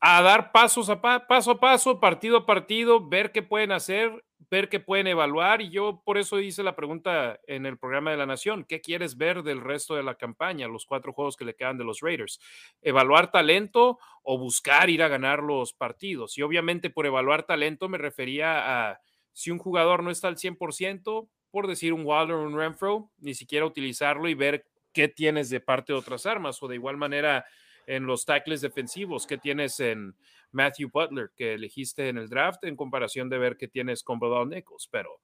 a 0.00 0.22
dar 0.22 0.50
pasos 0.50 0.88
a 0.88 1.00
paso 1.00 1.50
a 1.50 1.60
paso, 1.60 2.00
partido 2.00 2.38
a 2.38 2.46
partido, 2.46 3.06
ver 3.06 3.32
qué 3.32 3.42
pueden 3.42 3.70
hacer, 3.70 4.24
ver 4.50 4.70
qué 4.70 4.80
pueden 4.80 5.06
evaluar. 5.06 5.60
Y 5.60 5.70
yo 5.70 6.02
por 6.04 6.16
eso 6.16 6.40
hice 6.40 6.62
la 6.62 6.74
pregunta 6.74 7.38
en 7.46 7.66
el 7.66 7.78
programa 7.78 8.10
de 8.10 8.16
la 8.16 8.24
Nación, 8.24 8.64
¿qué 8.64 8.80
quieres 8.80 9.18
ver 9.18 9.42
del 9.42 9.60
resto 9.60 9.94
de 9.94 10.02
la 10.02 10.14
campaña, 10.14 10.68
los 10.68 10.86
cuatro 10.86 11.12
juegos 11.12 11.36
que 11.36 11.44
le 11.44 11.54
quedan 11.54 11.76
de 11.76 11.84
los 11.84 12.00
Raiders? 12.00 12.40
¿Evaluar 12.80 13.30
talento 13.30 13.98
o 14.22 14.38
buscar 14.38 14.88
ir 14.88 15.02
a 15.02 15.08
ganar 15.08 15.42
los 15.42 15.74
partidos? 15.74 16.38
Y 16.38 16.42
obviamente 16.42 16.88
por 16.88 17.04
evaluar 17.04 17.42
talento 17.42 17.88
me 17.88 17.98
refería 17.98 18.90
a 18.90 19.00
si 19.32 19.50
un 19.50 19.58
jugador 19.58 20.02
no 20.02 20.10
está 20.10 20.28
al 20.28 20.36
100%, 20.36 21.28
por 21.50 21.66
decir 21.66 21.92
un 21.92 22.02
Wilder 22.04 22.36
o 22.36 22.42
un 22.42 22.56
Renfro, 22.56 23.10
ni 23.18 23.34
siquiera 23.34 23.66
utilizarlo 23.66 24.28
y 24.28 24.34
ver 24.34 24.66
qué 24.92 25.08
tienes 25.08 25.50
de 25.50 25.60
parte 25.60 25.92
de 25.92 25.98
otras 25.98 26.26
armas 26.26 26.62
o 26.62 26.68
de 26.68 26.76
igual 26.76 26.96
manera 26.96 27.44
en 27.86 28.06
los 28.06 28.24
tackles 28.24 28.60
defensivos 28.60 29.26
que 29.26 29.38
tienes 29.38 29.80
en 29.80 30.14
Matthew 30.52 30.90
Butler, 30.92 31.30
que 31.36 31.54
elegiste 31.54 32.08
en 32.08 32.18
el 32.18 32.28
draft, 32.28 32.64
en 32.64 32.76
comparación 32.76 33.28
de 33.28 33.38
ver 33.38 33.56
qué 33.56 33.68
tienes 33.68 34.02
con 34.02 34.18
Bilal 34.18 34.48
Nichols. 34.48 34.88
Pero 34.90 35.20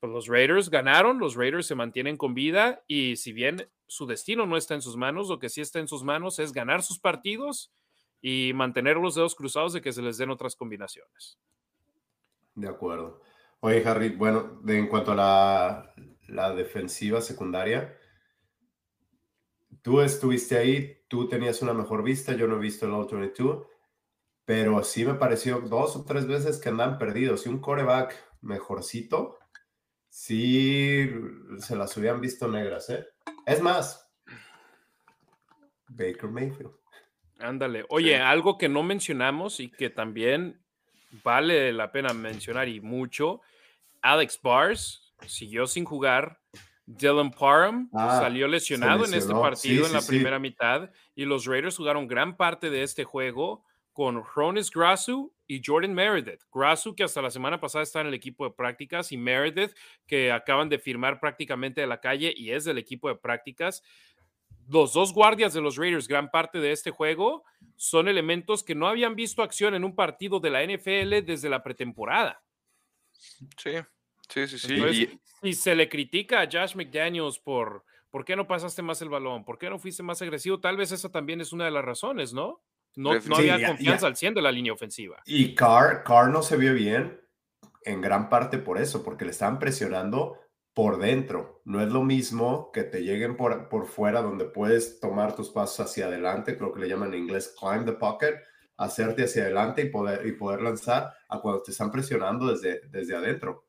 pues, 0.00 0.12
los 0.12 0.26
Raiders 0.26 0.70
ganaron, 0.70 1.18
los 1.18 1.34
Raiders 1.34 1.66
se 1.66 1.74
mantienen 1.74 2.16
con 2.16 2.34
vida 2.34 2.82
y 2.86 3.16
si 3.16 3.32
bien 3.32 3.68
su 3.86 4.06
destino 4.06 4.46
no 4.46 4.56
está 4.56 4.74
en 4.74 4.82
sus 4.82 4.96
manos, 4.96 5.28
lo 5.28 5.38
que 5.38 5.48
sí 5.48 5.60
está 5.60 5.78
en 5.78 5.88
sus 5.88 6.02
manos 6.02 6.38
es 6.38 6.52
ganar 6.52 6.82
sus 6.82 6.98
partidos 6.98 7.72
y 8.22 8.52
mantener 8.54 8.96
los 8.96 9.14
dedos 9.14 9.34
cruzados 9.34 9.72
de 9.72 9.80
que 9.80 9.92
se 9.92 10.02
les 10.02 10.18
den 10.18 10.30
otras 10.30 10.56
combinaciones. 10.56 11.38
De 12.54 12.68
acuerdo. 12.68 13.20
Oye, 13.60 13.86
Harry, 13.86 14.10
bueno, 14.10 14.60
de, 14.62 14.78
en 14.78 14.86
cuanto 14.88 15.12
a 15.12 15.14
la, 15.14 15.94
la 16.28 16.54
defensiva 16.54 17.20
secundaria, 17.20 17.96
tú 19.82 20.00
estuviste 20.00 20.56
ahí, 20.56 21.02
tú 21.08 21.28
tenías 21.28 21.60
una 21.62 21.74
mejor 21.74 22.02
vista, 22.02 22.32
yo 22.32 22.46
no 22.46 22.56
he 22.56 22.60
visto 22.60 22.86
el 22.86 22.92
All 22.92 23.06
22, 23.10 23.66
pero 24.44 24.82
sí 24.82 25.04
me 25.04 25.14
pareció 25.14 25.60
dos 25.60 25.96
o 25.96 26.04
tres 26.04 26.26
veces 26.26 26.58
que 26.58 26.70
andan 26.70 26.98
perdidos. 26.98 27.46
Y 27.46 27.50
un 27.50 27.60
coreback 27.60 28.14
mejorcito, 28.40 29.38
sí 30.08 31.08
se 31.58 31.76
las 31.76 31.96
hubieran 31.96 32.20
visto 32.20 32.48
negras, 32.48 32.88
¿eh? 32.90 33.06
Es 33.46 33.60
más, 33.60 34.10
Baker 35.88 36.30
Mayfield. 36.30 36.72
Ándale. 37.38 37.84
Oye, 37.88 38.16
algo 38.16 38.58
que 38.58 38.68
no 38.68 38.82
mencionamos 38.82 39.60
y 39.60 39.70
que 39.70 39.88
también 39.88 40.62
vale 41.24 41.72
la 41.72 41.90
pena 41.92 42.12
mencionar 42.12 42.68
y 42.68 42.80
mucho, 42.80 43.40
Alex 44.02 44.40
Bars 44.42 45.14
siguió 45.26 45.66
sin 45.66 45.84
jugar 45.84 46.40
Dylan 46.86 47.30
Parham 47.30 47.88
ah, 47.92 48.18
salió 48.20 48.48
lesionado 48.48 49.04
en 49.04 49.14
este 49.14 49.32
partido 49.32 49.86
en 49.86 49.92
la 49.92 50.02
primera 50.02 50.38
mitad 50.38 50.90
y 51.14 51.24
los 51.24 51.46
Raiders 51.46 51.76
jugaron 51.76 52.08
gran 52.08 52.36
parte 52.36 52.70
de 52.70 52.82
este 52.82 53.04
juego 53.04 53.64
con 53.92 54.22
Hronis 54.24 54.70
Grasu 54.70 55.32
y 55.46 55.60
Jordan 55.64 55.92
Meredith. 55.92 56.42
Grasu, 56.52 56.94
que 56.94 57.02
hasta 57.02 57.20
la 57.20 57.30
semana 57.30 57.60
pasada 57.60 57.82
está 57.82 58.00
en 58.00 58.06
el 58.06 58.14
equipo 58.14 58.44
de 58.44 58.52
prácticas, 58.52 59.10
y 59.10 59.16
Meredith, 59.16 59.74
que 60.06 60.30
acaban 60.30 60.68
de 60.68 60.78
firmar 60.78 61.18
prácticamente 61.18 61.80
de 61.80 61.86
la 61.86 62.00
calle 62.00 62.32
y 62.36 62.52
es 62.52 62.64
del 62.64 62.78
equipo 62.78 63.08
de 63.08 63.16
prácticas. 63.16 63.82
Los 64.70 64.92
dos 64.92 65.12
guardias 65.12 65.52
de 65.52 65.60
los 65.60 65.76
Raiders, 65.76 66.06
gran 66.06 66.30
parte 66.30 66.58
de 66.58 66.72
este 66.72 66.90
juego, 66.90 67.44
son 67.76 68.08
elementos 68.08 68.62
que 68.62 68.74
no 68.74 68.86
habían 68.86 69.14
visto 69.14 69.42
acción 69.42 69.74
en 69.74 69.84
un 69.84 69.94
partido 69.94 70.38
de 70.38 70.50
la 70.50 70.64
NFL 70.64 71.26
desde 71.26 71.48
la 71.48 71.62
pretemporada. 71.62 72.42
Sí, 73.12 73.72
sí, 74.28 74.46
sí, 74.46 74.58
sí. 74.58 75.20
y... 75.42 75.52
se 75.54 75.74
le 75.74 75.88
critica 75.88 76.40
a 76.40 76.48
Josh 76.50 76.74
McDaniels 76.76 77.38
por 77.38 77.84
¿por 78.10 78.24
qué 78.24 78.36
no 78.36 78.46
pasaste 78.46 78.82
más 78.82 79.00
el 79.02 79.08
balón? 79.08 79.44
¿Por 79.44 79.58
qué 79.58 79.70
no 79.70 79.78
fuiste 79.78 80.02
más 80.02 80.20
agresivo? 80.22 80.60
Tal 80.60 80.76
vez 80.76 80.92
esa 80.92 81.10
también 81.10 81.40
es 81.40 81.52
una 81.52 81.64
de 81.64 81.70
las 81.70 81.84
razones, 81.84 82.32
¿no? 82.32 82.62
No, 82.96 83.12
había 83.12 83.66
confianza 83.66 84.08
al 84.08 84.16
100 84.16 84.34
de 84.34 84.42
la 84.42 84.50
línea 84.50 84.72
ofensiva. 84.72 85.22
Y 85.24 85.54
Carr, 85.54 86.02
Carr 86.02 86.28
no 86.28 86.42
se 86.42 86.56
vio 86.56 86.74
bien 86.74 87.20
en 87.84 88.00
gran 88.00 88.28
parte 88.28 88.58
por 88.58 88.78
eso, 88.78 89.04
porque 89.04 89.24
le 89.24 89.30
estaban 89.30 89.58
presionando 89.58 90.38
por 90.80 90.98
dentro. 90.98 91.60
No 91.66 91.82
es 91.82 91.90
lo 91.90 92.02
mismo 92.02 92.72
que 92.72 92.84
te 92.84 93.02
lleguen 93.02 93.36
por, 93.36 93.68
por 93.68 93.86
fuera 93.86 94.22
donde 94.22 94.46
puedes 94.46 94.98
tomar 94.98 95.36
tus 95.36 95.50
pasos 95.50 95.80
hacia 95.80 96.06
adelante, 96.06 96.56
creo 96.56 96.72
que 96.72 96.80
le 96.80 96.88
llaman 96.88 97.12
en 97.12 97.24
inglés 97.24 97.54
climb 97.60 97.84
the 97.84 97.92
pocket, 97.92 98.40
hacerte 98.78 99.24
hacia 99.24 99.42
adelante 99.42 99.82
y 99.82 99.90
poder, 99.90 100.26
y 100.26 100.32
poder 100.32 100.62
lanzar 100.62 101.12
a 101.28 101.38
cuando 101.38 101.62
te 101.62 101.72
están 101.72 101.92
presionando 101.92 102.46
desde, 102.46 102.80
desde 102.88 103.14
adentro 103.14 103.66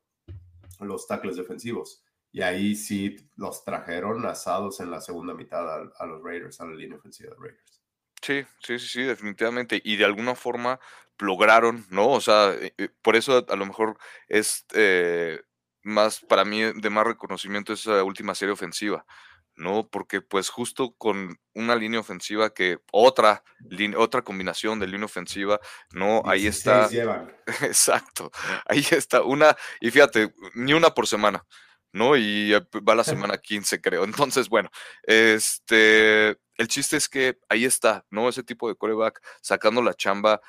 los 0.80 1.06
tackles 1.06 1.36
defensivos. 1.36 2.02
Y 2.30 2.40
ahí 2.40 2.74
sí 2.74 3.14
los 3.36 3.62
trajeron 3.62 4.24
asados 4.24 4.80
en 4.80 4.90
la 4.90 5.02
segunda 5.02 5.34
mitad 5.34 5.68
a, 5.94 6.06
los 6.06 6.22
Raiders, 6.22 6.62
a 6.62 6.64
la 6.64 6.74
línea 6.74 6.96
ofensiva 6.96 7.34
de 7.34 7.36
Raiders. 7.36 7.82
Sí, 8.22 8.42
sí, 8.62 8.78
sí, 8.78 8.88
sí, 8.88 9.02
definitivamente. 9.02 9.82
Y 9.84 9.96
de 9.96 10.06
alguna 10.06 10.34
forma 10.34 10.80
lograron, 11.18 11.84
¿no? 11.90 12.08
O 12.08 12.22
sea, 12.22 12.54
eh, 12.54 12.72
eh, 12.78 12.88
por 13.02 13.16
eso 13.16 13.44
a 13.46 13.56
lo 13.56 13.66
mejor 13.66 13.98
es 14.28 14.64
eh, 14.72 15.42
más, 15.82 16.20
para 16.20 16.44
mí, 16.44 16.60
de 16.62 16.90
más 16.90 17.06
reconocimiento 17.06 17.72
esa 17.72 18.02
última 18.04 18.34
serie 18.34 18.52
ofensiva, 18.52 19.04
¿no? 19.56 19.88
Porque 19.88 20.20
pues 20.20 20.48
justo 20.48 20.94
con 20.96 21.38
una 21.54 21.76
línea 21.76 22.00
ofensiva 22.00 22.54
que 22.54 22.78
otra, 22.90 23.44
otra 23.96 24.22
combinación 24.22 24.78
de 24.78 24.86
línea 24.86 25.06
ofensiva, 25.06 25.60
¿no? 25.92 26.22
Ahí 26.24 26.46
está. 26.46 26.88
Exacto, 27.62 28.30
ahí 28.66 28.84
está 28.90 29.22
una, 29.22 29.56
y 29.80 29.90
fíjate, 29.90 30.34
ni 30.54 30.72
una 30.72 30.90
por 30.90 31.06
semana. 31.06 31.44
¿no? 31.92 32.16
Y 32.16 32.52
va 32.52 32.94
la 32.94 33.04
semana 33.04 33.38
15, 33.38 33.80
creo. 33.80 34.04
Entonces, 34.04 34.48
bueno, 34.48 34.70
este, 35.02 36.30
el 36.56 36.68
chiste 36.68 36.96
es 36.96 37.08
que 37.08 37.38
ahí 37.48 37.64
está, 37.64 38.04
¿no? 38.10 38.28
Ese 38.28 38.42
tipo 38.42 38.68
de 38.68 38.76
coreback 38.76 39.20
sacando 39.40 39.82
la 39.82 39.94
chamba. 39.94 40.40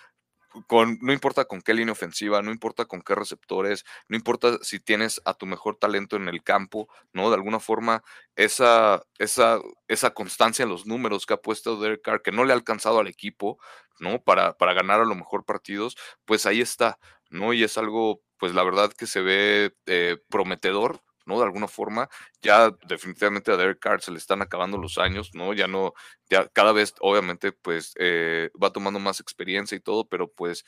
No 0.70 1.14
importa 1.14 1.46
con 1.46 1.62
qué 1.62 1.74
línea 1.74 1.92
ofensiva, 1.94 2.42
no 2.42 2.52
importa 2.52 2.86
con 2.86 3.02
qué 3.02 3.16
receptores, 3.16 3.86
no 4.08 4.16
importa 4.16 4.60
si 4.62 4.80
tienes 4.80 5.22
a 5.26 5.34
tu 5.34 5.46
mejor 5.46 5.78
talento 5.78 6.16
en 6.16 6.28
el 6.28 6.44
campo, 6.44 6.88
¿no? 7.12 7.30
De 7.30 7.36
alguna 7.36 7.60
forma, 7.60 8.04
esa, 8.36 9.04
esa, 9.20 9.60
esa 9.88 10.14
constancia 10.14 10.64
en 10.64 10.70
los 10.70 10.86
números 10.86 11.26
que 11.26 11.34
ha 11.34 11.38
puesto 11.38 11.80
Derek 11.80 12.02
Carr, 12.04 12.22
que 12.22 12.32
no 12.32 12.46
le 12.46 12.54
ha 12.54 12.56
alcanzado 12.56 13.00
al 13.00 13.08
equipo, 13.08 13.58
¿no? 14.00 14.22
Para, 14.22 14.54
para 14.58 14.74
ganar 14.74 15.02
a 15.02 15.06
lo 15.06 15.16
mejor 15.16 15.46
partidos, 15.46 15.98
pues 16.26 16.46
ahí 16.46 16.62
está, 16.62 17.00
¿no? 17.30 17.54
Y 17.54 17.64
es 17.64 17.78
algo, 17.78 18.22
pues 18.38 18.54
la 18.54 18.64
verdad 18.64 18.92
que 18.94 19.08
se 19.08 19.22
ve 19.22 19.76
eh, 19.86 20.18
prometedor, 20.30 21.02
¿no? 21.26 21.38
De 21.40 21.46
alguna 21.46 21.68
forma, 21.68 22.10
ya 22.42 22.72
definitivamente 22.88 23.52
a 23.52 23.58
Derek 23.58 23.80
Carr 23.80 24.02
se 24.02 24.12
le 24.12 24.18
están 24.18 24.42
acabando 24.42 24.78
los 24.78 24.98
años, 24.98 25.32
¿no? 25.34 25.54
Ya 25.54 25.68
no, 25.68 25.94
ya 26.30 26.48
cada 26.50 26.72
vez, 26.74 26.94
obviamente, 27.02 27.52
pues 27.52 27.94
eh, 28.00 28.50
va 28.62 28.72
tomando 28.74 29.00
más 29.00 29.20
experiencia 29.20 29.76
y 29.76 29.82
todo, 29.82 30.08
pero 30.08 30.32
pues 30.32 30.66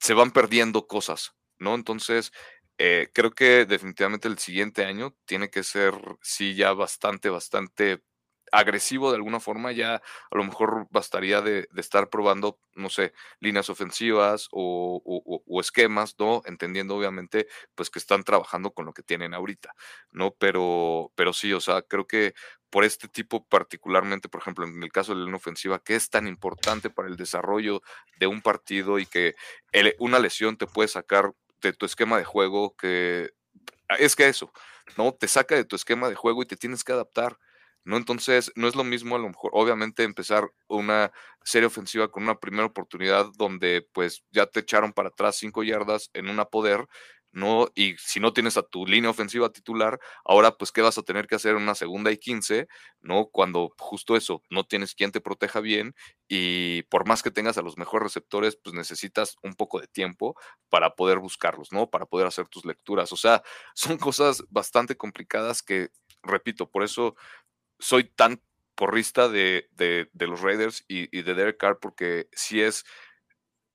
se 0.00 0.14
van 0.14 0.30
perdiendo 0.32 0.86
cosas, 0.86 1.34
¿no? 1.58 1.74
Entonces, 1.74 2.32
eh, 2.78 3.10
creo 3.14 3.32
que 3.32 3.66
definitivamente 3.66 4.28
el 4.28 4.38
siguiente 4.38 4.84
año 4.84 5.14
tiene 5.26 5.50
que 5.50 5.62
ser, 5.62 5.94
sí, 6.22 6.54
ya 6.54 6.72
bastante, 6.72 7.28
bastante 7.30 8.02
agresivo 8.52 9.10
de 9.10 9.16
alguna 9.16 9.40
forma, 9.40 9.72
ya 9.72 9.96
a 9.96 10.36
lo 10.36 10.44
mejor 10.44 10.86
bastaría 10.90 11.40
de, 11.40 11.68
estar 11.76 12.10
probando, 12.10 12.58
no 12.74 12.90
sé, 12.90 13.12
líneas 13.40 13.70
ofensivas 13.70 14.48
o, 14.52 15.02
esquemas, 15.60 16.14
¿no? 16.18 16.42
Entendiendo 16.44 16.96
obviamente, 16.96 17.48
pues 17.74 17.90
que 17.90 17.98
están 17.98 18.24
trabajando 18.24 18.72
con 18.72 18.84
lo 18.84 18.92
que 18.92 19.02
tienen 19.02 19.34
ahorita, 19.34 19.74
¿no? 20.10 20.32
Pero, 20.32 21.12
pero 21.14 21.32
sí, 21.32 21.52
o 21.52 21.60
sea, 21.60 21.82
creo 21.82 22.06
que 22.06 22.34
por 22.68 22.84
este 22.84 23.08
tipo 23.08 23.46
particularmente, 23.46 24.28
por 24.28 24.40
ejemplo, 24.40 24.64
en 24.66 24.82
el 24.82 24.92
caso 24.92 25.12
de 25.12 25.18
la 25.18 25.24
línea 25.24 25.36
ofensiva, 25.36 25.78
que 25.78 25.94
es 25.94 26.10
tan 26.10 26.26
importante 26.26 26.90
para 26.90 27.08
el 27.08 27.16
desarrollo 27.16 27.82
de 28.18 28.26
un 28.26 28.42
partido 28.42 28.98
y 28.98 29.06
que 29.06 29.34
una 29.98 30.18
lesión 30.18 30.56
te 30.56 30.66
puede 30.66 30.88
sacar 30.88 31.32
de 31.60 31.72
tu 31.72 31.86
esquema 31.86 32.18
de 32.18 32.24
juego, 32.24 32.76
que 32.76 33.32
es 33.98 34.16
que 34.16 34.28
eso, 34.28 34.52
¿no? 34.96 35.12
Te 35.12 35.28
saca 35.28 35.54
de 35.54 35.64
tu 35.64 35.76
esquema 35.76 36.08
de 36.08 36.14
juego 36.14 36.42
y 36.42 36.46
te 36.46 36.56
tienes 36.56 36.84
que 36.84 36.92
adaptar. 36.92 37.38
¿No? 37.84 37.96
Entonces, 37.96 38.52
no 38.56 38.68
es 38.68 38.74
lo 38.76 38.84
mismo 38.84 39.16
a 39.16 39.18
lo 39.18 39.28
mejor, 39.28 39.50
obviamente, 39.54 40.04
empezar 40.04 40.50
una 40.68 41.12
serie 41.44 41.66
ofensiva 41.66 42.10
con 42.10 42.22
una 42.24 42.38
primera 42.40 42.66
oportunidad 42.66 43.26
donde 43.36 43.86
pues 43.92 44.24
ya 44.30 44.46
te 44.46 44.60
echaron 44.60 44.92
para 44.92 45.08
atrás 45.08 45.36
cinco 45.36 45.62
yardas 45.64 46.10
en 46.14 46.28
una 46.28 46.44
poder, 46.46 46.86
¿no? 47.32 47.68
Y 47.74 47.96
si 47.98 48.20
no 48.20 48.32
tienes 48.34 48.56
a 48.58 48.62
tu 48.62 48.86
línea 48.86 49.08
ofensiva 49.10 49.50
titular, 49.50 49.98
ahora 50.24 50.52
pues, 50.58 50.70
¿qué 50.70 50.82
vas 50.82 50.98
a 50.98 51.02
tener 51.02 51.26
que 51.26 51.34
hacer 51.34 51.56
en 51.56 51.62
una 51.62 51.74
segunda 51.74 52.10
y 52.12 52.18
quince, 52.18 52.68
¿no? 53.00 53.26
Cuando 53.26 53.72
justo 53.78 54.16
eso, 54.16 54.42
no 54.50 54.64
tienes 54.64 54.94
quien 54.94 55.12
te 55.12 55.20
proteja 55.22 55.60
bien 55.60 55.94
y 56.28 56.82
por 56.84 57.06
más 57.08 57.22
que 57.22 57.30
tengas 57.30 57.56
a 57.58 57.62
los 57.62 57.78
mejores 57.78 58.04
receptores, 58.04 58.56
pues 58.62 58.74
necesitas 58.74 59.36
un 59.42 59.54
poco 59.54 59.80
de 59.80 59.86
tiempo 59.88 60.36
para 60.68 60.94
poder 60.94 61.18
buscarlos, 61.20 61.72
¿no? 61.72 61.88
Para 61.90 62.04
poder 62.06 62.26
hacer 62.26 62.48
tus 62.48 62.64
lecturas. 62.66 63.12
O 63.12 63.16
sea, 63.16 63.42
son 63.74 63.96
cosas 63.98 64.44
bastante 64.50 64.96
complicadas 64.96 65.62
que, 65.62 65.88
repito, 66.22 66.68
por 66.70 66.82
eso 66.84 67.16
soy 67.82 68.04
tan 68.04 68.40
porrista 68.76 69.28
de, 69.28 69.68
de, 69.72 70.26
los 70.26 70.40
Raiders 70.40 70.84
y, 70.88 71.22
de 71.22 71.34
Derek 71.34 71.58
Carr 71.58 71.78
porque 71.80 72.28
sí 72.32 72.62
es, 72.62 72.84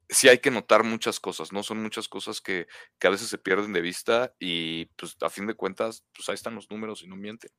sí 0.09 0.29
hay 0.29 0.39
que 0.39 0.49
notar 0.49 0.83
muchas 0.83 1.19
cosas, 1.19 1.51
¿no? 1.51 1.61
Son 1.61 1.81
muchas 1.83 2.07
cosas 2.07 2.41
que, 2.41 2.67
que, 2.99 3.07
a 3.07 3.11
veces 3.11 3.27
se 3.27 3.37
pierden 3.37 3.73
de 3.73 3.81
vista 3.81 4.33
y 4.39 4.85
pues 4.97 5.17
a 5.21 5.29
fin 5.29 5.45
de 5.45 5.55
cuentas, 5.55 6.05
pues 6.15 6.29
ahí 6.29 6.35
están 6.35 6.55
los 6.55 6.71
números 6.71 7.03
y 7.03 7.07
no 7.07 7.17
mienten. 7.17 7.51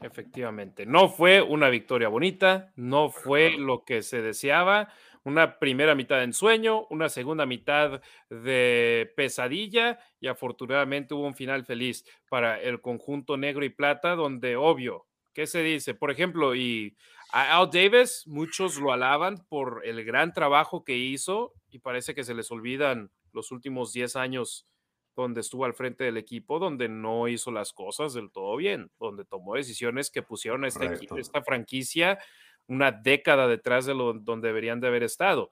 Efectivamente, 0.00 0.84
no 0.84 1.08
fue 1.08 1.42
una 1.42 1.68
victoria 1.68 2.08
bonita, 2.08 2.72
no 2.74 3.10
fue 3.10 3.56
lo 3.56 3.84
que 3.84 4.02
se 4.02 4.20
deseaba, 4.20 4.92
una 5.24 5.58
primera 5.58 5.94
mitad 5.94 6.16
de 6.18 6.24
ensueño, 6.24 6.86
una 6.90 7.08
segunda 7.08 7.46
mitad 7.46 8.02
de 8.28 9.12
pesadilla 9.16 9.98
y 10.20 10.26
afortunadamente 10.26 11.14
hubo 11.14 11.26
un 11.26 11.34
final 11.34 11.64
feliz 11.64 12.04
para 12.28 12.60
el 12.60 12.80
conjunto 12.80 13.36
negro 13.36 13.64
y 13.64 13.70
plata 13.70 14.14
donde 14.14 14.56
obvio, 14.56 15.06
¿qué 15.32 15.46
se 15.46 15.62
dice? 15.62 15.94
Por 15.94 16.10
ejemplo, 16.10 16.54
y 16.54 16.96
a 17.32 17.56
Al 17.56 17.70
Davis, 17.70 18.24
muchos 18.26 18.78
lo 18.78 18.92
alaban 18.92 19.46
por 19.48 19.82
el 19.84 20.04
gran 20.04 20.32
trabajo 20.32 20.84
que 20.84 20.96
hizo 20.96 21.54
y 21.70 21.78
parece 21.78 22.14
que 22.14 22.24
se 22.24 22.34
les 22.34 22.50
olvidan 22.50 23.10
los 23.32 23.52
últimos 23.52 23.92
10 23.92 24.16
años 24.16 24.66
donde 25.14 25.40
estuvo 25.40 25.64
al 25.64 25.74
frente 25.74 26.04
del 26.04 26.16
equipo, 26.16 26.58
donde 26.58 26.88
no 26.88 27.28
hizo 27.28 27.50
las 27.50 27.72
cosas 27.72 28.14
del 28.14 28.30
todo 28.30 28.56
bien, 28.56 28.90
donde 28.98 29.24
tomó 29.24 29.54
decisiones 29.54 30.10
que 30.10 30.22
pusieron 30.22 30.64
a 30.64 30.68
esta, 30.68 30.92
esta 31.16 31.42
franquicia 31.42 32.18
una 32.66 32.92
década 32.92 33.48
detrás 33.48 33.86
de 33.86 33.94
lo 33.94 34.12
donde 34.12 34.48
deberían 34.48 34.80
de 34.80 34.88
haber 34.88 35.02
estado. 35.02 35.50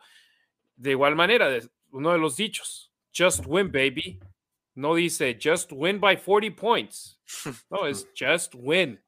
De 0.77 0.91
igual 0.93 1.17
manera, 1.17 1.49
uno 1.91 2.13
de 2.13 2.19
los 2.19 2.37
dichos, 2.37 2.93
just 3.17 3.45
win, 3.47 3.71
baby. 3.71 4.21
No 4.75 4.95
dice 4.95 5.39
just 5.43 5.73
win 5.73 6.01
by 6.01 6.17
40 6.17 6.55
points. 6.57 7.21
No, 7.71 7.87
es 7.87 8.09
just 8.19 8.55
win. 8.57 9.03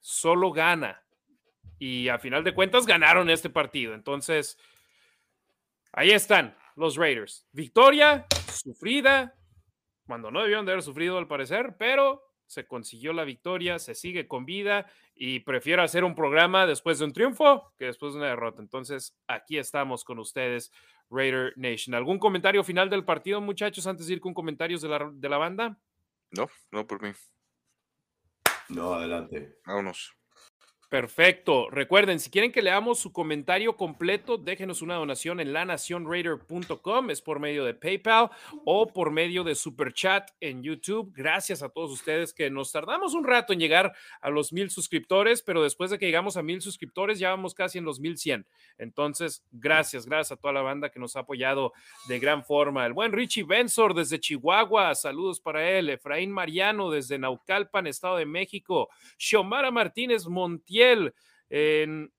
Solo 0.00 0.52
gana. 0.52 1.02
Y 1.78 2.08
a 2.08 2.18
final 2.18 2.44
de 2.44 2.52
cuentas 2.52 2.86
ganaron 2.86 3.30
este 3.30 3.48
partido. 3.48 3.94
Entonces, 3.94 4.58
ahí 5.92 6.10
están 6.10 6.56
los 6.76 6.96
Raiders. 6.96 7.46
Victoria 7.52 8.26
sufrida, 8.52 9.34
cuando 10.06 10.30
no 10.30 10.42
debieron 10.42 10.66
de 10.66 10.72
haber 10.72 10.82
sufrido 10.82 11.18
al 11.18 11.26
parecer, 11.26 11.76
pero 11.78 12.22
se 12.46 12.66
consiguió 12.66 13.12
la 13.12 13.24
victoria, 13.24 13.78
se 13.78 13.94
sigue 13.94 14.26
con 14.26 14.44
vida 14.44 14.90
y 15.22 15.40
prefiero 15.40 15.82
hacer 15.82 16.02
un 16.02 16.14
programa 16.14 16.66
después 16.66 16.98
de 16.98 17.04
un 17.04 17.12
triunfo 17.12 17.74
que 17.76 17.84
después 17.84 18.14
de 18.14 18.20
una 18.20 18.28
derrota. 18.28 18.62
Entonces, 18.62 19.14
aquí 19.26 19.58
estamos 19.58 20.02
con 20.02 20.18
ustedes, 20.18 20.72
Raider 21.10 21.52
Nation. 21.56 21.94
¿Algún 21.94 22.18
comentario 22.18 22.64
final 22.64 22.88
del 22.88 23.04
partido, 23.04 23.38
muchachos, 23.42 23.86
antes 23.86 24.06
de 24.06 24.14
ir 24.14 24.20
con 24.20 24.32
comentarios 24.32 24.80
de 24.80 24.88
la, 24.88 25.10
de 25.12 25.28
la 25.28 25.36
banda? 25.36 25.78
No, 26.30 26.48
no 26.70 26.86
por 26.86 27.02
mí. 27.02 27.10
No, 28.70 28.94
adelante. 28.94 29.58
Vámonos. 29.66 30.16
Perfecto. 30.90 31.70
Recuerden, 31.70 32.18
si 32.18 32.30
quieren 32.30 32.50
que 32.50 32.62
leamos 32.62 32.98
su 32.98 33.12
comentario 33.12 33.76
completo, 33.76 34.38
déjenos 34.38 34.82
una 34.82 34.96
donación 34.96 35.38
en 35.38 35.52
lanacionraider.com. 35.52 37.10
Es 37.10 37.22
por 37.22 37.38
medio 37.38 37.64
de 37.64 37.74
PayPal 37.74 38.28
o 38.64 38.88
por 38.88 39.12
medio 39.12 39.44
de 39.44 39.54
Super 39.54 39.92
Chat 39.92 40.32
en 40.40 40.64
YouTube. 40.64 41.12
Gracias 41.14 41.62
a 41.62 41.68
todos 41.68 41.92
ustedes 41.92 42.34
que 42.34 42.50
nos 42.50 42.72
tardamos 42.72 43.14
un 43.14 43.22
rato 43.22 43.52
en 43.52 43.60
llegar 43.60 43.94
a 44.20 44.30
los 44.30 44.52
mil 44.52 44.68
suscriptores, 44.68 45.42
pero 45.42 45.62
después 45.62 45.92
de 45.92 45.98
que 46.00 46.06
llegamos 46.06 46.36
a 46.36 46.42
mil 46.42 46.60
suscriptores 46.60 47.20
ya 47.20 47.30
vamos 47.30 47.54
casi 47.54 47.78
en 47.78 47.84
los 47.84 48.00
mil 48.00 48.18
cien. 48.18 48.44
Entonces, 48.76 49.44
gracias, 49.52 50.06
gracias 50.06 50.36
a 50.36 50.40
toda 50.40 50.54
la 50.54 50.62
banda 50.62 50.90
que 50.90 50.98
nos 50.98 51.14
ha 51.14 51.20
apoyado 51.20 51.72
de 52.08 52.18
gran 52.18 52.44
forma. 52.44 52.84
El 52.84 52.94
buen 52.94 53.12
Richie 53.12 53.44
Bensor 53.44 53.94
desde 53.94 54.18
Chihuahua, 54.18 54.96
saludos 54.96 55.38
para 55.38 55.70
él. 55.70 55.88
Efraín 55.88 56.32
Mariano 56.32 56.90
desde 56.90 57.16
Naucalpan, 57.16 57.86
Estado 57.86 58.16
de 58.16 58.26
México. 58.26 58.88
Xiomara 59.16 59.70
Martínez 59.70 60.26
Montiel 60.26 60.79
en 60.80 62.12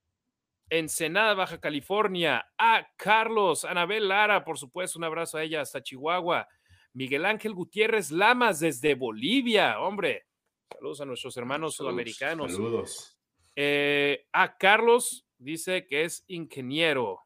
Ensenada, 0.70 1.34
Baja 1.34 1.60
California. 1.60 2.46
A 2.56 2.88
Carlos, 2.96 3.64
Anabel 3.64 4.08
Lara, 4.08 4.44
por 4.44 4.58
supuesto, 4.58 4.98
un 4.98 5.04
abrazo 5.04 5.38
a 5.38 5.42
ella 5.42 5.60
hasta 5.60 5.82
Chihuahua. 5.82 6.48
Miguel 6.94 7.24
Ángel 7.24 7.54
Gutiérrez 7.54 8.10
Lamas 8.10 8.60
desde 8.60 8.94
Bolivia, 8.94 9.80
hombre. 9.80 10.26
Saludos 10.72 11.00
a 11.00 11.04
nuestros 11.04 11.36
hermanos 11.36 11.74
sudamericanos. 11.74 12.52
Saludos. 12.52 13.18
Eh, 13.54 14.26
a 14.32 14.56
Carlos 14.56 15.26
dice 15.38 15.86
que 15.86 16.04
es 16.04 16.24
ingeniero. 16.28 17.20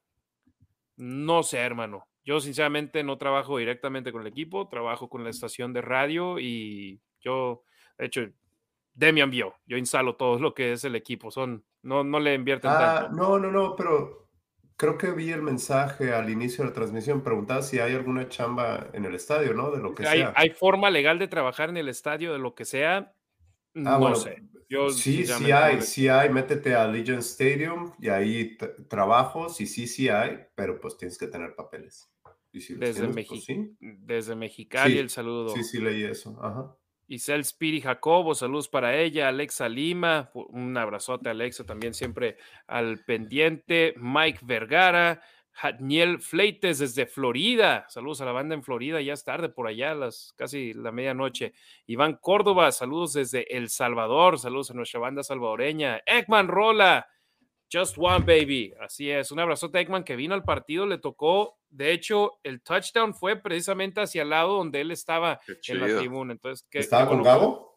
No 0.96 1.42
sé, 1.42 1.58
hermano. 1.58 2.08
Yo 2.24 2.40
sinceramente 2.40 3.04
no 3.04 3.18
trabajo 3.18 3.58
directamente 3.58 4.10
con 4.10 4.22
el 4.22 4.26
equipo, 4.26 4.68
trabajo 4.68 5.08
con 5.08 5.22
la 5.22 5.30
estación 5.30 5.72
de 5.72 5.82
radio 5.82 6.40
y 6.40 7.00
yo, 7.20 7.62
de 7.98 8.06
hecho, 8.06 8.22
Demian 8.96 9.30
vio. 9.30 9.54
Yo 9.66 9.76
instalo 9.76 10.16
todo 10.16 10.38
lo 10.40 10.54
que 10.54 10.72
es 10.72 10.84
el 10.84 10.96
equipo. 10.96 11.30
Son, 11.30 11.62
no, 11.82 12.02
no 12.02 12.18
le 12.18 12.34
invierten 12.34 12.70
ah, 12.70 13.02
tanto. 13.02 13.16
No, 13.16 13.38
no, 13.38 13.52
no, 13.52 13.76
pero 13.76 14.30
creo 14.76 14.96
que 14.96 15.10
vi 15.10 15.30
el 15.30 15.42
mensaje 15.42 16.12
al 16.14 16.30
inicio 16.30 16.64
de 16.64 16.70
la 16.70 16.74
transmisión. 16.74 17.22
Preguntaba 17.22 17.60
si 17.60 17.78
hay 17.78 17.94
alguna 17.94 18.28
chamba 18.28 18.88
en 18.94 19.04
el 19.04 19.14
estadio, 19.14 19.52
¿no? 19.52 19.70
De 19.70 19.82
lo 19.82 19.94
que 19.94 20.06
hay, 20.06 20.20
sea. 20.20 20.32
¿Hay 20.34 20.50
forma 20.50 20.90
legal 20.90 21.18
de 21.18 21.28
trabajar 21.28 21.68
en 21.68 21.76
el 21.76 21.90
estadio 21.90 22.32
de 22.32 22.38
lo 22.38 22.54
que 22.54 22.64
sea? 22.64 23.12
Ah, 23.74 23.98
no 24.00 24.14
sé. 24.14 24.42
Yo, 24.68 24.88
sí, 24.88 25.26
sí 25.26 25.52
hay, 25.52 25.82
sí 25.82 26.08
hay. 26.08 26.30
Métete 26.30 26.74
a 26.74 26.88
Legion 26.88 27.18
Stadium 27.18 27.92
y 28.00 28.08
ahí 28.08 28.56
trabajos 28.88 29.60
y 29.60 29.66
sí, 29.66 29.86
sí 29.86 30.08
hay, 30.08 30.38
pero 30.54 30.80
pues 30.80 30.96
tienes 30.96 31.18
que 31.18 31.26
tener 31.26 31.54
papeles. 31.54 32.10
desde, 32.50 33.08
pues 33.08 33.44
¿sí? 33.44 33.76
desde 33.78 34.34
Mexicali 34.34 34.96
el 34.98 35.10
saludo. 35.10 35.50
Sí, 35.50 35.62
sí 35.62 35.78
leí 35.78 36.02
eso. 36.02 36.36
Ajá. 36.42 36.74
Isel 37.08 37.44
Spiri 37.44 37.80
Jacobo, 37.80 38.34
saludos 38.34 38.68
para 38.68 38.96
ella, 38.96 39.28
Alexa 39.28 39.68
Lima, 39.68 40.30
un 40.34 40.76
abrazote 40.76 41.28
Alexa 41.28 41.64
también 41.64 41.94
siempre 41.94 42.36
al 42.66 43.04
pendiente, 43.04 43.94
Mike 43.96 44.40
Vergara, 44.42 45.22
Daniel 45.62 46.20
Fleites 46.20 46.78
desde 46.80 47.06
Florida, 47.06 47.86
saludos 47.88 48.20
a 48.20 48.24
la 48.24 48.32
banda 48.32 48.54
en 48.54 48.62
Florida, 48.62 49.00
ya 49.00 49.14
es 49.14 49.24
tarde 49.24 49.48
por 49.48 49.68
allá, 49.68 49.94
las 49.94 50.34
casi 50.36 50.74
la 50.74 50.92
medianoche, 50.92 51.54
Iván 51.86 52.18
Córdoba, 52.20 52.72
saludos 52.72 53.14
desde 53.14 53.56
El 53.56 53.70
Salvador, 53.70 54.38
saludos 54.38 54.70
a 54.70 54.74
nuestra 54.74 55.00
banda 55.00 55.22
salvadoreña, 55.22 56.02
Ekman 56.04 56.48
Rola, 56.48 57.08
Just 57.72 57.96
One 57.98 58.24
Baby, 58.24 58.72
así 58.80 59.10
es, 59.10 59.30
un 59.32 59.40
abrazote 59.40 59.78
a 59.78 59.80
Ekman 59.80 60.04
que 60.04 60.16
vino 60.16 60.34
al 60.34 60.44
partido, 60.44 60.86
le 60.86 60.98
tocó 60.98 61.56
de 61.76 61.92
hecho, 61.92 62.38
el 62.42 62.62
touchdown 62.62 63.14
fue 63.14 63.36
precisamente 63.36 64.00
hacia 64.00 64.22
el 64.22 64.30
lado 64.30 64.56
donde 64.56 64.80
él 64.80 64.90
estaba 64.90 65.40
en 65.68 65.80
la 65.80 65.98
tribuna. 65.98 66.32
Entonces, 66.32 66.66
¿Estaba 66.70 67.06
con 67.06 67.22
Gabo? 67.22 67.76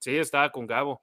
Sí, 0.00 0.16
estaba 0.16 0.50
con 0.50 0.66
Gabo. 0.66 1.02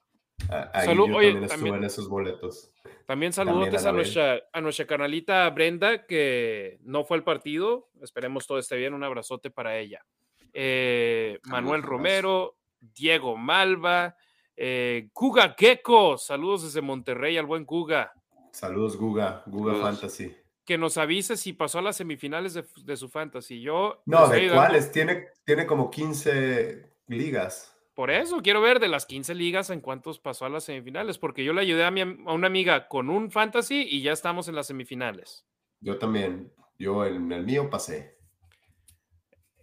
Ah, 0.49 0.81
Salud, 0.83 1.09
oye, 1.13 1.31
también 1.31 1.43
estuve 1.45 1.77
en 1.77 1.83
esos 1.85 2.09
boletos. 2.09 2.73
También 3.05 3.31
saludos 3.31 3.85
a, 3.85 3.91
nuestra, 3.93 4.41
a 4.51 4.59
nuestra 4.59 4.85
canalita 4.85 5.49
Brenda, 5.51 6.05
que 6.05 6.79
no 6.81 7.05
fue 7.05 7.15
al 7.15 7.23
partido. 7.23 7.89
Esperemos 8.01 8.45
todo 8.45 8.59
esté 8.59 8.75
bien. 8.75 8.93
Un 8.93 9.03
abrazote 9.03 9.49
para 9.49 9.77
ella. 9.77 10.05
Eh, 10.51 11.39
Manuel 11.43 11.81
Romero, 11.81 12.57
Diego 12.79 13.37
Malva, 13.37 14.17
eh, 14.57 15.07
Guga 15.13 15.55
Gecko. 15.57 16.17
Saludos 16.17 16.63
desde 16.63 16.81
Monterrey 16.81 17.37
al 17.37 17.45
buen 17.45 17.63
Guga. 17.63 18.11
Saludos, 18.53 18.95
Guga. 18.95 19.43
Guga 19.47 19.75
Fantasy 19.81 20.33
que 20.65 20.77
nos 20.77 20.97
avise 20.97 21.37
si 21.37 21.53
pasó 21.53 21.79
a 21.79 21.81
las 21.81 21.97
semifinales 21.97 22.53
de, 22.53 22.97
su 22.97 23.09
fantasy. 23.09 23.61
Yo. 23.61 24.01
No, 24.05 24.27
¿de 24.27 24.49
cuáles? 24.49 24.91
Tiene, 24.91 25.27
tiene 25.43 25.65
como 25.65 25.91
15 25.91 26.89
ligas. 27.07 27.75
Por 27.93 28.09
eso 28.09 28.41
quiero 28.41 28.61
ver 28.61 28.79
de 28.79 28.87
las 28.87 29.05
15 29.05 29.35
ligas 29.35 29.69
en 29.69 29.79
cuántos 29.81 30.19
pasó 30.19 30.45
a 30.45 30.49
las 30.49 30.63
semifinales, 30.63 31.17
porque 31.17 31.43
yo 31.43 31.53
le 31.53 31.61
ayudé 31.61 31.83
a, 31.83 31.91
mi, 31.91 32.01
a 32.01 32.05
una 32.05 32.47
amiga 32.47 32.87
con 32.87 33.09
un 33.09 33.29
fantasy 33.29 33.85
y 33.87 34.01
ya 34.01 34.13
estamos 34.13 34.47
en 34.47 34.55
las 34.55 34.67
semifinales. 34.67 35.45
Yo 35.79 35.97
también. 35.97 36.51
Yo 36.79 37.05
en 37.05 37.31
el 37.31 37.43
mío 37.43 37.69
pasé. 37.69 38.17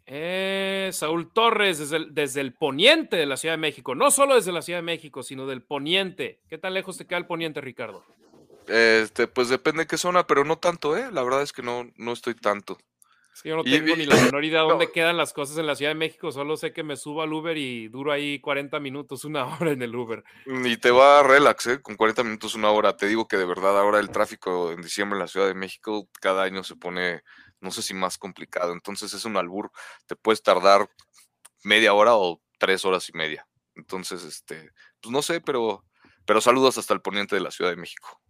Eh, 0.07 0.91
Saúl 0.93 1.33
Torres, 1.33 1.79
desde 1.79 2.07
desde 2.11 2.41
el, 2.41 2.55
poniente 2.55 3.17
de 3.17 3.27
la 3.27 3.37
Ciudad 3.37 3.55
de 3.55 3.59
México. 3.61 3.95
No 3.95 4.11
solo 4.11 4.37
desde 4.37 4.53
la 4.53 4.62
Ciudad 4.62 4.79
de 4.79 4.85
México, 4.85 5.23
sino 5.23 5.47
del 5.47 5.62
poniente. 5.62 6.41
¿Qué 6.49 6.59
tan 6.59 6.75
lejos 6.75 6.99
te 6.99 7.07
queda 7.07 7.19
el 7.19 7.27
poniente, 7.27 7.61
Ricardo? 7.61 8.05
Este, 8.71 9.27
pues 9.27 9.49
depende 9.49 9.83
de 9.83 9.87
qué 9.89 9.99
zona, 9.99 10.27
pero 10.27 10.45
no 10.45 10.59
tanto, 10.59 10.97
¿eh? 10.97 11.11
La 11.11 11.25
verdad 11.25 11.43
es 11.43 11.53
que 11.53 11.63
no, 11.63 11.91
no 11.97 12.13
estoy 12.13 12.35
tanto. 12.35 12.79
yo 13.43 13.57
no 13.57 13.65
tengo 13.65 13.97
ni 13.97 14.07
la 14.07 14.15
menor 14.15 14.45
idea 14.45 14.61
dónde 14.61 14.93
quedan 14.93 15.17
las 15.17 15.33
cosas 15.33 15.59
en 15.59 15.67
la 15.67 15.75
Ciudad 15.75 15.91
de 15.91 15.97
México, 15.97 16.31
solo 16.31 16.57
sé 16.57 16.73
que 16.73 16.85
me 16.85 16.97
subo 16.97 17.23
al 17.23 17.33
Uber 17.33 17.57
y 17.57 17.89
duro 17.89 18.13
ahí 18.13 18.39
40 18.39 18.79
minutos, 18.79 19.25
una 19.25 19.45
hora 19.61 19.73
en 19.73 19.83
el 19.83 19.95
Uber. 19.97 20.23
Y 20.47 20.77
te 20.77 20.93
va 20.93 21.19
a 21.19 21.23
relax, 21.25 21.67
¿eh? 21.67 21.83
Con 21.83 21.97
40 21.97 22.23
minutos, 22.23 22.55
una 22.55 22.71
hora. 22.71 22.97
Te 22.97 23.07
digo 23.07 23.27
que 23.27 23.37
de 23.37 23.45
verdad 23.45 23.77
ahora 23.77 23.99
el 23.99 24.11
tráfico 24.11 24.71
en 24.71 24.83
diciembre 24.83 25.17
en 25.17 25.23
la 25.23 25.29
Ciudad 25.29 25.49
de 25.49 25.55
México 25.55 26.09
cada 26.21 26.45
año 26.45 26.63
se 26.63 26.77
pone, 26.77 27.23
no 27.61 27.73
sé 27.73 27.83
si 27.83 27.93
más 27.93 28.19
complicado. 28.19 28.73
Entonces 28.73 29.13
es 29.13 29.25
un 29.25 29.37
albur, 29.37 29.73
te 30.07 30.15
puedes 30.15 30.45
tardar 30.45 30.89
media 31.65 31.93
hora 31.93 32.15
o 32.15 32.41
tres 32.59 32.85
horas 32.85 33.09
y 33.09 33.17
media. 33.19 33.49
Entonces, 33.75 34.23
este, 34.23 34.71
pues 35.01 35.11
no 35.11 35.23
sé, 35.23 35.41
pero, 35.41 35.85
pero 36.25 36.41
saludos 36.41 36.79
hasta 36.79 36.95
el 36.95 37.01
poniente 37.01 37.35
de 37.35 37.41
la 37.41 37.51
Ciudad 37.51 37.71
de 37.71 37.77
México. 37.77 38.21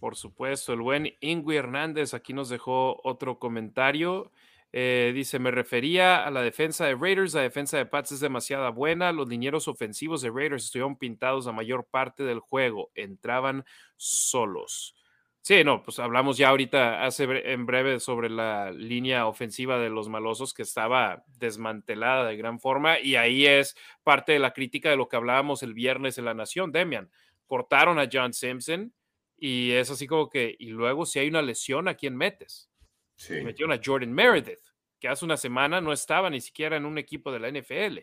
Por 0.00 0.16
supuesto, 0.16 0.72
el 0.72 0.80
buen 0.80 1.14
Ingui 1.20 1.56
Hernández 1.56 2.14
aquí 2.14 2.32
nos 2.32 2.48
dejó 2.48 3.00
otro 3.04 3.38
comentario. 3.38 4.30
Eh, 4.72 5.12
dice, 5.14 5.38
me 5.38 5.50
refería 5.50 6.26
a 6.26 6.30
la 6.30 6.42
defensa 6.42 6.84
de 6.84 6.94
Raiders, 6.94 7.34
la 7.34 7.40
defensa 7.40 7.78
de 7.78 7.86
Pats 7.86 8.12
es 8.12 8.20
demasiado 8.20 8.70
buena, 8.72 9.12
los 9.12 9.28
linieros 9.28 9.66
ofensivos 9.66 10.20
de 10.20 10.30
Raiders 10.30 10.64
estuvieron 10.64 10.96
pintados 10.96 11.46
la 11.46 11.52
mayor 11.52 11.86
parte 11.86 12.22
del 12.22 12.40
juego, 12.40 12.90
entraban 12.94 13.64
solos. 13.96 14.94
Sí, 15.40 15.64
no, 15.64 15.82
pues 15.82 15.98
hablamos 15.98 16.36
ya 16.36 16.50
ahorita, 16.50 17.06
hace 17.06 17.24
en 17.50 17.64
breve 17.64 18.00
sobre 18.00 18.28
la 18.28 18.70
línea 18.70 19.26
ofensiva 19.26 19.78
de 19.78 19.88
los 19.88 20.10
malosos 20.10 20.52
que 20.52 20.60
estaba 20.62 21.24
desmantelada 21.38 22.26
de 22.26 22.36
gran 22.36 22.60
forma 22.60 23.00
y 23.00 23.16
ahí 23.16 23.46
es 23.46 23.74
parte 24.02 24.32
de 24.32 24.40
la 24.40 24.52
crítica 24.52 24.90
de 24.90 24.96
lo 24.96 25.08
que 25.08 25.16
hablábamos 25.16 25.62
el 25.62 25.72
viernes 25.72 26.18
en 26.18 26.26
La 26.26 26.34
Nación, 26.34 26.70
Demian. 26.70 27.10
Cortaron 27.46 27.98
a 27.98 28.10
John 28.12 28.34
Simpson, 28.34 28.92
y 29.40 29.72
es 29.72 29.90
así 29.90 30.06
como 30.06 30.28
que, 30.28 30.56
y 30.58 30.70
luego 30.70 31.06
si 31.06 31.20
hay 31.20 31.28
una 31.28 31.42
lesión, 31.42 31.86
¿a 31.86 31.94
quién 31.94 32.16
metes? 32.16 32.68
Sí. 33.14 33.40
Metieron 33.42 33.72
a 33.72 33.80
Jordan 33.82 34.12
Meredith, 34.12 34.64
que 34.98 35.08
hace 35.08 35.24
una 35.24 35.36
semana 35.36 35.80
no 35.80 35.92
estaba 35.92 36.28
ni 36.28 36.40
siquiera 36.40 36.76
en 36.76 36.84
un 36.84 36.98
equipo 36.98 37.30
de 37.30 37.38
la 37.38 37.50
NFL. 37.50 37.98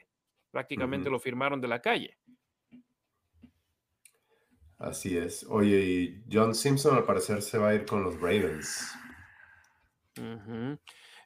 Prácticamente 0.52 1.10
lo 1.10 1.20
firmaron 1.20 1.60
de 1.60 1.68
la 1.68 1.82
calle. 1.82 2.18
Así 4.78 5.18
es. 5.18 5.46
Oye, 5.50 5.80
y 5.80 6.24
John 6.32 6.56
Simpson 6.56 6.96
al 6.96 7.04
parecer 7.04 7.42
se 7.42 7.58
va 7.58 7.70
a 7.70 7.76
ir 7.76 7.86
con 7.86 8.04
los 8.04 8.16
Ravens. 8.20 8.94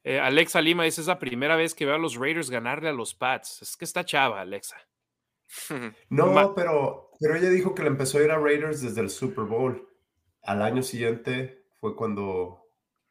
Eh, 0.04 0.20
Alexa 0.20 0.62
Lima 0.62 0.84
dice, 0.84 1.02
es 1.02 1.08
la 1.08 1.20
primera 1.20 1.56
vez 1.56 1.76
que 1.76 1.86
veo 1.86 1.96
a 1.96 2.00
los 2.00 2.16
Raiders 2.16 2.50
ganarle 2.50 2.90
a 2.90 2.94
los 2.94 3.14
Pats. 3.14 3.62
Es 3.62 3.78
que 3.78 3.86
está 3.86 4.04
chava, 4.04 4.42
Alexa. 4.42 4.78
no, 6.10 6.56
pero, 6.56 7.12
pero 7.20 7.36
ella 7.36 7.50
dijo 7.50 7.76
que 7.76 7.84
le 7.84 7.90
empezó 7.90 8.18
a 8.18 8.24
ir 8.24 8.32
a 8.32 8.40
Raiders 8.40 8.82
desde 8.82 9.02
el 9.02 9.10
Super 9.10 9.46
Bowl 9.46 9.89
al 10.50 10.64
año 10.64 10.82
siguiente 10.82 11.64
fue 11.80 11.96
cuando 11.96 12.66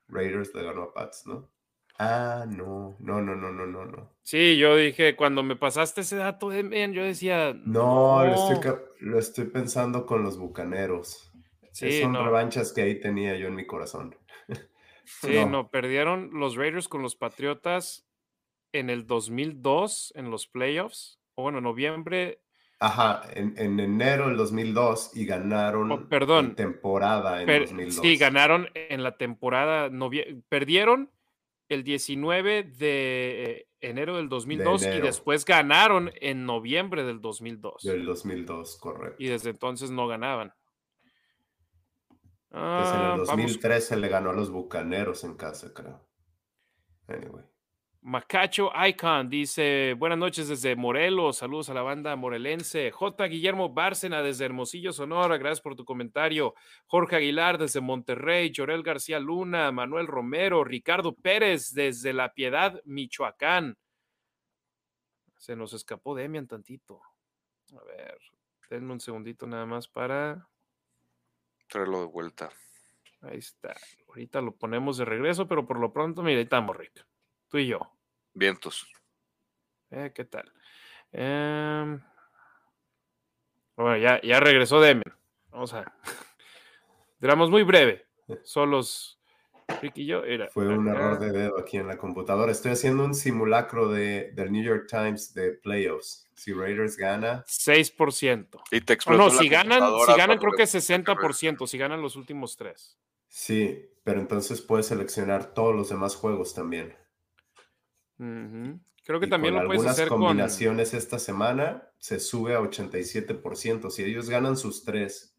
Raiders 0.08 0.52
le 0.56 0.64
ganó 0.64 0.82
a 0.82 0.92
Pats, 0.92 1.24
¿no? 1.24 1.48
Ah, 1.96 2.46
no, 2.48 2.96
no, 2.98 3.22
no, 3.22 3.36
no, 3.36 3.52
no, 3.52 3.64
no, 3.64 3.84
no. 3.84 4.12
Sí, 4.22 4.56
yo 4.56 4.74
dije, 4.74 5.14
cuando 5.14 5.44
me 5.44 5.54
pasaste 5.54 6.00
ese 6.00 6.16
dato, 6.16 6.52
yo 6.52 7.04
decía. 7.04 7.54
No, 7.64 8.24
Lo, 8.98 9.18
estoy, 9.20 9.44
pensando 9.46 10.04
con 10.04 10.24
los 10.24 10.36
bucaneros. 10.36 11.32
Sí, 11.70 12.02
Son 12.02 12.14
revanchas 12.14 12.72
que 12.72 12.82
ahí 12.82 12.98
tenía 12.98 13.36
yo 13.36 13.46
en 13.46 13.54
mi 13.54 13.66
corazón. 13.66 14.16
Sí, 15.22 15.42
no. 15.46 15.70
perdieron 15.70 16.28
los 16.34 16.54
Raiders 16.54 16.86
con 16.86 17.00
los 17.00 17.16
Patriotas 17.16 18.06
en 18.72 18.90
el 18.90 19.06
2002 19.06 20.12
en 20.16 20.30
los 20.30 20.46
playoffs. 20.46 21.18
O 21.34 21.44
bueno, 21.44 21.62
noviembre 21.62 22.42
Ajá, 22.80 23.22
en, 23.34 23.80
enero 23.80 24.28
del 24.28 24.36
2002 24.36 25.10
y 25.14 25.26
ganaron 25.26 25.90
oh, 25.90 26.08
perdón, 26.08 26.54
temporada 26.54 27.42
en 27.42 27.62
2002. 27.62 27.96
Sí, 27.96 28.16
ganaron 28.16 28.68
en 28.74 29.02
la 29.02 29.16
temporada, 29.16 29.90
perdieron 30.48 31.10
el 31.68 31.82
19 31.82 32.62
de 32.62 33.68
enero 33.80 34.16
del 34.16 34.28
2002 34.28 34.82
y 34.84 35.00
después 35.00 35.44
ganaron 35.44 36.12
en 36.20 36.46
noviembre 36.46 37.02
del 37.02 37.20
2002. 37.20 37.82
Del 37.82 38.04
2002, 38.04 38.76
correcto. 38.78 39.16
Y 39.18 39.26
desde 39.26 39.50
entonces 39.50 39.90
no 39.90 40.06
ganaban. 40.06 40.54
Pues 42.50 42.94
en 42.94 43.00
el 43.00 43.16
2013 43.18 43.96
le 43.96 44.08
ganó 44.08 44.30
a 44.30 44.32
los 44.32 44.50
Bucaneros 44.50 45.24
en 45.24 45.34
casa, 45.34 45.72
creo. 45.74 46.08
Anyway. 47.08 47.44
Macacho 48.00 48.70
Icon 48.86 49.28
dice: 49.28 49.94
Buenas 49.98 50.18
noches 50.18 50.48
desde 50.48 50.76
Morelos. 50.76 51.38
Saludos 51.38 51.68
a 51.68 51.74
la 51.74 51.82
banda 51.82 52.14
morelense. 52.14 52.90
J. 52.92 53.24
Guillermo 53.26 53.70
Bárcena 53.70 54.22
desde 54.22 54.44
Hermosillo, 54.44 54.92
Sonora. 54.92 55.36
Gracias 55.36 55.60
por 55.60 55.74
tu 55.74 55.84
comentario. 55.84 56.54
Jorge 56.86 57.16
Aguilar 57.16 57.58
desde 57.58 57.80
Monterrey. 57.80 58.50
Llorel 58.50 58.82
García 58.82 59.18
Luna. 59.18 59.72
Manuel 59.72 60.06
Romero. 60.06 60.62
Ricardo 60.62 61.14
Pérez 61.14 61.74
desde 61.74 62.12
La 62.12 62.32
Piedad, 62.32 62.80
Michoacán. 62.84 63.76
Se 65.36 65.56
nos 65.56 65.72
escapó 65.72 66.14
Demian 66.14 66.46
tantito. 66.46 67.00
A 67.76 67.84
ver, 67.84 68.18
denme 68.70 68.92
un 68.92 69.00
segundito 69.00 69.46
nada 69.46 69.66
más 69.66 69.88
para 69.88 70.48
traerlo 71.68 72.00
de 72.00 72.06
vuelta. 72.06 72.48
Ahí 73.22 73.38
está. 73.38 73.74
Ahorita 74.06 74.40
lo 74.40 74.56
ponemos 74.56 74.96
de 74.98 75.04
regreso, 75.04 75.46
pero 75.48 75.66
por 75.66 75.78
lo 75.78 75.92
pronto, 75.92 76.22
mira, 76.22 76.38
ahí 76.38 76.44
estamos, 76.44 76.76
Rick. 76.76 77.04
Tú 77.48 77.58
y 77.58 77.66
yo. 77.66 77.80
Vientos. 78.34 78.86
Eh, 79.90 80.12
¿Qué 80.14 80.24
tal? 80.24 80.52
Em, 81.12 82.00
bueno, 83.74 83.96
ya, 83.96 84.20
ya 84.22 84.38
regresó 84.40 84.80
Demian. 84.80 85.16
Vamos 85.50 85.72
a. 85.72 85.92
Duramos 87.18 87.50
muy 87.50 87.62
breve. 87.62 88.06
Solos 88.44 89.18
Rick 89.80 89.98
y 89.98 90.06
yo. 90.06 90.24
Era, 90.24 90.48
Fue 90.48 90.68
un 90.68 90.88
error 90.88 91.18
de 91.18 91.32
dedo 91.32 91.58
aquí 91.58 91.78
en 91.78 91.86
la 91.86 91.96
computadora. 91.96 92.52
Estoy 92.52 92.72
haciendo 92.72 93.04
un 93.04 93.14
simulacro 93.14 93.88
de, 93.88 94.32
del 94.32 94.52
New 94.52 94.62
York 94.62 94.86
Times 94.88 95.32
de 95.34 95.52
playoffs. 95.52 96.28
Si 96.34 96.52
Raiders 96.52 96.96
gana. 96.96 97.44
6%. 97.46 98.60
Y 98.70 98.80
te 98.82 98.98
o 99.06 99.12
no, 99.14 99.30
si 99.30 99.48
ganan, 99.48 99.82
si 100.06 100.12
ganan 100.16 100.38
creo 100.38 100.52
que 100.52 100.64
60%, 100.64 101.66
si 101.66 101.78
ganan 101.78 102.02
los 102.02 102.14
últimos 102.14 102.56
tres. 102.56 102.96
Sí, 103.26 103.90
pero 104.04 104.20
entonces 104.20 104.60
puedes 104.60 104.86
seleccionar 104.86 105.52
todos 105.54 105.74
los 105.74 105.88
demás 105.88 106.14
juegos 106.14 106.54
también. 106.54 106.94
Creo 108.18 109.20
que 109.20 109.26
también 109.26 109.54
lo 109.54 109.66
puedes 109.66 109.86
hacer 109.86 110.08
con... 110.08 110.20
combinaciones 110.20 110.92
esta 110.92 111.18
semana 111.18 111.90
se 111.98 112.20
sube 112.20 112.54
a 112.54 112.60
87%. 112.60 113.90
Si 113.90 114.04
ellos 114.04 114.28
ganan 114.28 114.56
sus 114.56 114.84
tres, 114.84 115.34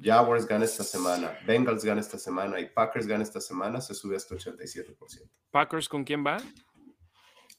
Jaguars 0.00 0.46
gana 0.46 0.64
esta 0.64 0.84
semana, 0.84 1.36
Bengals 1.46 1.84
gana 1.84 2.00
esta 2.00 2.18
semana 2.18 2.58
y 2.60 2.68
Packers 2.68 3.06
gana 3.06 3.22
esta 3.22 3.40
semana, 3.40 3.80
se 3.80 3.94
sube 3.94 4.16
hasta 4.16 4.34
87%. 4.34 4.96
¿Packers 5.50 5.88
con 5.88 6.04
quién 6.04 6.24
va? 6.24 6.38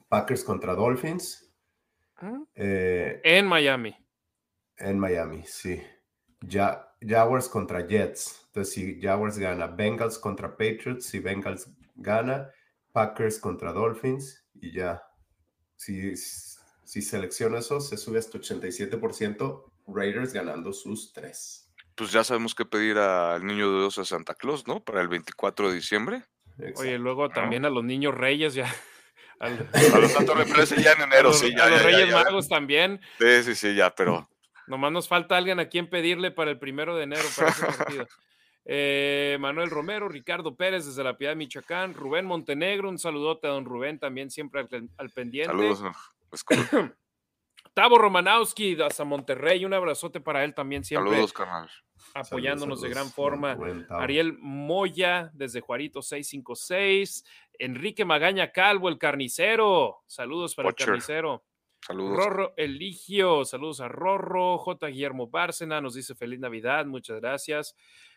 Packers 0.10 0.44
contra 0.44 0.73
Dolphins, 0.73 1.53
eh, 2.56 3.22
en 3.23 3.45
Miami. 3.45 3.95
En 4.77 4.99
Miami, 4.99 5.44
sí. 5.45 5.82
Ya, 6.41 6.91
Jaguars 7.02 7.49
contra 7.49 7.86
Jets. 7.88 8.45
Entonces, 8.48 8.73
si 8.73 9.02
Jaguars 9.02 9.38
gana, 9.38 9.68
Bengals 9.68 10.18
contra 10.18 10.49
Patriots, 10.49 11.06
si 11.06 11.19
Bengals 11.19 11.69
gana, 11.95 12.49
Packers 12.91 13.40
contra 13.40 13.73
Dolphins 13.73 14.45
y 14.61 14.72
ya. 14.72 15.02
Si, 15.76 16.15
si 16.15 17.02
selecciona 17.02 17.60
eso, 17.60 17.80
se 17.80 17.98
sube 17.98 18.19
hasta 18.19 18.38
87%, 18.38 19.72
Raiders 19.88 20.34
ganando 20.34 20.73
sus 20.73 21.14
tres. 21.14 21.72
Pues 21.95 22.11
ya 22.11 22.23
sabemos 22.23 22.56
qué 22.56 22.65
pedir 22.65 22.98
al 22.98 23.45
niño 23.45 23.72
de 23.72 23.80
Dios 23.80 23.98
a 23.98 24.06
Santa 24.06 24.36
Claus, 24.36 24.68
¿no? 24.68 24.84
Para 24.84 25.02
el 25.02 25.07
24 25.07 25.69
de 25.69 25.76
diciembre. 25.76 26.23
Oye, 26.77 26.98
luego 26.98 27.30
también 27.30 27.65
a 27.65 27.69
los 27.69 27.84
niños 27.84 28.14
reyes 28.15 28.53
ya. 28.53 28.73
a 29.40 29.49
los 29.49 30.11
Santos 30.11 30.38
Represes 30.38 30.84
ya 30.84 30.94
en 30.94 31.02
enero, 31.02 31.34
sí. 31.34 31.53
a 31.60 31.69
los 31.69 31.84
Reyes 31.84 32.11
Magos 32.11 32.48
también. 32.48 33.02
Sí, 33.19 33.44
sí, 33.44 33.56
sí, 33.56 33.76
ya, 33.76 33.94
pero. 33.94 34.30
Nomás 34.68 34.91
nos 34.91 35.07
falta 35.07 35.38
alguien 35.38 35.60
a 35.60 35.69
quien 35.69 35.90
pedirle 35.90 36.32
para 36.32 36.52
el 36.52 36.57
primero 36.57 36.95
de 36.95 37.03
enero 37.03 37.27
para 37.36 37.49
ese 37.49 37.65
partido. 37.65 38.07
Eh, 38.68 39.38
Manuel 39.40 39.70
Romero, 39.70 40.10
Ricardo 40.10 40.56
Pérez 40.56 40.86
desde 40.86 41.04
la 41.04 41.18
Piedad 41.18 41.36
Michoacán, 41.36 41.94
Rubén 41.94 42.26
Montenegro, 42.26 42.90
un 42.90 42.98
saludote 42.98 43.48
a 43.48 43.52
don 43.52 43.66
Rubén 43.66 44.00
también 44.00 44.32
siempre 44.32 44.68
al, 44.98 45.10
pendiente. 45.12 45.52
Saludos. 45.52 45.84
Pues, 46.30 46.44
Tavo 47.76 47.98
Romanowski 47.98 48.82
hasta 48.82 49.04
Monterrey, 49.04 49.66
un 49.66 49.74
abrazote 49.74 50.20
para 50.20 50.44
él 50.44 50.54
también 50.54 50.84
siempre. 50.84 51.12
Saludos, 51.12 51.34
carnal. 51.34 51.70
Apoyándonos 52.14 52.82
de 52.82 52.90
gran 52.90 53.10
forma. 53.10 53.58
Ariel 53.90 54.38
Moya 54.40 55.30
desde 55.34 55.60
Juarito 55.60 56.02
656. 56.02 57.26
Enrique 57.60 58.06
Magaña 58.06 58.52
Calvo, 58.52 58.90
el 58.90 58.98
carnicero. 58.98 60.04
Saludos 60.06 60.56
para 60.56 60.70
el 60.70 60.76
carnicero. 60.76 61.44
Saludos. 61.86 62.18
Rorro 62.18 62.54
Eligio, 62.58 63.46
saludos 63.46 63.82
a 63.82 63.90
Rorro. 63.90 64.58
J. 64.58 64.88
Guillermo 64.88 65.28
Bárcena 65.28 65.82
nos 65.82 65.94
dice 65.94 66.16
feliz 66.16 66.40
Navidad, 66.40 66.86
muchas 66.86 67.20
gracias. 67.20 67.76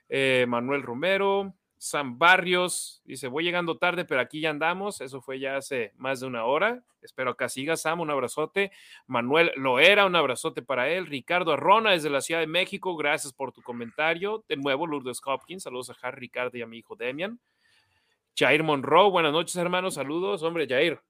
Eh, 0.08 0.46
Manuel 0.48 0.82
Romero, 0.82 1.54
Sam 1.76 2.18
Barrios 2.18 3.02
dice: 3.04 3.28
Voy 3.28 3.44
llegando 3.44 3.78
tarde, 3.78 4.04
pero 4.04 4.20
aquí 4.20 4.40
ya 4.40 4.50
andamos. 4.50 5.00
Eso 5.00 5.20
fue 5.20 5.38
ya 5.38 5.56
hace 5.56 5.92
más 5.96 6.20
de 6.20 6.26
una 6.26 6.44
hora. 6.44 6.82
Espero 7.02 7.30
acá 7.30 7.48
siga 7.48 7.76
Sam, 7.76 8.00
un 8.00 8.10
abrazote. 8.10 8.72
Manuel 9.06 9.52
Loera, 9.56 10.06
un 10.06 10.16
abrazote 10.16 10.62
para 10.62 10.88
él. 10.88 11.06
Ricardo 11.06 11.52
Arrona 11.52 11.92
desde 11.92 12.10
la 12.10 12.20
Ciudad 12.20 12.40
de 12.40 12.46
México, 12.46 12.96
gracias 12.96 13.32
por 13.32 13.52
tu 13.52 13.62
comentario. 13.62 14.44
De 14.48 14.56
nuevo, 14.56 14.86
Lourdes 14.86 15.20
Hopkins, 15.24 15.62
saludos 15.62 15.90
a 15.90 15.96
Harry 16.02 16.20
Ricardo 16.20 16.58
y 16.58 16.62
a 16.62 16.66
mi 16.66 16.78
hijo 16.78 16.96
Demian. 16.96 17.38
Jair 18.36 18.62
Monroe, 18.62 19.10
buenas 19.10 19.32
noches, 19.32 19.56
hermanos, 19.56 19.94
saludos. 19.94 20.42
Hombre, 20.42 20.66
Jair, 20.68 21.00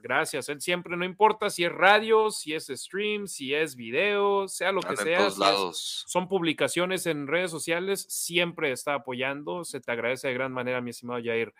gracias. 0.00 0.48
Él 0.48 0.60
siempre, 0.60 0.96
no 0.96 1.04
importa 1.04 1.50
si 1.50 1.64
es 1.64 1.72
radio, 1.72 2.30
si 2.30 2.54
es 2.54 2.66
stream, 2.66 3.26
si 3.26 3.54
es 3.54 3.76
video, 3.76 4.48
sea 4.48 4.72
lo 4.72 4.80
que 4.80 4.96
sea. 4.96 5.30
son 5.30 6.28
publicaciones 6.28 7.06
en 7.06 7.26
redes 7.26 7.50
sociales, 7.50 8.06
siempre 8.08 8.72
está 8.72 8.94
apoyando. 8.94 9.64
Se 9.64 9.80
te 9.80 9.92
agradece 9.92 10.28
de 10.28 10.34
gran 10.34 10.52
manera, 10.52 10.80
mi 10.80 10.90
estimado 10.90 11.20
Jair. 11.22 11.54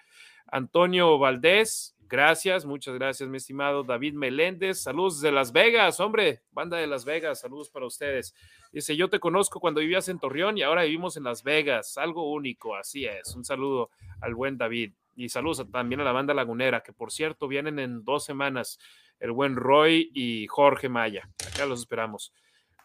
Antonio 0.47 1.19
Valdés, 1.19 1.95
gracias, 2.11 2.67
muchas 2.67 2.95
gracias, 2.95 3.29
mi 3.29 3.39
estimado 3.39 3.85
David 3.85 4.15
Meléndez. 4.15 4.83
Saludos 4.83 5.21
de 5.21 5.33
Las 5.33 5.53
Vegas, 5.53 6.01
hombre, 6.01 6.43
banda 6.51 6.77
de 6.77 6.87
Las 6.87 7.05
Vegas, 7.05 7.41
saludos 7.41 7.71
para 7.71 7.87
ustedes. 7.87 8.35
Dice, 8.73 8.97
yo 8.97 9.09
te 9.09 9.21
conozco 9.21 9.61
cuando 9.61 9.81
vivías 9.81 10.09
en 10.09 10.19
Torreón 10.19 10.59
y 10.59 10.63
ahora 10.63 10.83
vivimos 10.83 11.17
en 11.17 11.25
Las 11.25 11.43
Vegas, 11.43 11.97
algo 11.97 12.31
único, 12.31 12.77
así 12.77 13.07
es. 13.07 13.35
Un 13.35 13.45
saludo 13.45 13.91
al 14.21 14.35
buen 14.35 14.59
David. 14.59 14.93
Y 15.17 15.29
saludos 15.29 15.65
también 15.71 16.01
a 16.01 16.05
la 16.05 16.13
banda 16.13 16.35
lagunera, 16.35 16.83
que 16.83 16.93
por 16.93 17.13
cierto 17.13 17.49
vienen 17.49 17.79
en 17.79 18.05
dos 18.05 18.25
semanas, 18.25 18.79
el 19.19 19.33
buen 19.33 19.57
Roy 19.57 20.11
y 20.13 20.47
Jorge 20.49 20.89
Maya. 20.89 21.29
Acá 21.47 21.67
los 21.67 21.81
esperamos. 21.81 22.33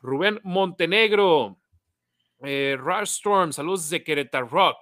Rubén 0.02 0.40
Montenegro, 0.44 1.58
eh, 2.42 2.78
Rush 2.80 3.22
saludos 3.52 3.90
de 3.90 4.04
Querétaro. 4.04 4.78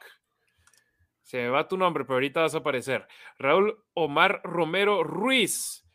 Se 1.23 1.37
me 1.37 1.49
va 1.49 1.67
tu 1.67 1.77
nombre, 1.77 2.03
pero 2.03 2.15
ahorita 2.15 2.41
vas 2.41 2.55
a 2.55 2.59
aparecer. 2.59 3.07
Raúl 3.39 3.83
Omar 3.93 4.41
Romero 4.43 5.03
Ruiz. 5.03 5.85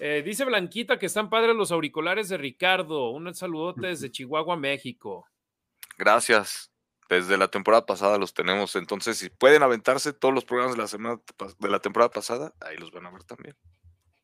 Eh, 0.00 0.22
dice 0.24 0.44
Blanquita 0.44 0.98
que 0.98 1.06
están 1.06 1.30
padres 1.30 1.54
los 1.54 1.70
auriculares 1.70 2.28
de 2.28 2.36
Ricardo. 2.36 3.10
Un 3.10 3.32
saludote 3.34 3.86
desde 3.86 4.10
Chihuahua, 4.10 4.56
México. 4.56 5.26
Gracias 5.96 6.72
desde 7.08 7.36
la 7.36 7.48
temporada 7.48 7.84
pasada 7.86 8.18
los 8.18 8.34
tenemos. 8.34 8.74
Entonces, 8.76 9.18
si 9.18 9.28
pueden 9.28 9.62
aventarse 9.62 10.12
todos 10.12 10.34
los 10.34 10.44
programas 10.44 10.76
de 10.76 10.82
la 10.82 10.88
semana 10.88 11.20
de 11.58 11.68
la 11.68 11.78
temporada 11.78 12.10
pasada, 12.10 12.54
ahí 12.60 12.76
los 12.76 12.90
van 12.90 13.06
a 13.06 13.10
ver 13.10 13.24
también. 13.24 13.56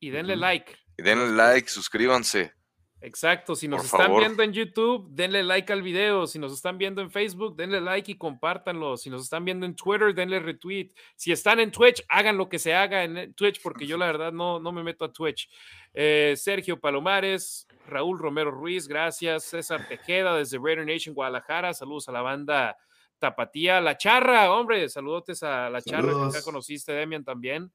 Y 0.00 0.10
denle 0.10 0.36
like. 0.36 0.74
Y 0.96 1.02
denle 1.02 1.28
like, 1.28 1.68
suscríbanse. 1.68 2.54
Exacto, 3.00 3.54
si 3.54 3.68
nos 3.68 3.84
están 3.84 4.16
viendo 4.16 4.42
en 4.42 4.52
YouTube, 4.52 5.08
denle 5.10 5.44
like 5.44 5.72
al 5.72 5.82
video. 5.82 6.26
Si 6.26 6.38
nos 6.38 6.52
están 6.52 6.78
viendo 6.78 7.00
en 7.00 7.10
Facebook, 7.10 7.54
denle 7.54 7.80
like 7.80 8.10
y 8.10 8.16
compártanlo. 8.16 8.96
Si 8.96 9.08
nos 9.08 9.22
están 9.22 9.44
viendo 9.44 9.66
en 9.66 9.76
Twitter, 9.76 10.12
denle 10.12 10.40
retweet. 10.40 10.90
Si 11.14 11.30
están 11.30 11.60
en 11.60 11.70
Twitch, 11.70 12.04
hagan 12.08 12.36
lo 12.36 12.48
que 12.48 12.58
se 12.58 12.74
haga 12.74 13.04
en 13.04 13.34
Twitch, 13.34 13.62
porque 13.62 13.86
yo 13.86 13.96
la 13.96 14.06
verdad 14.06 14.32
no, 14.32 14.58
no 14.58 14.72
me 14.72 14.82
meto 14.82 15.04
a 15.04 15.12
Twitch. 15.12 15.48
Eh, 15.94 16.34
Sergio 16.36 16.80
Palomares, 16.80 17.68
Raúl 17.86 18.18
Romero 18.18 18.50
Ruiz, 18.50 18.88
gracias. 18.88 19.44
César 19.44 19.86
Tejeda 19.86 20.36
desde 20.36 20.58
Raider 20.58 20.84
Nation 20.84 21.14
Guadalajara, 21.14 21.74
saludos 21.74 22.08
a 22.08 22.12
la 22.12 22.22
banda 22.22 22.76
Tapatía, 23.18 23.80
La 23.80 23.96
Charra, 23.96 24.52
hombre, 24.52 24.88
saludotes 24.88 25.42
a 25.42 25.70
La 25.70 25.82
Charra, 25.82 26.12
que 26.12 26.36
acá 26.36 26.42
conociste, 26.44 26.92
Demian, 26.92 27.24
también. 27.24 27.70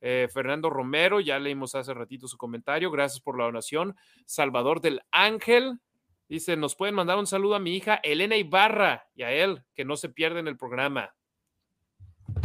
Eh, 0.00 0.28
Fernando 0.32 0.70
Romero, 0.70 1.20
ya 1.20 1.38
leímos 1.38 1.74
hace 1.74 1.92
ratito 1.94 2.28
su 2.28 2.36
comentario, 2.36 2.90
gracias 2.90 3.20
por 3.20 3.38
la 3.38 3.44
donación. 3.44 3.96
Salvador 4.26 4.80
del 4.80 5.02
Ángel, 5.10 5.80
dice, 6.28 6.56
nos 6.56 6.76
pueden 6.76 6.94
mandar 6.94 7.18
un 7.18 7.26
saludo 7.26 7.54
a 7.56 7.60
mi 7.60 7.74
hija 7.76 8.00
Elena 8.02 8.36
Ibarra 8.36 9.08
y 9.14 9.22
a 9.22 9.32
él, 9.32 9.64
que 9.74 9.84
no 9.84 9.96
se 9.96 10.08
pierden 10.08 10.46
el 10.48 10.56
programa. 10.56 11.14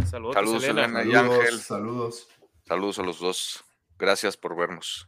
Saludos, 0.06 0.36
saludos 0.36 0.64
Elena. 0.64 1.04
y 1.04 1.14
Ángel. 1.14 1.60
Saludos. 1.60 2.30
Saludos 2.66 3.00
a 3.00 3.04
los 3.04 3.20
dos. 3.20 3.64
Gracias 3.98 4.38
por 4.38 4.56
vernos. 4.56 5.08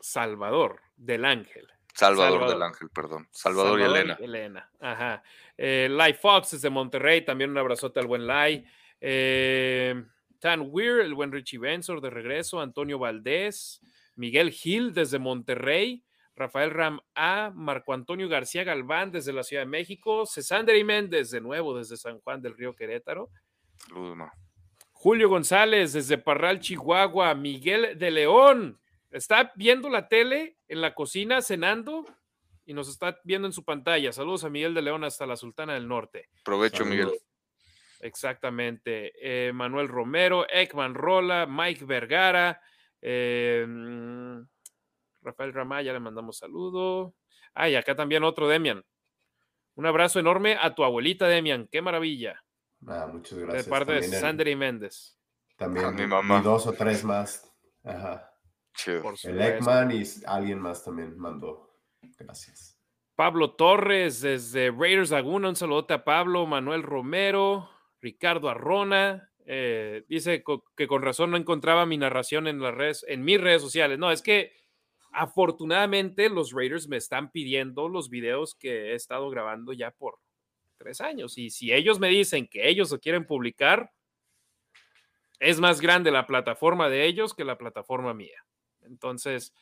Salvador 0.00 0.80
del 0.96 1.24
Ángel. 1.24 1.68
Salvador, 1.94 2.48
del 2.48 2.62
Ángel, 2.62 2.90
perdón. 2.90 3.26
Salvador, 3.32 3.80
y 3.80 3.82
Elena. 3.82 4.16
Elena, 4.20 4.70
ajá. 4.78 5.22
Eh, 5.56 5.88
Lai 5.90 6.14
Fox 6.14 6.52
desde 6.52 6.70
Monterrey, 6.70 7.24
también 7.24 7.50
un 7.50 7.58
abrazote 7.58 7.98
al 7.98 8.06
buen 8.06 8.24
Lai. 8.24 8.64
Eh, 9.00 10.04
Tan 10.40 10.68
Weir, 10.70 11.00
el 11.00 11.14
buen 11.14 11.32
Richie 11.32 11.58
Bensor 11.58 12.00
de 12.00 12.10
regreso, 12.10 12.60
Antonio 12.60 12.98
Valdés, 12.98 13.80
Miguel 14.14 14.50
Gil 14.50 14.92
desde 14.92 15.18
Monterrey, 15.18 16.04
Rafael 16.34 16.70
Ram 16.70 17.00
A, 17.14 17.50
Marco 17.54 17.92
Antonio 17.92 18.28
García 18.28 18.64
Galván 18.64 19.10
desde 19.10 19.32
la 19.32 19.42
Ciudad 19.42 19.62
de 19.62 19.68
México, 19.68 20.24
Cesandre 20.26 20.82
Méndez 20.84 21.30
de 21.30 21.40
nuevo 21.40 21.76
desde 21.76 21.96
San 21.96 22.20
Juan 22.20 22.40
del 22.40 22.56
Río 22.56 22.74
Querétaro. 22.74 23.30
Saludos, 23.76 24.28
Julio 24.92 25.28
González 25.28 25.92
desde 25.92 26.18
Parral, 26.18 26.58
Chihuahua, 26.58 27.34
Miguel 27.34 27.98
de 27.98 28.10
León. 28.10 28.80
Está 29.10 29.52
viendo 29.54 29.88
la 29.88 30.08
tele 30.08 30.58
en 30.66 30.80
la 30.80 30.94
cocina 30.94 31.40
cenando 31.40 32.04
y 32.66 32.74
nos 32.74 32.88
está 32.88 33.18
viendo 33.24 33.46
en 33.46 33.52
su 33.52 33.64
pantalla. 33.64 34.12
Saludos 34.12 34.44
a 34.44 34.50
Miguel 34.50 34.74
de 34.74 34.82
León 34.82 35.04
hasta 35.04 35.24
la 35.24 35.36
Sultana 35.36 35.74
del 35.74 35.88
Norte. 35.88 36.28
Provecho, 36.44 36.84
Miguel. 36.84 37.12
Exactamente. 38.00 39.12
Eh, 39.20 39.52
Manuel 39.52 39.88
Romero, 39.88 40.46
Ekman 40.48 40.94
Rola, 40.94 41.46
Mike 41.46 41.84
Vergara, 41.84 42.60
eh, 43.00 43.64
mm, 43.66 44.40
Rafael 45.22 45.52
Ramaya, 45.52 45.92
le 45.92 46.00
mandamos 46.00 46.38
saludo. 46.38 47.14
Ay, 47.54 47.74
acá 47.74 47.94
también 47.94 48.24
otro 48.24 48.48
Demian. 48.48 48.84
Un 49.74 49.86
abrazo 49.86 50.18
enorme 50.18 50.56
a 50.60 50.74
tu 50.74 50.84
abuelita 50.84 51.26
Demian, 51.26 51.68
qué 51.70 51.82
maravilla. 51.82 52.42
Ah, 52.86 53.08
muchas 53.12 53.38
gracias. 53.38 53.64
De 53.64 53.70
parte 53.70 53.92
de 53.92 54.02
Sandra 54.02 54.50
y 54.50 54.56
Méndez. 54.56 55.18
También 55.56 55.94
mi 55.94 56.06
mamá. 56.06 56.38
Y 56.38 56.42
dos 56.42 56.66
o 56.66 56.72
tres 56.72 57.04
más. 57.04 57.44
Ajá. 57.84 58.32
El 59.24 59.40
Ekman 59.40 59.90
y 59.90 60.04
alguien 60.26 60.60
más 60.60 60.84
también 60.84 61.18
mandó. 61.18 61.74
Gracias. 62.18 62.78
Pablo 63.16 63.56
Torres 63.56 64.20
desde 64.20 64.70
Raiders 64.70 65.10
Laguna, 65.10 65.48
un 65.48 65.56
saludote 65.56 65.94
a 65.94 66.04
Pablo, 66.04 66.46
Manuel 66.46 66.84
Romero, 66.84 67.68
Ricardo 68.00 68.48
Arrona, 68.48 69.30
eh, 69.46 70.04
dice 70.08 70.44
que 70.76 70.86
con 70.86 71.02
razón 71.02 71.30
no 71.30 71.36
encontraba 71.36 71.86
mi 71.86 71.96
narración 71.96 72.46
en 72.46 72.60
las 72.60 72.74
redes, 72.74 73.04
en 73.08 73.24
mis 73.24 73.40
redes 73.40 73.62
sociales. 73.62 73.98
No, 73.98 74.10
es 74.10 74.22
que 74.22 74.52
afortunadamente 75.12 76.28
los 76.28 76.52
Raiders 76.52 76.88
me 76.88 76.96
están 76.96 77.30
pidiendo 77.30 77.88
los 77.88 78.10
videos 78.10 78.54
que 78.54 78.92
he 78.92 78.94
estado 78.94 79.30
grabando 79.30 79.72
ya 79.72 79.90
por 79.90 80.18
tres 80.76 81.00
años. 81.00 81.38
Y 81.38 81.50
si 81.50 81.72
ellos 81.72 81.98
me 81.98 82.08
dicen 82.08 82.46
que 82.46 82.68
ellos 82.68 82.90
lo 82.90 83.00
quieren 83.00 83.26
publicar, 83.26 83.92
es 85.40 85.60
más 85.60 85.80
grande 85.80 86.10
la 86.10 86.26
plataforma 86.26 86.88
de 86.88 87.06
ellos 87.06 87.34
que 87.34 87.44
la 87.44 87.58
plataforma 87.58 88.14
mía. 88.14 88.44
Entonces, 88.82 89.54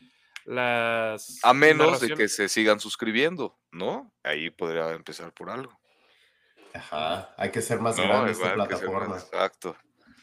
las... 0.44 1.38
A 1.42 1.52
menos 1.54 2.00
de 2.00 2.14
que 2.14 2.28
se 2.28 2.48
sigan 2.48 2.80
suscribiendo, 2.80 3.58
¿no? 3.72 4.12
Ahí 4.22 4.50
podría 4.50 4.90
empezar 4.92 5.32
por 5.32 5.50
algo. 5.50 5.78
Ajá, 6.76 7.34
hay 7.36 7.50
que 7.50 7.62
ser 7.62 7.80
más 7.80 7.96
grande 7.96 8.32
esta 8.32 8.54
plataforma. 8.54 9.16
exacto. 9.16 9.76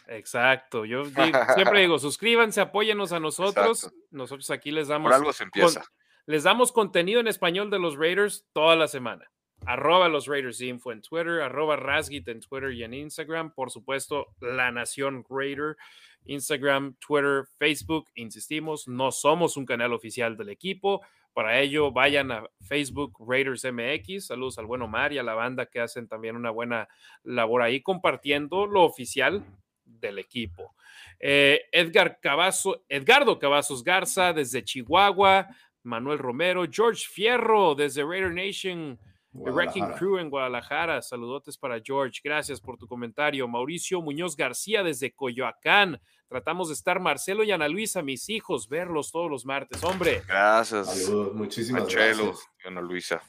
Exacto. 0.07 0.85
Yo 0.85 1.03
siempre 1.55 1.81
digo, 1.81 1.99
suscríbanse, 1.99 2.61
apóyenos 2.61 3.11
a 3.11 3.19
nosotros. 3.19 3.91
Nosotros 4.11 4.49
aquí 4.49 4.71
les 4.71 4.87
damos. 4.87 5.09
Por 5.09 5.17
algo 5.17 5.33
se 5.33 5.43
empieza. 5.43 5.83
les 6.25 6.43
damos 6.43 6.71
contenido 6.71 7.19
en 7.19 7.27
español 7.27 7.69
de 7.69 7.79
los 7.79 7.97
Raiders 7.97 8.45
toda 8.53 8.75
la 8.75 8.87
semana. 8.87 9.29
Arroba 9.65 10.09
los 10.09 10.27
Raiders 10.27 10.59
Info 10.59 10.91
en 10.91 11.01
Twitter, 11.01 11.41
arroba 11.41 11.77
Rasgit 11.77 12.27
en 12.27 12.41
Twitter 12.41 12.73
y 12.73 12.83
en 12.83 12.93
Instagram. 12.93 13.53
Por 13.53 13.71
supuesto, 13.71 14.27
La 14.41 14.71
Nación 14.71 15.25
Raider, 15.29 15.77
Instagram, 16.25 16.95
Twitter, 16.95 17.45
Facebook. 17.57 18.09
Insistimos, 18.15 18.89
no 18.89 19.11
somos 19.11 19.55
un 19.55 19.65
canal 19.65 19.93
oficial 19.93 20.35
del 20.35 20.49
equipo. 20.49 21.01
Para 21.33 21.59
ello, 21.59 21.91
vayan 21.91 22.31
a 22.31 22.43
Facebook 22.61 23.17
Raiders 23.19 23.65
MX. 23.65 24.27
Saludos 24.27 24.59
al 24.59 24.67
buen 24.67 24.81
Omar 24.83 25.13
y 25.13 25.17
a 25.17 25.23
la 25.23 25.33
banda 25.33 25.65
que 25.65 25.79
hacen 25.79 26.07
también 26.07 26.35
una 26.35 26.51
buena 26.51 26.87
labor 27.23 27.63
ahí 27.63 27.81
compartiendo 27.81 28.67
lo 28.67 28.83
oficial 28.83 29.43
del 29.83 30.19
equipo. 30.19 30.75
Eh, 31.19 31.61
Edgar 31.71 32.19
Cavazo, 32.19 32.83
Edgardo 32.87 33.39
Cavazos 33.39 33.83
Garza 33.83 34.33
desde 34.33 34.63
Chihuahua, 34.63 35.47
Manuel 35.83 36.19
Romero, 36.19 36.65
George 36.69 37.05
Fierro 37.09 37.75
desde 37.75 38.03
Raider 38.03 38.31
Nation, 38.31 38.99
The 39.33 39.51
Wrecking 39.51 39.93
Crew 39.97 40.19
en 40.19 40.29
Guadalajara. 40.29 41.01
Saludotes 41.01 41.57
para 41.57 41.81
George. 41.83 42.21
Gracias 42.23 42.61
por 42.61 42.77
tu 42.77 42.87
comentario. 42.87 43.47
Mauricio 43.47 44.01
Muñoz 44.01 44.35
García 44.35 44.83
desde 44.83 45.11
Coyoacán. 45.11 45.99
Tratamos 46.27 46.67
de 46.67 46.75
estar 46.75 46.99
Marcelo 46.99 47.43
y 47.43 47.51
Ana 47.51 47.67
Luisa, 47.67 48.03
mis 48.03 48.29
hijos, 48.29 48.69
verlos 48.69 49.11
todos 49.11 49.29
los 49.29 49.45
martes. 49.45 49.83
Hombre. 49.83 50.21
Gracias. 50.27 51.03
Saludos, 51.03 51.33
muchísimas 51.33 51.93
gracias. 51.93 52.47
Y 52.63 52.67
Ana 52.67 52.81
Luisa. 52.81 53.21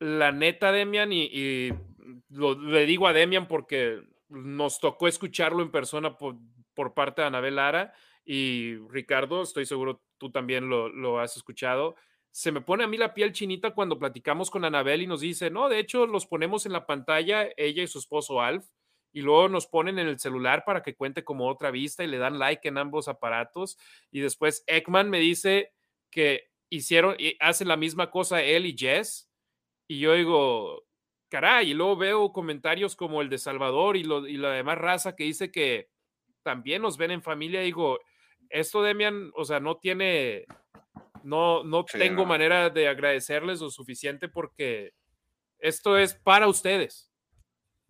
La 0.00 0.32
neta, 0.32 0.72
Demian, 0.72 1.12
y, 1.12 1.70
le 2.28 2.86
digo 2.86 3.06
a 3.06 3.12
Demian 3.12 3.46
porque 3.46 4.00
nos 4.28 4.80
tocó 4.80 5.06
escucharlo 5.08 5.62
en 5.62 5.70
persona 5.70 6.16
por, 6.16 6.36
por 6.74 6.94
parte 6.94 7.20
de 7.20 7.28
Anabel 7.28 7.56
Lara 7.56 7.92
y 8.24 8.76
Ricardo, 8.88 9.42
estoy 9.42 9.66
seguro 9.66 10.02
tú 10.18 10.30
también 10.30 10.68
lo, 10.68 10.88
lo 10.88 11.18
has 11.18 11.36
escuchado 11.36 11.96
se 12.30 12.52
me 12.52 12.60
pone 12.60 12.84
a 12.84 12.86
mí 12.86 12.96
la 12.96 13.14
piel 13.14 13.32
chinita 13.32 13.72
cuando 13.72 13.98
platicamos 13.98 14.50
con 14.50 14.64
Anabel 14.64 15.02
y 15.02 15.06
nos 15.06 15.20
dice, 15.20 15.50
no, 15.50 15.68
de 15.68 15.78
hecho 15.78 16.06
los 16.06 16.26
ponemos 16.26 16.66
en 16.66 16.72
la 16.72 16.86
pantalla, 16.86 17.48
ella 17.56 17.82
y 17.82 17.86
su 17.86 17.98
esposo 17.98 18.40
Alf, 18.40 18.66
y 19.12 19.22
luego 19.22 19.48
nos 19.48 19.66
ponen 19.66 19.98
en 19.98 20.06
el 20.06 20.20
celular 20.20 20.64
para 20.64 20.82
que 20.82 20.94
cuente 20.94 21.24
como 21.24 21.48
otra 21.48 21.70
vista 21.70 22.04
y 22.04 22.06
le 22.06 22.18
dan 22.18 22.38
like 22.38 22.68
en 22.68 22.78
ambos 22.78 23.08
aparatos. 23.08 23.76
Y 24.12 24.20
después 24.20 24.62
Ekman 24.66 25.10
me 25.10 25.18
dice 25.18 25.72
que 26.10 26.50
hicieron, 26.68 27.16
y 27.18 27.36
hacen 27.40 27.68
la 27.68 27.76
misma 27.76 28.10
cosa 28.10 28.42
él 28.42 28.66
y 28.66 28.76
Jess. 28.76 29.28
Y 29.88 29.98
yo 29.98 30.14
digo, 30.14 30.84
caray, 31.28 31.70
y 31.70 31.74
luego 31.74 31.96
veo 31.96 32.32
comentarios 32.32 32.94
como 32.94 33.20
el 33.20 33.28
de 33.28 33.38
Salvador 33.38 33.96
y, 33.96 34.04
lo, 34.04 34.28
y 34.28 34.36
la 34.36 34.50
demás 34.52 34.78
raza 34.78 35.16
que 35.16 35.24
dice 35.24 35.50
que 35.50 35.90
también 36.42 36.82
nos 36.82 36.96
ven 36.96 37.10
en 37.10 37.22
familia. 37.22 37.60
Digo, 37.60 37.98
esto 38.48 38.82
Demian, 38.82 39.32
o 39.34 39.44
sea, 39.44 39.58
no 39.58 39.78
tiene, 39.78 40.46
no, 41.22 41.64
no 41.64 41.84
tengo 41.84 42.24
manera 42.26 42.70
de 42.70 42.88
agradecerles 42.88 43.60
lo 43.60 43.70
suficiente 43.70 44.28
porque 44.28 44.92
esto 45.58 45.96
es 45.96 46.14
para 46.14 46.48
ustedes 46.48 47.10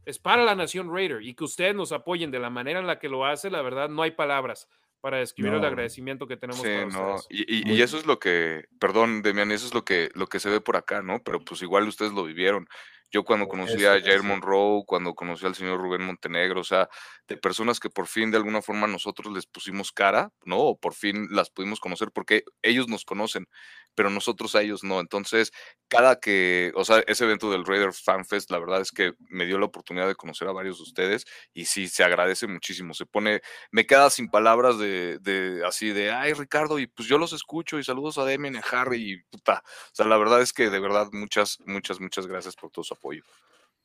es 0.04 0.18
para 0.18 0.44
la 0.44 0.54
nación 0.54 0.92
Raider 0.92 1.22
y 1.22 1.34
que 1.34 1.44
ustedes 1.44 1.74
nos 1.74 1.92
apoyen 1.92 2.30
de 2.30 2.38
la 2.38 2.50
manera 2.50 2.80
en 2.80 2.86
la 2.86 2.98
que 2.98 3.08
lo 3.08 3.24
hace, 3.24 3.50
la 3.50 3.62
verdad 3.62 3.88
no 3.88 4.02
hay 4.02 4.12
palabras 4.12 4.68
para 5.00 5.18
describir 5.18 5.54
el 5.54 5.64
agradecimiento 5.64 6.26
que 6.26 6.36
tenemos. 6.36 6.60
Sí, 6.60 6.68
no. 6.92 7.16
Y, 7.30 7.72
y, 7.72 7.80
eso 7.80 7.96
es 7.96 8.04
lo 8.04 8.18
que, 8.18 8.66
perdón, 8.78 9.22
Demian, 9.22 9.50
eso 9.50 9.66
es 9.66 9.72
lo 9.72 9.82
que, 9.82 10.10
lo 10.14 10.26
que 10.26 10.40
se 10.40 10.50
ve 10.50 10.60
por 10.60 10.76
acá, 10.76 11.00
¿no? 11.00 11.22
Pero 11.22 11.40
pues 11.40 11.62
igual 11.62 11.88
ustedes 11.88 12.12
lo 12.12 12.24
vivieron. 12.24 12.68
Yo 13.10 13.24
cuando 13.24 13.48
conocí 13.48 13.84
a 13.84 14.00
Jair 14.00 14.22
Monroe, 14.22 14.84
cuando 14.86 15.14
conocí 15.14 15.44
al 15.44 15.54
señor 15.54 15.80
Rubén 15.80 16.04
Montenegro, 16.04 16.60
o 16.60 16.64
sea, 16.64 16.88
de 17.26 17.36
personas 17.36 17.80
que 17.80 17.90
por 17.90 18.06
fin 18.06 18.30
de 18.30 18.36
alguna 18.36 18.62
forma 18.62 18.86
nosotros 18.86 19.32
les 19.32 19.46
pusimos 19.46 19.92
cara, 19.92 20.32
¿no? 20.44 20.58
O 20.58 20.78
por 20.78 20.94
fin 20.94 21.28
las 21.30 21.50
pudimos 21.50 21.80
conocer 21.80 22.10
porque 22.12 22.44
ellos 22.62 22.88
nos 22.88 23.04
conocen, 23.04 23.48
pero 23.94 24.10
nosotros 24.10 24.54
a 24.54 24.62
ellos 24.62 24.84
no. 24.84 25.00
Entonces, 25.00 25.52
cada 25.88 26.20
que, 26.20 26.72
o 26.74 26.84
sea, 26.84 27.02
ese 27.06 27.24
evento 27.24 27.50
del 27.50 27.64
Raider 27.64 27.92
Fan 27.92 28.24
Fest, 28.24 28.50
la 28.50 28.58
verdad 28.58 28.80
es 28.80 28.92
que 28.92 29.12
me 29.28 29.44
dio 29.46 29.58
la 29.58 29.66
oportunidad 29.66 30.06
de 30.06 30.14
conocer 30.14 30.48
a 30.48 30.52
varios 30.52 30.78
de 30.78 30.84
ustedes 30.84 31.24
y 31.52 31.64
sí, 31.64 31.88
se 31.88 32.04
agradece 32.04 32.46
muchísimo. 32.46 32.94
Se 32.94 33.06
pone, 33.06 33.40
me 33.70 33.86
queda 33.86 34.08
sin 34.10 34.28
palabras 34.30 34.78
de, 34.78 35.18
de 35.20 35.64
así 35.66 35.90
de, 35.90 36.12
ay, 36.12 36.32
Ricardo, 36.34 36.78
y 36.78 36.86
pues 36.86 37.08
yo 37.08 37.18
los 37.18 37.32
escucho 37.32 37.78
y 37.78 37.84
saludos 37.84 38.18
a 38.18 38.24
Demian 38.24 38.54
y 38.54 38.58
a 38.58 38.64
Harry 38.72 39.12
y 39.12 39.22
puta. 39.24 39.62
O 39.66 39.94
sea, 39.94 40.06
la 40.06 40.16
verdad 40.16 40.40
es 40.42 40.52
que 40.52 40.70
de 40.70 40.80
verdad 40.80 41.08
muchas, 41.12 41.58
muchas, 41.66 42.00
muchas 42.00 42.26
gracias 42.26 42.54
por 42.56 42.70
todo 42.70 42.84
su 42.84 42.94
apoyo. 43.00 43.22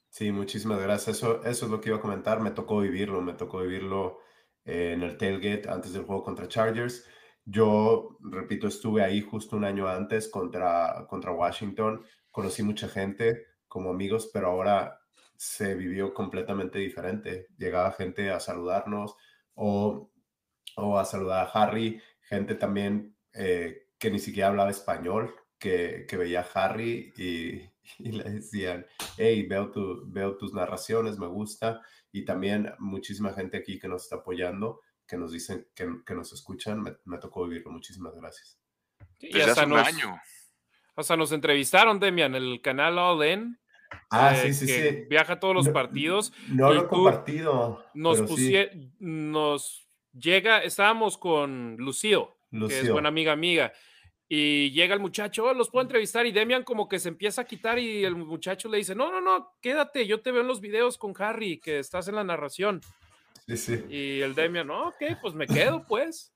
Sí, 0.10 0.32
muchísimas 0.32 0.82
gracias. 0.82 1.18
Eso, 1.18 1.44
es 1.44 1.62
lo 1.64 1.82
que 1.82 1.90
iba 1.90 1.98
a 1.98 2.02
comentar. 2.02 2.40
Me 2.40 2.52
tocó 2.52 2.80
vivirlo, 2.80 3.22
me 3.22 3.34
tocó 3.34 3.60
vivirlo 3.60 4.20
eh, 4.64 4.94
en 4.94 5.04
el 5.04 5.18
tailgate 5.18 5.70
antes 5.70 5.94
del 5.94 6.04
juego 6.04 6.24
contra 6.24 6.48
Chargers. 6.48 7.06
Yo, 7.44 8.18
repito, 8.22 8.68
estuve 8.68 9.04
ahí 9.04 9.22
justo 9.22 9.58
un 9.58 9.66
año 9.66 9.88
antes 9.88 10.30
contra, 10.30 11.06
contra 11.10 11.32
Washington. 11.32 12.06
Conocí 12.32 12.64
mucha 12.64 12.88
gente 12.88 13.46
como 13.68 13.90
amigos, 13.90 14.30
pero 14.34 14.48
ahora 14.48 15.02
se 15.36 15.76
vivió 15.76 16.14
completamente 16.14 16.80
diferente. 16.80 17.48
Llegaba 17.58 17.92
gente 17.92 18.32
a 18.32 18.40
saludarnos 18.40 19.16
o, 19.54 20.12
o 20.78 20.98
a 20.98 21.06
saludar 21.06 21.46
a 21.48 21.50
Harry, 21.62 22.02
gente 22.22 22.56
también 22.56 23.18
eh, 23.34 23.90
que 24.00 24.12
ni 24.12 24.20
siquiera 24.20 24.48
hablaba 24.50 24.72
español, 24.72 25.36
que, 25.60 26.06
que 26.08 26.18
veía 26.18 26.42
a 26.42 26.66
Harry 26.66 27.14
y, 27.18 27.75
y 28.00 28.12
le 28.12 28.24
decían, 28.24 28.86
hey, 29.18 29.46
veo, 29.48 29.72
tu, 29.72 30.04
veo 30.08 30.38
tus 30.38 30.54
narraciones, 30.54 31.18
me 31.18 31.28
gusta. 31.28 31.82
Y 32.12 32.26
también 32.26 32.74
muchísima 32.80 33.34
gente 33.34 33.58
aquí 33.58 33.80
que 33.80 33.88
nos 33.88 34.04
está 34.04 34.18
apoyando, 34.18 34.82
que 35.08 35.18
nos 35.18 35.32
dicen 35.32 35.68
que, 35.76 35.88
que 36.06 36.16
nos 36.16 36.34
escuchan, 36.34 36.84
me, 37.04 37.18
tocó 37.18 37.48
vivirlo. 37.48 37.72
Muchísimas 37.72 38.16
gracias. 38.16 38.60
y 39.20 39.40
hasta 39.40 39.66
nos, 39.66 39.86
año. 39.86 40.20
Hasta 40.96 41.18
nos 41.18 41.32
entrevistaron, 41.32 42.00
Demian, 42.00 42.36
el 42.36 42.62
canal 42.62 42.98
All 42.98 43.28
In. 43.28 43.60
Ah, 44.10 44.36
eh, 44.36 44.54
sí, 44.54 44.68
sí, 44.68 44.74
sí. 44.74 45.06
Viaja 45.10 45.40
todos 45.40 45.54
los 45.54 45.70
partidos. 45.70 46.34
No 46.50 46.74
lo 46.74 46.84
he 46.84 46.88
compartido. 46.88 47.86
Nos, 47.94 48.22
nos 49.00 49.88
llega, 50.14 50.64
estábamos 50.64 51.18
con 51.18 51.76
Lucio, 51.78 52.38
que 52.52 52.80
es 52.80 52.92
buena 52.92 53.10
amiga 53.10 53.34
amiga 53.34 53.74
y 54.28 54.72
llega 54.72 54.94
el 54.94 55.00
muchacho, 55.00 55.46
oh, 55.46 55.54
los 55.54 55.70
puedo 55.70 55.84
entrevistar 55.84 56.26
y 56.26 56.32
Demian 56.32 56.64
como 56.64 56.88
que 56.88 57.00
se 57.00 57.10
empieza 57.10 57.42
a 57.42 57.46
quitar 57.46 57.78
y 57.78 58.04
el 58.04 58.16
muchacho 58.16 58.70
le 58.70 58.78
dice, 58.78 58.96
no, 58.96 59.12
no, 59.12 59.22
no, 59.22 59.54
quédate, 59.62 60.08
yo 60.08 60.22
te 60.22 60.32
veo 60.32 60.42
en 60.42 60.48
los 60.48 60.62
videos 60.62 60.98
con 60.98 61.14
Harry, 61.20 61.60
que 61.60 61.80
estás 61.80 62.08
en 62.08 62.16
la 62.16 62.24
narración. 62.24 62.82
Sí, 63.48 63.58
sí. 63.58 63.84
Y 63.90 64.22
el 64.22 64.34
Demian, 64.34 64.68
no, 64.68 64.88
ok, 64.88 65.04
pues 65.22 65.36
me 65.36 65.46
quedo 65.46 65.86
pues. 65.88 66.34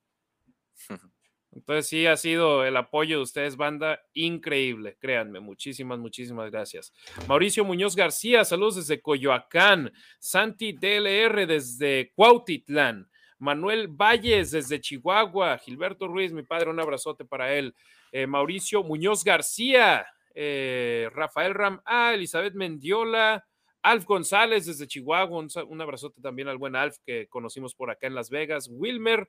Entonces 1.51 1.87
sí 1.87 2.05
ha 2.05 2.15
sido 2.15 2.63
el 2.63 2.77
apoyo 2.77 3.17
de 3.17 3.23
ustedes, 3.23 3.57
banda, 3.57 3.99
increíble, 4.13 4.97
créanme, 4.99 5.39
muchísimas, 5.39 5.97
muchísimas 5.97 6.51
gracias. 6.51 6.93
Mauricio 7.27 7.65
Muñoz 7.65 7.95
García, 7.95 8.45
saludos 8.45 8.75
desde 8.75 9.01
Coyoacán, 9.01 9.91
Santi 10.19 10.73
DLR 10.73 11.47
desde 11.47 12.11
Cuautitlán, 12.15 13.08
Manuel 13.39 13.87
Valles 13.87 14.51
desde 14.51 14.79
Chihuahua, 14.79 15.57
Gilberto 15.57 16.07
Ruiz, 16.07 16.31
mi 16.31 16.43
padre, 16.43 16.69
un 16.69 16.79
abrazote 16.79 17.25
para 17.25 17.53
él, 17.53 17.73
eh, 18.11 18.27
Mauricio 18.27 18.83
Muñoz 18.83 19.23
García, 19.23 20.05
eh, 20.35 21.09
Rafael 21.13 21.53
Ram, 21.53 21.81
ah, 21.85 22.13
Elizabeth 22.13 22.53
Mendiola, 22.53 23.45
Alf 23.81 24.05
González 24.05 24.65
desde 24.65 24.87
Chihuahua, 24.87 25.39
un, 25.39 25.47
un, 25.67 25.81
abrazote 25.81 26.21
también 26.21 26.49
al 26.49 26.57
buen 26.57 26.75
Alf 26.75 26.97
que 27.05 27.27
conocimos 27.27 27.73
por 27.73 27.89
acá 27.89 28.07
en 28.07 28.15
Las 28.15 28.29
Vegas, 28.29 28.69
Wilmer 28.69 29.27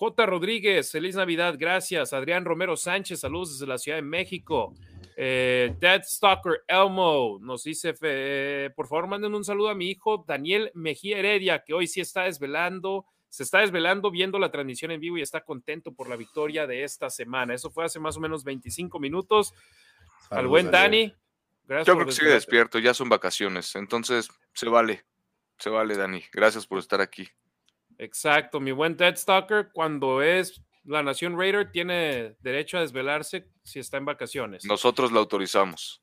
J. 0.00 0.24
Rodríguez, 0.24 0.90
feliz 0.90 1.14
Navidad, 1.14 1.56
gracias. 1.58 2.14
Adrián 2.14 2.46
Romero 2.46 2.74
Sánchez, 2.74 3.20
saludos 3.20 3.52
desde 3.52 3.66
la 3.66 3.76
Ciudad 3.76 3.98
de 3.98 4.02
México. 4.02 4.72
Eh, 5.16 5.74
Dead 5.78 6.02
Stalker 6.04 6.62
Elmo 6.66 7.38
nos 7.40 7.64
dice, 7.64 7.92
por 8.74 8.86
favor, 8.86 9.06
manden 9.06 9.34
un 9.34 9.44
saludo 9.44 9.68
a 9.68 9.74
mi 9.74 9.90
hijo 9.90 10.24
Daniel 10.26 10.70
Mejía 10.74 11.18
Heredia, 11.18 11.62
que 11.64 11.74
hoy 11.74 11.86
sí 11.86 12.00
está 12.00 12.22
desvelando, 12.22 13.06
se 13.28 13.42
está 13.42 13.58
desvelando 13.60 14.10
viendo 14.10 14.38
la 14.38 14.50
transmisión 14.50 14.90
en 14.90 15.00
vivo 15.00 15.18
y 15.18 15.22
está 15.22 15.42
contento 15.42 15.92
por 15.92 16.08
la 16.08 16.16
victoria 16.16 16.66
de 16.66 16.84
esta 16.84 17.10
semana. 17.10 17.54
Eso 17.54 17.70
fue 17.70 17.84
hace 17.84 18.00
más 18.00 18.16
o 18.16 18.20
menos 18.20 18.44
25 18.44 18.98
minutos. 18.98 19.54
Al 20.30 20.46
buen 20.46 20.70
Dani. 20.70 21.14
Gracias 21.66 21.86
Yo 21.86 21.94
creo 21.94 22.06
que 22.06 22.12
sigue 22.12 22.30
despierto, 22.30 22.78
ya 22.78 22.94
son 22.94 23.08
vacaciones, 23.08 23.76
entonces 23.76 24.28
se 24.54 24.68
vale, 24.68 25.04
se 25.56 25.70
vale, 25.70 25.96
Dani. 25.96 26.22
Gracias 26.32 26.66
por 26.66 26.80
estar 26.80 27.00
aquí. 27.00 27.28
Exacto, 27.96 28.58
mi 28.58 28.72
buen 28.72 28.96
Ted 28.96 29.14
Stalker, 29.16 29.70
cuando 29.72 30.20
es 30.20 30.60
la 30.84 31.02
Nación 31.02 31.38
Raider, 31.38 31.70
tiene 31.70 32.36
derecho 32.40 32.78
a 32.78 32.80
desvelarse 32.80 33.48
si 33.62 33.78
está 33.78 33.96
en 33.96 34.04
vacaciones. 34.04 34.64
Nosotros 34.64 35.12
lo 35.12 35.20
autorizamos. 35.20 36.02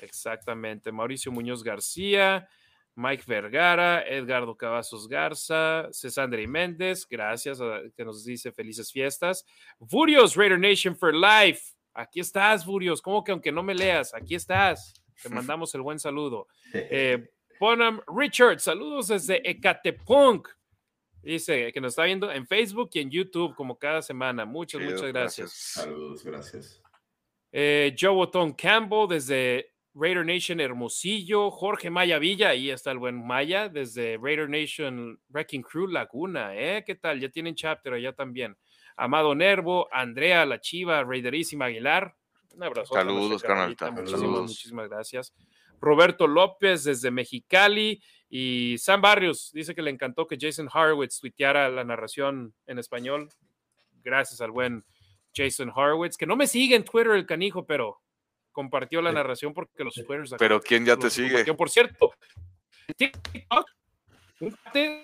Exactamente. 0.00 0.92
Mauricio 0.92 1.32
Muñoz 1.32 1.62
García, 1.62 2.48
Mike 2.94 3.24
Vergara, 3.26 4.02
Edgardo 4.02 4.56
Cavazos 4.56 5.08
Garza, 5.08 5.88
Cesandre 5.92 6.46
Méndez, 6.46 7.06
gracias, 7.08 7.60
a, 7.60 7.80
que 7.96 8.04
nos 8.04 8.24
dice 8.24 8.52
felices 8.52 8.92
fiestas. 8.92 9.44
Furios 9.88 10.36
Raider 10.36 10.58
Nation 10.58 10.96
for 10.96 11.14
Life. 11.14 11.74
Aquí 11.94 12.20
estás, 12.20 12.64
Furios. 12.64 13.02
¿Cómo 13.02 13.24
que 13.24 13.32
aunque 13.32 13.52
no 13.52 13.62
me 13.62 13.74
leas? 13.74 14.14
Aquí 14.14 14.34
estás. 14.34 14.94
Te 15.22 15.28
mandamos 15.30 15.74
el 15.74 15.82
buen 15.82 15.98
saludo. 15.98 16.46
Eh, 16.72 17.28
Bonham 17.58 18.00
Richard, 18.16 18.60
saludos 18.60 19.08
desde 19.08 19.48
Ecatepunk. 19.48 20.48
Dice 21.22 21.72
que 21.72 21.80
nos 21.80 21.92
está 21.92 22.04
viendo 22.04 22.30
en 22.32 22.46
Facebook 22.46 22.90
y 22.94 23.00
en 23.00 23.10
YouTube 23.10 23.54
como 23.54 23.78
cada 23.78 24.02
semana. 24.02 24.44
Muchas, 24.44 24.80
muchas 24.80 25.02
gracias. 25.12 25.52
Saludos, 25.52 26.24
gracias. 26.24 26.82
Eh, 27.52 27.94
Joe 27.98 28.16
Otón 28.16 28.52
Campbell 28.54 29.08
desde 29.08 29.74
Raider 29.94 30.24
Nation 30.24 30.60
Hermosillo. 30.60 31.50
Jorge 31.50 31.90
Maya 31.90 32.18
Villa, 32.18 32.50
ahí 32.50 32.70
está 32.70 32.92
el 32.92 32.98
buen 32.98 33.26
Maya, 33.26 33.68
desde 33.68 34.16
Raider 34.16 34.48
Nation 34.48 35.20
Wrecking 35.28 35.62
Crew 35.62 35.88
Laguna. 35.88 36.56
¿eh? 36.56 36.84
¿Qué 36.86 36.94
tal? 36.94 37.20
Ya 37.20 37.28
tienen 37.28 37.54
chapter 37.54 37.92
allá 37.92 38.12
también. 38.12 38.56
Amado 38.96 39.34
Nervo, 39.34 39.88
Andrea 39.92 40.44
La 40.46 40.60
Chiva, 40.60 41.02
Raiderísima 41.04 41.66
Aguilar. 41.66 42.14
Un 42.54 42.62
abrazo. 42.62 42.94
Saludos, 42.94 43.42
canal. 43.42 43.76
Muchísimas, 43.92 44.40
muchísimas 44.42 44.88
gracias. 44.88 45.34
Roberto 45.80 46.26
López 46.26 46.84
desde 46.84 47.10
Mexicali 47.10 48.02
y 48.30 48.78
Sam 48.78 49.02
Barrios 49.02 49.50
dice 49.52 49.74
que 49.74 49.82
le 49.82 49.90
encantó 49.90 50.28
que 50.28 50.38
Jason 50.40 50.68
Horowitz 50.72 51.18
tuiteara 51.18 51.68
la 51.68 51.82
narración 51.82 52.54
en 52.66 52.78
español. 52.78 53.28
Gracias 54.04 54.40
al 54.40 54.52
buen 54.52 54.84
Jason 55.34 55.72
Horowitz, 55.74 56.16
que 56.16 56.26
no 56.26 56.36
me 56.36 56.46
sigue 56.46 56.76
en 56.76 56.84
Twitter 56.84 57.12
el 57.12 57.26
canijo, 57.26 57.66
pero 57.66 58.00
compartió 58.52 59.02
la 59.02 59.10
narración 59.10 59.52
porque 59.52 59.82
los 59.82 59.94
Twitters. 59.94 60.34
Pero 60.38 60.60
¿quién 60.60 60.86
ya 60.86 60.96
te 60.96 61.10
sigue? 61.10 61.44
Por 61.54 61.70
cierto, 61.70 62.12
TikTok, 62.96 63.68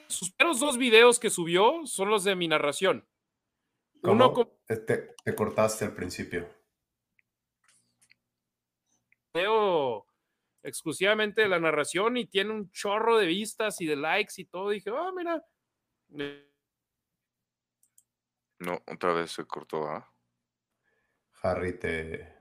sus 0.07 0.31
primeros 0.33 0.61
dos 0.61 0.79
videos 0.79 1.19
que 1.19 1.29
subió 1.29 1.85
son 1.85 2.09
los 2.09 2.23
de 2.23 2.37
mi 2.37 2.47
narración. 2.47 3.05
Uno 4.03 4.33
te, 4.67 5.35
cortaste 5.35 5.85
al 5.85 5.95
principio. 5.95 6.49
Veo 9.35 10.06
exclusivamente 10.67 11.47
la 11.49 11.59
narración 11.59 12.17
y 12.17 12.27
tiene 12.27 12.53
un 12.53 12.71
chorro 12.71 13.17
de 13.17 13.27
vistas 13.27 13.81
y 13.81 13.87
de 13.87 13.97
likes 13.97 14.35
y 14.37 14.45
todo. 14.45 14.71
dije, 14.71 14.91
oh, 14.91 15.13
mira. 15.13 15.45
No, 18.59 18.83
otra 18.87 19.13
vez 19.13 19.31
se 19.31 19.45
cortó, 19.45 19.89
¿ah? 19.89 20.13
Harry, 21.43 21.79
te, 21.79 22.35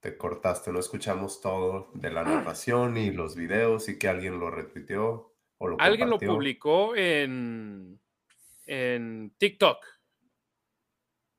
te 0.00 0.16
cortaste, 0.16 0.72
no 0.72 0.78
escuchamos 0.78 1.40
todo 1.40 1.90
de 1.94 2.10
la 2.10 2.22
narración 2.22 2.96
y 2.96 3.10
los 3.10 3.36
videos 3.36 3.88
y 3.88 3.98
que 3.98 4.08
alguien 4.08 4.38
lo 4.38 4.50
repitió 4.50 5.34
o 5.58 5.68
lo 5.68 5.80
Alguien 5.80 6.08
lo 6.08 6.18
publicó 6.18 6.96
en, 6.96 8.00
en 8.66 9.34
TikTok 9.36 9.84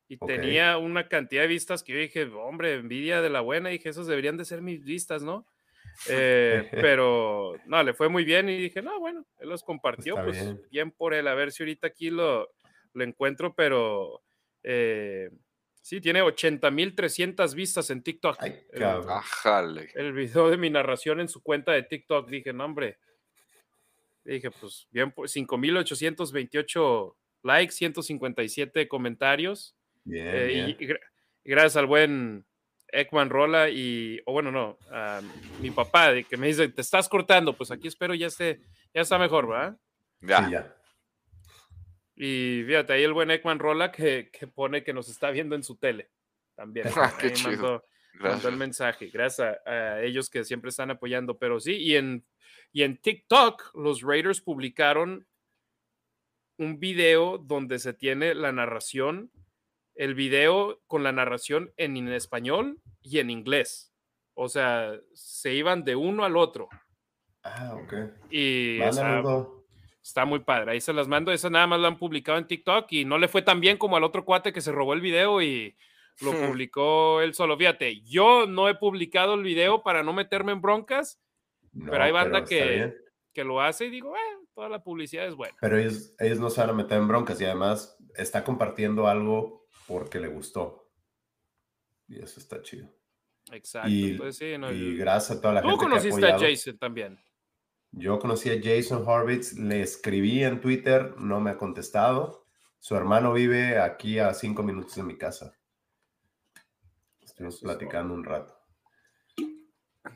y 0.10 0.18
tenía 0.18 0.78
una 0.78 1.08
cantidad 1.08 1.44
de 1.44 1.48
vistas 1.48 1.84
que 1.84 1.94
yo 1.94 2.00
dije, 2.00 2.24
hombre, 2.24 2.74
envidia 2.74 3.22
de 3.22 3.30
la 3.30 3.42
buena, 3.42 3.70
y 3.70 3.74
dije, 3.74 3.90
esos 3.90 4.08
deberían 4.08 4.38
de 4.38 4.46
ser 4.46 4.62
mis 4.64 4.84
vistas, 4.84 5.22
¿no? 5.22 5.46
Eh, 6.10 6.70
pero 6.72 7.56
no, 7.66 7.84
le 7.84 7.94
fue 7.94 8.10
muy 8.10 8.24
bien 8.24 8.50
y 8.50 8.58
dije, 8.58 8.82
no, 8.82 9.00
bueno, 9.00 9.26
él 9.40 9.50
los 9.50 9.64
compartió, 9.64 10.16
pues 10.16 10.56
bien. 10.70 10.92
por 10.92 11.14
él, 11.14 11.28
a 11.28 11.34
ver 11.34 11.52
si 11.52 11.64
ahorita 11.64 11.88
aquí 11.88 12.10
lo, 12.10 12.50
lo 12.94 13.04
encuentro, 13.04 13.54
pero 13.54 14.22
eh, 14.64 15.30
sí, 15.82 16.00
tiene 16.02 16.22
80.300 16.22 17.54
vistas 17.54 17.90
en 17.90 18.04
TikTok. 18.04 18.38
Ay, 18.40 18.60
el, 18.72 18.84
el, 19.96 20.14
video 20.14 20.50
de 20.50 20.58
mi 20.58 20.70
narración 20.70 21.20
en 21.20 21.28
su 21.28 21.44
cuenta 21.44 21.74
de 21.74 21.84
TikTok, 21.84 22.30
dije, 22.30 22.54
no, 22.54 22.66
hombre, 22.66 22.98
dije, 24.24 24.52
pues 24.52 24.88
bien, 24.92 25.14
5.828 25.14 27.16
likes, 27.44 27.74
157 27.74 28.88
comentarios. 28.88 29.76
Bien, 30.04 30.28
eh, 30.28 30.78
Y, 30.80 30.88
gracias 31.44 31.78
al 31.78 31.88
buen 31.88 32.46
Ekman 32.92 33.30
Rola 33.30 33.70
y, 33.70 34.22
o 34.26 34.34
bueno, 34.34 34.52
no, 34.52 34.78
mi 35.62 35.72
papá, 35.72 36.14
de 36.14 36.24
que 36.24 36.38
me 36.38 36.48
dice, 36.48 36.70
te 36.70 36.82
estás 36.82 37.10
cortando, 37.10 37.54
pues 37.54 37.72
aquí 37.72 37.88
espero 37.88 38.14
ya 38.14 38.28
esté, 38.28 38.62
ya 38.94 39.02
está 39.02 39.18
mejor, 39.18 39.48
¿verdad? 39.48 39.78
Ya. 40.22 40.50
ya. 40.50 40.76
Y 42.16 42.64
fíjate, 42.66 42.94
ahí 42.94 43.04
el 43.04 43.14
buen 43.14 43.32
Ekman 43.32 43.60
Rola 43.60 43.92
que, 43.92 44.30
que, 44.30 44.46
pone 44.46 44.84
que 44.84 44.94
nos 44.94 45.08
está 45.08 45.32
viendo 45.32 45.56
en 45.56 45.64
su 45.64 45.78
tele 45.78 46.10
también. 46.54 46.88
Ah, 46.98 47.14
qué 47.18 47.32
chido. 47.32 47.86
Mandó, 48.16 48.50
el 48.50 48.58
mensaje. 48.58 49.08
Gracias 49.08 49.58
a, 49.66 50.02
ellos 50.02 50.30
que 50.30 50.44
siempre 50.44 50.70
están 50.70 50.92
apoyando. 50.92 51.38
Pero 51.38 51.62
sí, 51.62 51.78
y 51.78 51.96
en, 51.96 52.26
y 52.74 52.84
en 52.84 52.98
TikTok 52.98 53.74
los 53.76 54.02
Raiders 54.02 54.42
publicaron 54.42 55.26
un 56.58 56.78
video 56.78 57.38
donde 57.38 57.80
se 57.80 57.94
tiene 57.94 58.36
la 58.36 58.52
narración 58.52 59.32
el 60.00 60.16
video 60.16 60.80
con 60.88 61.04
la 61.04 61.12
narración 61.12 61.74
en, 61.76 62.08
español 62.08 62.80
y 63.02 63.20
en 63.20 63.30
inglés. 63.30 63.94
O 64.34 64.48
sea, 64.48 64.94
se 65.14 65.54
iban 65.54 65.84
de 65.84 65.98
uno 65.98 66.24
al 66.24 66.38
otro. 66.38 66.70
Ah, 67.44 67.76
ok. 67.76 67.94
Y 68.32 68.80
está 70.02 70.24
muy 70.24 70.40
padre. 70.40 70.72
Ahí 70.72 70.80
se 70.80 70.94
las 70.94 71.10
mando. 71.10 71.34
Esa 71.34 71.50
nada 71.50 71.68
más 71.68 71.82
la 71.82 71.90
han 71.90 71.98
publicado 71.98 72.38
en 72.38 72.48
TikTok 72.48 72.90
y 72.94 73.04
no 73.04 73.18
le 73.18 73.28
fue 73.28 73.42
tan 73.42 73.60
bien 73.60 73.76
como 73.76 73.98
al 73.98 74.06
otro 74.06 74.24
cuate 74.24 74.54
que 74.54 74.62
se 74.62 74.72
robó 74.72 74.94
el 74.94 75.02
video 75.02 75.42
y 75.42 75.76
lo 76.22 76.32
publicó 76.48 77.20
él 77.20 77.34
solo. 77.34 77.58
Fíjate, 77.58 78.00
yo 78.04 78.48
no 78.48 78.70
he 78.70 78.76
publicado 78.76 79.34
el 79.34 79.44
video 79.44 79.84
para 79.84 80.02
no 80.02 80.14
meterme 80.14 80.54
en 80.54 80.62
broncas, 80.62 81.20
pero 81.74 82.02
hay 82.02 82.14
banda 82.14 82.46
que, 82.46 82.94
que 83.34 83.44
lo 83.44 83.60
hace 83.60 83.88
y 83.88 83.90
digo, 83.90 84.16
eh, 84.16 84.48
toda 84.56 84.70
la 84.70 84.82
publicidad 84.82 85.28
es 85.28 85.36
buena. 85.36 85.58
Pero 85.60 85.78
ellos, 85.78 86.14
ellos 86.20 86.40
no 86.40 86.50
se 86.50 86.62
van 86.62 86.70
a 86.70 86.74
meter 86.74 87.00
en 87.00 87.08
broncas 87.10 87.42
y 87.42 87.44
además 87.44 87.98
está 88.16 88.46
compartiendo 88.46 89.06
algo 89.06 89.59
porque 89.90 90.20
le 90.20 90.28
gustó. 90.28 90.88
Y 92.08 92.22
eso 92.22 92.40
está 92.40 92.62
chido. 92.62 92.88
Exacto. 93.52 93.90
Y, 93.90 94.96
gracias 94.96 95.40
a 95.40 95.42
toda 95.42 95.56
la 95.56 95.62
gente. 95.62 95.76
Tú 95.76 95.82
conociste 95.82 96.28
a 96.28 96.38
Jason 96.38 96.78
también. 96.78 97.20
Yo 97.92 98.20
conocí 98.20 98.52
a 98.52 98.62
Jason 98.62 99.04
Horvitz, 99.04 99.54
le 99.54 99.82
escribí 99.82 100.44
en 100.44 100.62
Twitter, 100.62 101.16
no 101.18 101.40
me 101.40 101.50
ha 101.50 101.58
contestado. 101.58 102.46
Su 102.78 102.96
hermano 102.96 103.34
vive 103.34 103.80
aquí 103.80 104.20
a 104.20 104.32
cinco 104.36 104.62
minutos 104.62 104.96
de 104.96 105.02
mi 105.02 105.18
casa. 105.18 105.58
Estuvimos 107.20 107.60
platicando 107.60 108.14
un 108.14 108.24
rato. 108.24 108.56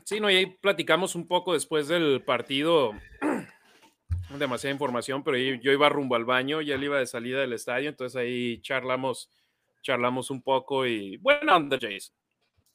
Sí, 0.04 0.20
no, 0.20 0.30
y 0.30 0.36
ahí 0.36 0.46
platicamos 0.46 1.16
un 1.16 1.26
poco 1.26 1.52
después 1.52 1.88
del 1.88 2.22
partido. 2.22 2.92
Demasiada 4.38 4.72
información, 4.72 5.24
pero 5.24 5.36
yo 5.36 5.72
iba 5.72 5.88
rumbo 5.88 6.14
al 6.14 6.24
baño, 6.24 6.60
ya 6.60 6.76
él 6.76 6.84
iba 6.84 6.98
de 6.98 7.06
salida 7.06 7.40
del 7.40 7.52
estadio, 7.52 7.88
entonces 7.88 8.16
ahí 8.16 8.60
charlamos 8.62 9.30
charlamos 9.84 10.30
un 10.30 10.42
poco 10.42 10.86
y 10.86 11.18
buena 11.18 11.56
onda, 11.56 11.78
Jason. 11.80 12.16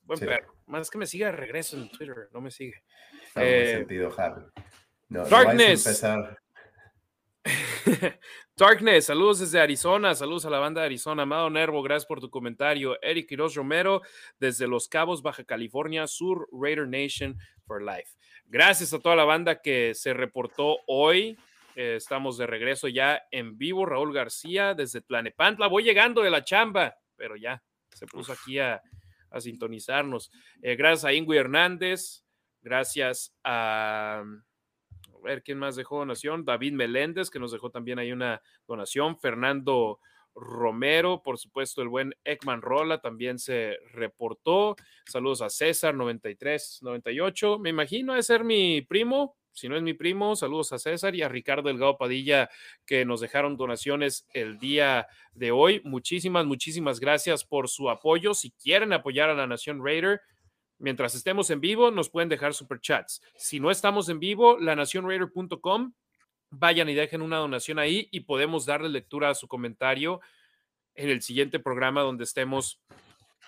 Buen 0.03 0.19
perro. 0.19 0.55
Más 0.67 0.89
que 0.89 0.97
me 0.97 1.05
siga 1.05 1.27
de 1.27 1.33
regreso 1.33 1.75
en 1.75 1.89
Twitter, 1.89 2.29
no 2.31 2.39
me 2.39 2.51
sigue. 2.51 2.83
Está 3.27 3.45
eh, 3.45 3.77
sentido, 3.77 4.13
Harry. 4.17 4.43
Darkness. 5.09 6.03
Darkness, 8.55 9.05
saludos 9.05 9.39
desde 9.39 9.59
Arizona, 9.59 10.13
saludos 10.13 10.45
a 10.45 10.49
la 10.49 10.59
banda 10.59 10.81
de 10.81 10.87
Arizona. 10.87 11.23
Amado 11.23 11.49
Nervo, 11.49 11.81
gracias 11.81 12.05
por 12.05 12.19
tu 12.19 12.29
comentario. 12.29 13.01
Eric 13.01 13.29
Quiroz 13.29 13.55
Romero, 13.55 14.01
desde 14.39 14.67
Los 14.67 14.87
Cabos, 14.87 15.21
Baja 15.23 15.43
California, 15.43 16.05
Sur 16.05 16.47
Raider 16.51 16.87
Nation 16.87 17.37
for 17.65 17.81
Life. 17.81 18.17
Gracias 18.45 18.93
a 18.93 18.99
toda 18.99 19.15
la 19.15 19.25
banda 19.25 19.61
que 19.61 19.95
se 19.95 20.13
reportó 20.13 20.77
hoy. 20.87 21.37
Eh, 21.81 21.95
estamos 21.95 22.37
de 22.37 22.45
regreso 22.45 22.89
ya 22.89 23.23
en 23.31 23.57
vivo. 23.57 23.85
Raúl 23.85 24.13
García, 24.13 24.73
desde 24.73 24.99
Tlanepantla. 24.99 25.67
Voy 25.67 25.81
llegando 25.81 26.21
de 26.21 26.29
la 26.29 26.43
chamba, 26.43 26.97
pero 27.15 27.37
ya 27.37 27.63
se 27.93 28.05
puso 28.05 28.33
aquí 28.33 28.59
a, 28.59 28.81
sintonizarnos. 29.39 30.29
Eh, 30.61 30.75
gracias 30.75 31.05
a 31.05 31.13
Ingui 31.13 31.37
Hernández, 31.37 32.25
gracias 32.61 33.33
a 33.45 34.25
a 34.25 35.23
ver 35.23 35.41
quién 35.41 35.57
más 35.57 35.77
dejó 35.77 35.99
donación. 35.99 36.43
David 36.43 36.73
Meléndez, 36.73 37.29
que 37.29 37.39
nos 37.39 37.53
dejó 37.53 37.69
también 37.69 37.97
ahí 37.97 38.11
una 38.11 38.41
donación. 38.67 39.17
Fernando 39.17 40.01
Romero, 40.35 41.23
por 41.23 41.37
supuesto, 41.37 41.81
el 41.81 41.87
buen 41.87 42.13
Ekman 42.25 42.61
Rola 42.61 42.99
también 42.99 43.39
se 43.39 43.77
reportó. 43.93 44.75
Saludos 45.05 45.41
a 45.41 45.49
César 45.49 45.95
9398. 45.95 47.57
Me 47.59 47.69
imagino 47.69 48.15
de 48.15 48.23
ser 48.23 48.43
mi 48.43 48.81
primo. 48.81 49.38
Si 49.51 49.67
no 49.67 49.75
es 49.75 49.83
mi 49.83 49.93
primo, 49.93 50.35
saludos 50.35 50.71
a 50.73 50.79
César 50.79 51.15
y 51.15 51.21
a 51.21 51.29
Ricardo 51.29 51.69
Delgado 51.69 51.97
Padilla 51.97 52.49
que 52.85 53.05
nos 53.05 53.19
dejaron 53.19 53.57
donaciones 53.57 54.27
el 54.33 54.59
día 54.59 55.07
de 55.33 55.51
hoy. 55.51 55.81
Muchísimas, 55.83 56.45
muchísimas 56.45 56.99
gracias 56.99 57.43
por 57.43 57.67
su 57.67 57.89
apoyo. 57.89 58.33
Si 58.33 58.51
quieren 58.51 58.93
apoyar 58.93 59.29
a 59.29 59.35
la 59.35 59.47
Nación 59.47 59.83
Raider, 59.83 60.21
Mientras 60.79 61.13
estemos 61.13 61.49
en 61.49 61.59
vivo, 61.59 61.91
nos 61.91 62.09
pueden 62.09 62.29
dejar 62.29 62.53
superchats. 62.53 63.21
Si 63.35 63.59
no 63.59 63.69
estamos 63.69 64.07
en 64.07 64.17
vivo, 64.17 64.57
lanacionraider.com, 64.57 65.93
vayan 66.51 66.87
y 66.87 66.93
dejen 66.93 67.21
una 67.21 67.35
donación 67.35 67.79
ahí 67.79 68.07
y 68.11 68.21
podemos 68.21 68.65
darle 68.65 68.87
lectura 68.87 69.29
a 69.29 69.35
su 69.35 69.49
comentario 69.49 70.21
en 70.95 71.09
el 71.09 71.21
siguiente 71.21 71.59
programa 71.59 72.01
donde 72.01 72.23
estemos 72.23 72.81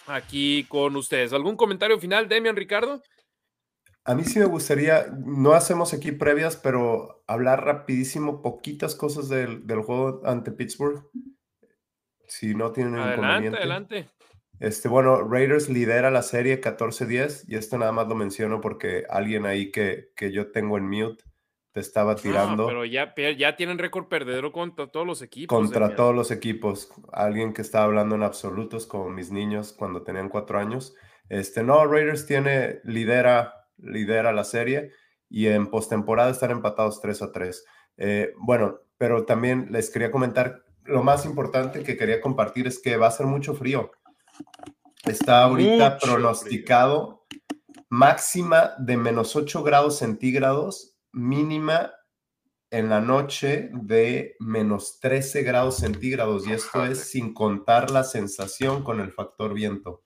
aquí 0.08 0.66
con 0.66 0.98
ustedes. 0.98 1.32
¿Algún 1.32 1.56
comentario 1.56 1.98
final, 2.00 2.28
Demian 2.28 2.58
Ricardo? 2.58 3.02
A 4.04 4.16
mí 4.16 4.24
sí 4.24 4.40
me 4.40 4.46
gustaría, 4.46 5.08
no 5.26 5.54
hacemos 5.54 5.94
aquí 5.94 6.12
previas, 6.12 6.58
pero 6.58 7.24
hablar 7.28 7.64
rapidísimo, 7.64 8.42
poquitas 8.42 8.96
cosas 8.96 9.30
del, 9.30 9.64
juego 9.84 10.22
ante 10.26 10.52
Pittsburgh. 10.52 11.08
Si 12.28 12.56
no 12.56 12.72
tienen 12.72 12.98
adelante, 12.98 13.58
Adelante. 13.58 14.10
Este, 14.60 14.88
bueno, 14.88 15.28
Raiders 15.28 15.70
lidera 15.70 16.12
la 16.12 16.22
serie 16.22 16.62
14-10 16.62 17.46
y 17.48 17.56
esto 17.56 17.78
nada 17.78 17.92
más 17.92 18.08
lo 18.08 18.16
menciono 18.16 18.62
porque 18.62 19.06
alguien 19.10 19.46
ahí 19.46 19.72
que, 19.72 20.12
que 20.16 20.32
yo 20.32 20.52
tengo 20.52 20.78
en 20.78 20.88
mute 20.88 21.24
te 21.72 21.80
estaba 21.80 22.16
tirando. 22.16 22.68
pero 22.68 22.86
ya, 22.86 23.14
ya 23.38 23.56
tienen 23.56 23.78
récord 23.78 24.08
perdedero 24.08 24.52
contra 24.52 24.88
todos 24.88 25.08
los 25.08 25.22
equipos. 25.22 25.58
Contra 25.58 25.96
todos 25.96 26.14
los 26.14 26.32
equipos. 26.32 26.92
Alguien 27.14 27.54
que 27.54 27.62
estaba 27.62 27.86
hablando 27.86 28.16
en 28.16 28.24
absolutos 28.24 28.86
como 28.86 29.10
mis 29.10 29.32
niños 29.32 29.74
cuando 29.74 30.04
tenían 30.04 30.30
cuatro 30.30 30.60
años. 30.60 30.96
Este, 31.30 31.64
no, 31.64 31.86
Raiders 31.86 32.26
tiene, 32.26 32.82
lidera, 32.84 33.61
lidera 33.82 34.32
la 34.32 34.44
serie 34.44 34.92
y 35.30 35.48
en 35.48 35.68
postemporada 35.68 36.32
están 36.32 36.52
empatados 36.52 37.02
3 37.02 37.22
a 37.22 37.32
3. 37.32 37.66
Eh, 37.98 38.34
bueno, 38.38 38.80
pero 38.98 39.26
también 39.26 39.68
les 39.72 39.90
quería 39.90 40.12
comentar, 40.12 40.64
lo 40.84 41.04
más 41.04 41.26
importante 41.26 41.84
que 41.84 41.98
quería 41.98 42.22
compartir 42.22 42.68
es 42.68 42.80
que 42.80 42.98
va 42.98 43.08
a 43.08 43.12
ser 43.12 43.26
mucho 43.26 43.54
frío 43.54 43.92
Está 45.06 45.44
ahorita 45.44 45.98
pronosticado 45.98 47.26
máxima 47.90 48.76
de 48.78 48.98
menos 48.98 49.36
8 49.36 49.64
grados 49.64 49.98
centígrados, 49.98 50.96
mínima 51.12 51.92
en 52.70 52.88
la 52.88 53.02
noche 53.02 53.70
de 53.74 54.36
menos 54.40 55.00
13 55.00 55.42
grados 55.42 55.78
centígrados. 55.78 56.48
Y 56.48 56.54
esto 56.54 56.86
es 56.86 57.00
sin 57.00 57.34
contar 57.34 57.90
la 57.90 58.04
sensación 58.04 58.84
con 58.84 59.02
el 59.02 59.12
factor 59.12 59.54
viento. 59.54 60.04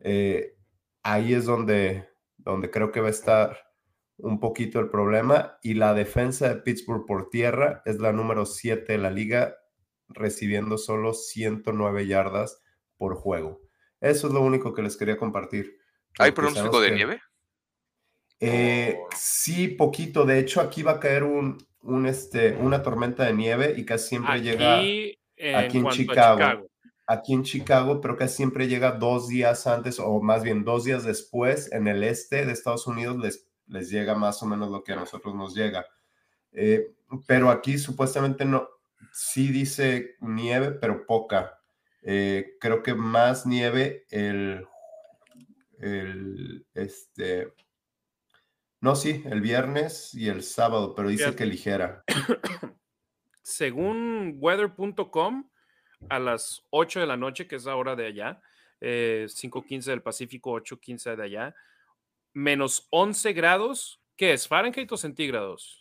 Eh, 0.00 0.56
ahí 1.02 1.32
es 1.32 1.44
donde, 1.44 2.08
donde 2.44 2.70
creo 2.70 2.92
que 2.92 3.00
va 3.00 3.08
a 3.08 3.10
estar 3.10 3.72
un 4.18 4.38
poquito 4.40 4.80
el 4.80 4.88
problema. 4.88 5.58
Y 5.62 5.74
la 5.74 5.94
defensa 5.94 6.48
de 6.48 6.56
Pittsburgh 6.56 7.06
por 7.06 7.30
tierra 7.30 7.82
es 7.84 7.98
la 7.98 8.12
número 8.12 8.46
7 8.46 8.92
de 8.92 8.98
la 8.98 9.10
liga, 9.10 9.56
recibiendo 10.08 10.78
solo 10.78 11.14
109 11.14 12.06
yardas 12.06 12.62
por 12.96 13.16
juego. 13.16 13.60
Eso 14.00 14.28
es 14.28 14.34
lo 14.34 14.40
único 14.42 14.74
que 14.74 14.82
les 14.82 14.96
quería 14.96 15.16
compartir. 15.16 15.78
¿Hay 16.18 16.32
pronóstico 16.32 16.80
de 16.80 16.90
nieve? 16.92 17.20
Eh, 18.40 18.98
sí, 19.16 19.68
poquito. 19.68 20.24
De 20.24 20.38
hecho, 20.38 20.60
aquí 20.60 20.82
va 20.82 20.92
a 20.92 21.00
caer 21.00 21.24
un, 21.24 21.56
un 21.80 22.06
este, 22.06 22.54
una 22.56 22.82
tormenta 22.82 23.24
de 23.24 23.32
nieve 23.32 23.74
y 23.76 23.84
casi 23.84 24.08
siempre 24.10 24.42
llega 24.42 24.78
aquí 24.78 25.78
en 25.78 25.88
Chicago, 25.88 26.68
Aquí 27.06 27.34
en 27.34 27.42
Chicago, 27.42 28.00
pero 28.00 28.16
casi 28.16 28.36
siempre 28.36 28.66
llega 28.66 28.92
dos 28.92 29.28
días 29.28 29.66
antes 29.66 30.00
o 30.00 30.20
más 30.20 30.42
bien 30.42 30.64
dos 30.64 30.84
días 30.84 31.04
después 31.04 31.70
en 31.72 31.86
el 31.86 32.02
este 32.02 32.46
de 32.46 32.52
Estados 32.52 32.86
Unidos 32.86 33.18
les, 33.18 33.46
les 33.66 33.90
llega 33.90 34.14
más 34.14 34.42
o 34.42 34.46
menos 34.46 34.70
lo 34.70 34.82
que 34.82 34.92
a 34.92 34.96
nosotros 34.96 35.34
nos 35.34 35.54
llega. 35.54 35.86
Eh, 36.52 36.94
pero 37.26 37.50
aquí 37.50 37.78
supuestamente 37.78 38.44
no, 38.44 38.68
sí 39.12 39.48
dice 39.48 40.16
nieve, 40.20 40.70
pero 40.72 41.06
poca. 41.06 41.60
Eh, 42.02 42.56
creo 42.60 42.82
que 42.82 42.94
más 42.94 43.46
nieve 43.46 44.06
el, 44.10 44.66
el, 45.78 46.66
este, 46.74 47.52
no, 48.80 48.96
sí, 48.96 49.22
el 49.24 49.40
viernes 49.40 50.14
y 50.14 50.28
el 50.28 50.42
sábado, 50.42 50.94
pero 50.94 51.08
dice 51.08 51.34
que 51.34 51.46
ligera. 51.46 52.04
Según 53.42 54.36
weather.com, 54.38 55.48
a 56.08 56.18
las 56.18 56.64
8 56.70 57.00
de 57.00 57.06
la 57.06 57.16
noche, 57.16 57.46
que 57.46 57.56
es 57.56 57.64
la 57.64 57.76
hora 57.76 57.96
de 57.96 58.06
allá, 58.06 58.40
eh, 58.80 59.26
5.15 59.28 59.84
del 59.84 60.02
Pacífico, 60.02 60.52
8.15 60.52 61.16
de 61.16 61.22
allá, 61.24 61.54
menos 62.32 62.86
11 62.90 63.32
grados, 63.32 64.00
¿qué 64.16 64.32
es? 64.32 64.48
¿Fahrenheit 64.48 64.90
o 64.92 64.96
centígrados? 64.96 65.80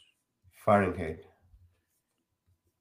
Fahrenheit 0.64 1.34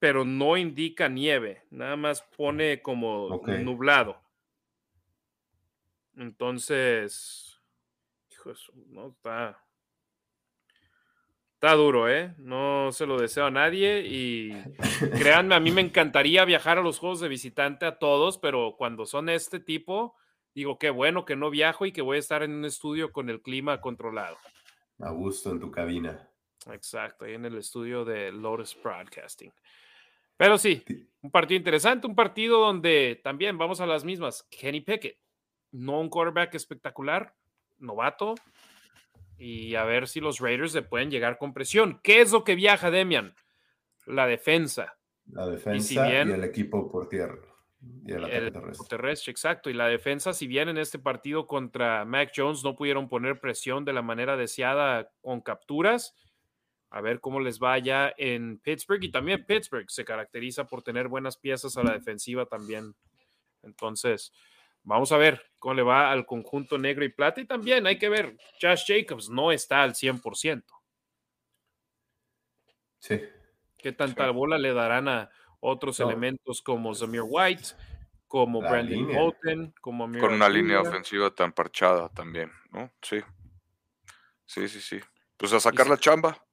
pero 0.03 0.25
no 0.25 0.57
indica 0.57 1.09
nieve, 1.09 1.63
nada 1.71 1.95
más 1.95 2.23
pone 2.37 2.83
como 2.83 3.41
nublado. 3.61 4.21
Entonces, 6.17 7.63
hijo, 8.29 8.53
no 8.89 9.11
está. 9.11 9.65
Está 11.63 11.77
duro, 11.77 12.09
¿eh? 12.09 12.35
No 12.39 12.91
se 12.91 13.07
lo 13.07 13.21
deseo 13.21 13.47
a 13.47 13.51
nadie 13.53 14.05
y 14.05 14.51
créanme, 15.17 15.55
a 15.55 15.61
mí 15.61 15.71
me 15.71 15.81
encantaría 15.81 16.45
viajar 16.45 16.79
a 16.79 16.83
los 16.83 16.99
juegos 16.99 17.21
de 17.21 17.29
visitante 17.29 17.87
a 17.87 18.01
todos, 18.01 18.37
pero 18.37 18.75
cuando 18.77 19.07
son 19.07 19.29
este 19.29 19.61
tipo, 19.61 20.17
digo, 20.57 20.77
qué 20.77 20.91
bueno 20.91 21.25
que 21.25 21.37
no 21.37 21.51
viajo 21.51 21.87
y 21.87 21.93
que 21.93 22.03
voy 22.03 22.17
a 22.17 22.19
estar 22.19 22.43
en 22.43 22.53
un 22.53 22.65
estudio 22.65 23.13
con 23.13 23.31
el 23.31 23.43
clima 23.43 23.81
controlado. 23.81 24.39
A 24.99 25.13
gusto 25.13 25.53
en 25.53 25.61
tu 25.61 25.71
cabina. 25.71 26.29
Exacto, 26.73 27.27
ahí 27.27 27.35
en 27.35 27.45
el 27.45 27.57
estudio 27.57 28.05
de 28.05 28.33
Lotus 28.33 28.77
Broadcasting. 28.83 29.53
Pero 30.37 30.59
sí, 30.59 30.83
un 31.21 31.31
partido 31.31 31.59
interesante, 31.59 32.09
un 32.09 32.17
partido 32.17 32.59
donde 32.59 33.21
también 33.23 33.57
vamos 33.57 33.81
a 33.81 33.87
las 33.87 34.03
mismas. 34.03 34.49
Kenny 34.51 34.81
Pickett, 34.81 35.17
no 35.71 36.01
un 36.01 36.09
quarterback 36.09 36.57
espectacular, 36.57 37.37
novato, 37.79 38.35
y 39.39 39.75
a 39.75 39.85
ver 39.85 40.09
si 40.09 40.21
los 40.21 40.41
Raiders 40.41 40.75
le 40.75 40.83
pueden 40.83 41.11
llegar 41.11 41.39
con 41.39 41.53
presión. 41.53 42.01
¿Qué 42.03 42.21
es 42.21 42.33
lo 42.33 42.45
que 42.45 42.55
viaja 42.55 42.91
Demian? 42.91 43.35
La 44.07 44.27
defensa. 44.27 44.99
La 45.27 45.47
defensa 45.47 46.09
y, 46.09 46.15
el 46.15 46.45
equipo 46.45 46.91
por 46.91 47.09
tierra. 47.09 47.41
Y 48.07 48.13
el, 48.13 48.25
el 48.25 48.53
terrestre. 48.89 49.31
exacto. 49.31 49.71
Y 49.71 49.75
la 49.75 49.89
defensa, 49.89 50.33
si 50.33 50.47
bien 50.47 50.69
en 50.69 50.79
este 50.79 50.99
partido 50.99 51.47
contra 51.47 52.05
Mac 52.05 52.33
Jones 52.35 52.63
no 52.63 52.77
pudieron 52.77 53.09
poner 53.09 53.41
presión 53.41 53.85
de 53.85 53.93
la 53.93 54.03
manera 54.03 54.37
deseada 54.37 55.11
con 55.21 55.41
capturas, 55.41 56.15
a 56.91 57.01
ver 57.01 57.21
cómo 57.21 57.41
les 57.41 57.59
vaya 57.59 58.13
en 58.19 58.59
Pittsburgh. 58.59 59.03
Y 59.03 59.11
también 59.11 59.45
Pittsburgh 59.47 59.91
se 59.91 60.05
caracteriza 60.05 60.67
por 60.67 60.83
tener 60.83 61.09
buenas 61.09 61.37
piezas 61.37 61.77
a 61.77 61.83
la 61.83 61.93
defensiva 61.93 62.47
también. 62.47 62.95
Entonces, 63.63 64.33
vamos 64.83 65.11
a 65.13 65.17
ver 65.17 65.52
cómo 65.63 65.75
le 65.75 65.83
va 65.83 66.11
al 66.11 66.27
conjunto 66.27 66.77
negro 66.77 67.05
y 67.05 67.09
plata. 67.09 67.41
Y 67.41 67.45
también 67.45 67.87
hay 67.87 67.97
que 67.97 68.09
ver, 68.09 68.37
Josh 68.61 68.83
Jacobs 68.85 69.31
no 69.31 69.53
está 69.53 69.85
al 69.85 69.95
100%. 69.95 70.65
Sí. 72.99 73.21
¿Qué 73.79 73.93
tanta 73.93 74.29
bola 74.31 74.59
le 74.59 74.75
darán 74.75 75.07
a 75.07 75.31
otros 75.61 76.01
elementos 76.01 76.63
como 76.63 76.93
Zamir 76.97 77.23
White, 77.25 77.63
como 78.27 78.61
Brandon 78.61 79.07
Bolton, 79.07 79.75
como 79.81 80.05
Con 80.19 80.33
una 80.35 80.49
línea 80.49 80.81
ofensiva 80.81 81.33
tan 81.33 81.53
parchada 81.53 82.09
también, 82.09 82.51
¿no? 82.73 82.91
Sí. 83.01 83.21
Sí, 84.45 84.69
sí, 84.69 84.81
sí. 84.81 85.01
Pues 85.37 85.53
a 85.53 85.61
sacar 85.61 85.87
la 85.87 85.97
chamba. 85.97 86.45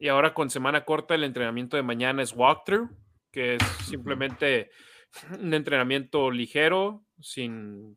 Y 0.00 0.08
ahora 0.08 0.34
con 0.34 0.50
semana 0.50 0.84
corta, 0.84 1.14
el 1.14 1.22
entrenamiento 1.22 1.76
de 1.76 1.84
mañana 1.84 2.24
es 2.24 2.32
walkthrough, 2.32 2.90
que 3.30 3.54
es 3.54 3.62
simplemente 3.84 4.72
un 5.38 5.54
entrenamiento 5.54 6.30
ligero, 6.30 7.04
sin 7.20 7.96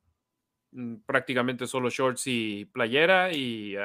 mm, 0.72 0.98
prácticamente 1.06 1.68
solo 1.68 1.90
shorts 1.90 2.28
y 2.28 2.66
playera 2.66 3.32
y 3.32 3.76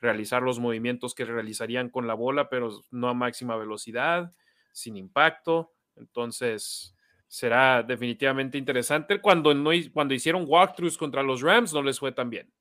realizar 0.00 0.42
los 0.42 0.58
movimientos 0.58 1.14
que 1.14 1.24
realizarían 1.24 1.90
con 1.90 2.06
la 2.06 2.14
bola, 2.14 2.48
pero 2.48 2.70
no 2.90 3.08
a 3.08 3.14
máxima 3.14 3.56
velocidad. 3.56 4.32
sin 4.72 4.96
impacto. 4.96 5.74
Entonces, 5.96 6.96
será 7.26 7.82
definitivamente 7.82 8.58
interesante. 8.58 9.20
Cuando, 9.20 9.54
no, 9.54 9.70
cuando 9.92 10.14
hicieron 10.14 10.44
walkthroughs 10.46 10.96
contra 10.96 11.22
los 11.22 11.42
Rams, 11.42 11.72
no 11.72 11.82
les 11.82 11.98
fue 11.98 12.12
tan 12.12 12.30
bien. 12.30 12.52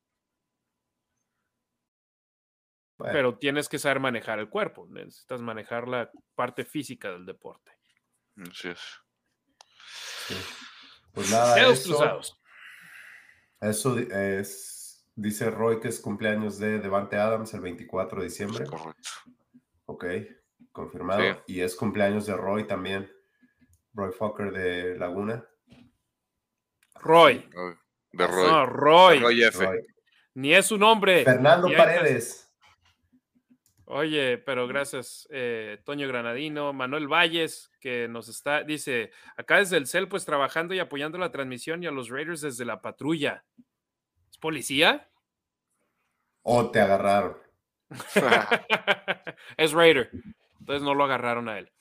Pero 2.98 3.38
tienes 3.38 3.70
que 3.70 3.80
saber 3.80 4.00
manejar 4.00 4.40
el 4.40 4.50
cuerpo, 4.50 4.86
necesitas 4.90 5.42
manejar 5.42 5.88
la 5.88 6.12
parte 6.36 6.66
física 6.66 7.12
del 7.12 7.26
deporte. 7.26 7.72
Así 8.36 8.70
es. 8.70 9.00
Pues 11.14 11.32
nada, 11.32 11.60
eso, 11.70 12.22
eso 13.62 13.98
es, 13.98 15.06
dice 15.16 15.50
Roy 15.50 15.80
que 15.80 15.90
es 15.90 16.00
cumpleaños 16.00 16.60
de 16.60 16.80
Devante 16.80 17.18
Adams 17.18 17.54
el 17.54 17.62
24 17.62 18.20
de 18.20 18.26
diciembre. 18.26 18.66
correcto. 18.66 19.10
Ok, 19.86 20.06
confirmado. 20.72 21.44
Y 21.48 21.62
es 21.62 21.76
cumpleaños 21.76 22.26
de 22.28 22.38
Roy 22.38 22.68
también. 22.68 23.12
Roy 23.94 24.12
Fokker 24.12 24.52
de 24.52 24.96
Laguna. 24.98 25.46
Roy. 26.96 27.50
De 28.12 28.28
Roy. 28.28 28.48
No, 28.48 28.66
Roy. 28.66 29.20
Roy 29.20 29.44
F. 29.44 29.68
Ni 30.36 30.54
es 30.54 30.68
su 30.68 30.78
nombre. 30.78 31.24
Fernando 31.24 31.70
Paredes. 31.76 32.49
Oye, 33.92 34.38
pero 34.38 34.68
gracias, 34.68 35.28
eh, 35.32 35.80
Toño 35.84 36.08
Granadino, 36.08 36.74
Manuel 36.74 37.08
Valles, 37.08 37.72
que 37.82 38.08
nos 38.08 38.30
está, 38.30 38.62
dice, 38.62 39.10
acá 39.36 39.58
desde 39.58 39.78
el 39.78 39.88
CEL, 39.88 40.08
pues 40.08 40.26
trabajando 40.26 40.76
y 40.76 40.80
apoyando 40.80 41.18
la 41.18 41.32
transmisión 41.32 41.82
y 41.82 41.88
a 41.88 41.92
los 41.92 42.10
Raiders 42.10 42.42
desde 42.42 42.66
la 42.66 42.84
patrulla. 42.84 43.44
¿Es 44.30 44.38
policía? 44.38 45.10
O 46.44 46.70
te 46.70 46.80
agarraron. 46.80 47.38
es 49.58 49.72
Raider. 49.72 50.12
Entonces 50.60 50.84
no 50.84 50.94
lo 50.94 51.06
agarraron 51.06 51.50
a 51.50 51.58
él. 51.58 51.72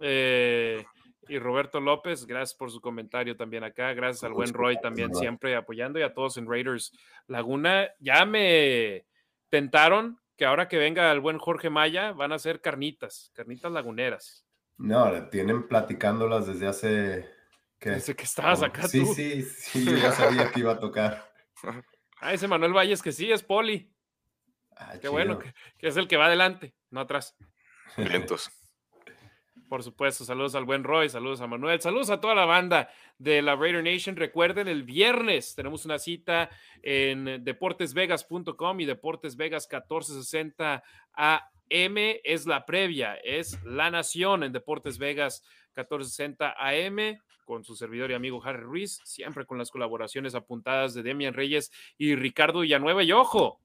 Eh, 0.00 0.84
y 1.28 1.38
Roberto 1.38 1.80
López, 1.80 2.26
gracias 2.26 2.58
por 2.58 2.70
su 2.70 2.82
comentario 2.82 3.38
también 3.38 3.64
acá. 3.64 3.94
Gracias 3.94 4.22
al 4.24 4.34
buen 4.34 4.52
Roy 4.52 4.78
también 4.82 5.14
siempre 5.14 5.56
apoyando 5.56 5.98
y 5.98 6.02
a 6.02 6.12
todos 6.12 6.36
en 6.36 6.46
Raiders 6.46 6.92
Laguna. 7.26 7.88
Ya 8.00 8.26
me 8.26 9.06
tentaron 9.48 10.20
que 10.36 10.44
ahora 10.44 10.68
que 10.68 10.78
venga 10.78 11.10
el 11.12 11.20
buen 11.20 11.38
Jorge 11.38 11.70
Maya 11.70 12.12
van 12.12 12.32
a 12.32 12.38
ser 12.38 12.60
carnitas, 12.60 13.30
carnitas 13.34 13.70
laguneras. 13.72 14.44
No, 14.76 15.28
tienen 15.28 15.68
platicándolas 15.68 16.46
desde 16.46 16.66
hace... 16.66 17.30
¿qué? 17.78 17.90
Desde 17.90 18.16
que 18.16 18.24
estabas 18.24 18.62
acá 18.62 18.88
sí, 18.88 19.04
Sí, 19.06 19.42
sí, 19.42 19.84
yo 19.84 19.96
ya 19.96 20.12
sabía 20.12 20.50
que 20.50 20.60
iba 20.60 20.72
a 20.72 20.80
tocar. 20.80 21.32
Ah, 22.20 22.32
ese 22.32 22.48
Manuel 22.48 22.72
Valles 22.72 23.02
que 23.02 23.12
sí, 23.12 23.30
es 23.30 23.42
poli. 23.42 23.92
Ah, 24.76 24.94
Qué 25.00 25.08
bueno, 25.08 25.38
que, 25.38 25.54
es 25.78 25.96
el 25.96 26.08
que 26.08 26.16
va 26.16 26.26
adelante, 26.26 26.74
no 26.90 27.00
atrás. 27.00 27.36
Lentos. 27.96 28.50
Por 29.68 29.82
supuesto, 29.82 30.24
saludos 30.24 30.54
al 30.54 30.64
buen 30.64 30.84
Roy, 30.84 31.08
saludos 31.08 31.40
a 31.40 31.46
Manuel, 31.46 31.80
saludos 31.80 32.10
a 32.10 32.20
toda 32.20 32.34
la 32.34 32.44
banda 32.44 32.90
de 33.18 33.40
la 33.40 33.56
Raider 33.56 33.82
Nation. 33.82 34.14
Recuerden, 34.14 34.68
el 34.68 34.82
viernes 34.82 35.54
tenemos 35.54 35.84
una 35.84 35.98
cita 35.98 36.50
en 36.82 37.42
deportesvegas.com 37.42 38.80
y 38.80 38.84
Deportes 38.84 39.36
1460 39.36 40.82
AM 41.14 41.96
es 42.24 42.46
la 42.46 42.66
previa, 42.66 43.14
es 43.16 43.62
La 43.64 43.90
Nación 43.90 44.44
en 44.44 44.52
Deportes 44.52 44.98
Vegas 44.98 45.42
1460 45.76 46.54
AM 46.58 47.18
con 47.44 47.64
su 47.64 47.74
servidor 47.74 48.10
y 48.10 48.14
amigo 48.14 48.42
Harry 48.44 48.62
Ruiz, 48.62 49.00
siempre 49.04 49.46
con 49.46 49.58
las 49.58 49.70
colaboraciones 49.70 50.34
apuntadas 50.34 50.94
de 50.94 51.02
Demian 51.02 51.34
Reyes 51.34 51.70
y 51.98 52.14
Ricardo 52.16 52.60
Villanueva. 52.60 53.02
Y 53.02 53.12
ojo, 53.12 53.60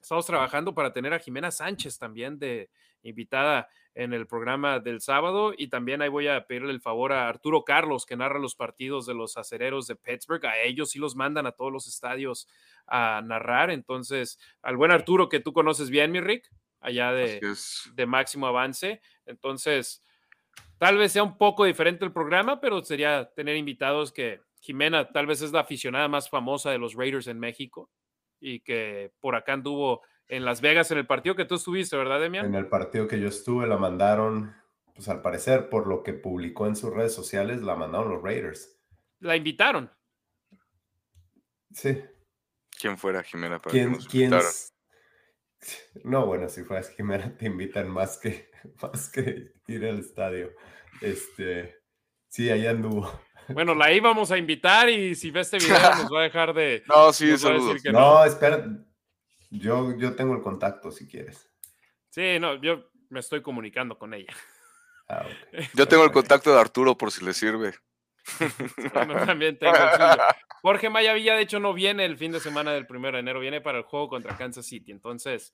estamos 0.00 0.26
trabajando 0.26 0.74
para 0.74 0.92
tener 0.92 1.12
a 1.12 1.18
Jimena 1.18 1.50
Sánchez 1.50 1.98
también 1.98 2.38
de 2.38 2.70
invitada 3.02 3.68
en 3.94 4.12
el 4.14 4.26
programa 4.26 4.78
del 4.80 5.00
sábado 5.00 5.52
y 5.56 5.68
también 5.68 6.00
ahí 6.00 6.08
voy 6.08 6.28
a 6.28 6.46
pedirle 6.46 6.72
el 6.72 6.80
favor 6.80 7.12
a 7.12 7.28
Arturo 7.28 7.64
Carlos 7.64 8.06
que 8.06 8.16
narra 8.16 8.38
los 8.38 8.54
partidos 8.54 9.06
de 9.06 9.14
los 9.14 9.36
acereros 9.36 9.86
de 9.86 9.96
Pittsburgh. 9.96 10.44
A 10.46 10.58
ellos 10.60 10.90
sí 10.90 10.98
los 10.98 11.14
mandan 11.14 11.46
a 11.46 11.52
todos 11.52 11.72
los 11.72 11.86
estadios 11.86 12.48
a 12.86 13.20
narrar. 13.22 13.70
Entonces, 13.70 14.38
al 14.62 14.76
buen 14.76 14.90
Arturo 14.90 15.28
que 15.28 15.40
tú 15.40 15.52
conoces 15.52 15.90
bien, 15.90 16.10
mi 16.10 16.20
Rick, 16.20 16.48
allá 16.80 17.12
de, 17.12 17.40
de 17.94 18.06
máximo 18.06 18.46
avance. 18.46 19.02
Entonces, 19.26 20.02
tal 20.78 20.96
vez 20.96 21.12
sea 21.12 21.22
un 21.22 21.36
poco 21.36 21.64
diferente 21.64 22.04
el 22.04 22.12
programa, 22.12 22.60
pero 22.60 22.82
sería 22.82 23.30
tener 23.34 23.56
invitados 23.56 24.10
que 24.12 24.40
Jimena 24.60 25.08
tal 25.10 25.26
vez 25.26 25.42
es 25.42 25.52
la 25.52 25.60
aficionada 25.60 26.08
más 26.08 26.30
famosa 26.30 26.70
de 26.70 26.78
los 26.78 26.94
Raiders 26.94 27.26
en 27.26 27.38
México 27.38 27.90
y 28.40 28.60
que 28.60 29.12
por 29.20 29.34
acá 29.34 29.52
anduvo 29.54 30.02
en 30.28 30.44
Las 30.44 30.60
Vegas 30.60 30.90
en 30.90 30.98
el 30.98 31.06
partido 31.06 31.34
que 31.34 31.44
tú 31.44 31.56
estuviste, 31.56 31.96
¿verdad, 31.96 32.20
Demian? 32.20 32.46
En 32.46 32.54
el 32.54 32.68
partido 32.68 33.06
que 33.06 33.20
yo 33.20 33.28
estuve 33.28 33.66
la 33.66 33.76
mandaron, 33.76 34.54
pues 34.94 35.08
al 35.08 35.22
parecer, 35.22 35.68
por 35.68 35.86
lo 35.86 36.02
que 36.02 36.12
publicó 36.12 36.66
en 36.66 36.76
sus 36.76 36.92
redes 36.92 37.14
sociales, 37.14 37.62
la 37.62 37.76
mandaron 37.76 38.10
los 38.10 38.22
Raiders. 38.22 38.78
La 39.20 39.36
invitaron. 39.36 39.90
Sí. 41.72 42.02
¿Quién 42.78 42.98
fuera 42.98 43.22
Jimena 43.22 43.60
para 43.60 43.72
¿Quién, 43.72 43.94
¿quién 44.10 44.32
No, 46.04 46.26
bueno, 46.26 46.48
si 46.48 46.64
fueras 46.64 46.90
Jimena 46.90 47.36
te 47.36 47.46
invitan 47.46 47.88
más 47.90 48.18
que, 48.18 48.50
más 48.82 49.08
que 49.10 49.52
ir 49.68 49.84
al 49.86 50.00
estadio. 50.00 50.50
Este, 51.00 51.78
sí, 52.28 52.50
ahí 52.50 52.66
anduvo. 52.66 53.10
Bueno, 53.48 53.74
la 53.74 53.92
íbamos 53.92 54.30
a 54.30 54.38
invitar 54.38 54.88
y 54.88 55.14
si 55.14 55.30
ve 55.30 55.40
este 55.40 55.58
video 55.58 55.78
nos 55.96 56.12
va 56.12 56.20
a 56.20 56.24
dejar 56.24 56.54
de... 56.54 56.82
No, 56.86 57.12
sí, 57.12 57.36
saludos. 57.36 57.82
No, 57.84 57.92
no, 57.92 58.24
espera, 58.24 58.64
yo, 59.52 59.96
yo 59.96 60.14
tengo 60.14 60.34
el 60.34 60.42
contacto 60.42 60.90
si 60.90 61.06
quieres. 61.06 61.48
Sí, 62.08 62.38
no, 62.40 62.60
yo 62.60 62.90
me 63.10 63.20
estoy 63.20 63.42
comunicando 63.42 63.98
con 63.98 64.14
ella. 64.14 64.34
Ah, 65.08 65.26
yo 65.74 65.86
tengo 65.86 66.04
el 66.04 66.12
contacto 66.12 66.52
de 66.52 66.60
Arturo 66.60 66.96
por 66.96 67.12
si 67.12 67.24
le 67.24 67.34
sirve. 67.34 67.74
también 69.26 69.58
tengo 69.58 69.74
el 69.74 70.18
Jorge 70.62 70.90
Maya 70.90 71.12
Villa, 71.12 71.34
de 71.34 71.42
hecho, 71.42 71.58
no 71.58 71.74
viene 71.74 72.04
el 72.04 72.16
fin 72.16 72.30
de 72.30 72.38
semana 72.38 72.72
del 72.72 72.86
1 72.88 73.12
de 73.12 73.18
enero, 73.18 73.40
viene 73.40 73.60
para 73.60 73.78
el 73.78 73.84
juego 73.84 74.08
contra 74.08 74.36
Kansas 74.36 74.64
City. 74.64 74.92
Entonces, 74.92 75.52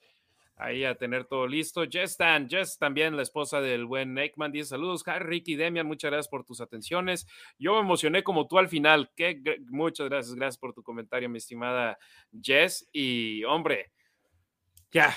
ahí 0.59 0.85
a 0.85 0.97
tener 0.97 1.24
todo 1.24 1.47
listo. 1.47 1.85
Jess 1.89 2.16
Tan, 2.16 2.48
Jess 2.48 2.78
también, 2.78 3.16
la 3.16 3.22
esposa 3.22 3.60
del 3.60 3.86
buen 3.86 4.18
Ekman, 4.18 4.52
dice 4.52 4.70
saludos. 4.70 5.06
Harry, 5.06 5.26
Ricky, 5.26 5.56
Demian, 5.56 5.86
muchas 5.86 6.10
gracias 6.10 6.28
por 6.28 6.44
tus 6.44 6.60
atenciones. 6.60 7.26
Yo 7.59 7.74
me 7.74 7.80
emocioné 7.80 8.22
como 8.22 8.47
tú 8.47 8.59
al 8.59 8.68
final. 8.68 9.10
Qué, 9.16 9.40
muchas 9.68 10.09
gracias, 10.09 10.35
gracias 10.35 10.59
por 10.59 10.74
tu 10.74 10.82
comentario, 10.82 11.28
mi 11.28 11.39
estimada 11.39 11.98
Jess. 12.43 12.89
Y 12.93 13.44
hombre, 13.44 13.93
ya, 14.90 15.14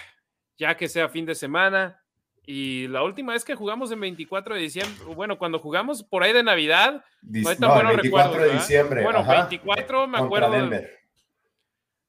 ya 0.57 0.77
que 0.77 0.87
sea 0.87 1.09
fin 1.09 1.25
de 1.25 1.35
semana. 1.35 1.97
Y 2.45 2.87
la 2.87 3.03
última 3.03 3.33
vez 3.33 3.45
que 3.45 3.55
jugamos 3.55 3.91
en 3.91 3.99
24 3.99 4.55
de 4.55 4.61
diciembre, 4.61 5.15
bueno, 5.15 5.37
cuando 5.37 5.59
jugamos 5.59 6.03
por 6.03 6.23
ahí 6.23 6.33
de 6.33 6.43
Navidad, 6.43 7.03
no 7.21 7.49
hay 7.49 7.55
tan 7.55 7.87
24 7.87 8.43
de 8.43 8.53
diciembre. 8.53 9.03
Bueno, 9.03 9.23
24 9.23 10.07
me 10.07 10.17
acuerdo. 10.17 10.71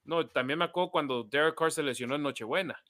No, 0.05 0.27
también 0.27 0.59
me 0.59 0.65
acuerdo 0.65 0.91
cuando 0.91 1.23
Derek 1.25 1.55
Carr 1.55 1.71
se 1.71 1.83
lesionó 1.83 2.17
en 2.17 2.23
Nochebuena. 2.23 2.83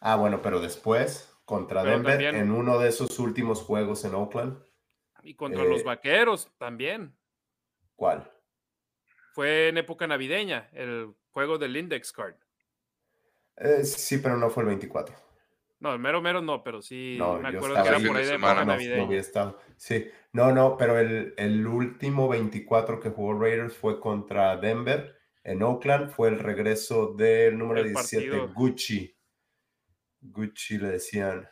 Ah, 0.00 0.16
bueno, 0.16 0.40
pero 0.42 0.60
después 0.60 1.30
contra 1.44 1.82
Denver 1.82 2.22
en 2.34 2.50
uno 2.50 2.78
de 2.78 2.88
esos 2.88 3.18
últimos 3.18 3.60
juegos 3.60 4.04
en 4.04 4.14
Oakland. 4.14 4.62
Y 5.22 5.34
contra 5.34 5.64
los 5.64 5.80
eh, 5.80 5.84
vaqueros 5.84 6.50
también. 6.58 7.14
¿Cuál? 7.96 8.30
Fue 9.34 9.68
en 9.68 9.78
época 9.78 10.06
navideña, 10.06 10.70
el 10.72 11.14
juego 11.30 11.58
del 11.58 11.76
Index 11.76 12.12
Card. 12.12 12.36
Eh, 13.56 13.84
sí, 13.84 14.18
pero 14.18 14.36
no 14.36 14.48
fue 14.48 14.62
el 14.62 14.68
24. 14.68 15.14
No, 15.80 15.92
el 15.92 15.98
mero 15.98 16.20
mero 16.20 16.40
no, 16.40 16.62
pero 16.62 16.82
sí 16.82 17.18
me 17.18 17.48
acuerdo 17.48 17.82
que 17.82 17.88
era 17.88 17.98
por 17.98 18.16
ahí 18.16 18.26
de 18.26 18.38
navideña. 18.38 19.06
No, 19.34 19.56
sí, 19.76 20.10
no, 20.32 20.52
no, 20.52 20.76
pero 20.76 20.98
el, 20.98 21.34
el 21.36 21.66
último 21.66 22.28
24 22.28 23.00
que 23.00 23.10
jugó 23.10 23.38
Raiders 23.38 23.76
fue 23.76 23.98
contra 23.98 24.56
Denver 24.56 25.18
en 25.42 25.62
Oakland. 25.62 26.10
Fue 26.10 26.28
el 26.28 26.38
regreso 26.38 27.14
del 27.14 27.58
número 27.58 27.82
17, 27.82 28.38
Gucci. 28.54 29.14
Gucci 30.20 30.78
le 30.78 30.88
decían. 30.88 31.48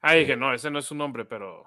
Ah, 0.00 0.14
dije, 0.14 0.36
no, 0.36 0.52
ese 0.52 0.70
no 0.70 0.78
es 0.78 0.84
su 0.84 0.94
nombre, 0.94 1.24
pero. 1.24 1.64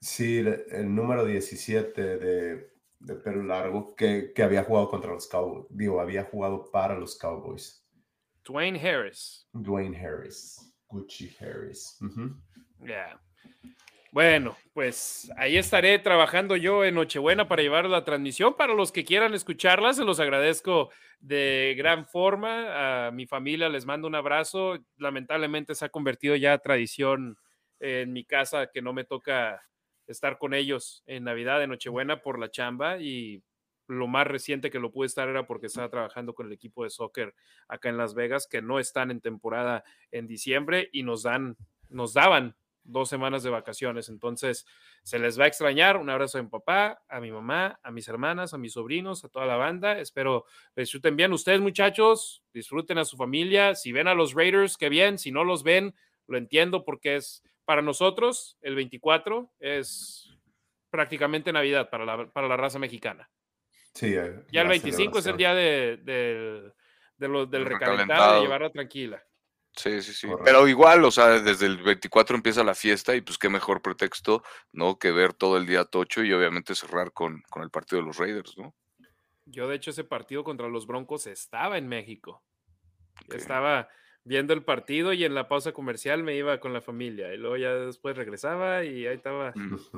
Sí, 0.00 0.38
el 0.38 0.94
número 0.94 1.24
17 1.24 2.18
de, 2.18 2.70
de 2.98 3.14
pelo 3.16 3.42
largo 3.42 3.94
que, 3.94 4.32
que, 4.34 4.42
había 4.42 4.64
jugado 4.64 4.88
contra 4.88 5.12
los 5.12 5.28
Cowboys. 5.28 5.66
Digo, 5.70 6.00
había 6.00 6.24
jugado 6.24 6.70
para 6.70 6.98
los 6.98 7.18
Cowboys. 7.18 7.84
Dwayne 8.44 8.78
Harris. 8.78 9.48
Dwayne 9.52 9.96
Harris. 9.96 10.72
Gucci 10.88 11.34
Harris. 11.40 11.98
Ya. 12.80 13.20
Bueno, 14.16 14.56
pues 14.72 15.30
ahí 15.36 15.58
estaré 15.58 15.98
trabajando 15.98 16.56
yo 16.56 16.86
en 16.86 16.94
Nochebuena 16.94 17.48
para 17.48 17.60
llevar 17.60 17.84
la 17.84 18.02
transmisión. 18.02 18.56
Para 18.56 18.72
los 18.72 18.90
que 18.90 19.04
quieran 19.04 19.34
escucharla, 19.34 19.92
se 19.92 20.06
los 20.06 20.20
agradezco 20.20 20.88
de 21.20 21.74
gran 21.76 22.06
forma. 22.06 23.08
A 23.08 23.10
mi 23.10 23.26
familia 23.26 23.68
les 23.68 23.84
mando 23.84 24.08
un 24.08 24.14
abrazo. 24.14 24.78
Lamentablemente 24.96 25.74
se 25.74 25.84
ha 25.84 25.90
convertido 25.90 26.34
ya 26.34 26.56
tradición 26.56 27.36
en 27.78 28.14
mi 28.14 28.24
casa 28.24 28.70
que 28.72 28.80
no 28.80 28.94
me 28.94 29.04
toca 29.04 29.62
estar 30.06 30.38
con 30.38 30.54
ellos 30.54 31.02
en 31.04 31.24
Navidad, 31.24 31.58
de 31.58 31.66
Nochebuena 31.66 32.22
por 32.22 32.38
la 32.38 32.50
chamba 32.50 32.96
y 32.98 33.42
lo 33.86 34.06
más 34.06 34.26
reciente 34.26 34.70
que 34.70 34.80
lo 34.80 34.92
pude 34.92 35.08
estar 35.08 35.28
era 35.28 35.46
porque 35.46 35.66
estaba 35.66 35.90
trabajando 35.90 36.32
con 36.32 36.46
el 36.46 36.54
equipo 36.54 36.84
de 36.84 36.88
soccer 36.88 37.34
acá 37.68 37.90
en 37.90 37.98
Las 37.98 38.14
Vegas, 38.14 38.46
que 38.46 38.62
no 38.62 38.78
están 38.78 39.10
en 39.10 39.20
temporada 39.20 39.84
en 40.10 40.26
diciembre 40.26 40.88
y 40.90 41.02
nos 41.02 41.22
dan, 41.22 41.58
nos 41.90 42.14
daban 42.14 42.56
dos 42.86 43.08
semanas 43.08 43.42
de 43.42 43.50
vacaciones. 43.50 44.08
Entonces, 44.08 44.66
se 45.02 45.18
les 45.18 45.38
va 45.38 45.44
a 45.44 45.48
extrañar. 45.48 45.96
Un 45.96 46.10
abrazo 46.10 46.38
a 46.38 46.42
mi 46.42 46.48
papá, 46.48 47.02
a 47.08 47.20
mi 47.20 47.30
mamá, 47.30 47.78
a 47.82 47.90
mis 47.90 48.08
hermanas, 48.08 48.54
a 48.54 48.58
mis 48.58 48.72
sobrinos, 48.72 49.24
a 49.24 49.28
toda 49.28 49.46
la 49.46 49.56
banda. 49.56 49.98
Espero 49.98 50.46
disfruten 50.74 51.16
bien 51.16 51.32
ustedes, 51.32 51.60
muchachos. 51.60 52.42
Disfruten 52.52 52.98
a 52.98 53.04
su 53.04 53.16
familia. 53.16 53.74
Si 53.74 53.92
ven 53.92 54.08
a 54.08 54.14
los 54.14 54.34
Raiders, 54.34 54.76
qué 54.76 54.88
bien. 54.88 55.18
Si 55.18 55.30
no 55.30 55.44
los 55.44 55.62
ven, 55.62 55.94
lo 56.26 56.38
entiendo 56.38 56.84
porque 56.84 57.16
es 57.16 57.42
para 57.66 57.82
nosotros 57.82 58.56
el 58.62 58.76
24 58.76 59.52
es 59.58 60.32
prácticamente 60.88 61.52
Navidad 61.52 61.90
para 61.90 62.04
la, 62.04 62.26
para 62.28 62.48
la 62.48 62.56
raza 62.56 62.78
mexicana. 62.78 63.28
Sí, 63.92 64.14
eh, 64.14 64.44
ya 64.50 64.62
el 64.62 64.68
25 64.68 65.18
es 65.18 65.26
el 65.26 65.36
día 65.36 65.54
de, 65.54 65.98
de, 66.02 66.72
de 67.16 67.46
del 67.46 67.66
recalentado, 67.66 68.36
de 68.36 68.40
llevarla 68.42 68.70
tranquila. 68.70 69.22
Sí, 69.76 70.00
sí, 70.00 70.14
sí. 70.14 70.28
Pero 70.42 70.66
igual, 70.66 71.04
o 71.04 71.10
sea, 71.10 71.40
desde 71.40 71.66
el 71.66 71.82
24 71.82 72.34
empieza 72.34 72.64
la 72.64 72.74
fiesta 72.74 73.14
y 73.14 73.20
pues 73.20 73.36
qué 73.36 73.50
mejor 73.50 73.82
pretexto, 73.82 74.42
¿no? 74.72 74.98
Que 74.98 75.12
ver 75.12 75.34
todo 75.34 75.58
el 75.58 75.66
día 75.66 75.84
tocho 75.84 76.24
y 76.24 76.32
obviamente 76.32 76.74
cerrar 76.74 77.12
con, 77.12 77.42
con 77.50 77.62
el 77.62 77.70
partido 77.70 78.00
de 78.00 78.06
los 78.06 78.16
Raiders, 78.16 78.56
¿no? 78.56 78.74
Yo, 79.44 79.68
de 79.68 79.76
hecho, 79.76 79.90
ese 79.90 80.04
partido 80.04 80.42
contra 80.44 80.68
los 80.68 80.86
Broncos 80.86 81.26
estaba 81.26 81.78
en 81.78 81.88
México. 81.88 82.42
Estaba 83.28 83.88
viendo 84.24 84.52
el 84.52 84.64
partido 84.64 85.12
y 85.12 85.24
en 85.24 85.34
la 85.34 85.46
pausa 85.46 85.72
comercial 85.72 86.24
me 86.24 86.34
iba 86.36 86.58
con 86.58 86.72
la 86.72 86.80
familia. 86.80 87.32
Y 87.32 87.36
luego 87.36 87.56
ya 87.56 87.72
después 87.74 88.16
regresaba 88.16 88.82
y 88.84 89.06
ahí 89.06 89.14
estaba 89.14 89.52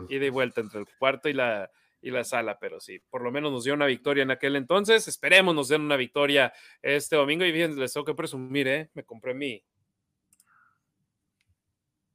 ida 0.09 0.27
y 0.27 0.31
vuelta 0.31 0.61
entre 0.61 0.81
el 0.81 0.87
cuarto 0.99 1.29
y 1.31 1.33
la, 1.33 1.71
y 2.01 2.11
la 2.11 2.25
sala, 2.25 2.59
pero 2.59 2.81
sí, 2.81 3.01
por 3.11 3.23
lo 3.23 3.31
menos 3.31 3.53
nos 3.53 3.65
dio 3.65 3.75
una 3.75 3.87
victoria 3.87 4.23
en 4.23 4.31
aquel 4.31 4.57
entonces. 4.57 5.09
Esperemos 5.09 5.55
nos 5.55 5.69
den 5.69 5.83
una 5.83 5.97
victoria 5.97 6.53
este 6.83 7.17
domingo 7.17 7.45
y 7.45 7.53
bien, 7.53 7.79
les 7.79 7.93
tengo 7.93 8.05
que 8.05 8.15
presumir, 8.15 8.69
¿eh? 8.69 8.91
Me 8.95 9.05
compré 9.05 9.35
mi. 9.35 9.65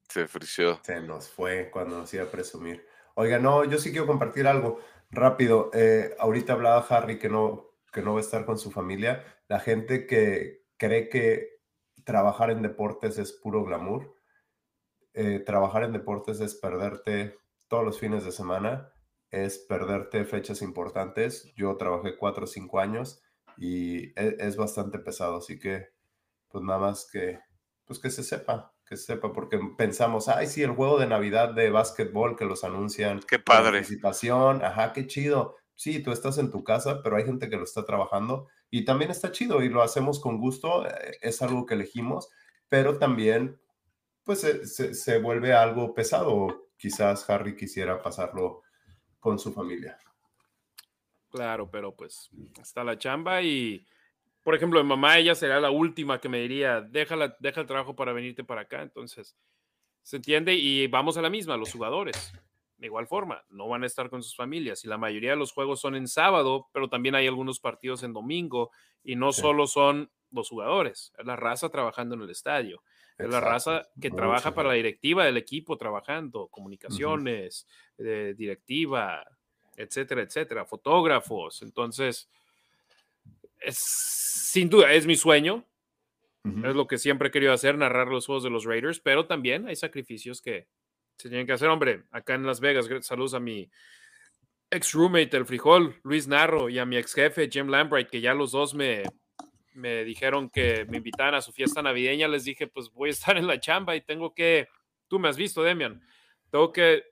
Se 0.08 0.28
frició. 0.28 0.80
Se 0.84 1.02
nos 1.02 1.28
fue 1.28 1.70
cuando 1.72 1.98
nos 2.00 2.14
iba 2.14 2.24
a 2.24 2.32
presumir. 2.32 2.86
Oiga, 3.16 3.40
no, 3.40 3.64
yo 3.66 3.78
sí 3.78 3.92
quiero 3.92 4.08
compartir 4.08 4.48
algo 4.48 4.80
rápido. 5.10 5.70
Eh, 5.74 6.16
ahorita 6.20 6.54
hablaba 6.54 6.86
Harry 6.90 7.20
que 7.20 7.30
no, 7.30 7.72
que 7.92 8.02
no 8.02 8.14
va 8.14 8.20
a 8.20 8.22
estar 8.22 8.46
con 8.46 8.58
su 8.58 8.72
familia. 8.72 9.24
La 9.48 9.60
gente 9.60 10.08
que 10.08 10.66
cree 10.78 11.10
que 11.10 11.60
trabajar 12.04 12.52
en 12.52 12.62
deportes 12.62 13.18
es 13.18 13.34
puro 13.34 13.64
glamour. 13.64 14.16
Eh, 15.14 15.40
trabajar 15.40 15.84
en 15.84 15.94
deportes 15.94 16.40
es 16.40 16.56
perderte 16.56 17.38
todos 17.68 17.84
los 17.84 18.00
fines 18.00 18.24
de 18.24 18.32
semana 18.32 18.93
es 19.34 19.58
perderte 19.58 20.26
fechas 20.26 20.62
importantes. 20.62 21.52
Yo 21.56 21.76
trabajé 21.76 22.16
cuatro 22.18 22.44
o 22.44 22.48
cinco 22.48 22.80
años 22.80 23.24
y 23.58 24.10
e, 24.20 24.38
es, 24.40 24.56
bastante 24.56 25.00
pesado, 25.00 25.38
así 25.38 25.60
que 25.60 25.90
pues 26.50 26.64
nada 26.64 26.80
más 26.80 27.10
que, 27.12 27.40
pues 27.84 27.98
que 27.98 28.12
se 28.12 28.24
sepa, 28.24 28.76
que 28.86 28.96
se 28.96 29.06
sepa, 29.06 29.34
porque 29.34 29.60
pensamos, 29.76 30.30
ay, 30.30 30.46
sí, 30.46 30.62
el 30.62 30.72
juego 30.72 31.00
de 31.00 31.08
Navidad 31.08 31.52
de 31.56 31.72
básquetbol 31.72 32.36
que 32.36 32.46
los 32.46 32.64
anuncian. 32.64 33.22
Qué 33.28 33.40
padre. 33.40 33.80
Participación, 33.80 34.64
ajá, 34.64 34.94
qué 34.94 35.08
chido. 35.08 35.56
Sí, 35.74 36.04
tú 36.04 36.12
estás 36.12 36.38
en 36.38 36.52
tu 36.52 36.64
casa, 36.64 37.02
pero 37.02 37.16
hay 37.16 37.26
gente 37.26 37.50
que 37.50 37.58
lo 37.58 37.64
está 37.64 37.86
trabajando 37.86 38.48
y 38.70 38.86
también 38.86 39.10
está 39.10 39.32
chido 39.32 39.64
y 39.64 39.70
lo 39.70 39.82
hacemos 39.82 40.20
con 40.20 40.38
gusto, 40.38 40.86
eh, 40.86 41.18
es 41.22 41.42
algo 41.42 41.66
que 41.66 41.74
elegimos, 41.74 42.30
pero 42.70 43.00
también 43.00 43.60
pues 44.24 44.42
se, 44.42 44.94
se 44.94 45.18
vuelve 45.20 45.54
algo 45.54 45.96
pesado. 45.96 46.70
Quizás 46.78 47.28
Harry 47.30 47.56
quisiera 47.56 48.04
pasarlo 48.04 48.63
con 49.24 49.40
su 49.40 49.54
familia. 49.54 49.98
Claro, 51.30 51.72
pero 51.72 51.96
pues 51.96 52.30
está 52.62 52.84
la 52.84 52.98
chamba 52.98 53.42
y, 53.42 53.88
por 54.44 54.54
ejemplo, 54.54 54.84
mi 54.84 54.90
mamá, 54.90 55.18
ella 55.18 55.34
será 55.34 55.62
la 55.62 55.72
última 55.72 56.20
que 56.20 56.28
me 56.28 56.40
diría, 56.40 56.82
deja, 56.82 57.34
deja 57.40 57.62
el 57.62 57.68
trabajo 57.68 57.96
para 57.96 58.12
venirte 58.12 58.44
para 58.44 58.62
acá. 58.62 58.82
Entonces, 58.82 59.38
se 60.02 60.18
entiende 60.18 60.54
y 60.56 60.88
vamos 60.88 61.16
a 61.16 61.22
la 61.22 61.30
misma, 61.30 61.56
los 61.56 61.72
jugadores. 61.72 62.34
De 62.76 62.88
igual 62.88 63.08
forma, 63.08 63.46
no 63.50 63.70
van 63.70 63.84
a 63.84 63.86
estar 63.86 64.10
con 64.10 64.22
sus 64.22 64.36
familias 64.36 64.84
y 64.84 64.90
la 64.90 64.98
mayoría 64.98 65.30
de 65.30 65.38
los 65.38 65.54
juegos 65.54 65.80
son 65.80 65.96
en 65.96 66.10
sábado, 66.10 66.68
pero 66.74 66.90
también 66.90 67.16
hay 67.16 67.26
algunos 67.26 67.62
partidos 67.62 68.04
en 68.04 68.12
domingo 68.12 68.72
y 69.06 69.16
no 69.16 69.32
solo 69.32 69.68
son 69.68 70.12
los 70.32 70.50
jugadores, 70.50 71.14
es 71.18 71.26
la 71.26 71.38
raza 71.38 71.70
trabajando 71.70 72.16
en 72.16 72.24
el 72.24 72.30
estadio. 72.30 72.84
Es 73.18 73.30
la 73.30 73.40
raza 73.40 73.88
que 74.02 74.10
trabaja 74.10 74.54
para 74.54 74.70
la 74.70 74.76
directiva 74.76 75.26
del 75.26 75.38
equipo, 75.38 75.78
trabajando, 75.78 76.48
comunicaciones, 76.48 77.68
eh, 77.98 78.34
directiva, 78.36 79.24
etcétera, 79.76 80.24
etcétera, 80.24 80.66
fotógrafos. 80.66 81.62
Entonces, 81.62 82.30
es, 83.62 83.78
sin 83.78 84.70
duda, 84.70 84.92
es 84.94 85.06
mi 85.06 85.16
sueño. 85.16 85.66
Es 86.46 86.76
lo 86.76 86.88
que 86.88 86.98
siempre 86.98 87.30
he 87.30 87.32
querido 87.32 87.54
hacer, 87.54 87.78
narrar 87.78 88.10
los 88.10 88.26
juegos 88.26 88.44
de 88.44 88.50
los 88.50 88.66
Raiders, 88.66 89.00
pero 89.00 89.26
también 89.26 89.66
hay 89.66 89.78
sacrificios 89.78 90.42
que 90.42 90.68
se 91.16 91.30
tienen 91.30 91.48
que 91.48 91.54
hacer. 91.54 91.70
Hombre, 91.70 92.04
acá 92.12 92.36
en 92.36 92.46
Las 92.46 92.60
Vegas, 92.60 92.90
saludos 93.00 93.34
a 93.34 93.40
mi 93.40 93.70
ex 94.70 94.92
roommate, 94.92 95.38
el 95.38 95.46
frijol, 95.46 95.96
Luis 96.04 96.28
Narro, 96.28 96.68
y 96.68 96.80
a 96.80 96.86
mi 96.86 96.98
ex 96.98 97.14
jefe, 97.14 97.50
Jim 97.50 97.70
Lambright, 97.70 98.10
que 98.10 98.20
ya 98.20 98.34
los 98.34 98.52
dos 98.52 98.74
me, 98.74 99.04
me 99.74 100.04
dijeron 100.04 100.50
que 100.50 100.86
me 100.86 100.98
invitaran 100.98 101.36
a 101.36 101.42
su 101.42 101.52
fiesta 101.52 101.82
navideña, 101.82 102.28
les 102.28 102.46
dije, 102.46 102.68
pues 102.68 102.92
voy 102.92 103.10
a 103.10 103.12
estar 103.12 103.38
en 103.38 103.48
la 103.48 103.60
chamba 103.60 103.96
y 103.96 104.02
tengo 104.02 104.34
que, 104.34 104.68
tú 105.08 105.20
me 105.20 105.30
has 105.30 105.38
visto, 105.38 105.64
Demian, 105.64 106.02
tengo 106.50 106.72
que 106.72 107.04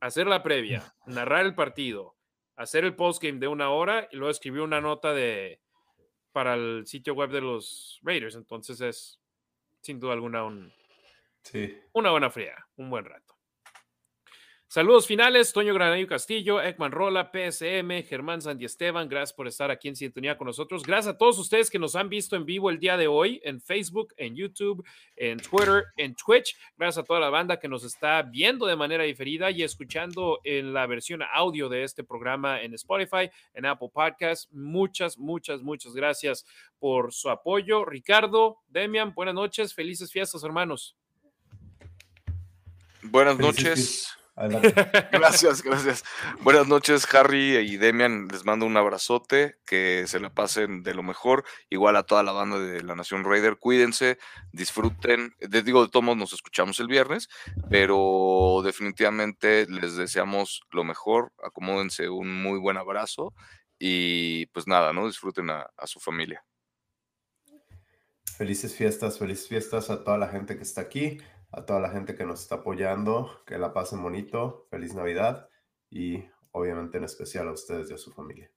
hacer 0.00 0.26
la 0.26 0.42
previa, 0.42 0.94
narrar 1.06 1.46
el 1.46 1.54
partido, 1.54 2.16
hacer 2.56 2.84
el 2.84 2.94
postgame 2.94 3.38
de 3.38 3.48
una 3.48 3.70
hora 3.70 4.08
y 4.10 4.16
luego 4.16 4.30
escribir 4.30 4.62
una 4.62 4.80
nota 4.80 5.12
de 5.12 5.60
para 6.32 6.54
el 6.54 6.86
sitio 6.86 7.14
web 7.14 7.30
de 7.30 7.40
los 7.40 7.98
Raiders. 8.02 8.34
Entonces 8.34 8.80
es 8.82 9.20
sin 9.80 9.98
duda 9.98 10.12
alguna 10.12 10.44
un, 10.44 10.70
sí. 11.42 11.78
una 11.92 12.10
buena 12.10 12.28
fría, 12.28 12.54
un 12.76 12.90
buen 12.90 13.04
rato. 13.04 13.25
Saludos 14.76 15.06
finales, 15.06 15.54
Toño 15.54 15.72
Granadillo 15.72 16.06
Castillo, 16.06 16.60
Ekman 16.60 16.92
Rola, 16.92 17.30
PSM, 17.32 18.02
Germán 18.06 18.42
Sandy 18.42 18.66
Esteban, 18.66 19.08
gracias 19.08 19.32
por 19.32 19.48
estar 19.48 19.70
aquí 19.70 19.88
en 19.88 19.96
sintonía 19.96 20.36
con 20.36 20.48
nosotros. 20.48 20.82
Gracias 20.82 21.14
a 21.14 21.16
todos 21.16 21.38
ustedes 21.38 21.70
que 21.70 21.78
nos 21.78 21.96
han 21.96 22.10
visto 22.10 22.36
en 22.36 22.44
vivo 22.44 22.68
el 22.68 22.78
día 22.78 22.98
de 22.98 23.06
hoy 23.06 23.40
en 23.42 23.62
Facebook, 23.62 24.12
en 24.18 24.36
YouTube, 24.36 24.86
en 25.16 25.38
Twitter, 25.38 25.84
en 25.96 26.14
Twitch. 26.14 26.58
Gracias 26.76 27.02
a 27.02 27.06
toda 27.06 27.20
la 27.20 27.30
banda 27.30 27.58
que 27.58 27.68
nos 27.68 27.84
está 27.84 28.20
viendo 28.20 28.66
de 28.66 28.76
manera 28.76 29.04
diferida 29.04 29.50
y 29.50 29.62
escuchando 29.62 30.40
en 30.44 30.74
la 30.74 30.86
versión 30.86 31.22
audio 31.32 31.70
de 31.70 31.82
este 31.82 32.04
programa 32.04 32.60
en 32.60 32.74
Spotify, 32.74 33.30
en 33.54 33.64
Apple 33.64 33.88
Podcast. 33.90 34.52
Muchas, 34.52 35.16
muchas, 35.16 35.62
muchas 35.62 35.94
gracias 35.94 36.44
por 36.78 37.14
su 37.14 37.30
apoyo. 37.30 37.86
Ricardo, 37.86 38.58
Demian, 38.68 39.14
buenas 39.14 39.34
noches, 39.34 39.72
felices 39.72 40.12
fiestas, 40.12 40.44
hermanos. 40.44 40.98
Buenas 43.00 43.38
noches. 43.38 44.14
Gracias, 45.12 45.62
gracias. 45.62 46.04
Buenas 46.42 46.68
noches, 46.68 47.06
Harry 47.14 47.56
y 47.56 47.78
Demian. 47.78 48.28
Les 48.28 48.44
mando 48.44 48.66
un 48.66 48.76
abrazote, 48.76 49.56
que 49.64 50.04
se 50.06 50.20
la 50.20 50.28
pasen 50.28 50.82
de 50.82 50.92
lo 50.92 51.02
mejor. 51.02 51.44
Igual 51.70 51.96
a 51.96 52.02
toda 52.02 52.22
la 52.22 52.32
banda 52.32 52.58
de 52.58 52.82
la 52.82 52.94
Nación 52.94 53.24
Raider. 53.24 53.56
Cuídense, 53.56 54.18
disfruten. 54.52 55.34
Les 55.40 55.64
digo, 55.64 55.82
de 55.82 55.90
todos 55.90 56.14
nos 56.14 56.34
escuchamos 56.34 56.78
el 56.80 56.86
viernes, 56.86 57.30
pero 57.70 58.60
definitivamente 58.62 59.66
les 59.70 59.96
deseamos 59.96 60.60
lo 60.70 60.84
mejor. 60.84 61.32
Acomódense 61.42 62.10
un 62.10 62.42
muy 62.42 62.58
buen 62.58 62.76
abrazo 62.76 63.32
y 63.78 64.44
pues 64.46 64.66
nada, 64.66 64.92
¿no? 64.92 65.06
Disfruten 65.06 65.48
a, 65.48 65.70
a 65.78 65.86
su 65.86 65.98
familia. 65.98 66.44
Felices 68.36 68.74
fiestas, 68.74 69.18
felices 69.18 69.48
fiestas 69.48 69.88
a 69.88 70.04
toda 70.04 70.18
la 70.18 70.28
gente 70.28 70.58
que 70.58 70.62
está 70.62 70.82
aquí 70.82 71.16
a 71.56 71.64
toda 71.64 71.80
la 71.80 71.90
gente 71.90 72.14
que 72.14 72.26
nos 72.26 72.42
está 72.42 72.56
apoyando, 72.56 73.42
que 73.46 73.56
la 73.56 73.72
pasen 73.72 74.02
bonito, 74.02 74.66
feliz 74.70 74.94
Navidad 74.94 75.48
y 75.90 76.22
obviamente 76.52 76.98
en 76.98 77.04
especial 77.04 77.48
a 77.48 77.52
ustedes 77.52 77.90
y 77.90 77.94
a 77.94 77.98
su 77.98 78.12
familia. 78.12 78.50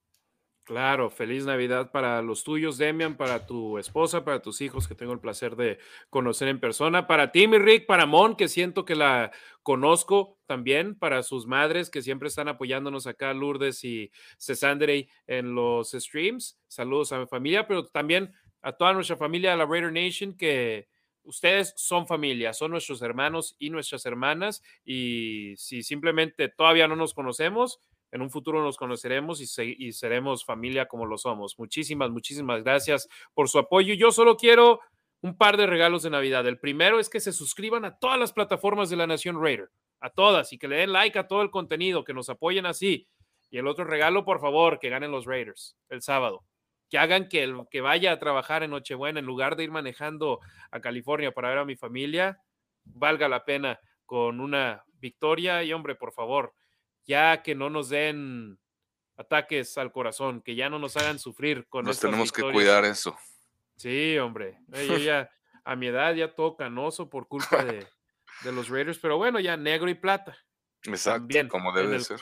Claro, 0.66 1.10
feliz 1.10 1.46
Navidad 1.46 1.92
para 1.92 2.22
los 2.22 2.44
tuyos, 2.44 2.78
Demian, 2.78 3.16
para 3.16 3.46
tu 3.48 3.80
esposa, 3.80 4.24
para 4.24 4.42
tus 4.42 4.62
hijos 4.62 4.88
que 4.88 4.96
tengo 4.96 5.14
el 5.14 5.20
placer 5.20 5.56
de 5.56 5.80
conocer 6.10 6.50
en 6.50 6.60
persona, 6.60 7.08
para 7.08 7.32
ti, 7.32 7.48
mi 7.48 7.58
Rick, 7.58 7.88
para 7.88 8.06
Mon, 8.06 8.36
que 8.36 8.50
siento 8.50 8.86
que 8.86 8.96
la 8.96 9.32
conozco 9.64 10.38
también, 10.46 10.94
para 10.94 11.24
sus 11.24 11.48
madres 11.48 11.90
que 11.90 12.02
siempre 12.02 12.28
están 12.28 12.50
apoyándonos 12.50 13.08
acá, 13.08 13.34
Lourdes 13.34 13.84
y 13.84 14.12
Cesandre 14.38 15.08
en 15.26 15.56
los 15.56 15.92
streams. 15.92 16.60
Saludos 16.68 17.14
a 17.14 17.20
mi 17.20 17.28
familia, 17.28 17.66
pero 17.66 17.86
también 17.86 18.32
a 18.62 18.74
toda 18.74 18.94
nuestra 18.94 19.16
familia, 19.16 19.54
a 19.54 19.58
la 19.58 19.66
Raider 19.66 19.92
Nation, 19.92 20.36
que 20.36 20.88
ustedes 21.24 21.74
son 21.78 22.08
familia, 22.08 22.54
son 22.54 22.72
nuestros 22.72 23.02
hermanos 23.02 23.56
y 23.60 23.70
nuestras 23.70 24.06
hermanas 24.06 24.64
y 24.84 25.54
si 25.58 25.84
simplemente 25.84 26.50
todavía 26.50 26.88
no 26.88 26.96
nos 26.96 27.14
conocemos, 27.14 27.80
en 28.12 28.22
un 28.22 28.30
futuro 28.30 28.64
nos 28.64 28.78
conoceremos 28.78 29.40
y, 29.40 29.92
seremos 29.92 30.44
familia 30.44 30.88
como 30.88 31.06
lo 31.06 31.18
somos. 31.18 31.60
Muchísimas, 31.60 32.10
muchísimas 32.10 32.64
gracias 32.64 33.08
por 33.34 33.50
su 33.50 33.60
apoyo. 33.60 33.94
Yo 33.94 34.12
solo 34.12 34.36
quiero 34.36 34.80
un 35.22 35.38
par 35.38 35.58
de 35.58 35.68
regalos 35.68 36.04
de 36.04 36.10
Navidad. 36.10 36.48
El 36.48 36.60
primero 36.60 37.00
es 37.00 37.10
que 37.10 37.20
se 37.20 37.32
suscriban 37.32 37.86
a 37.86 38.00
todas 38.00 38.20
las 38.20 38.34
plataformas 38.34 38.90
de 38.90 38.96
la 38.96 39.06
Nación 39.06 39.40
Raider, 39.42 39.70
a 40.00 40.10
todas, 40.10 40.54
y 40.54 40.58
que 40.58 40.68
le 40.68 40.78
den 40.78 40.94
like 40.94 41.20
a 41.20 41.28
todo 41.28 41.44
el 41.44 41.52
contenido, 41.52 42.04
que 42.04 42.14
nos 42.14 42.30
apoyen 42.30 42.66
así. 42.66 43.08
Y 43.52 43.58
el 43.58 43.68
otro 43.68 43.86
regalo, 43.86 44.26
por 44.26 44.40
favor, 44.40 44.80
que 44.80 44.90
ganen 44.90 45.12
los 45.12 45.26
Raiders 45.26 45.78
el 45.90 46.02
sábado 46.02 46.44
que 46.90 46.98
hagan 46.98 47.30
que, 47.30 47.44
el, 47.44 47.68
que 47.70 47.82
vaya 47.82 48.12
a 48.12 48.20
trabajar 48.20 48.64
en 48.64 48.72
Nochebuena 48.72 49.20
en 49.20 49.26
lugar 49.26 49.56
de 49.56 49.64
ir 49.64 49.72
manejando 49.72 50.40
a 50.72 50.80
California 50.80 51.32
para 51.32 51.50
ver 51.50 51.60
a 51.60 51.66
mi 51.66 51.76
familia, 51.76 52.42
valga 52.84 53.30
la 53.30 53.46
pena 53.46 53.80
con 54.06 54.40
una 54.40 54.84
victoria 54.94 55.64
y 55.64 55.72
hombre, 55.72 55.96
por 55.96 56.14
favor, 56.14 56.54
ya 57.06 57.44
que 57.44 57.56
no 57.56 57.70
nos 57.70 57.90
den 57.90 58.60
ataques 59.18 59.78
al 59.78 59.92
corazón, 59.92 60.42
que 60.42 60.56
ya 60.56 60.70
no 60.70 60.80
nos 60.80 60.98
hagan 60.98 61.20
sufrir 61.20 61.68
con 61.68 61.86
Nos 61.86 62.00
tenemos 62.00 62.32
que 62.32 62.42
cuidar 62.42 62.86
eso. 62.86 63.18
Sí, 63.76 64.18
hombre. 64.18 64.60
Yo 64.88 64.98
ya, 64.98 65.30
a 65.64 65.76
mi 65.76 65.88
edad 65.88 66.16
ya 66.16 66.34
todo 66.34 66.56
canoso 66.56 67.10
por 67.10 67.28
culpa 67.28 67.64
de, 67.64 67.86
de 68.44 68.52
los 68.52 68.70
Raiders, 68.70 68.98
pero 69.00 69.18
bueno, 69.18 69.40
ya 69.40 69.58
negro 69.58 69.90
y 69.90 69.96
plata. 69.96 70.38
Exacto, 70.84 71.48
como 71.50 71.74
debe 71.74 72.00
ser. 72.00 72.20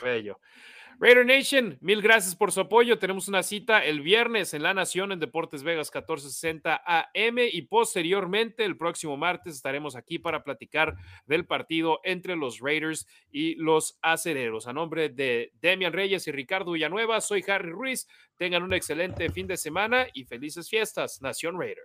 Raider 1.00 1.24
Nation, 1.24 1.78
mil 1.80 2.02
gracias 2.02 2.34
por 2.34 2.50
su 2.50 2.58
apoyo. 2.60 2.98
Tenemos 2.98 3.28
una 3.28 3.44
cita 3.44 3.84
el 3.84 4.00
viernes 4.00 4.52
en 4.52 4.64
La 4.64 4.74
Nación 4.74 5.12
en 5.12 5.20
Deportes 5.20 5.62
Vegas 5.62 5.92
1460 5.94 6.82
AM 6.84 7.38
y 7.52 7.62
posteriormente 7.62 8.64
el 8.64 8.76
próximo 8.76 9.16
martes 9.16 9.54
estaremos 9.54 9.94
aquí 9.94 10.18
para 10.18 10.42
platicar 10.42 10.96
del 11.26 11.46
partido 11.46 12.00
entre 12.02 12.34
los 12.34 12.58
Raiders 12.58 13.06
y 13.30 13.54
los 13.54 13.96
Acereros. 14.02 14.66
A 14.66 14.72
nombre 14.72 15.08
de 15.08 15.52
Demian 15.60 15.92
Reyes 15.92 16.26
y 16.26 16.32
Ricardo 16.32 16.72
Villanueva, 16.72 17.20
soy 17.20 17.44
Harry 17.46 17.70
Ruiz. 17.70 18.08
Tengan 18.36 18.64
un 18.64 18.74
excelente 18.74 19.30
fin 19.30 19.46
de 19.46 19.56
semana 19.56 20.08
y 20.12 20.24
felices 20.24 20.68
fiestas, 20.68 21.22
Nación 21.22 21.60
Raider. 21.60 21.84